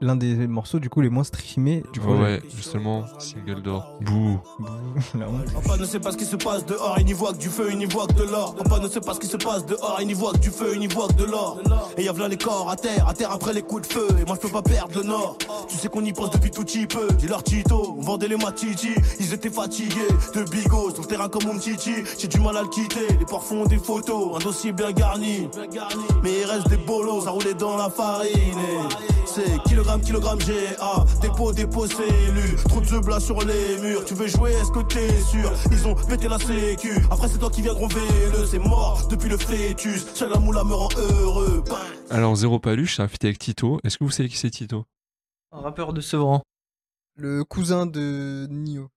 L'un 0.00 0.16
des 0.16 0.46
morceaux 0.46 0.78
du 0.78 0.88
coup 0.88 1.00
les 1.00 1.10
moins 1.10 1.24
streamés 1.24 1.82
du 1.92 2.00
projet. 2.00 2.22
Ouais, 2.22 2.42
justement, 2.56 3.04
single 3.18 3.62
d'or. 3.62 3.98
Bouh. 4.00 4.40
La 5.18 5.28
honte. 5.28 5.52
Papa 5.52 5.76
ne 5.76 5.84
sait 5.84 6.00
pas 6.00 6.12
ce 6.12 6.16
qui 6.16 6.24
se 6.24 6.36
passe 6.36 6.64
dehors, 6.66 6.96
il 6.98 7.06
n'y 7.06 7.12
voit 7.12 7.32
que 7.32 7.38
du 7.38 7.48
feu, 7.48 7.68
il 7.70 7.78
n'y 7.78 7.86
voit 7.86 8.06
que 8.06 8.14
de 8.14 8.24
l'or. 8.24 8.54
Papa 8.54 8.78
ne 8.78 8.88
sait 8.88 9.00
pas 9.00 9.14
ce 9.14 9.20
qui 9.20 9.26
se 9.26 9.36
passe 9.36 9.66
dehors, 9.66 9.98
il 10.00 10.06
n'y 10.06 10.14
voit 10.14 10.32
que 10.32 10.38
du 10.38 10.50
feu, 10.50 10.70
il 10.74 10.80
n'y 10.80 10.86
voit 10.86 11.08
que 11.08 11.14
de 11.14 11.24
l'or. 11.24 11.58
Et 11.96 12.04
y'a 12.04 12.12
v'là 12.12 12.28
les 12.28 12.38
corps 12.38 12.70
à 12.70 12.76
terre, 12.76 13.08
à 13.08 13.14
terre 13.14 13.30
après 13.30 13.52
les 13.52 13.62
coups 13.62 13.86
de 13.88 13.92
feu. 13.92 14.08
Et 14.20 14.24
moi 14.24 14.36
je 14.36 14.46
peux 14.46 14.52
pas 14.52 14.62
perdre 14.62 14.96
le 14.96 15.04
nord. 15.04 15.36
Tu 15.68 15.76
sais 15.76 15.88
qu'on 15.88 16.04
y 16.04 16.12
pense 16.12 16.30
depuis 16.30 16.50
tout 16.50 16.64
petit 16.64 16.86
peu. 16.86 17.08
Dis 17.18 17.26
leur 17.26 17.42
Tito, 17.42 17.96
on 17.98 18.02
vendait 18.02 18.28
les 18.28 18.36
matiti. 18.36 18.90
Ils 19.18 19.34
étaient 19.34 19.50
fatigués 19.50 20.08
de 20.34 20.42
bigos 20.42 20.90
sur 20.92 21.02
le 21.02 21.08
terrain 21.08 21.28
comme 21.28 21.44
mon 21.44 21.58
titi. 21.58 21.92
J'ai 22.18 22.28
du 22.28 22.40
mal 22.40 22.56
à 22.56 22.62
le 22.62 22.68
quitter, 22.68 23.06
les 23.18 23.26
ports 23.26 23.44
font 23.44 23.66
des 23.66 23.78
photos, 23.78 24.36
un 24.36 24.38
dossier 24.44 24.72
bien 24.72 24.92
garni. 24.92 25.48
Mais 26.22 26.40
il 26.40 26.44
reste 26.44 26.68
des 26.68 26.76
bolos 26.76 27.26
à 27.26 27.30
rouler 27.30 27.54
dans 27.54 27.76
la 27.76 27.90
farine. 27.90 28.30
Et 28.30 29.19
C'est 29.32 29.62
kilogramme, 29.62 30.00
kilogramme 30.00 30.38
GA. 30.40 31.04
Dépôt, 31.22 31.52
dépôt, 31.52 31.86
cellules. 31.86 32.56
Trop 32.68 32.80
de 32.80 32.98
blas 32.98 33.20
sur 33.20 33.40
les 33.44 33.78
murs. 33.80 34.04
Tu 34.04 34.14
veux 34.14 34.26
jouer, 34.26 34.50
est-ce 34.52 34.72
que 34.72 34.80
t'es 34.82 35.20
sûr? 35.20 35.52
Ils 35.70 35.86
ont 35.86 35.94
pété 35.94 36.26
la 36.26 36.38
sécu. 36.38 36.90
Après, 37.12 37.28
c'est 37.28 37.38
toi 37.38 37.48
qui 37.48 37.62
viendront 37.62 37.86
le 37.86 38.46
C'est 38.46 38.58
mort 38.58 39.06
depuis 39.08 39.28
le 39.28 39.36
flétus. 39.36 40.04
Chalamoula 40.16 40.64
me 40.64 40.74
rend 40.74 40.88
heureux. 40.96 41.62
Bang. 41.68 41.78
Alors, 42.10 42.34
Zéro 42.34 42.58
Paluche, 42.58 42.98
un 42.98 43.06
feat 43.06 43.24
avec 43.24 43.38
Tito. 43.38 43.78
Est-ce 43.84 43.98
que 43.98 44.04
vous 44.04 44.10
savez 44.10 44.28
qui 44.28 44.36
c'est 44.36 44.50
Tito? 44.50 44.84
Un 45.52 45.60
rappeur 45.60 45.92
de 45.92 46.00
Sevran. 46.00 46.42
Le 47.14 47.44
cousin 47.44 47.86
de 47.86 48.48
Nio. 48.50 48.88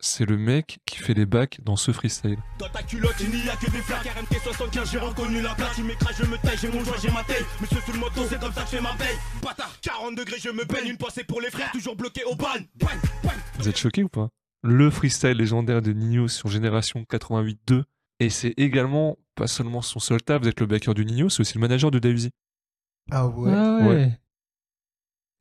C'est 0.00 0.26
le 0.26 0.36
mec 0.38 0.78
qui 0.86 0.98
fait 0.98 1.14
les 1.14 1.26
bacs 1.26 1.60
dans 1.64 1.74
ce 1.74 1.90
freestyle. 1.90 2.38
Dans 2.60 2.68
ta 2.68 2.84
culotte, 2.84 3.16
il 3.20 3.30
n'y 3.30 3.48
a 3.48 3.56
que 3.56 3.68
des 3.68 3.78
flaques. 3.78 4.06
RMT 4.06 4.38
75, 4.44 4.92
j'ai 4.92 4.98
reconnu 4.98 5.40
la 5.42 5.54
place. 5.56 5.74
Tu 5.74 5.82
m'écrases, 5.82 6.16
je 6.18 6.24
me 6.24 6.36
taille, 6.38 6.56
j'ai 6.60 6.68
mon 6.70 6.84
joint, 6.84 6.94
j'ai 7.02 7.10
ma 7.10 7.24
taille. 7.24 7.44
Monsieur 7.60 7.80
sous 7.84 7.92
le 7.92 7.98
moto, 7.98 8.20
c'est 8.28 8.38
comme 8.38 8.52
ça 8.52 8.62
que 8.62 8.70
je 8.70 8.76
fais 8.76 8.82
ma 8.82 8.94
veille. 8.94 9.16
Bâtard, 9.42 9.72
40 9.82 10.14
degrés, 10.14 10.38
je 10.40 10.50
me 10.50 10.64
baigne. 10.64 10.86
Une 10.90 10.96
pensée 10.96 11.24
pour 11.24 11.40
les 11.40 11.50
frères, 11.50 11.72
toujours 11.72 11.96
bloqué 11.96 12.22
au 12.24 12.36
ban. 12.36 12.46
Bang, 12.76 12.90
bang. 13.24 13.32
Vous 13.58 13.68
êtes 13.68 13.76
choqués 13.76 14.04
ou 14.04 14.08
pas? 14.08 14.28
Le 14.62 14.88
freestyle 14.88 15.36
légendaire 15.36 15.82
de 15.82 15.92
Nino 15.92 16.28
sur 16.28 16.48
Génération 16.48 17.04
88-2. 17.10 17.82
Et 18.20 18.30
c'est 18.30 18.54
également, 18.56 19.18
pas 19.34 19.48
seulement 19.48 19.82
son 19.82 19.98
seul 19.98 20.22
taf 20.22 20.42
d'être 20.42 20.60
le 20.60 20.66
backer 20.66 20.94
du 20.94 21.04
Nino, 21.04 21.28
c'est 21.28 21.40
aussi 21.40 21.54
le 21.54 21.60
manager 21.60 21.90
de 21.90 21.98
Daisy. 21.98 22.30
Ah 23.10 23.26
ouais. 23.26 23.52
Ah 23.52 23.78
ouais. 23.80 23.86
Ouais. 23.88 24.20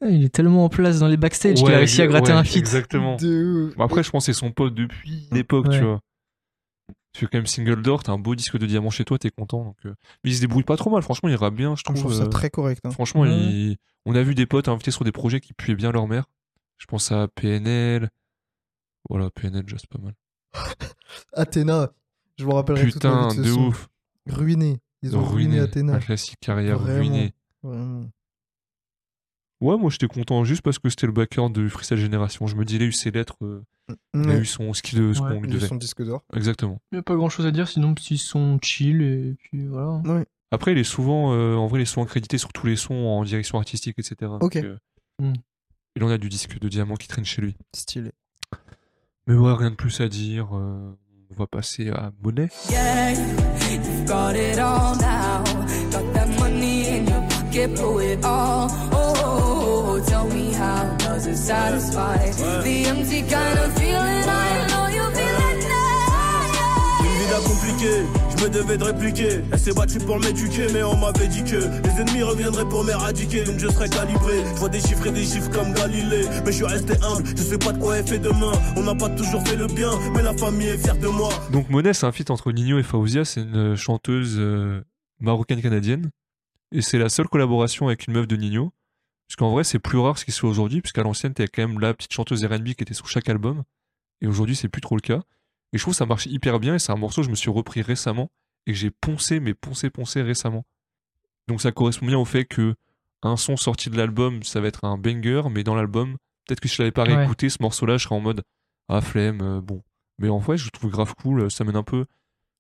Il 0.01 0.23
est 0.23 0.29
tellement 0.29 0.65
en 0.65 0.69
place 0.69 0.99
dans 0.99 1.07
les 1.07 1.17
backstage 1.17 1.55
qu'il 1.57 1.73
a 1.73 1.77
réussi 1.77 2.01
à 2.01 2.07
gratter 2.07 2.31
un 2.31 2.43
feat. 2.43 2.57
Exactement. 2.57 3.15
De 3.15 3.67
ouf. 3.69 3.75
Bon, 3.75 3.83
après, 3.83 4.03
je 4.03 4.11
pense 4.11 4.25
que 4.27 4.31
c'est 4.33 4.37
son 4.39 4.51
pote 4.51 4.73
depuis 4.75 5.27
l'époque, 5.31 5.67
Ouais. 5.67 5.77
tu 5.79 5.83
vois. 5.83 6.01
Tu 7.13 7.21
fais 7.25 7.31
quand 7.31 7.39
même 7.39 7.47
single 7.47 7.81
d'or, 7.81 8.03
t'as 8.03 8.11
un 8.11 8.19
beau 8.19 8.35
disque 8.35 8.59
de 8.59 8.67
diamant 8.67 8.91
chez 8.91 9.03
toi, 9.03 9.17
t'es 9.17 9.31
content. 9.31 9.63
Donc, 9.63 9.77
euh. 9.85 9.95
Mais 10.23 10.29
il 10.29 10.35
se 10.35 10.41
débrouille 10.41 10.63
pas 10.63 10.77
trop 10.77 10.91
mal, 10.91 11.01
franchement, 11.01 11.29
il 11.29 11.35
rappe 11.35 11.55
bien, 11.55 11.73
je 11.75 11.79
Je 11.79 11.83
trouve. 11.93 12.13
ça 12.13 12.23
euh, 12.23 12.27
très 12.27 12.51
correct. 12.51 12.81
hein. 12.85 12.91
Franchement, 12.91 13.25
il- 13.25 13.77
on 14.05 14.13
a 14.13 14.21
vu 14.21 14.35
des 14.35 14.45
potes 14.45 14.67
invités 14.67 14.91
sur 14.91 15.03
des 15.03 15.11
projets 15.11 15.39
qui 15.39 15.53
puaient 15.53 15.73
bien 15.75 15.91
leur 15.91 16.07
mère. 16.07 16.25
Je 16.77 16.85
pense 16.85 17.11
à 17.11 17.27
PNL. 17.29 18.09
Voilà, 19.09 19.31
PNL, 19.31 19.63
déjà, 19.63 19.77
c'est 19.79 19.89
pas 19.89 19.97
mal. 19.99 20.13
Athéna, 21.33 21.91
je 22.37 22.45
me 22.45 22.53
rappellerai 22.53 22.91
toute 22.91 23.03
ma 23.03 23.29
Putain, 23.29 23.41
vie 23.41 23.47
de 23.49 23.51
ouf. 23.53 23.87
Ruiné. 24.27 24.77
Ils 25.01 25.15
ont 25.17 25.23
ruiné, 25.23 25.59
Athéna. 25.59 25.95
Un 25.95 25.99
classique 25.99 26.37
carrière 26.39 26.77
Vraiment. 26.77 26.99
ruinée. 26.99 27.33
Vraiment. 27.63 28.09
Ouais, 29.61 29.77
moi 29.77 29.89
j'étais 29.89 30.07
content 30.07 30.43
juste 30.43 30.61
parce 30.61 30.77
que 30.79 30.89
c'était 30.89 31.07
le 31.07 31.13
backer 31.13 31.49
de 31.49 31.67
Freestyle 31.67 31.97
Génération. 31.97 32.45
Je 32.47 32.55
me 32.55 32.63
dis, 32.65 32.75
il 32.75 32.81
a 32.83 32.85
eu 32.85 32.91
ses 32.91 33.09
lettres, 33.11 33.37
euh, 33.41 33.63
il 34.13 34.21
a 34.21 34.27
Ouais. 34.33 34.39
eu 34.39 34.45
son, 34.45 34.71
ce 34.73 34.81
qu'il 34.83 34.99
ce 35.15 35.21
Ouais, 35.21 35.29
qu'on 35.29 35.41
lui 35.41 35.49
Il 35.49 35.51
a 35.51 35.53
devait. 35.55 35.67
son 35.67 35.75
disque 35.75 36.03
d'or. 36.03 36.23
Exactement. 36.35 36.79
Il 36.91 36.95
n'y 36.95 36.99
a 36.99 37.03
pas 37.03 37.15
grand 37.15 37.29
chose 37.29 37.45
à 37.47 37.51
dire, 37.51 37.67
sinon 37.67 37.95
ils 38.09 38.17
sont 38.19 38.59
chill 38.61 39.01
et 39.01 39.35
puis 39.39 39.65
voilà. 39.67 40.01
Après, 40.51 40.71
il 40.71 40.77
est 40.77 40.83
souvent, 40.83 41.33
euh, 41.33 41.55
en 41.55 41.67
vrai, 41.67 41.79
il 41.79 41.81
est 41.83 41.85
souvent 41.85 42.05
crédité 42.05 42.37
sur 42.37 42.53
tous 42.53 42.67
les 42.67 42.75
sons 42.77 42.93
en 42.93 43.23
direction 43.23 43.57
artistique, 43.57 43.95
etc. 43.99 44.15
Donc, 44.21 44.43
Ok. 44.43 44.55
euh, 44.57 44.77
Hmm. 45.19 45.33
Il 45.95 46.03
en 46.03 46.09
a 46.09 46.19
du 46.19 46.29
disque 46.29 46.59
de 46.59 46.69
diamant 46.69 46.95
qui 46.95 47.07
traîne 47.07 47.25
chez 47.25 47.41
lui. 47.41 47.55
Stylé. 47.75 48.11
Mais 49.25 49.33
ouais, 49.33 49.53
rien 49.53 49.71
de 49.71 49.75
plus 49.75 49.99
à 49.99 50.07
dire. 50.07 50.55
euh, 50.55 50.95
on 51.31 51.35
va 51.35 51.47
passer 51.47 51.89
à 51.89 52.11
Monet. 52.23 52.49
Yeah, 52.69 53.11
you've 53.11 54.05
got 54.05 54.33
it 54.35 54.57
all 54.59 54.95
now. 54.97 55.43
Got 55.91 56.13
that 56.13 56.27
money 56.39 56.99
in 56.99 57.05
your 57.07 57.21
pocket, 57.27 57.73
blow 57.75 57.99
it 57.99 58.23
all. 58.23 58.69
Tell 60.07 60.25
me 60.25 60.53
how 60.53 60.95
does 60.97 61.27
it 61.27 61.35
satisfy? 61.37 62.17
The 62.63 62.85
empty 62.87 63.21
kind 63.23 63.59
of 63.59 63.73
feeling 63.77 64.23
I 64.27 64.67
know 64.69 64.87
you 64.87 65.03
feel 65.11 65.33
like 65.35 65.61
that? 65.67 67.03
Une 67.03 67.15
vida 67.19 67.39
compliquée, 67.45 68.05
je 68.37 68.43
me 68.43 68.49
devais 68.49 68.77
de 68.77 68.83
répliquer. 68.85 69.41
Elle 69.51 69.59
s'est 69.59 69.73
battue 69.73 69.99
pour 69.99 70.19
m'éduquer, 70.19 70.67
mais 70.73 70.83
on 70.83 70.95
m'avait 70.95 71.27
dit 71.27 71.43
que 71.43 71.57
les 71.57 72.01
ennemis 72.01 72.23
reviendraient 72.23 72.67
pour 72.69 72.83
m'éradiquer. 72.85 73.43
Donc 73.43 73.59
je 73.59 73.67
serais 73.67 73.89
calibré. 73.89 74.43
Je 74.53 74.59
vois 74.59 74.69
des 74.69 74.79
chiffres 74.79 75.07
et 75.07 75.11
des 75.11 75.23
chiffres 75.25 75.49
comme 75.51 75.73
Galilée. 75.73 76.25
Mais 76.45 76.51
je 76.51 76.57
suis 76.57 76.65
resté 76.65 76.93
humble, 77.03 77.27
je 77.35 77.41
sais 77.41 77.57
pas 77.57 77.73
de 77.73 77.79
quoi 77.79 77.97
elle 77.97 78.07
fait 78.07 78.19
demain. 78.19 78.53
On 78.77 78.83
n'a 78.83 78.95
pas 78.95 79.09
toujours 79.09 79.45
fait 79.45 79.57
le 79.57 79.67
bien, 79.67 79.91
mais 80.13 80.21
la 80.21 80.33
famille 80.33 80.67
est 80.67 80.77
fière 80.77 80.97
de 80.97 81.07
moi. 81.07 81.29
Donc 81.51 81.69
Monet, 81.69 81.93
c'est 81.93 82.05
un 82.05 82.11
feat 82.11 82.31
entre 82.31 82.51
Nino 82.53 82.79
et 82.79 82.83
Faouzia. 82.83 83.25
C'est 83.25 83.41
une 83.41 83.75
chanteuse 83.75 84.35
euh, 84.37 84.81
marocaine-canadienne. 85.19 86.11
Et 86.71 86.81
c'est 86.81 86.97
la 86.97 87.09
seule 87.09 87.27
collaboration 87.27 87.87
avec 87.87 88.07
une 88.07 88.13
meuf 88.13 88.27
de 88.27 88.35
Nino. 88.35 88.71
Parce 89.27 89.35
qu'en 89.35 89.51
vrai, 89.51 89.63
c'est 89.63 89.79
plus 89.79 89.97
rare 89.97 90.17
ce 90.17 90.25
qui 90.25 90.31
se 90.31 90.39
fait 90.39 90.47
aujourd'hui. 90.47 90.81
Puisqu'à 90.81 91.03
l'ancienne, 91.03 91.33
t'as 91.33 91.47
quand 91.47 91.67
même 91.67 91.79
la 91.79 91.93
petite 91.93 92.13
chanteuse 92.13 92.45
R&B 92.45 92.63
qui 92.73 92.83
était 92.83 92.93
sur 92.93 93.07
chaque 93.07 93.27
album. 93.29 93.63
Et 94.21 94.27
aujourd'hui, 94.27 94.55
c'est 94.55 94.69
plus 94.69 94.81
trop 94.81 94.95
le 94.95 95.01
cas. 95.01 95.21
Et 95.73 95.77
je 95.77 95.83
trouve 95.83 95.93
que 95.93 95.97
ça 95.97 96.05
marche 96.05 96.25
hyper 96.27 96.59
bien. 96.59 96.75
Et 96.75 96.79
c'est 96.79 96.91
un 96.91 96.95
morceau 96.97 97.21
que 97.21 97.25
je 97.25 97.31
me 97.31 97.35
suis 97.35 97.49
repris 97.49 97.81
récemment. 97.81 98.31
Et 98.65 98.71
que 98.71 98.77
j'ai 98.77 98.89
poncé, 98.91 99.39
mais 99.39 99.53
poncé, 99.53 99.89
poncé 99.89 100.21
récemment. 100.21 100.65
Donc 101.47 101.61
ça 101.61 101.71
correspond 101.71 102.05
bien 102.05 102.17
au 102.17 102.25
fait 102.25 102.45
que 102.45 102.75
un 103.23 103.35
son 103.37 103.57
sorti 103.57 103.89
de 103.89 103.97
l'album, 103.97 104.43
ça 104.43 104.61
va 104.61 104.67
être 104.67 104.85
un 104.85 104.97
banger. 104.97 105.43
Mais 105.51 105.63
dans 105.63 105.75
l'album, 105.75 106.17
peut-être 106.45 106.59
que 106.59 106.67
si 106.67 106.75
je 106.75 106.81
l'avais 106.83 106.91
pas 106.91 107.03
Ouais. 107.03 107.15
réécouté, 107.15 107.49
ce 107.49 107.57
morceau-là, 107.61 107.97
je 107.97 108.03
serais 108.03 108.15
en 108.15 108.19
mode 108.21 108.43
Ah, 108.89 109.01
flemme, 109.01 109.41
euh, 109.41 109.61
bon. 109.61 109.83
Mais 110.19 110.29
en 110.29 110.37
vrai, 110.39 110.57
je 110.57 110.65
le 110.65 110.71
trouve 110.71 110.89
grave 110.91 111.13
cool. 111.15 111.51
Ça 111.51 111.63
mène 111.65 111.75
un 111.75 111.83
peu. 111.83 112.05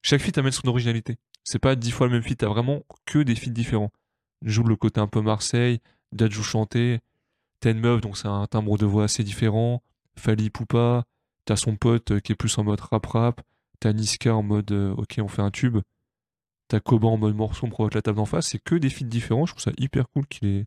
Chaque 0.01 0.21
feat 0.21 0.37
amène 0.37 0.51
son 0.51 0.67
originalité. 0.67 1.15
C'est 1.43 1.59
pas 1.59 1.75
dix 1.75 1.91
fois 1.91 2.07
le 2.07 2.13
même 2.13 2.21
feat, 2.23 2.39
t'as 2.39 2.47
vraiment 2.49 2.83
que 3.05 3.19
des 3.19 3.35
feats 3.35 3.51
différents. 3.51 3.91
Joue 4.43 4.63
le 4.63 4.75
côté 4.75 4.99
un 4.99 5.07
peu 5.07 5.21
Marseille, 5.21 5.79
Dadju 6.11 6.43
chanté, 6.43 6.99
t'as 7.59 7.71
une 7.71 7.79
meuf, 7.79 8.01
donc 8.01 8.17
c'est 8.17 8.27
un 8.27 8.45
timbre 8.47 8.77
de 8.77 8.85
voix 8.85 9.05
assez 9.05 9.23
différent. 9.23 9.81
Fali 10.17 10.49
Poupa, 10.49 11.03
t'as 11.45 11.55
son 11.55 11.75
pote 11.75 12.11
euh, 12.11 12.19
qui 12.19 12.31
est 12.31 12.35
plus 12.35 12.57
en 12.57 12.63
mode 12.63 12.79
rap-rap, 12.81 13.41
t'as 13.79 13.93
Niska 13.93 14.33
en 14.35 14.43
mode 14.43 14.71
euh, 14.71 14.93
ok, 14.95 15.19
on 15.21 15.27
fait 15.27 15.41
un 15.41 15.51
tube, 15.51 15.77
t'as 16.67 16.79
Koban 16.79 17.13
en 17.13 17.17
mode 17.17 17.35
morceau, 17.35 17.67
on 17.67 17.69
provoque 17.69 17.93
la 17.93 18.01
table 18.01 18.17
d'en 18.17 18.25
face. 18.25 18.47
C'est 18.47 18.59
que 18.59 18.75
des 18.75 18.89
feats 18.89 19.05
différents. 19.05 19.45
Je 19.45 19.53
trouve 19.53 19.63
ça 19.63 19.71
hyper 19.77 20.09
cool 20.09 20.25
qu'il 20.27 20.47
ait... 20.47 20.65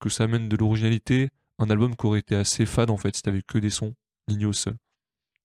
que 0.00 0.08
ça 0.08 0.24
amène 0.24 0.48
de 0.48 0.56
l'originalité. 0.56 1.30
Un 1.58 1.70
album 1.70 1.94
qui 1.96 2.06
aurait 2.06 2.18
été 2.20 2.34
assez 2.34 2.66
fade 2.66 2.90
en 2.90 2.96
fait 2.96 3.14
si 3.16 3.22
t'avais 3.22 3.42
que 3.42 3.58
des 3.58 3.70
sons, 3.70 3.94
Nino 4.28 4.52
seul. 4.52 4.74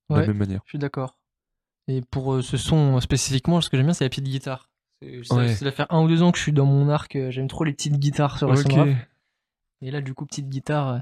De 0.10 0.16
Ouais. 0.16 0.22
la 0.22 0.28
même 0.28 0.38
manière. 0.38 0.62
Je 0.66 0.70
suis 0.72 0.80
d'accord. 0.80 1.18
Et 1.88 2.02
pour 2.02 2.34
euh, 2.34 2.41
ce 2.41 2.58
son 2.58 3.00
spécifiquement, 3.02 3.62
ce 3.62 3.70
que 3.70 3.78
j'aime 3.78 3.86
bien, 3.88 3.93
c'est 3.93 4.06
la 4.06 4.10
petite 4.10 4.24
guitare. 4.26 4.66
C'est- 5.02 5.24
Ça, 5.26 5.36
Ouais. 5.36 5.54
ça 5.54 5.72
faire 5.72 5.88
un 5.91 6.04
ou 6.04 6.08
deux 6.08 6.24
ans 6.24 6.32
que 6.32 6.38
je 6.38 6.43
suis 6.43 6.54
dans 6.54 6.66
mon 6.66 6.89
arc. 6.89 7.16
euh, 7.16 7.30
J'aime 7.32 7.48
trop 7.48 7.64
les 7.64 7.74
petites 7.74 7.98
guitares 8.00 8.38
sur 8.38 8.48
la 8.48 8.60
Ok. 8.60 8.72
son 8.72 8.78
rap. 8.78 8.89
Et 9.82 9.91
là, 9.91 10.02
du 10.02 10.14
coup, 10.14 10.26
petite 10.26 10.50
guitare, 10.50 10.88
euh, 10.89 11.00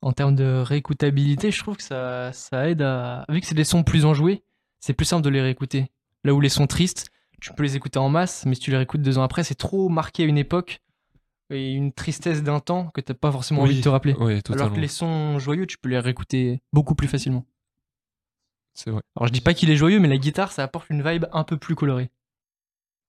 en 0.00 0.12
termes 0.12 0.34
de 0.34 0.62
réécoutabilité, 0.64 1.50
je 1.50 1.58
trouve 1.58 1.76
que 1.76 1.82
ça, 1.82 2.32
ça 2.32 2.68
aide 2.70 2.80
à. 2.82 3.24
Vu 3.28 3.40
que 3.40 3.46
c'est 3.46 3.54
des 3.54 3.64
sons 3.64 3.82
plus 3.82 4.04
enjoués, 4.06 4.42
c'est 4.80 4.94
plus 4.94 5.04
simple 5.04 5.22
de 5.24 5.28
les 5.30 5.42
réécouter. 5.42 5.90
Là 6.24 6.32
où 6.34 6.40
les 6.40 6.48
sons 6.48 6.66
tristes, 6.66 7.10
tu 7.40 7.52
peux 7.52 7.62
les 7.62 7.76
écouter 7.76 7.98
en 7.98 8.08
masse, 8.08 8.46
mais 8.46 8.54
si 8.54 8.60
tu 8.62 8.70
les 8.70 8.76
réécoutes 8.78 9.02
deux 9.02 9.18
ans 9.18 9.22
après, 9.22 9.44
c'est 9.44 9.54
trop 9.54 9.88
marqué 9.88 10.22
à 10.24 10.26
une 10.26 10.38
époque 10.38 10.80
et 11.50 11.72
une 11.72 11.92
tristesse 11.92 12.42
d'un 12.42 12.60
temps 12.60 12.88
que 12.88 13.00
t'as 13.00 13.14
pas 13.14 13.30
forcément 13.32 13.62
envie 13.62 13.76
de 13.78 13.82
te 13.82 13.88
rappeler. 13.88 14.14
Alors 14.50 14.72
que 14.72 14.80
les 14.80 14.88
sons 14.88 15.38
joyeux, 15.38 15.66
tu 15.66 15.76
peux 15.78 15.88
les 15.88 15.98
réécouter 15.98 16.60
beaucoup 16.72 16.94
plus 16.94 17.08
facilement. 17.08 17.44
C'est 18.74 18.90
vrai. 18.90 19.02
Alors 19.16 19.26
je 19.28 19.32
dis 19.32 19.40
pas 19.40 19.54
qu'il 19.54 19.70
est 19.70 19.76
joyeux, 19.76 19.98
mais 20.00 20.08
la 20.08 20.18
guitare, 20.18 20.52
ça 20.52 20.62
apporte 20.62 20.88
une 20.90 21.02
vibe 21.08 21.26
un 21.32 21.44
peu 21.44 21.56
plus 21.56 21.74
colorée. 21.74 22.10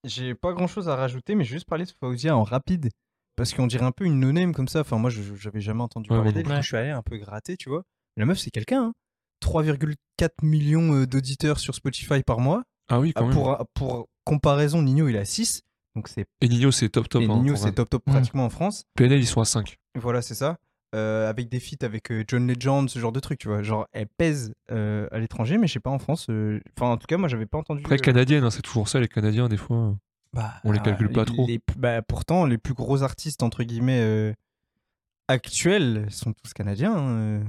J'ai 0.04 0.34
pas 0.34 0.52
grand 0.52 0.66
chose 0.66 0.88
à 0.88 0.96
rajouter, 0.96 1.34
mais 1.34 1.44
je 1.44 1.50
vais 1.50 1.56
juste 1.56 1.68
parler 1.68 1.84
de 1.84 1.92
Fauzia 2.00 2.36
en 2.36 2.42
rapide. 2.42 2.88
Parce 3.36 3.52
qu'on 3.54 3.66
dirait 3.66 3.84
un 3.86 3.92
peu 3.92 4.04
une 4.04 4.18
no-name 4.20 4.52
comme 4.54 4.68
ça. 4.68 4.80
Enfin, 4.80 4.98
moi, 4.98 5.10
je- 5.10 5.34
j'avais 5.34 5.60
jamais 5.60 5.82
entendu 5.82 6.10
Ouais, 6.10 6.16
parler 6.16 6.32
moi 6.32 6.42
d'elle. 6.42 6.62
Je 6.62 6.66
suis 6.66 6.76
allé 6.76 6.90
un 6.90 7.02
peu 7.02 7.16
gratter, 7.16 7.56
tu 7.56 7.68
vois. 7.68 7.82
La 8.16 8.24
meuf, 8.26 8.38
c'est 8.38 8.50
quelqu'un. 8.50 8.84
Hein. 8.86 8.92
3,4 9.40 10.30
millions 10.42 10.92
euh, 10.94 11.06
d'auditeurs 11.06 11.58
sur 11.58 11.74
Spotify 11.74 12.22
par 12.22 12.40
mois. 12.40 12.62
Ah 12.88 13.00
oui, 13.00 13.12
Ah, 13.14 13.20
quand 13.20 13.26
même. 13.28 13.34
pour, 13.34 13.66
pour 13.74 14.08
comparaison, 14.24 14.82
Nino, 14.82 15.08
il 15.08 15.16
a 15.16 15.24
6. 15.24 15.62
Donc 15.96 16.08
c'est 16.08 16.26
Et 16.40 16.48
Nino, 16.48 16.70
c'est 16.70 16.88
top 16.88 17.08
top. 17.08 17.22
et 17.22 17.24
hein, 17.26 17.36
Nino, 17.36 17.56
c'est 17.56 17.72
top 17.72 17.88
top 17.90 18.02
Ouais. 18.06 18.12
pratiquement 18.12 18.44
en 18.44 18.50
France. 18.50 18.84
PNL, 18.96 19.20
ils 19.20 19.26
sont 19.26 19.40
à 19.40 19.44
5. 19.44 19.76
Voilà, 19.96 20.22
c'est 20.22 20.34
ça. 20.34 20.56
Euh, 20.94 21.30
avec 21.30 21.48
des 21.48 21.60
feats 21.60 21.84
avec 21.84 22.10
euh, 22.10 22.24
John 22.26 22.48
Legend, 22.48 22.90
ce 22.90 22.98
genre 22.98 23.12
de 23.12 23.20
truc, 23.20 23.38
tu 23.38 23.46
vois. 23.46 23.62
Genre, 23.62 23.86
elle 23.92 24.08
pèse 24.08 24.52
euh, 24.72 25.06
à 25.12 25.20
l'étranger, 25.20 25.56
mais 25.56 25.68
je 25.68 25.74
sais 25.74 25.78
pas 25.80 25.90
en 25.90 26.00
France. 26.00 26.26
Enfin, 26.76 26.90
en 26.90 26.96
tout 26.96 27.06
cas, 27.06 27.16
moi, 27.16 27.28
j'avais 27.28 27.46
pas 27.46 27.58
entendu. 27.58 27.80
Après, 27.84 27.96
canadienne, 27.98 28.42
hein, 28.42 28.50
c'est 28.50 28.62
toujours 28.62 28.88
ça, 28.88 28.98
les 28.98 29.06
Canadiens, 29.06 29.48
des 29.48 29.56
fois. 29.56 29.94
bah, 30.32 30.54
on 30.64 30.72
les 30.72 30.80
calcule 30.80 31.10
pas 31.12 31.20
les- 31.20 31.26
trop. 31.26 31.46
les- 31.46 31.60
bah, 31.76 32.02
pourtant, 32.02 32.44
les 32.44 32.58
plus 32.58 32.74
gros 32.74 33.04
artistes, 33.04 33.44
entre 33.44 33.62
guillemets, 33.62 34.34
actuels 35.30 36.06
sont 36.10 36.32
tous 36.32 36.52
canadiens. 36.52 36.94
hein, 36.96 37.08
euh, 37.10 37.44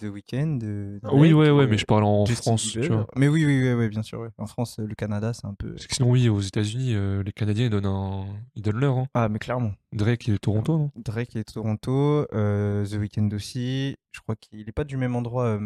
The 0.00 0.04
Weeknd. 0.04 0.58
euh, 0.62 0.98
Oui, 1.12 1.32
ouais, 1.32 1.50
ouais, 1.50 1.64
euh, 1.64 1.68
mais 1.68 1.78
je 1.78 1.84
parle 1.86 2.04
en 2.04 2.26
Justin 2.26 2.42
France, 2.42 2.62
tu 2.72 2.80
Bieber. 2.80 2.96
vois. 2.96 3.06
Mais 3.16 3.28
oui, 3.28 3.44
oui, 3.46 3.62
oui, 3.62 3.72
oui, 3.74 3.88
bien 3.88 4.02
sûr. 4.02 4.20
ouais. 4.20 4.30
En 4.38 4.46
France, 4.46 4.78
le 4.78 4.94
Canada, 4.94 5.32
c'est 5.32 5.46
un 5.46 5.54
peu. 5.54 5.72
Parce 5.72 5.86
que 5.86 5.94
sinon, 5.94 6.10
oui, 6.10 6.28
aux 6.28 6.40
États-Unis, 6.40 6.94
euh, 6.94 7.22
les 7.22 7.32
Canadiens, 7.32 7.64
ils 7.66 7.70
donnent, 7.70 7.86
un... 7.86 8.26
ils 8.56 8.62
donnent 8.62 8.80
leur. 8.80 8.98
Hein. 8.98 9.06
Ah, 9.14 9.28
mais 9.28 9.38
clairement. 9.38 9.72
Drake, 9.92 10.26
il 10.26 10.34
est 10.34 10.38
Toronto, 10.38 10.78
non? 10.78 10.90
Drake 10.96 11.36
est 11.36 11.46
de 11.46 11.52
Toronto, 11.52 12.26
euh, 12.32 12.84
The 12.86 12.94
Weeknd 12.94 13.28
aussi. 13.32 13.96
Je 14.12 14.20
crois 14.20 14.34
qu'il 14.36 14.68
est 14.68 14.72
pas 14.72 14.84
du 14.84 14.96
même 14.96 15.14
endroit, 15.14 15.58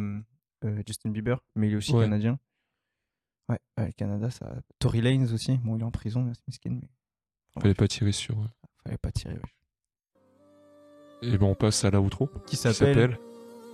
Justin 0.86 1.10
Bieber, 1.10 1.42
mais 1.56 1.68
il 1.68 1.72
est 1.72 1.76
aussi 1.76 1.92
Ouais. 1.94 2.04
canadien. 2.04 2.38
Ouais, 3.48 3.58
ouais, 3.78 3.86
le 3.86 3.92
Canada, 3.92 4.30
ça. 4.30 4.56
Tory 4.78 5.00
Lanez 5.00 5.32
aussi. 5.32 5.56
Bon, 5.64 5.76
il 5.76 5.80
est 5.80 5.84
en 5.84 5.90
prison, 5.90 6.20
merci, 6.22 6.42
miskin, 6.48 6.70
mais 6.82 6.88
Fallait 7.62 7.74
pas 7.74 7.88
tirer 7.88 8.12
sur. 8.12 8.36
fallait 8.84 8.98
pas 8.98 9.10
tirer. 9.10 9.34
ouais. 9.34 9.40
Et 11.22 11.36
ben, 11.36 11.46
on 11.46 11.54
passe 11.54 11.84
à 11.84 11.90
l'outro. 11.90 12.28
Qui 12.46 12.56
Qui 12.56 12.56
s'appelle 12.56 13.18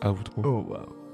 Outro. 0.05 0.43
Oh, 0.45 0.65
waouh. 0.69 1.05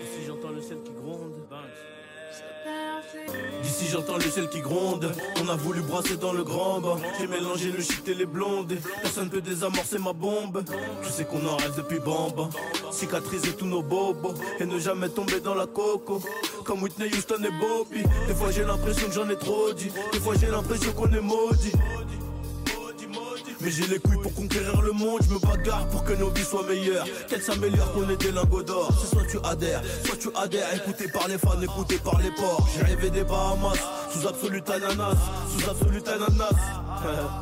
D'ici 0.00 0.26
j'entends 0.26 0.50
le 0.50 0.60
ciel 0.60 0.78
qui 0.84 0.92
gronde. 0.92 1.33
D'ici 3.62 3.86
j'entends 3.90 4.16
le 4.16 4.22
ciel 4.22 4.48
qui 4.48 4.60
gronde. 4.60 5.12
On 5.42 5.48
a 5.48 5.56
voulu 5.56 5.80
brasser 5.80 6.16
dans 6.16 6.32
le 6.32 6.44
grand 6.44 6.80
bain. 6.80 6.96
J'ai 7.18 7.26
mélangé 7.26 7.70
le 7.70 7.82
shit 7.82 8.06
et 8.08 8.14
les 8.14 8.26
blondes. 8.26 8.72
Personne 9.02 9.30
peut 9.30 9.40
désamorcer 9.40 9.98
ma 9.98 10.12
bombe. 10.12 10.62
Je 11.02 11.08
sais 11.08 11.24
qu'on 11.24 11.46
en 11.46 11.56
rêve 11.56 11.74
depuis 11.76 11.98
bamba. 11.98 12.48
Cicatriser 12.90 13.52
tous 13.52 13.66
nos 13.66 13.82
bobos. 13.82 14.34
Et 14.60 14.66
ne 14.66 14.78
jamais 14.78 15.08
tomber 15.08 15.40
dans 15.40 15.54
la 15.54 15.66
coco. 15.66 16.20
Comme 16.64 16.82
Whitney 16.82 17.08
Houston 17.08 17.42
et 17.42 17.50
Bobby. 17.50 18.02
Des 18.26 18.34
fois 18.34 18.50
j'ai 18.50 18.64
l'impression 18.64 19.08
que 19.08 19.14
j'en 19.14 19.28
ai 19.28 19.36
trop 19.36 19.72
dit. 19.72 19.90
Des 20.12 20.20
fois 20.20 20.34
j'ai 20.38 20.48
l'impression 20.48 20.92
qu'on 20.92 21.12
est 21.12 21.20
maudit. 21.20 21.72
Mais 23.64 23.70
j'ai 23.70 23.86
les 23.86 23.98
couilles 23.98 24.20
pour 24.20 24.34
conquérir 24.34 24.82
le 24.82 24.92
monde, 24.92 25.22
je 25.26 25.32
me 25.32 25.38
bagarre 25.38 25.88
pour 25.88 26.04
que 26.04 26.12
nos 26.12 26.28
vies 26.28 26.44
soient 26.44 26.66
meilleures. 26.68 27.06
Qu'elles 27.28 27.40
s'améliorent, 27.40 27.92
qu'on 27.94 28.10
ait 28.10 28.16
des 28.16 28.30
lingots 28.30 28.62
d'or. 28.62 28.92
Soit 28.92 29.24
tu 29.30 29.38
adhères, 29.42 29.82
soit 30.04 30.18
tu 30.18 30.28
adhères, 30.36 30.74
écouté 30.74 31.08
par 31.08 31.28
les 31.28 31.38
fans, 31.38 31.58
écouté 31.62 31.96
par 31.96 32.20
les 32.20 32.30
porcs. 32.32 32.68
J'ai 32.76 32.84
rêvé 32.84 33.08
des 33.08 33.24
Bahamas, 33.24 33.78
sous 34.12 34.28
absolute 34.28 34.68
ananas, 34.68 35.16
sous 35.48 35.70
absolute 35.70 36.06
ananas. 36.06 36.50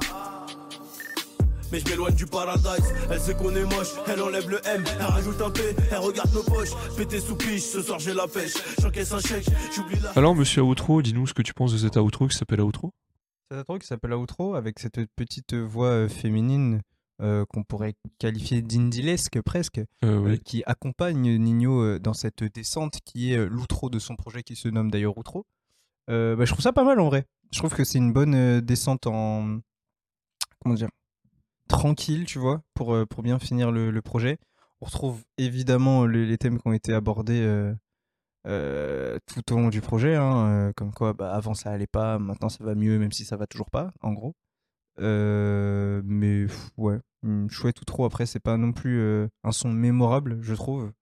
Mais 1.72 1.80
je 1.80 1.88
m'éloigne 1.88 2.14
du 2.14 2.26
paradise, 2.26 2.94
elle 3.10 3.20
sait 3.20 3.34
qu'on 3.34 3.56
est 3.56 3.64
moche, 3.64 3.88
elle 4.06 4.20
enlève 4.20 4.48
le 4.48 4.60
M, 4.66 4.84
elle 5.00 5.06
rajoute 5.06 5.40
un 5.40 5.50
P, 5.50 5.74
elle 5.90 5.98
regarde 5.98 6.30
nos 6.34 6.42
poches, 6.42 6.72
pété 6.98 7.18
sous 7.18 7.34
piche, 7.34 7.62
ce 7.62 7.80
soir 7.80 7.98
j'ai 7.98 8.12
la 8.12 8.28
pêche, 8.28 8.52
j'encaisse 8.78 9.10
un 9.10 9.20
chèque, 9.20 9.46
j'oublie 9.74 9.98
la... 10.02 10.10
Alors, 10.10 10.34
monsieur 10.34 10.60
Outro, 10.60 11.00
dis-nous 11.00 11.26
ce 11.26 11.32
que 11.32 11.40
tu 11.40 11.54
penses 11.54 11.72
de 11.72 11.78
cet 11.78 11.96
outro 11.96 12.28
qui 12.28 12.36
s'appelle 12.36 12.60
Outro. 12.60 12.92
Un 13.52 13.64
truc 13.64 13.82
qui 13.82 13.88
s'appelle 13.88 14.14
Outro 14.14 14.54
avec 14.54 14.78
cette 14.78 14.98
petite 15.14 15.52
voix 15.54 15.88
euh, 15.88 16.08
féminine 16.08 16.80
euh, 17.20 17.44
qu'on 17.44 17.64
pourrait 17.64 17.94
qualifier 18.18 18.62
d'indilesque 18.62 19.42
presque, 19.42 19.78
Euh, 20.04 20.32
euh, 20.32 20.36
qui 20.36 20.62
accompagne 20.64 21.36
Nino 21.36 21.98
dans 21.98 22.14
cette 22.14 22.44
descente 22.44 23.00
qui 23.04 23.32
est 23.32 23.46
l'outro 23.46 23.90
de 23.90 23.98
son 23.98 24.16
projet 24.16 24.42
qui 24.42 24.56
se 24.56 24.68
nomme 24.68 24.90
d'ailleurs 24.90 25.18
Outro. 25.18 25.44
Bah, 26.08 26.44
je 26.44 26.50
trouve 26.50 26.62
ça 26.62 26.72
pas 26.72 26.84
mal 26.84 26.98
en 26.98 27.06
vrai. 27.06 27.26
Je 27.52 27.58
trouve 27.58 27.74
que 27.74 27.84
c'est 27.84 27.98
une 27.98 28.12
bonne 28.12 28.60
descente 28.60 29.06
en. 29.06 29.60
Comment 30.60 30.74
dire 30.74 30.88
Tranquille, 31.68 32.24
tu 32.24 32.38
vois, 32.38 32.62
pour, 32.74 32.96
pour 33.08 33.22
bien 33.22 33.38
finir 33.38 33.70
le, 33.70 33.90
le 33.90 34.02
projet. 34.02 34.38
On 34.80 34.86
retrouve 34.86 35.22
évidemment 35.38 36.06
les, 36.06 36.26
les 36.26 36.38
thèmes 36.38 36.58
qui 36.58 36.66
ont 36.66 36.72
été 36.72 36.92
abordés 36.92 37.72
euh, 38.46 39.18
tout 39.26 39.54
au 39.54 39.58
long 39.58 39.68
du 39.68 39.80
projet, 39.80 40.16
hein, 40.16 40.46
euh, 40.48 40.72
comme 40.74 40.92
quoi 40.92 41.12
bah, 41.12 41.32
avant 41.32 41.54
ça 41.54 41.70
allait 41.70 41.86
pas, 41.86 42.18
maintenant 42.18 42.48
ça 42.48 42.64
va 42.64 42.74
mieux, 42.74 42.98
même 42.98 43.12
si 43.12 43.24
ça 43.24 43.36
va 43.36 43.46
toujours 43.46 43.70
pas, 43.70 43.92
en 44.00 44.12
gros. 44.12 44.34
Euh, 45.00 46.02
mais 46.04 46.46
ouais, 46.76 46.98
hum, 47.22 47.48
chouette 47.50 47.80
ou 47.80 47.84
trop. 47.84 48.04
Après, 48.04 48.26
c'est 48.26 48.40
pas 48.40 48.56
non 48.56 48.72
plus 48.72 49.28
un 49.44 49.52
son 49.52 49.70
mémorable, 49.70 50.38
je 50.42 50.54
trouve. 50.54 50.92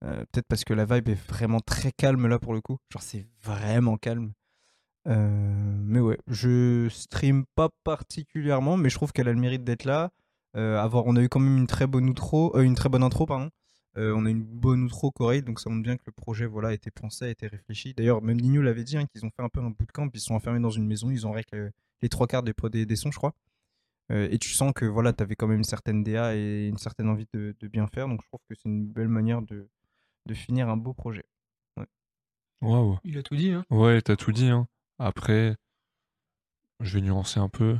Peut-être 0.00 0.46
parce 0.48 0.64
que 0.64 0.72
la 0.72 0.86
vibe 0.86 1.10
est 1.10 1.28
vraiment 1.28 1.60
très 1.60 1.92
calme 1.92 2.26
là 2.26 2.38
pour 2.38 2.54
le 2.54 2.62
coup. 2.62 2.78
Genre, 2.90 3.02
c'est 3.02 3.26
vraiment 3.42 3.98
calme. 3.98 4.32
Mais 5.06 6.00
ouais, 6.00 6.18
je 6.28 6.88
stream 6.88 7.44
pas 7.54 7.68
particulièrement, 7.84 8.76
mais 8.76 8.88
je 8.88 8.94
trouve 8.96 9.12
qu'elle 9.12 9.28
a 9.28 9.32
le 9.32 9.40
mérite 9.40 9.64
d'être 9.64 9.84
là. 9.84 10.10
Avoir, 10.54 11.06
on 11.06 11.16
a 11.16 11.22
eu 11.22 11.28
quand 11.28 11.40
même 11.40 11.58
une 11.58 11.66
très 11.66 11.86
bonne 11.86 12.08
outro, 12.08 12.58
une 12.58 12.74
très 12.74 12.88
bonne 12.88 13.02
intro, 13.02 13.26
pardon. 13.26 13.50
Euh, 13.96 14.14
on 14.16 14.24
a 14.26 14.30
une 14.30 14.42
bonne 14.42 14.84
outro 14.84 15.10
correcte, 15.10 15.46
donc 15.46 15.58
ça 15.60 15.68
montre 15.68 15.82
bien 15.82 15.96
que 15.96 16.02
le 16.06 16.12
projet 16.12 16.46
voilà, 16.46 16.68
a 16.68 16.72
été 16.72 16.90
pensé, 16.90 17.24
a 17.24 17.28
été 17.28 17.46
réfléchi. 17.48 17.92
D'ailleurs, 17.94 18.22
même 18.22 18.40
Nino 18.40 18.62
l'avait 18.62 18.84
dit, 18.84 18.96
hein, 18.96 19.06
qu'ils 19.06 19.24
ont 19.26 19.30
fait 19.30 19.42
un 19.42 19.48
peu 19.48 19.60
un 19.60 19.70
bootcamp, 19.70 20.08
ils 20.14 20.20
se 20.20 20.26
sont 20.26 20.34
enfermés 20.34 20.60
dans 20.60 20.70
une 20.70 20.86
maison, 20.86 21.10
ils 21.10 21.26
ont 21.26 21.32
réglé 21.32 21.70
les 22.02 22.08
trois 22.08 22.26
quarts 22.28 22.42
des, 22.44 22.54
des, 22.70 22.86
des 22.86 22.96
sons, 22.96 23.10
je 23.10 23.16
crois. 23.18 23.34
Euh, 24.12 24.28
et 24.30 24.38
tu 24.38 24.50
sens 24.50 24.72
que 24.74 24.84
voilà, 24.84 25.12
tu 25.12 25.22
avais 25.22 25.36
quand 25.36 25.46
même 25.48 25.58
une 25.58 25.64
certaine 25.64 26.02
DA 26.04 26.36
et 26.36 26.68
une 26.68 26.78
certaine 26.78 27.08
envie 27.08 27.26
de, 27.34 27.54
de 27.58 27.68
bien 27.68 27.86
faire, 27.88 28.08
donc 28.08 28.22
je 28.22 28.28
trouve 28.28 28.40
que 28.48 28.54
c'est 28.54 28.68
une 28.68 28.86
belle 28.86 29.08
manière 29.08 29.42
de, 29.42 29.68
de 30.26 30.34
finir 30.34 30.68
un 30.68 30.76
beau 30.76 30.94
projet. 30.94 31.24
Waouh. 32.62 32.98
Il 33.04 33.16
a 33.18 33.22
tout 33.22 33.36
dit, 33.36 33.52
hein. 33.52 33.64
Ouais, 33.70 34.02
t'as 34.02 34.16
tout 34.16 34.32
dit. 34.32 34.48
Hein. 34.48 34.68
Après, 34.98 35.56
je 36.80 36.98
vais 36.98 37.00
nuancer 37.04 37.40
un 37.40 37.48
peu. 37.48 37.78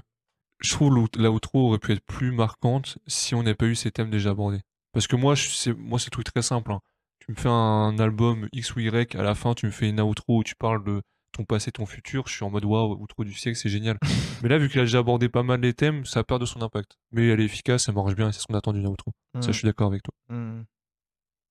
Je 0.60 0.70
trouve 0.72 0.94
l'out- 0.94 1.16
l'outro 1.16 1.68
aurait 1.68 1.78
pu 1.78 1.92
être 1.92 2.04
plus 2.04 2.32
marquante 2.32 2.98
si 3.06 3.34
on 3.34 3.42
n'avait 3.42 3.54
pas 3.54 3.66
eu 3.66 3.74
ces 3.74 3.90
thèmes 3.90 4.10
déjà 4.10 4.30
abordés. 4.30 4.60
Parce 4.92 5.06
que 5.06 5.16
moi, 5.16 5.36
c'est 5.36 5.72
moi, 5.76 5.98
c'est 5.98 6.08
un 6.08 6.10
truc 6.10 6.26
très 6.26 6.42
simple. 6.42 6.72
hein. 6.72 6.80
Tu 7.20 7.30
me 7.32 7.36
fais 7.36 7.48
un 7.48 7.98
album 7.98 8.48
X 8.52 8.74
ou 8.74 8.80
Y, 8.80 9.14
à 9.14 9.22
la 9.22 9.34
fin, 9.34 9.54
tu 9.54 9.66
me 9.66 9.70
fais 9.70 9.88
une 9.88 10.00
outro 10.00 10.38
où 10.38 10.44
tu 10.44 10.54
parles 10.56 10.82
de 10.84 11.02
ton 11.32 11.44
passé, 11.44 11.70
ton 11.70 11.86
futur. 11.86 12.26
Je 12.26 12.34
suis 12.34 12.44
en 12.44 12.50
mode 12.50 12.64
waouh, 12.64 13.00
outro 13.00 13.22
du 13.24 13.32
siècle, 13.32 13.56
c'est 13.58 13.68
génial. 13.68 13.98
Mais 14.42 14.48
là, 14.48 14.58
vu 14.58 14.68
qu'il 14.68 14.80
a 14.80 14.84
déjà 14.84 14.98
abordé 14.98 15.28
pas 15.28 15.42
mal 15.44 15.60
les 15.60 15.74
thèmes, 15.74 16.04
ça 16.04 16.24
perd 16.24 16.40
de 16.40 16.46
son 16.46 16.60
impact. 16.62 16.96
Mais 17.12 17.28
elle 17.28 17.40
est 17.40 17.44
efficace, 17.44 17.84
ça 17.84 17.92
marche 17.92 18.14
bien, 18.16 18.30
et 18.30 18.32
c'est 18.32 18.40
ce 18.40 18.46
qu'on 18.46 18.54
attend 18.54 18.72
d'une 18.72 18.86
outro. 18.86 19.12
Ça, 19.40 19.52
je 19.52 19.58
suis 19.58 19.66
d'accord 19.66 19.86
avec 19.88 20.02
toi. 20.02 20.14
Mm. 20.36 20.62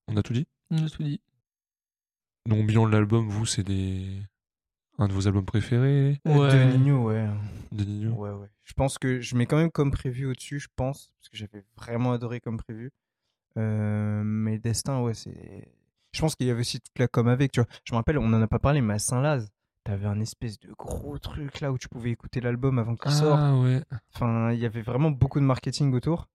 On 0.07 0.17
a 0.17 0.23
tout 0.23 0.33
dit? 0.33 0.47
Il 0.71 0.83
a 0.83 0.89
tout 0.89 1.03
dit. 1.03 1.21
Donc, 2.45 2.65
bilan 2.65 2.87
de 2.87 2.91
l'album, 2.91 3.29
vous, 3.29 3.45
c'est 3.45 3.63
des... 3.63 4.05
un 4.97 5.07
de 5.07 5.13
vos 5.13 5.27
albums 5.27 5.45
préférés? 5.45 6.19
Euh, 6.27 6.35
Ouais. 6.35 6.51
De 6.71 6.77
Nino, 6.77 7.03
ouais. 7.05 7.27
de 7.71 7.83
Nino 7.83 8.11
Ouais, 8.15 8.31
ouais. 8.31 8.49
Je 8.63 8.73
pense 8.73 8.97
que 8.97 9.21
je 9.21 9.35
mets 9.35 9.45
quand 9.45 9.57
même 9.57 9.71
comme 9.71 9.91
prévu 9.91 10.25
au-dessus, 10.25 10.59
je 10.59 10.67
pense, 10.75 11.11
parce 11.19 11.29
que 11.29 11.37
j'avais 11.37 11.63
vraiment 11.77 12.11
adoré 12.11 12.39
comme 12.41 12.57
prévu. 12.57 12.91
Euh, 13.57 14.21
mais 14.23 14.57
Destin, 14.59 15.01
ouais, 15.01 15.13
c'est. 15.13 15.67
Je 16.11 16.21
pense 16.21 16.35
qu'il 16.35 16.47
y 16.47 16.49
avait 16.51 16.61
aussi 16.61 16.79
toute 16.79 16.97
la 16.97 17.07
com 17.07 17.27
avec, 17.27 17.51
tu 17.51 17.59
vois. 17.61 17.69
Je 17.85 17.93
me 17.93 17.97
rappelle, 17.97 18.17
on 18.17 18.33
en 18.33 18.41
a 18.41 18.47
pas 18.47 18.59
parlé, 18.59 18.81
mais 18.81 18.95
à 18.95 18.99
Saint-Laz, 18.99 19.49
t'avais 19.83 20.07
un 20.07 20.19
espèce 20.19 20.59
de 20.59 20.71
gros 20.73 21.17
truc 21.19 21.59
là 21.61 21.71
où 21.71 21.77
tu 21.77 21.87
pouvais 21.87 22.09
écouter 22.11 22.41
l'album 22.41 22.79
avant 22.79 22.95
qu'il 22.95 23.11
sorte. 23.11 23.39
Ah 23.39 23.55
ouais. 23.59 23.81
Enfin, 24.15 24.51
il 24.51 24.59
y 24.59 24.65
avait 24.65 24.81
vraiment 24.81 25.11
beaucoup 25.11 25.39
de 25.39 25.45
marketing 25.45 25.93
autour. 25.93 26.27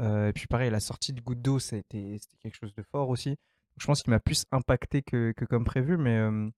Euh, 0.00 0.28
et 0.28 0.32
puis 0.34 0.46
pareil, 0.46 0.70
la 0.70 0.80
sortie 0.80 1.14
de 1.14 1.20
Goutte 1.22 1.40
d'eau, 1.40 1.58
ça 1.58 1.76
a 1.76 1.78
été- 1.78 2.18
c'était 2.18 2.36
quelque 2.42 2.56
chose 2.56 2.74
de 2.74 2.82
fort 2.82 3.08
aussi. 3.08 3.36
Je 3.78 3.86
pense 3.86 4.02
qu'il 4.02 4.10
m'a 4.10 4.20
plus 4.20 4.44
impacté 4.52 5.02
que, 5.02 5.32
que 5.32 5.44
comme 5.46 5.64
prévu, 5.64 5.96
mais, 5.96 6.18
euh, 6.18 6.48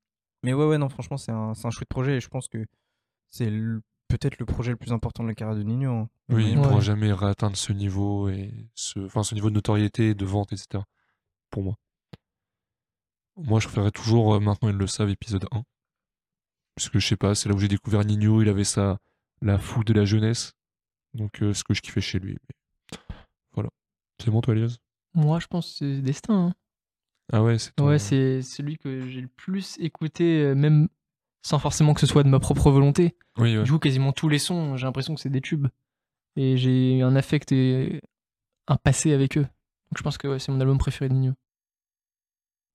mais 0.43 0.53
ouais, 0.55 0.67
ouais, 0.67 0.79
non, 0.79 0.89
franchement, 0.89 1.17
c'est 1.17 1.33
un, 1.33 1.53
un 1.63 1.71
chouette 1.71 1.89
projet 1.89 2.17
et 2.17 2.21
je 2.21 2.29
pense 2.29 2.49
que 2.49 2.65
c'est 3.31 3.51
le- 3.51 3.83
peut-être 4.09 4.39
le 4.39 4.47
projet 4.47 4.71
le 4.71 4.77
plus 4.77 4.93
important 4.93 5.23
de 5.23 5.29
la 5.29 5.35
carrière 5.35 5.57
de 5.57 5.63
Nino. 5.63 5.91
hein. 5.93 6.09
Oui, 6.31 6.47
il 6.51 6.55
ne 6.57 6.61
Ouais. 6.61 6.69
pourra 6.69 6.81
jamais 6.81 7.13
réatteindre 7.13 7.57
ce 7.57 7.73
niveau 7.73 8.29
et 8.29 8.53
ce, 8.75 8.99
enfin, 9.01 9.23
ce 9.23 9.35
niveau 9.35 9.51
de 9.51 9.55
notoriété, 9.55 10.15
de 10.15 10.25
vente, 10.25 10.53
etc. 10.53 10.83
Pour 11.51 11.63
moi. 11.63 11.77
Moi, 13.37 13.61
je 13.61 13.67
préférerais 13.67 13.93
toujours, 13.93 14.35
euh, 14.35 14.41
maintenant 14.41 14.69
ils 14.69 14.77
le 14.77 14.87
savent, 14.87 15.11
épisode 15.11 15.47
1. 15.53 15.63
Parce 16.75 16.89
que 16.89 16.99
je 16.99 17.07
sais 17.07 17.17
pas, 17.17 17.35
c'est 17.35 17.49
là 17.49 17.55
où 17.55 17.59
j'ai 17.59 17.69
découvert 17.69 18.05
Nino, 18.05 18.43
il 18.43 18.49
avait 18.49 18.65
ça, 18.65 18.99
la 19.43 19.59
foule 19.59 19.85
de 19.85 19.93
la 19.93 20.05
jeunesse. 20.05 20.55
Donc, 21.15 21.43
euh, 21.43 21.55
ce 21.55 21.65
que 21.65 21.75
je 21.75 21.81
kiffais 21.81 22.01
chez 22.01 22.19
lui. 22.19 22.37
Mais 22.49 22.99
Voilà. 23.53 23.71
C'est 24.23 24.31
bon, 24.31 24.41
toi, 24.41 24.55
Elias? 24.55 24.77
Moi, 25.15 25.39
je 25.41 25.47
pense 25.47 25.71
que 25.73 25.77
c'est 25.79 26.03
Destin. 26.03 26.49
hein. 26.49 26.55
Ah 27.33 27.43
ouais, 27.43 27.59
c'est 27.59 27.73
ton- 27.75 27.87
Ouais, 27.89 27.99
c'est 27.99 28.43
celui 28.43 28.79
que 28.79 29.07
j'ai 29.09 29.21
le 29.21 29.29
plus 29.29 29.77
écouté, 29.79 30.41
euh, 30.43 30.55
même 30.55 30.89
sans 31.43 31.59
forcément 31.59 31.95
que 31.95 32.01
ce 32.01 32.07
soit 32.07 32.23
de 32.23 32.29
ma 32.29 32.41
propre 32.41 32.71
volonté. 32.71 33.17
Oui, 33.37 33.57
ouais. 33.57 33.65
Je 33.65 33.65
joue 33.65 33.79
quasiment 33.79 34.13
tous 34.13 34.29
les 34.29 34.39
sons, 34.39 34.77
j'ai 34.77 34.87
l'impression 34.87 35.15
que 35.15 35.21
c'est 35.21 35.31
des 35.31 35.41
tubes. 35.41 35.69
Et 36.37 36.57
j'ai 36.57 37.03
un 37.03 37.17
affect 37.17 37.51
et 37.53 38.01
un 38.69 38.77
passé 38.77 39.13
avec 39.13 39.37
eux. 39.39 39.43
Donc 39.43 39.97
je 39.99 40.03
pense 40.03 40.19
que 40.19 40.29
ouais, 40.29 40.39
c'est 40.39 40.53
mon 40.53 40.61
album 40.61 40.79
préféré 40.79 41.09
de 41.09 41.15
Nino. 41.15 41.35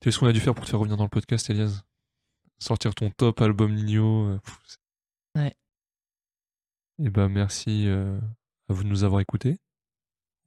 C'est 0.03 0.11
ce 0.11 0.20
qu'on 0.20 0.28
a 0.28 0.34
dû 0.34 0.39
faire 0.39 0.53
pour 0.53 0.66
te 0.66 0.70
faire 0.70 0.80
revenir 0.80 0.97
dans 0.97 1.03
le 1.03 1.09
podcast, 1.09 1.49
Elias? 1.49 1.84
Sortir 2.59 2.93
ton 2.95 3.09
top 3.09 3.41
album 3.41 3.74
Nino. 3.74 4.28
euh, 4.28 4.39
Ouais. 5.36 5.55
Et 6.99 7.09
bah, 7.09 7.30
merci 7.30 7.88
euh, 7.88 8.20
à 8.70 8.74
vous 8.74 8.84
de 8.84 8.89
nous 8.89 9.03
avoir 9.03 9.22
écoutés. 9.22 9.57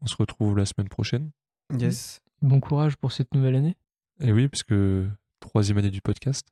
On 0.02 0.06
se 0.06 0.16
retrouve 0.16 0.56
la 0.58 0.66
semaine 0.66 0.88
prochaine. 0.88 1.30
Yes. 1.78 2.20
Bon 2.42 2.60
courage 2.60 2.96
pour 2.96 3.12
cette 3.12 3.32
nouvelle 3.34 3.56
année. 3.56 3.76
Et 4.20 4.30
oui, 4.32 4.48
parce 4.48 4.62
que 4.62 5.08
troisième 5.40 5.78
année 5.78 5.90
du 5.90 6.00
podcast, 6.02 6.46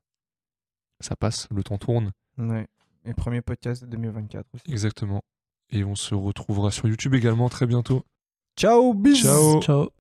ça 1.00 1.16
passe, 1.16 1.48
le 1.50 1.62
temps 1.62 1.78
tourne. 1.78 2.12
Ouais. 2.38 2.66
Et 3.04 3.14
premier 3.14 3.42
podcast 3.42 3.84
de 3.84 3.90
2024 3.90 4.46
aussi. 4.54 4.72
Exactement. 4.72 5.22
Et 5.70 5.84
on 5.84 5.94
se 5.94 6.14
retrouvera 6.14 6.70
sur 6.70 6.88
YouTube 6.88 7.14
également 7.14 7.48
très 7.48 7.66
bientôt. 7.66 8.04
Ciao, 8.56 8.94
bis 8.94 9.22
Ciao. 9.22 9.60
Ciao. 9.60 9.88